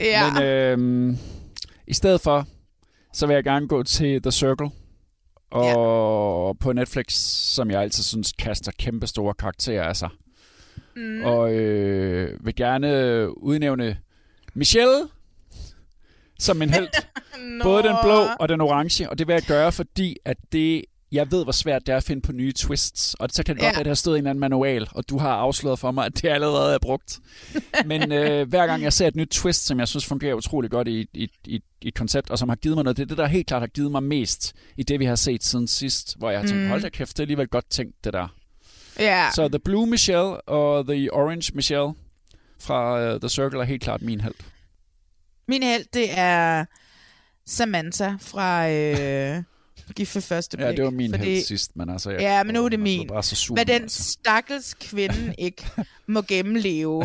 Ja. 0.00 0.32
Men 0.32 0.42
øh, 0.42 1.16
i 1.86 1.94
stedet 1.94 2.20
for, 2.20 2.46
så 3.12 3.26
vil 3.26 3.34
jeg 3.34 3.44
gerne 3.44 3.68
gå 3.68 3.82
til 3.82 4.22
The 4.22 4.30
Circle. 4.32 4.70
Og 5.52 6.58
på 6.58 6.72
Netflix, 6.72 7.12
som 7.54 7.70
jeg 7.70 7.82
altid 7.82 8.02
synes 8.02 8.32
kaster 8.32 8.72
kæmpe 8.78 9.06
store 9.06 9.34
karakterer 9.34 9.82
af 9.82 9.96
sig. 9.96 10.08
Mm. 10.96 11.24
Og 11.24 11.52
øh, 11.52 12.46
vil 12.46 12.54
gerne 12.54 13.28
udnævne 13.42 13.98
Michelle 14.54 15.08
som 16.38 16.62
en 16.62 16.70
held. 16.70 16.88
Både 17.62 17.82
den 17.82 17.96
blå 18.02 18.26
og 18.40 18.48
den 18.48 18.60
orange. 18.60 19.10
Og 19.10 19.18
det 19.18 19.26
vil 19.26 19.32
jeg 19.32 19.42
gøre, 19.42 19.72
fordi 19.72 20.16
at 20.24 20.36
det, 20.52 20.84
jeg 21.12 21.30
ved, 21.30 21.42
hvor 21.44 21.52
svært 21.52 21.86
det 21.86 21.92
er 21.92 21.96
at 21.96 22.04
finde 22.04 22.22
på 22.22 22.32
nye 22.32 22.52
twists. 22.52 23.14
Og 23.14 23.28
så 23.32 23.42
kan 23.44 23.54
det 23.54 23.60
godt 23.60 23.66
Ja. 23.66 23.70
være, 23.72 23.80
at 23.80 23.84
det 23.84 23.90
har 23.90 23.94
stået 23.94 24.16
i 24.16 24.18
en 24.18 24.20
eller 24.22 24.30
anden 24.30 24.40
manual, 24.40 24.88
og 24.92 25.08
du 25.08 25.18
har 25.18 25.30
afsløret 25.32 25.78
for 25.78 25.90
mig, 25.90 26.06
at 26.06 26.22
det 26.22 26.28
allerede 26.28 26.74
er 26.74 26.78
brugt. 26.78 27.20
Men 27.86 28.12
øh, 28.12 28.48
hver 28.48 28.66
gang 28.66 28.82
jeg 28.82 28.92
ser 28.92 29.06
et 29.06 29.16
nyt 29.16 29.28
twist, 29.28 29.66
som 29.66 29.78
jeg 29.78 29.88
synes 29.88 30.06
fungerer 30.06 30.34
utrolig 30.34 30.70
godt 30.70 30.88
i, 30.88 31.06
i, 31.14 31.28
i, 31.44 31.60
i 31.80 31.88
et 31.88 31.94
koncept, 31.94 32.30
og 32.30 32.38
som 32.38 32.48
har 32.48 32.56
givet 32.56 32.76
mig 32.76 32.84
noget, 32.84 32.96
det 32.96 33.02
er 33.02 33.06
det, 33.06 33.18
der 33.18 33.26
helt 33.26 33.46
klart 33.46 33.62
har 33.62 33.66
givet 33.66 33.90
mig 33.90 34.02
mest 34.02 34.52
i 34.76 34.82
det, 34.82 35.00
vi 35.00 35.04
har 35.04 35.14
set 35.14 35.44
siden 35.44 35.68
sidst, 35.68 36.18
hvor 36.18 36.30
jeg 36.30 36.40
har 36.40 36.46
tænkt, 36.46 36.62
Mm. 36.62 36.68
hold 36.68 36.82
da 36.82 36.88
kæft, 36.88 37.10
det 37.16 37.18
er 37.20 37.24
alligevel 37.24 37.48
godt 37.48 37.70
tænkt, 37.70 38.04
det 38.04 38.12
der. 38.12 38.28
Ja. 38.98 39.28
Så 39.34 39.48
The 39.48 39.58
Blue 39.58 39.86
Michelle 39.86 40.40
og 40.40 40.86
The 40.86 41.12
Orange 41.12 41.52
Michelle 41.54 41.92
fra 42.60 43.12
uh, 43.14 43.20
The 43.20 43.28
Circle 43.28 43.60
er 43.60 43.64
helt 43.64 43.82
klart 43.82 44.02
min 44.02 44.20
held. 44.20 44.34
Min 45.48 45.62
held, 45.62 45.84
det 45.94 46.06
er 46.18 46.64
Samantha 47.46 48.12
fra 48.20 48.70
øh, 48.70 49.42
Gift 49.92 50.14
ved 50.14 50.22
første 50.22 50.56
blik. 50.56 50.66
Ja, 50.66 50.72
det 50.72 50.84
var 50.84 50.90
min 50.90 51.10
Fordi- 51.10 51.24
held 51.34 51.44
sidst, 51.44 51.76
men 51.76 51.90
altså... 51.90 52.10
Jeg, 52.10 52.20
Ja, 52.20 52.42
men 52.44 52.54
nu 52.54 52.64
er 52.64 52.68
det 52.68 52.80
min. 52.80 53.06
bare 53.08 53.22
så 53.22 53.36
sur. 53.36 53.54
Hvad 53.54 53.66
den 53.66 53.88
stakkels 53.88 54.74
kvinde 54.74 55.34
ikke 55.38 55.64
må 56.06 56.22
gennemleve 56.22 57.04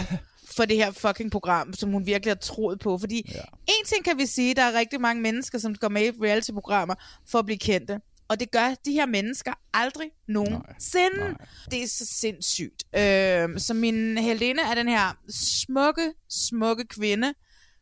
for 0.57 0.65
det 0.65 0.77
her 0.77 0.91
fucking 0.91 1.31
program, 1.31 1.73
som 1.73 1.91
hun 1.91 2.05
virkelig 2.05 2.29
har 2.31 2.35
troet 2.35 2.79
på. 2.79 2.97
Fordi 2.97 3.31
ja. 3.35 3.39
en 3.67 3.85
ting 3.85 4.05
kan 4.05 4.17
vi 4.17 4.25
sige, 4.25 4.53
der 4.55 4.61
er 4.63 4.79
rigtig 4.79 5.01
mange 5.01 5.21
mennesker, 5.21 5.57
som 5.59 5.75
går 5.75 5.89
med 5.89 6.01
i 6.05 6.11
reality-programmer 6.23 6.95
for 7.29 7.39
at 7.39 7.45
blive 7.45 7.57
kendte. 7.57 7.99
Og 8.29 8.39
det 8.39 8.51
gør 8.51 8.75
de 8.85 8.91
her 8.91 9.05
mennesker 9.05 9.53
aldrig 9.73 10.07
nogensinde. 10.27 11.17
Nej. 11.17 11.33
Det 11.71 11.83
er 11.83 11.87
så 11.87 12.05
sindssygt. 12.19 12.83
Øh, 12.95 13.59
så 13.59 13.73
min 13.73 14.17
heldinde 14.17 14.61
er 14.71 14.75
den 14.75 14.87
her 14.87 15.17
smukke, 15.29 16.13
smukke 16.29 16.83
kvinde, 16.87 17.33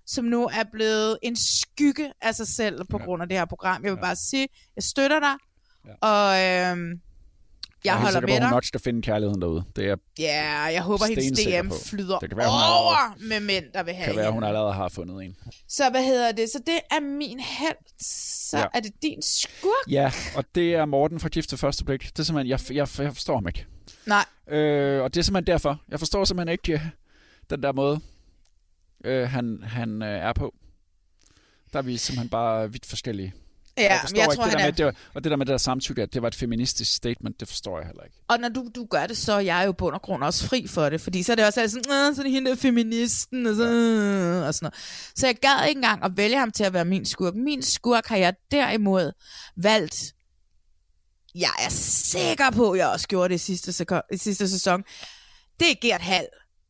som 0.08 0.26
nu 0.26 0.46
er 0.46 0.64
blevet 0.72 1.18
en 1.24 1.36
skygge 1.36 2.12
af 2.22 2.36
sig 2.36 2.48
selv 2.48 2.86
på 2.86 2.98
grund 2.98 3.22
af 3.22 3.30
det 3.30 3.38
her 3.38 3.46
program. 3.46 3.84
Jeg 3.84 3.92
vil 3.92 4.00
bare 4.02 4.16
sige, 4.16 4.48
jeg 4.76 4.84
støtter 4.84 5.20
dig, 5.20 5.34
ja. 5.88 6.08
og 6.08 6.34
øh, 6.36 6.42
jeg, 6.42 7.92
jeg 7.92 7.94
er 7.94 7.98
holder 7.98 8.12
sikker 8.12 8.22
på, 8.22 8.26
med 8.28 8.36
at 8.36 8.42
hun 8.42 8.48
dig. 8.50 8.52
nok 8.56 8.64
skal 8.64 8.80
finde 8.80 9.02
kærligheden 9.02 9.42
derude. 9.42 9.64
Det 9.76 9.86
er 9.90 9.96
Ja, 10.20 10.62
jeg 10.62 10.82
håber, 10.82 11.06
hendes 11.06 11.40
DM 11.46 11.68
på. 11.70 11.76
flyder 11.86 12.20
Det 12.20 12.30
kan 12.30 12.38
være, 12.38 12.46
allerede- 12.46 12.80
over 12.80 13.18
med 13.30 13.40
mænd, 13.40 13.66
der 13.74 13.84
vil 13.84 13.94
have 13.94 14.06
kan 14.08 14.16
være, 14.16 14.32
hun 14.32 14.44
allerede 14.44 14.74
har 14.74 14.90
fundet 14.90 15.24
en. 15.26 15.36
Så 15.70 15.90
hvad 15.90 16.04
hedder 16.04 16.32
det? 16.32 16.50
Så 16.50 16.60
det 16.68 16.80
er 16.92 17.00
min 17.00 17.40
held. 17.40 17.76
Så 18.02 18.58
Ja. 18.58 18.62
ja. 18.64 18.68
er 18.74 18.80
det 18.80 18.92
din 19.02 19.22
skurk? 19.22 19.92
Ja, 19.92 20.12
og 20.36 20.46
det 20.56 20.74
er 20.76 20.86
Morten 20.86 21.20
fra 21.20 21.30
Gift 21.30 21.50
til 21.50 21.58
første 21.58 21.86
blik. 21.86 22.02
Det 22.04 22.20
er 22.20 22.24
simpelthen, 22.24 22.50
jeg, 22.50 22.60
jeg, 22.70 23.06
jeg 23.06 23.14
forstår 23.14 23.36
ham 23.36 23.48
ikke. 23.48 23.66
Nej. 24.06 24.26
Øh, 24.58 25.02
og 25.04 25.14
det 25.14 25.20
er 25.20 25.24
simpelthen 25.24 25.48
derfor. 25.54 25.82
Jeg 25.90 26.00
forstår 26.00 26.26
simpelthen 26.26 26.52
ikke 26.52 26.74
øh, 26.74 26.80
den 27.50 27.64
der 27.64 27.72
måde, 27.74 28.00
øh, 29.06 29.30
han, 29.30 29.64
han 29.64 30.02
øh, 30.02 30.08
er 30.10 30.34
på. 30.34 30.54
Der 31.74 31.80
er 31.80 31.84
vi 31.84 31.98
simpelthen 31.98 32.30
bare 32.30 32.72
vidt 32.72 32.86
forskellige. 32.86 33.34
Ja, 33.78 33.84
jeg 33.84 34.00
jeg 34.16 34.24
ikke 34.24 34.36
tror, 34.36 34.44
det 34.44 34.54
der 34.54 34.60
han 34.60 34.66
med, 34.68 34.72
er- 34.72 34.76
det 34.76 34.86
var, 34.86 34.96
og 35.14 35.24
det 35.24 35.30
der 35.32 35.36
med 35.38 35.46
det 35.46 35.52
der 35.52 35.58
samtykke, 35.58 36.02
at 36.02 36.14
det 36.14 36.22
var 36.22 36.28
et 36.28 36.36
feministisk 36.36 36.96
statement, 36.96 37.40
det 37.40 37.48
forstår 37.48 37.78
jeg 37.80 37.88
heller 37.88 38.04
ikke. 38.04 38.16
Og 38.28 38.40
når 38.40 38.50
du, 38.50 38.70
du 38.76 38.86
gør 38.90 39.08
det, 39.08 39.18
så 39.18 39.34
er 39.34 39.40
jeg 39.40 39.64
jo 39.66 39.72
på 39.72 39.90
og 39.90 40.02
grund 40.02 40.24
også 40.24 40.48
fri 40.48 40.68
for 40.68 40.90
det. 40.90 41.02
Fordi 41.02 41.24
så 41.24 41.32
er 41.32 41.36
det 41.36 41.46
også 41.46 41.62
altid 41.62 41.84
sådan, 41.84 42.08
"Åh, 42.10 42.16
så 42.16 42.22
er 42.22 42.24
det 42.24 42.32
hende 42.32 42.50
der 42.50 42.56
feministen, 42.56 43.46
og, 43.48 43.56
så, 43.56 43.64
og 44.48 44.54
sådan 44.54 44.66
noget. 44.66 44.74
Så 45.16 45.28
jeg 45.28 45.36
gad 45.36 45.68
ikke 45.70 45.78
engang 45.80 46.04
at 46.04 46.12
vælge 46.18 46.38
ham 46.38 46.52
til 46.52 46.64
at 46.64 46.74
være 46.74 46.86
min 46.86 47.06
skurk. 47.06 47.36
Min 47.36 47.62
skurk 47.62 48.08
har 48.08 48.18
jeg 48.18 48.34
derimod 48.52 49.12
valgt. 49.58 50.14
Jeg 51.36 51.52
er 51.66 51.70
sikker 51.70 52.52
på, 52.52 52.72
at 52.72 52.80
jeg 52.80 52.88
også 52.88 53.08
gjorde 53.08 53.30
det 53.30 53.36
i 53.36 53.38
sidste, 53.38 53.86
i 54.12 54.18
sidste 54.18 54.50
sæson. 54.50 54.84
Det 55.60 55.72
er 55.72 55.76
Gert 55.82 56.02
Hall. 56.02 56.26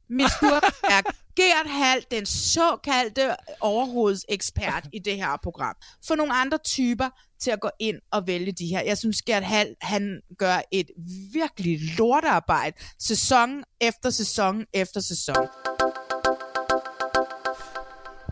Min 0.09 0.27
skurk 0.37 0.63
er 0.83 1.01
Gert 1.35 1.69
Hall, 1.69 2.05
den 2.11 2.25
såkaldte 2.25 3.35
overhovedsekspert 3.61 4.87
i 4.93 4.99
det 4.99 5.15
her 5.15 5.37
program. 5.43 5.75
For 6.07 6.15
nogle 6.15 6.33
andre 6.33 6.57
typer 6.57 7.09
til 7.39 7.51
at 7.51 7.59
gå 7.59 7.69
ind 7.79 7.97
og 8.11 8.27
vælge 8.27 8.51
de 8.51 8.67
her. 8.67 8.81
Jeg 8.81 8.97
synes, 8.97 9.21
Gert 9.21 9.43
Hall, 9.43 9.75
han 9.81 10.21
gør 10.37 10.61
et 10.71 10.87
virkelig 11.33 11.79
lortearbejde. 11.97 12.77
Sæson 12.99 13.63
efter 13.81 14.09
sæson 14.09 14.65
efter 14.73 15.01
sæson. 15.01 15.47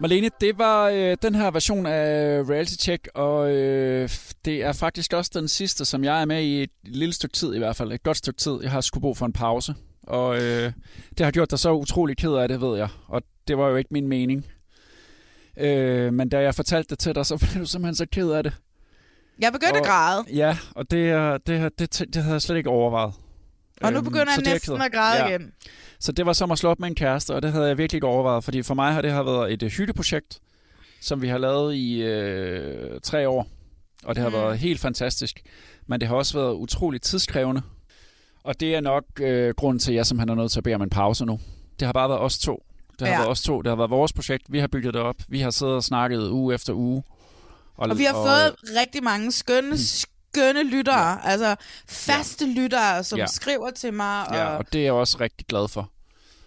Marlene, 0.02 0.30
det 0.42 0.58
var 0.58 0.90
øh, 0.90 1.18
den 1.22 1.36
her 1.36 1.52
version 1.52 1.86
af 1.86 2.44
Reality 2.50 2.74
Check, 2.74 3.08
og 3.16 3.52
øh, 3.52 4.10
det 4.46 4.64
er 4.64 4.74
faktisk 4.74 5.14
også 5.14 5.32
den 5.34 5.48
sidste, 5.48 5.86
som 5.86 6.04
jeg 6.04 6.22
er 6.22 6.26
med 6.26 6.44
i 6.44 6.64
et 6.64 6.70
lille 6.84 7.14
stykke 7.14 7.34
tid 7.34 7.56
i 7.56 7.58
hvert 7.58 7.76
fald. 7.76 7.92
Et 7.92 8.04
godt 8.04 8.18
stykke 8.18 8.38
tid. 8.38 8.60
Jeg 8.62 8.72
har 8.72 8.82
sgu 8.82 9.00
brug 9.00 9.18
for 9.18 9.26
en 9.26 9.34
pause, 9.34 9.76
og 10.04 10.36
øh, 10.36 10.72
det 11.18 11.26
har 11.26 11.32
gjort 11.32 11.52
dig 11.52 11.60
så 11.60 11.72
utrolig 11.72 12.18
ked 12.18 12.34
af 12.34 12.48
det, 12.48 12.62
ved 12.62 12.78
jeg. 12.78 12.90
Og 13.08 13.22
det 13.48 13.58
var 13.58 13.70
jo 13.70 13.76
ikke 13.76 13.90
min 13.94 14.08
mening. 14.08 14.46
Øh, 15.58 16.14
men 16.14 16.30
da 16.30 16.42
jeg 16.42 16.56
fortalte 16.56 16.90
det 16.90 17.00
til 17.00 17.16
dig, 17.16 17.26
så 17.26 17.38
blev 17.52 17.62
du 17.62 17.66
simpelthen 17.66 17.96
så 17.96 18.06
ked 18.12 18.30
af 18.30 18.44
det. 18.44 18.54
Jeg 19.40 19.54
begyndte 19.54 19.80
at 19.80 19.86
græde. 19.86 20.26
Ja, 20.34 20.58
og 20.76 20.92
det, 20.92 21.14
det, 21.48 21.80
det, 21.80 22.00
det, 22.00 22.14
det 22.14 22.24
havde 22.24 22.34
jeg 22.34 22.42
slet 22.42 22.58
ikke 22.58 22.70
overvejet. 22.70 23.14
Og 23.82 23.92
nu 23.92 23.98
Øhm, 23.98 24.06
begynder 24.06 24.34
så 24.36 24.42
jeg 24.46 24.54
næsten 24.54 24.82
at 24.82 24.92
græde 24.92 25.30
igen. 25.30 25.52
Så 26.00 26.12
det 26.12 26.26
var 26.26 26.34
som 26.34 26.52
at 26.52 26.58
slå 26.58 26.70
op 26.70 26.80
med 26.80 26.88
en 26.88 26.96
kæreste, 26.96 27.36
og 27.36 27.42
det 27.42 27.52
havde 27.52 27.68
jeg 27.68 27.78
virkelig 27.78 27.98
ikke 27.98 28.08
overvejet, 28.08 28.44
fordi 28.44 28.62
for 28.62 28.74
mig 28.74 28.94
har 28.94 29.02
det 29.02 29.12
har 29.12 29.24
været 29.24 29.54
et 29.54 29.64
øh, 29.64 29.70
hytteprojekt, 29.70 30.40
som 31.02 31.22
vi 31.22 31.28
har 31.28 31.38
lavet 31.38 31.76
i 31.76 32.02
øh, 32.02 33.00
tre 33.02 33.30
år, 33.30 33.48
og 34.04 34.16
det 34.16 34.24
har 34.24 34.30
mm. 34.30 34.36
været 34.36 34.58
helt 34.60 34.80
fantastisk, 34.80 35.42
men 35.88 36.00
det 36.00 36.08
har 36.08 36.16
også 36.16 36.38
været 36.40 36.54
utroligt 36.54 37.04
tidskrævende, 37.04 37.62
og 38.44 38.60
det 38.60 38.76
er 38.76 38.82
nok 38.82 39.04
øh, 39.22 39.54
grunden 39.58 39.80
til, 39.80 39.92
at 39.92 39.96
jeg 39.96 40.06
simpelthen 40.06 40.38
er 40.38 40.42
nødt 40.42 40.52
til 40.52 40.60
at 40.60 40.64
bede 40.64 40.76
om 40.76 40.82
en 40.82 40.90
pause 40.90 41.26
nu. 41.26 41.40
Det 41.80 41.86
har 41.86 41.94
bare 41.94 42.10
været 42.10 42.22
os 42.22 42.38
to. 42.38 42.64
Det 43.00 43.08
har 43.08 43.14
Ja. 43.14 43.18
været 43.20 43.30
os 43.32 43.42
to. 43.42 43.62
Det 43.62 43.70
har 43.72 43.76
været 43.76 43.90
vores 43.90 44.14
projekt. 44.14 44.44
Vi 44.50 44.60
har 44.60 44.68
bygget 44.68 44.94
det 44.94 45.02
op. 45.02 45.16
Vi 45.28 45.40
har 45.40 45.50
siddet 45.50 45.76
og 45.76 45.84
snakket 45.84 46.30
uge 46.30 46.54
efter 46.56 46.74
uge. 46.74 47.04
Og 47.76 47.98
vi 47.98 48.04
har 48.04 48.14
fået 48.14 48.56
rigtig 48.82 49.04
mange 49.04 49.32
skønne, 49.32 49.78
skønne 49.78 50.64
lyttere. 50.64 51.10
Ja. 51.10 51.16
Altså 51.24 51.56
faste 51.88 52.46
ja. 52.46 52.62
lyttere, 52.62 53.04
som 53.04 53.20
Ja. 53.20 53.26
skriver 53.26 53.70
til 53.72 53.94
mig. 53.94 54.28
Og... 54.30 54.36
Ja, 54.36 54.46
og 54.46 54.74
det 54.74 54.80
er 54.80 54.84
jeg 54.84 54.94
også 54.94 55.18
rigtig 55.22 55.48
glad 55.48 55.68
for. 55.68 55.90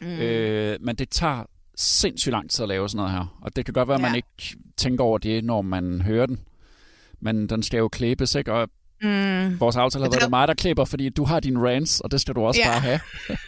Mm. 0.00 0.06
Mm. 0.06 0.12
Øh, 0.12 0.78
men 0.80 0.96
det 0.96 1.08
tager 1.10 1.44
sindssygt 1.76 2.32
lang 2.32 2.50
tid 2.50 2.62
at 2.62 2.68
lave 2.68 2.88
sådan 2.88 2.96
noget 2.96 3.12
her. 3.12 3.38
Og 3.42 3.56
det 3.56 3.64
kan 3.64 3.74
godt 3.74 3.88
være, 3.88 3.94
at 3.94 4.00
man 4.00 4.10
Ja. 4.10 4.16
ikke 4.16 4.56
tænker 4.76 5.04
over 5.04 5.18
det, 5.18 5.44
når 5.44 5.62
man 5.62 6.02
hører 6.02 6.26
den. 6.26 6.40
Men 7.20 7.46
den 7.48 7.62
skal 7.62 7.78
jo 7.78 7.88
klæbes, 7.88 8.34
ikke? 8.34 8.52
Og 8.52 8.68
Mm. 9.02 9.60
vores 9.60 9.76
aftale 9.76 10.04
har 10.04 10.10
været, 10.10 10.20
det 10.20 10.26
er 10.26 10.30
mig, 10.30 10.48
der 10.48 10.54
klæber, 10.54 10.84
fordi 10.84 11.08
du 11.08 11.24
har 11.24 11.40
din 11.40 11.58
rants, 11.58 12.00
og 12.00 12.10
det 12.10 12.20
skal 12.20 12.34
du 12.34 12.40
også 12.40 12.60
Ja. 12.60 12.68
bare 12.70 12.80
have. 12.80 13.00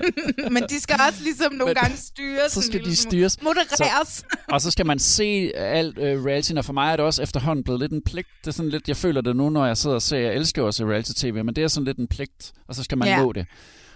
Men 0.54 0.62
de 0.62 0.80
skal 0.80 0.96
også 1.08 1.22
ligesom 1.22 1.52
nogle 1.52 1.74
Men- 1.74 1.82
gange 1.82 1.96
styres. 1.96 2.52
så 2.52 2.62
skal 2.62 2.84
de 2.84 2.96
styres. 2.96 3.42
Modereres. 3.42 4.24
Og 4.52 4.60
så 4.60 4.70
skal 4.70 4.86
man 4.86 4.98
se 4.98 5.52
alt 5.56 5.98
øh, 5.98 6.24
reality, 6.24 6.52
og 6.52 6.64
for 6.64 6.72
mig 6.72 6.92
er 6.92 6.96
det 6.96 7.04
også 7.04 7.22
efterhånden 7.22 7.64
blevet 7.64 7.80
lidt 7.80 7.92
en 7.92 8.02
pligt. 8.06 8.28
Det 8.40 8.46
er 8.46 8.52
sådan 8.52 8.70
lidt, 8.70 8.88
jeg 8.88 8.96
føler 8.96 9.20
det 9.20 9.36
nu, 9.36 9.50
når 9.50 9.66
jeg 9.66 9.76
sidder 9.76 9.96
og 9.96 10.02
ser, 10.02 10.18
jeg 10.18 10.34
elsker 10.34 10.62
også 10.62 10.84
reality-tv, 10.84 11.44
men 11.44 11.56
det 11.56 11.64
er 11.64 11.68
sådan 11.68 11.84
lidt 11.84 11.98
en 11.98 12.08
pligt, 12.08 12.52
og 12.68 12.74
så 12.74 12.82
skal 12.82 12.98
man 12.98 13.08
Ja. 13.08 13.22
nå 13.22 13.32
det. 13.32 13.46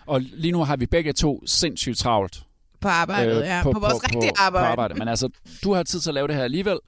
Og 0.06 0.20
lige 0.20 0.52
nu 0.52 0.64
har 0.64 0.76
vi 0.76 0.86
begge 0.86 1.12
to 1.12 1.42
sindssygt 1.46 1.98
travlt. 1.98 2.42
På 2.80 2.88
arbejdet, 2.88 3.36
Øh, 3.40 3.46
ja. 3.46 3.62
På, 3.62 3.70
vores 3.80 4.04
rigtige 4.04 4.32
arbejde. 4.38 4.66
På 4.66 4.70
arbejde. 4.70 4.94
Men 4.94 5.08
altså, 5.08 5.28
du 5.64 5.74
har 5.74 5.82
tid 5.82 6.00
til 6.00 6.10
at 6.10 6.14
lave 6.14 6.28
det 6.28 6.36
her 6.36 6.42
alligevel, 6.44 6.78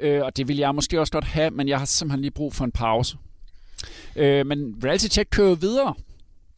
øh, 0.00 0.22
og 0.22 0.36
det 0.36 0.48
vil 0.48 0.56
jeg 0.56 0.74
måske 0.74 1.00
også 1.00 1.12
godt 1.12 1.24
have, 1.24 1.50
men 1.50 1.68
jeg 1.68 1.78
har 1.78 1.84
simpelthen 1.86 2.20
lige 2.20 2.30
brug 2.30 2.54
for 2.54 2.64
en 2.64 2.72
pause. 2.72 3.16
Øh, 4.16 4.46
men 4.46 4.58
reality 4.84 5.06
check 5.06 5.30
kører 5.30 5.54
videre. 5.54 5.94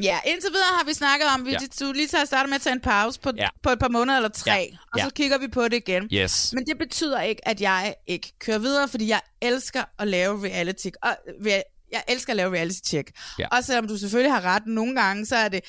Ja, 0.02 0.18
indtil 0.26 0.50
videre 0.50 0.66
har 0.78 0.84
vi 0.86 0.92
snakket 0.94 1.26
om, 1.34 1.40
at 1.40 1.46
vi 1.46 1.50
Ja. 1.50 1.86
du 1.86 1.92
lige 1.92 2.08
tager 2.08 2.24
starte 2.24 2.48
med 2.48 2.54
at 2.54 2.60
tage 2.62 2.72
en 2.72 2.80
pause 2.80 3.20
på, 3.20 3.30
Ja. 3.36 3.48
på 3.62 3.70
et 3.70 3.78
par 3.78 3.88
måneder 3.88 4.16
eller 4.18 4.28
tre, 4.28 4.50
Ja. 4.50 4.76
og 4.92 4.98
så 5.00 5.04
Ja. 5.04 5.10
kigger 5.10 5.38
vi 5.38 5.48
på 5.48 5.64
det 5.68 5.72
igen. 5.88 6.08
Yes. 6.12 6.52
Men 6.54 6.66
det 6.66 6.78
betyder 6.78 7.20
ikke, 7.20 7.48
at 7.48 7.60
jeg 7.60 7.94
ikke 8.06 8.32
kører 8.38 8.58
videre, 8.58 8.88
fordi 8.88 9.08
jeg 9.08 9.20
elsker 9.42 9.82
at 9.98 10.08
lave 10.08 10.44
reality. 10.44 10.86
Og, 11.02 11.16
rea- 11.28 11.88
jeg 11.92 12.02
elsker 12.08 12.32
at 12.32 12.36
lave 12.36 12.52
reality 12.54 12.78
check. 12.88 13.10
Ja. 13.38 13.48
Også 13.48 13.66
selvom 13.66 13.88
du 13.88 13.96
selvfølgelig 13.98 14.32
har 14.32 14.40
ret 14.44 14.62
nogle 14.66 14.94
gange, 15.00 15.26
så 15.26 15.36
er 15.36 15.48
det 15.48 15.60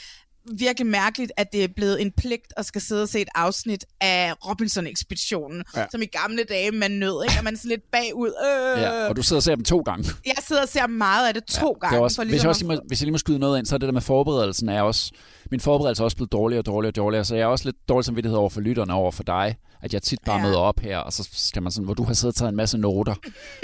virkelig 0.58 0.88
mærkeligt, 0.88 1.32
at 1.38 1.54
det 1.54 1.64
er 1.64 1.68
blevet 1.76 2.02
en 2.02 2.12
pligt 2.12 2.54
at 2.58 2.66
skal 2.66 2.82
sidde 2.82 3.02
og 3.04 3.10
se 3.10 3.22
et 3.22 3.28
afsnit 3.36 3.86
af 4.02 4.34
Robinson-ekspeditionen, 4.48 5.64
Ja. 5.76 5.80
ja. 5.80 5.86
som 5.92 6.02
i 6.02 6.06
gamle 6.06 6.44
dage 6.44 6.72
man 6.72 6.92
nød, 6.92 7.24
ikke? 7.24 7.36
Og 7.40 7.44
man 7.44 7.54
er 7.54 7.58
sådan 7.58 7.70
lidt 7.70 7.92
bagud. 7.92 8.28
Øh. 8.76 8.82
Ja, 8.82 9.08
og 9.10 9.16
du 9.16 9.22
sidder 9.24 9.40
og 9.40 9.44
ser 9.44 9.56
dem 9.56 9.64
to 9.64 9.80
gange. 9.80 10.10
Jeg 10.26 10.36
sidder 10.48 10.62
og 10.62 10.70
ser 10.70 10.88
meget 10.88 11.28
af 11.28 11.34
det 11.34 11.46
to 11.46 11.74
Det 11.74 11.82
gange. 11.82 11.98
er 11.98 12.02
også, 12.02 12.16
for 12.16 12.24
hvis, 12.24 12.32
ligesom 12.32 12.46
jeg 12.46 12.50
også 12.50 12.62
lige 12.66 12.76
må, 12.76 12.82
hvis 12.88 13.02
jeg 13.02 13.06
lige 13.06 13.12
må 13.12 13.18
skyde 13.18 13.40
noget 13.40 13.58
ind, 13.58 13.66
så 13.66 13.76
er 13.76 13.78
det 13.80 13.88
der 13.88 13.94
med 13.94 14.02
forberedelsen 14.02 14.70
er 14.70 14.82
også... 14.82 15.12
Min 15.52 15.60
forberedelse 15.60 16.02
er 16.02 16.06
også 16.06 16.18
blevet 16.18 16.32
dårligere 16.32 16.62
og 16.62 16.66
dårligere 16.66 16.92
og 16.92 16.96
dårligere, 16.96 17.26
så 17.26 17.36
jeg 17.36 17.42
er 17.44 17.48
også 17.48 17.66
lidt 17.66 17.76
dårlig 17.90 18.06
samvittighed 18.06 18.38
over 18.38 18.50
for 18.50 18.62
lytterne 18.62 18.94
over 18.94 19.12
for 19.12 19.24
dig, 19.24 19.56
at 19.82 19.94
jeg 19.94 20.02
tit 20.04 20.20
bare 20.26 20.36
ja. 20.36 20.42
Ja. 20.42 20.48
møder 20.48 20.60
op 20.60 20.80
her, 20.80 20.98
og 20.98 21.14
så 21.14 21.30
skal 21.34 21.64
man 21.64 21.72
sådan, 21.72 21.86
hvor 21.86 21.94
du 21.94 22.04
har 22.04 22.14
siddet 22.14 22.36
og 22.36 22.40
taget 22.40 22.50
en 22.50 22.56
masse 22.56 22.78
noter, 22.78 23.16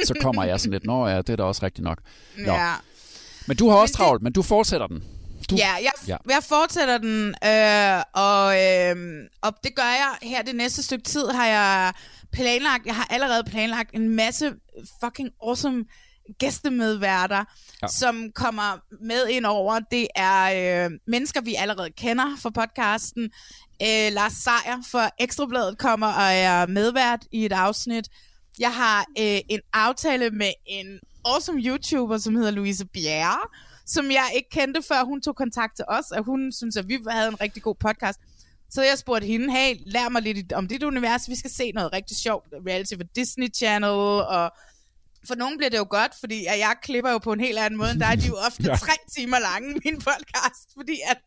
så 0.06 0.14
kommer 0.22 0.44
jeg 0.44 0.60
sådan 0.60 0.72
lidt, 0.72 0.86
nå 0.86 1.08
ja, 1.08 1.18
det 1.18 1.30
er 1.30 1.36
da 1.36 1.44
også 1.44 1.66
rigtigt 1.66 1.84
nok. 1.84 1.98
Nå. 2.38 2.54
Ja. 2.54 2.74
Men 3.48 3.58
du 3.58 3.70
har 3.70 3.78
også 3.78 3.94
travlt, 3.94 4.22
men 4.24 4.34
du 4.34 4.42
fortsætter 4.42 4.88
den. 4.88 5.04
Du, 5.50 5.56
Ja, 5.56 5.74
jeg, 5.74 5.92
Ja. 6.08 6.18
jeg 6.30 6.44
fortsætter 6.50 6.98
den, 6.98 7.28
øh, 7.28 8.04
og, 8.14 8.62
øh, 8.64 9.28
og 9.42 9.54
det 9.64 9.76
gør 9.76 9.84
jeg 9.84 10.16
her 10.22 10.42
det 10.42 10.56
næste 10.56 10.84
stykke 10.84 11.04
tid, 11.04 11.28
har 11.28 11.46
jeg 11.48 11.94
planlagt, 12.32 12.86
jeg 12.86 12.96
har 12.96 13.08
allerede 13.10 13.44
planlagt 13.44 13.90
en 13.94 14.10
masse 14.16 14.54
fucking 15.04 15.30
awesome 15.44 15.86
gæstemedværter, 16.40 17.44
ja. 17.82 17.88
som 17.88 18.32
kommer 18.36 18.80
med 19.02 19.28
ind 19.28 19.46
over. 19.46 19.80
Det 19.92 20.08
er 20.16 20.86
øh, 20.86 20.92
mennesker, 21.08 21.42
vi 21.42 21.56
allerede 21.56 21.90
kender 21.92 22.38
fra 22.42 22.50
podcasten. 22.50 23.24
Øh, 23.82 24.12
Lars 24.14 24.34
Seier 24.34 24.78
fra 24.92 25.10
Ekstrabladet 25.20 25.78
kommer 25.78 26.08
og 26.08 26.34
er 26.34 26.66
medvært 26.66 27.20
i 27.32 27.46
et 27.46 27.52
afsnit. 27.54 28.08
Jeg 28.60 28.74
har 28.74 29.06
øh, 29.20 29.40
en 29.50 29.60
aftale 29.74 30.30
med 30.30 30.52
en 30.66 31.00
awesome 31.26 31.62
YouTuber, 31.62 32.18
som 32.18 32.36
hedder 32.36 32.52
Louise 32.52 32.86
Bjerre, 32.86 33.40
som 33.92 34.12
jeg 34.12 34.32
ikke 34.36 34.50
kendte, 34.50 34.82
før 34.82 35.04
hun 35.04 35.22
tog 35.22 35.36
kontakt 35.36 35.76
til 35.76 35.86
os, 35.88 36.12
og 36.12 36.24
hun 36.24 36.52
synes, 36.52 36.78
at 36.78 36.88
vi 36.88 37.00
havde 37.10 37.28
en 37.28 37.42
rigtig 37.42 37.64
god 37.64 37.76
podcast. 37.76 38.20
Så 38.70 38.84
jeg 38.84 38.98
spurgte 38.98 39.28
hende, 39.28 39.52
hey, 39.52 39.76
lær 39.86 40.10
mig 40.10 40.22
lidt 40.22 40.54
om 40.54 40.68
dit 40.68 40.84
univers, 40.84 41.30
vi 41.30 41.36
skal 41.36 41.52
se 41.52 41.72
noget 41.72 41.94
rigtig 41.94 42.18
sjovt 42.18 42.48
reality 42.68 42.94
for 42.98 43.04
Disney 43.16 43.48
Channel, 43.56 44.00
og 44.36 44.52
for 45.28 45.36
nogen 45.36 45.58
bliver 45.58 45.70
det 45.70 45.78
jo 45.78 45.88
godt, 45.90 46.12
fordi 46.20 46.46
at 46.46 46.60
jeg 46.60 46.76
klipper 46.84 47.12
jo 47.12 47.18
på 47.18 47.34
en 47.34 47.40
helt 47.40 47.58
anden 47.60 47.78
måde, 47.78 47.92
end 47.92 48.00
dig. 48.00 48.18
De 48.18 48.24
er 48.24 48.28
jo 48.28 48.38
ofte 48.48 48.64
ja. 48.64 48.76
tre 48.76 48.94
timer 49.16 49.40
lange, 49.40 49.68
min 49.86 49.96
podcast, 49.96 50.66
fordi 50.78 50.98
at 51.12 51.18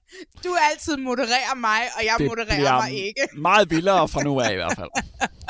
du 0.44 0.56
altid 0.70 0.96
modererer 0.96 1.54
mig, 1.54 1.80
og 1.98 2.04
jeg 2.04 2.14
det 2.18 2.26
modererer 2.26 2.82
mig 2.82 2.92
ikke. 3.06 3.28
meget 3.36 3.70
vildere 3.70 4.08
fra 4.08 4.22
nu 4.22 4.40
af 4.40 4.52
i 4.52 4.54
hvert 4.54 4.76
fald. 4.76 4.90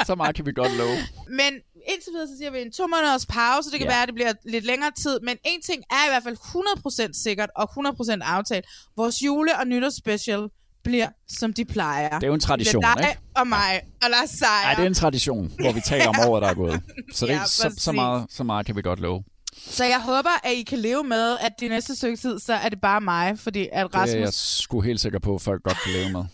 Så 0.07 0.15
meget 0.15 0.37
kan 0.37 0.47
vi 0.47 0.53
godt 0.53 0.73
love. 0.77 0.97
Men 1.29 1.53
indtil 1.93 2.13
videre, 2.13 2.29
så 2.29 2.37
siger 2.39 2.51
vi 2.51 2.61
en 2.63 2.73
to 2.73 2.87
måneders 2.87 3.27
pause. 3.27 3.71
Det 3.71 3.79
kan 3.79 3.87
Ja. 3.89 3.93
ja. 3.93 3.97
være, 3.97 4.03
at 4.03 4.09
det 4.09 4.15
bliver 4.15 4.33
lidt 4.45 4.65
længere 4.65 4.91
tid. 5.03 5.21
Men 5.21 5.37
en 5.45 5.63
ting 5.63 5.83
er 5.91 6.03
i 6.07 6.11
hvert 6.11 6.23
fald 6.23 6.37
100% 6.37 7.23
sikkert 7.23 7.51
og 7.57 7.71
100% 7.71 8.23
aftalt. 8.23 8.65
Vores 8.97 9.23
jule- 9.23 9.59
og 9.59 9.67
nytårsspecial 9.67 10.49
bliver, 10.85 11.09
som 11.29 11.53
de 11.53 11.65
plejer. 11.65 12.19
Det 12.19 12.23
er 12.23 12.29
jo 12.29 12.35
en 12.35 12.41
tradition, 12.41 12.83
Det 12.83 12.91
er 12.91 12.95
dig 12.95 13.09
ikke? 13.09 13.21
og 13.37 13.47
mig 13.47 13.81
og 14.03 14.11
Lars 14.11 14.31
Seier. 14.31 14.69
Ja, 14.71 14.75
det 14.77 14.83
er 14.83 14.87
en 14.87 14.95
tradition, 14.95 15.53
hvor 15.61 15.73
vi 15.73 15.81
taler 15.81 16.09
om 16.09 16.15
året, 16.29 16.43
der 16.43 16.49
er 16.49 16.55
gået. 16.55 16.81
Så, 17.15 17.27
det, 17.27 17.33
Ja, 17.33 17.45
så, 17.47 17.75
så, 17.79 17.93
meget, 17.93 18.27
så 18.31 18.45
meget 18.45 18.67
kan 18.67 18.77
vi 18.77 18.83
godt 18.83 19.01
love. 19.01 19.25
Så 19.57 19.85
jeg 19.85 20.01
håber, 20.03 20.31
at 20.45 20.53
I 20.53 20.63
kan 20.63 20.79
leve 20.79 21.05
med, 21.05 21.37
at 21.41 21.53
de 21.61 21.69
næste 21.69 21.97
stykke 21.97 22.17
tid, 22.17 22.39
så 22.39 22.53
er 22.55 22.69
det 22.69 22.81
bare 22.81 23.01
mig, 23.01 23.39
fordi 23.39 23.69
at 23.73 23.87
Det 23.87 23.95
er 23.95 23.99
Rasmus... 23.99 24.15
jeg 24.21 24.33
sgu 24.35 24.81
helt 24.81 25.01
sikker 25.01 25.19
på, 25.19 25.35
at 25.35 25.41
folk 25.43 25.63
godt 25.63 25.77
kan 25.85 25.93
leve 25.93 26.13
med. 26.13 26.25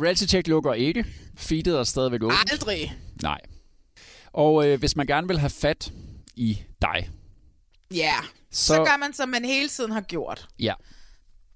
Reality 0.00 0.24
Check 0.24 0.46
lukker 0.48 0.72
ikke. 0.74 1.04
Feedet 1.36 1.78
er 1.78 1.84
stadigvæk 1.84 2.22
åbent. 2.22 2.52
Aldrig. 2.52 2.94
Nej. 3.22 3.38
Og 4.32 4.68
øh, 4.68 4.78
hvis 4.78 4.96
man 4.96 5.06
gerne 5.06 5.26
vil 5.28 5.38
have 5.38 5.50
fat 5.50 5.92
i 6.36 6.62
dig, 6.82 7.10
Ja, 7.94 8.14
så... 8.50 8.66
Så- 8.66 8.74
så 8.74 8.84
gør 8.84 8.96
man, 8.96 9.12
som 9.14 9.28
man 9.28 9.44
hele 9.44 9.68
tiden 9.68 9.90
har 9.92 10.00
gjort. 10.00 10.48
ja, 10.58 10.74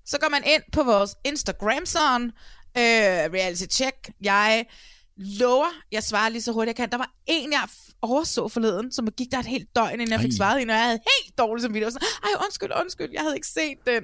Så 0.06 0.18
går 0.20 0.28
man 0.28 0.42
ind 0.46 0.62
på 0.72 0.82
vores 0.82 1.14
Instagram 1.24 1.86
sådan 1.86 2.26
øh, 2.76 2.82
reality 3.34 3.64
check. 3.70 4.10
Jeg 4.20 4.66
lover, 5.16 5.66
jeg 5.92 6.02
svarer 6.02 6.28
lige 6.28 6.42
så 6.42 6.52
hurtigt 6.52 6.78
jeg 6.78 6.82
kan. 6.84 6.90
Der 6.90 6.98
var 6.98 7.10
en, 7.26 7.52
jeg 7.52 7.68
overså 8.02 8.48
forleden, 8.48 8.92
som 8.92 9.06
gik 9.10 9.30
der 9.32 9.38
et 9.38 9.46
helt 9.46 9.68
døgn, 9.76 9.92
inden 9.92 10.10
jeg 10.10 10.20
fik 10.20 10.30
Ej. 10.30 10.36
svaret 10.36 10.58
hende, 10.58 10.72
og 10.72 10.76
jeg 10.78 10.84
havde 10.84 10.98
helt 11.22 11.38
dårligt 11.38 11.62
som 11.62 11.74
video. 11.74 11.90
Sådan, 11.90 12.08
Ej, 12.22 12.30
undskyld, 12.44 12.70
undskyld, 12.80 13.10
jeg 13.12 13.22
havde 13.22 13.34
ikke 13.34 13.46
set 13.46 13.78
den. 13.86 14.02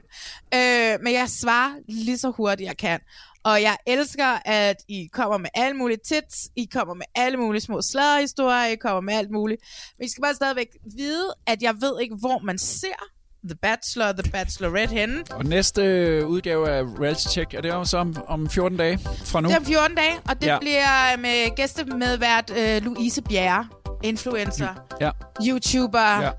Øh, 0.55 0.99
men 1.05 1.13
jeg 1.13 1.29
svarer 1.29 1.73
lige 1.89 2.19
så 2.19 2.31
hurtigt 2.31 2.67
jeg 2.69 2.77
kan. 2.77 3.01
Og 3.45 3.63
jeg 3.63 3.77
elsker, 3.87 4.39
at 4.45 4.77
I 4.89 5.09
kommer 5.13 5.39
med 5.39 5.49
alle 5.55 5.77
mulige 5.77 5.99
tits, 6.05 6.49
I 6.57 6.69
kommer 6.73 6.95
med 6.95 7.07
alle 7.15 7.39
mulige 7.39 7.61
små 7.63 7.83
sladderhistorier, 7.83 8.65
I 8.67 8.77
kommer 8.77 9.01
med 9.01 9.15
alt 9.15 9.31
muligt. 9.31 9.63
Men 9.99 10.05
I 10.07 10.11
skal 10.11 10.23
bare 10.23 10.35
stadigvæk 10.35 10.69
vide, 10.97 11.35
at 11.47 11.63
jeg 11.63 11.75
ved 11.81 12.01
ikke, 12.01 12.15
hvor 12.21 12.39
man 12.45 12.59
ser 12.59 13.03
The 13.45 13.55
Bachelor 13.63 14.07
og 14.07 14.19
The 14.23 14.31
Bachelorette 14.33 14.95
henne. 14.95 15.25
og 15.31 15.45
næste 15.45 15.83
øh, 15.83 16.27
udgave 16.27 16.71
af 16.71 16.83
Reality 16.83 17.27
Check, 17.29 17.55
er 17.55 17.61
det 17.61 17.69
jo 17.69 17.85
så 17.85 17.99
om, 17.99 18.17
om 18.29 18.51
14 18.51 18.79
dage 18.79 18.99
fra 19.25 19.41
nu? 19.41 19.49
Det 19.49 19.55
er 19.55 19.59
om 19.59 19.65
14 19.67 19.97
dage, 19.97 20.15
og 20.29 20.41
det 20.41 20.47
ja. 20.47 20.59
bliver 20.59 21.17
med 21.17 21.57
gæstemedvært 21.57 22.51
øh, 22.57 22.83
Louise 22.83 23.23
Bjerre, 23.23 23.69
influencer, 24.03 24.69
Ja. 25.01 25.11
YouTuber, 25.47 26.21
Ja. 26.23 26.31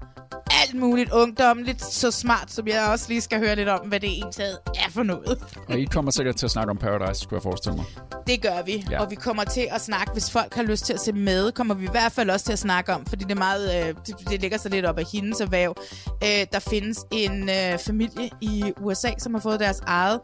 Alt 0.63 0.75
muligt 0.75 1.11
ungdomligt, 1.11 1.81
så 1.81 2.11
smart, 2.11 2.51
som 2.51 2.67
jeg 2.67 2.87
også 2.91 3.05
lige 3.09 3.21
skal 3.21 3.39
høre 3.39 3.55
lidt 3.55 3.69
om, 3.69 3.87
hvad 3.87 3.99
det 3.99 4.09
egentlig 4.09 4.45
er 4.65 4.89
for 4.89 5.03
noget. 5.03 5.43
Og 5.69 5.79
I 5.79 5.85
kommer 5.85 6.11
sikkert 6.11 6.35
til 6.35 6.45
at 6.45 6.51
snakke 6.51 6.71
om 6.71 6.77
Paradise, 6.77 7.21
skulle 7.21 7.37
jeg 7.37 7.43
forestille 7.43 7.75
mig. 7.75 7.85
Det 8.27 8.41
gør 8.41 8.63
vi, 8.65 8.85
ja. 8.91 9.01
og 9.01 9.11
vi 9.11 9.15
kommer 9.15 9.43
til 9.43 9.67
at 9.71 9.81
snakke, 9.81 10.11
hvis 10.13 10.31
folk 10.31 10.53
har 10.53 10.63
lyst 10.63 10.85
til 10.85 10.93
at 10.93 10.99
se 10.99 11.13
med, 11.13 11.51
kommer 11.51 11.73
vi 11.73 11.85
i 11.85 11.91
hvert 11.91 12.11
fald 12.11 12.29
også 12.29 12.45
til 12.45 12.53
at 12.53 12.59
snakke 12.59 12.93
om, 12.93 13.05
fordi 13.05 13.23
det 13.23 13.31
er 13.31 13.35
meget, 13.35 13.87
øh, 13.87 13.95
det, 14.07 14.29
det 14.29 14.41
ligger 14.41 14.57
sig 14.57 14.71
lidt 14.71 14.85
op 14.85 14.99
af 14.99 15.05
hendes 15.13 15.41
erhverv. 15.41 15.75
Øh, 16.23 16.45
der 16.51 16.59
findes 16.59 16.99
en 17.11 17.49
øh, 17.49 17.79
familie 17.79 18.29
i 18.41 18.73
USA, 18.81 19.09
som 19.17 19.33
har 19.33 19.41
fået 19.41 19.59
deres 19.59 19.79
eget 19.87 20.19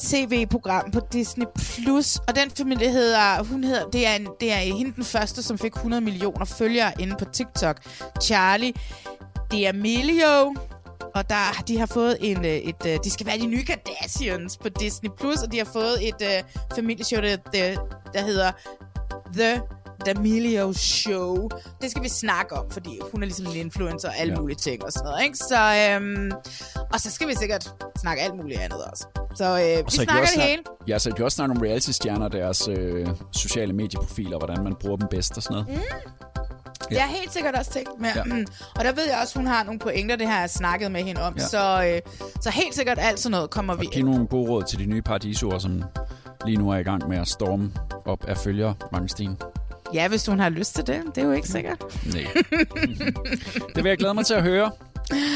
tv-program 0.00 0.90
på 0.90 1.00
Disney+. 1.12 1.46
Plus, 1.54 2.16
og 2.16 2.36
den 2.36 2.50
familie 2.50 2.90
hedder, 2.90 3.42
hun 3.42 3.64
hedder, 3.64 3.90
det 3.90 4.06
er, 4.06 4.14
en, 4.14 4.28
det 4.40 4.52
er 4.52 4.56
hende 4.56 4.92
den 4.96 5.04
første, 5.04 5.42
som 5.42 5.58
fik 5.58 5.72
100 5.74 6.00
millioner 6.00 6.44
følgere 6.44 6.92
inde 7.00 7.16
på 7.18 7.24
TikTok. 7.24 7.76
Charlie 8.22 8.72
D'Amelio, 9.54 10.54
og 11.14 11.28
der, 11.28 11.62
de 11.68 11.78
har 11.78 11.86
fået 11.86 12.16
en, 12.20 12.44
øh, 12.44 12.50
et, 12.50 12.86
øh, 12.86 12.98
de 13.04 13.10
skal 13.10 13.26
være 13.26 13.38
de 13.38 13.46
nye 13.46 13.64
Kardashians 13.64 14.56
på 14.56 14.68
Disney+, 14.68 15.10
Plus, 15.18 15.42
og 15.42 15.52
de 15.52 15.58
har 15.58 15.68
fået 15.72 16.08
et 16.08 16.22
øh, 16.22 16.42
uh, 16.54 16.76
familieshow, 16.76 17.20
der, 17.20 17.36
der, 17.36 17.76
der 18.14 18.22
hedder 18.22 18.52
The 19.34 19.62
D'Amelio 20.08 20.72
Show. 20.78 21.48
Det 21.82 21.90
skal 21.90 22.02
vi 22.02 22.08
snakke 22.08 22.54
om, 22.54 22.70
fordi 22.70 22.98
hun 23.12 23.22
er 23.22 23.26
ligesom 23.26 23.46
en 23.46 23.56
influencer 23.56 24.08
og 24.08 24.16
alle 24.18 24.30
Ja. 24.30 24.36
ja. 24.36 24.40
mulige 24.40 24.56
ting 24.56 24.84
og 24.84 24.92
sådan 24.92 25.04
noget. 25.04 25.24
Ikke? 25.24 25.36
Så, 25.36 25.88
øhm, 26.00 26.30
og 26.92 27.00
så 27.00 27.10
skal 27.10 27.28
vi 27.28 27.34
sikkert 27.34 27.74
snakke 28.00 28.22
alt 28.22 28.36
muligt 28.36 28.60
andet 28.60 28.84
også. 28.84 29.06
Så 29.36 29.44
øh, 29.44 29.58
vi 29.58 29.82
Og 29.86 29.92
så 29.92 29.98
kan 29.98 30.06
snakker 30.06 30.28
det 30.34 30.42
hele. 30.42 30.62
Ja, 30.88 30.98
så 30.98 31.10
kan 31.10 31.18
vi 31.18 31.24
også 31.24 31.36
snakke 31.36 31.54
om 31.56 31.62
reality-stjerner 31.62 32.24
og 32.24 32.32
deres 32.32 32.68
øh, 32.68 33.08
sociale 33.32 33.72
medieprofiler, 33.72 34.38
hvordan 34.38 34.64
man 34.64 34.74
bruger 34.80 34.96
dem 34.96 35.08
bedst 35.10 35.36
og 35.36 35.42
sådan 35.42 35.54
noget. 35.54 35.68
Mm. 35.68 35.82
Har 36.90 36.98
jeg 36.98 37.08
helt 37.08 37.32
sikkert 37.32 37.54
også 37.54 37.70
tænkt 37.70 37.90
med. 38.00 38.08
Ja. 38.16 38.22
Ja. 38.36 38.44
Og 38.78 38.84
der 38.84 38.92
ved 38.92 39.04
jeg 39.06 39.18
også, 39.22 39.38
hun 39.38 39.46
har 39.46 39.64
nogle 39.64 39.78
pointer, 39.78 40.16
det 40.16 40.26
har 40.26 40.40
jeg 40.40 40.50
snakket 40.50 40.92
med 40.92 41.02
hende 41.02 41.22
om. 41.22 41.34
Ja. 41.36 41.42
Ja. 41.42 41.48
Så, 41.48 42.02
øh, 42.06 42.14
så 42.40 42.50
helt 42.50 42.74
sikkert 42.74 42.98
alt 43.00 43.20
sådan 43.20 43.30
noget 43.30 43.50
kommer 43.50 43.74
vi 43.74 43.86
Giv 43.92 44.04
nogle 44.04 44.26
gode 44.26 44.50
råd 44.50 44.62
til 44.62 44.78
de 44.78 44.86
nye 44.86 45.02
paradisoer, 45.02 45.58
som 45.58 45.82
lige 46.46 46.56
nu 46.58 46.70
er 46.70 46.76
i 46.76 46.82
gang 46.82 47.08
med 47.08 47.18
at 47.18 47.28
storme 47.28 47.72
op 48.04 48.24
af 48.28 48.36
følgere, 48.36 48.74
Mange 48.92 49.08
Ja, 49.94 50.08
hvis 50.08 50.26
hun 50.26 50.40
har 50.40 50.48
lyst 50.48 50.74
til 50.74 50.86
det. 50.86 51.02
Det 51.14 51.18
er 51.22 51.26
jo 51.26 51.32
ikke 51.32 51.48
sikkert. 51.48 51.78
Nej. 52.04 52.26
det 53.74 53.84
vil 53.84 53.88
jeg 53.90 53.98
glæde 53.98 54.14
mig 54.14 54.26
til 54.26 54.34
at 54.34 54.42
høre. 54.42 54.70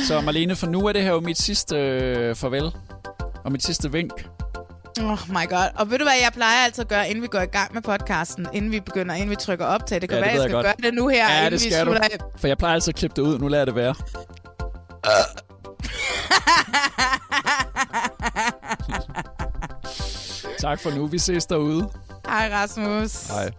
Så 0.08 0.20
Marlene, 0.20 0.56
for 0.56 0.66
nu 0.66 0.86
er 0.86 0.92
det 0.92 1.02
her 1.02 1.10
jo 1.10 1.20
mit 1.20 1.38
sidste 1.42 1.76
øh, 1.76 2.36
farvel 2.36 2.70
og 3.44 3.52
mit 3.52 3.64
sidste 3.64 3.92
vink. 3.92 4.12
Oh 5.02 5.18
my 5.28 5.48
god. 5.48 5.68
Og 5.76 5.90
ved 5.90 5.98
du 5.98 6.04
hvad, 6.04 6.12
jeg 6.22 6.30
plejer 6.34 6.64
altid 6.64 6.82
at 6.82 6.88
gøre, 6.88 7.08
inden 7.08 7.22
vi 7.22 7.28
går 7.28 7.40
i 7.40 7.46
gang 7.46 7.74
med 7.74 7.82
podcasten, 7.82 8.46
inden 8.52 8.70
vi 8.72 8.80
begynder, 8.80 9.14
inden 9.14 9.30
vi 9.30 9.36
trykker 9.36 9.66
optag. 9.66 10.00
Det 10.00 10.08
kan 10.08 10.18
Ja, 10.18 10.24
være, 10.24 10.34
det 10.34 10.40
jeg 10.40 10.48
skal 10.50 10.56
jeg 10.56 10.64
gøre 10.64 10.90
det 10.90 10.94
nu 10.94 11.08
her, 11.08 11.30
Ja, 11.30 11.38
inden 11.46 11.52
det 11.52 11.64
vi 11.64 11.70
skal 11.70 11.86
du. 11.86 11.92
slutter 11.92 12.02
af. 12.02 12.18
For 12.40 12.46
jeg 12.48 12.58
plejer 12.58 12.74
altid 12.74 12.88
at 12.88 12.94
klippe 12.98 13.22
det 13.22 13.28
ud. 13.28 13.38
Nu 13.38 13.48
lader 13.48 13.64
det 13.64 13.74
være. 13.74 13.94
tak 20.58 20.80
for 20.80 20.90
nu. 20.90 21.06
Vi 21.06 21.18
ses 21.18 21.46
derude. 21.46 21.88
Hej 22.28 22.50
Rasmus. 22.52 23.26
Hej. 23.26 23.50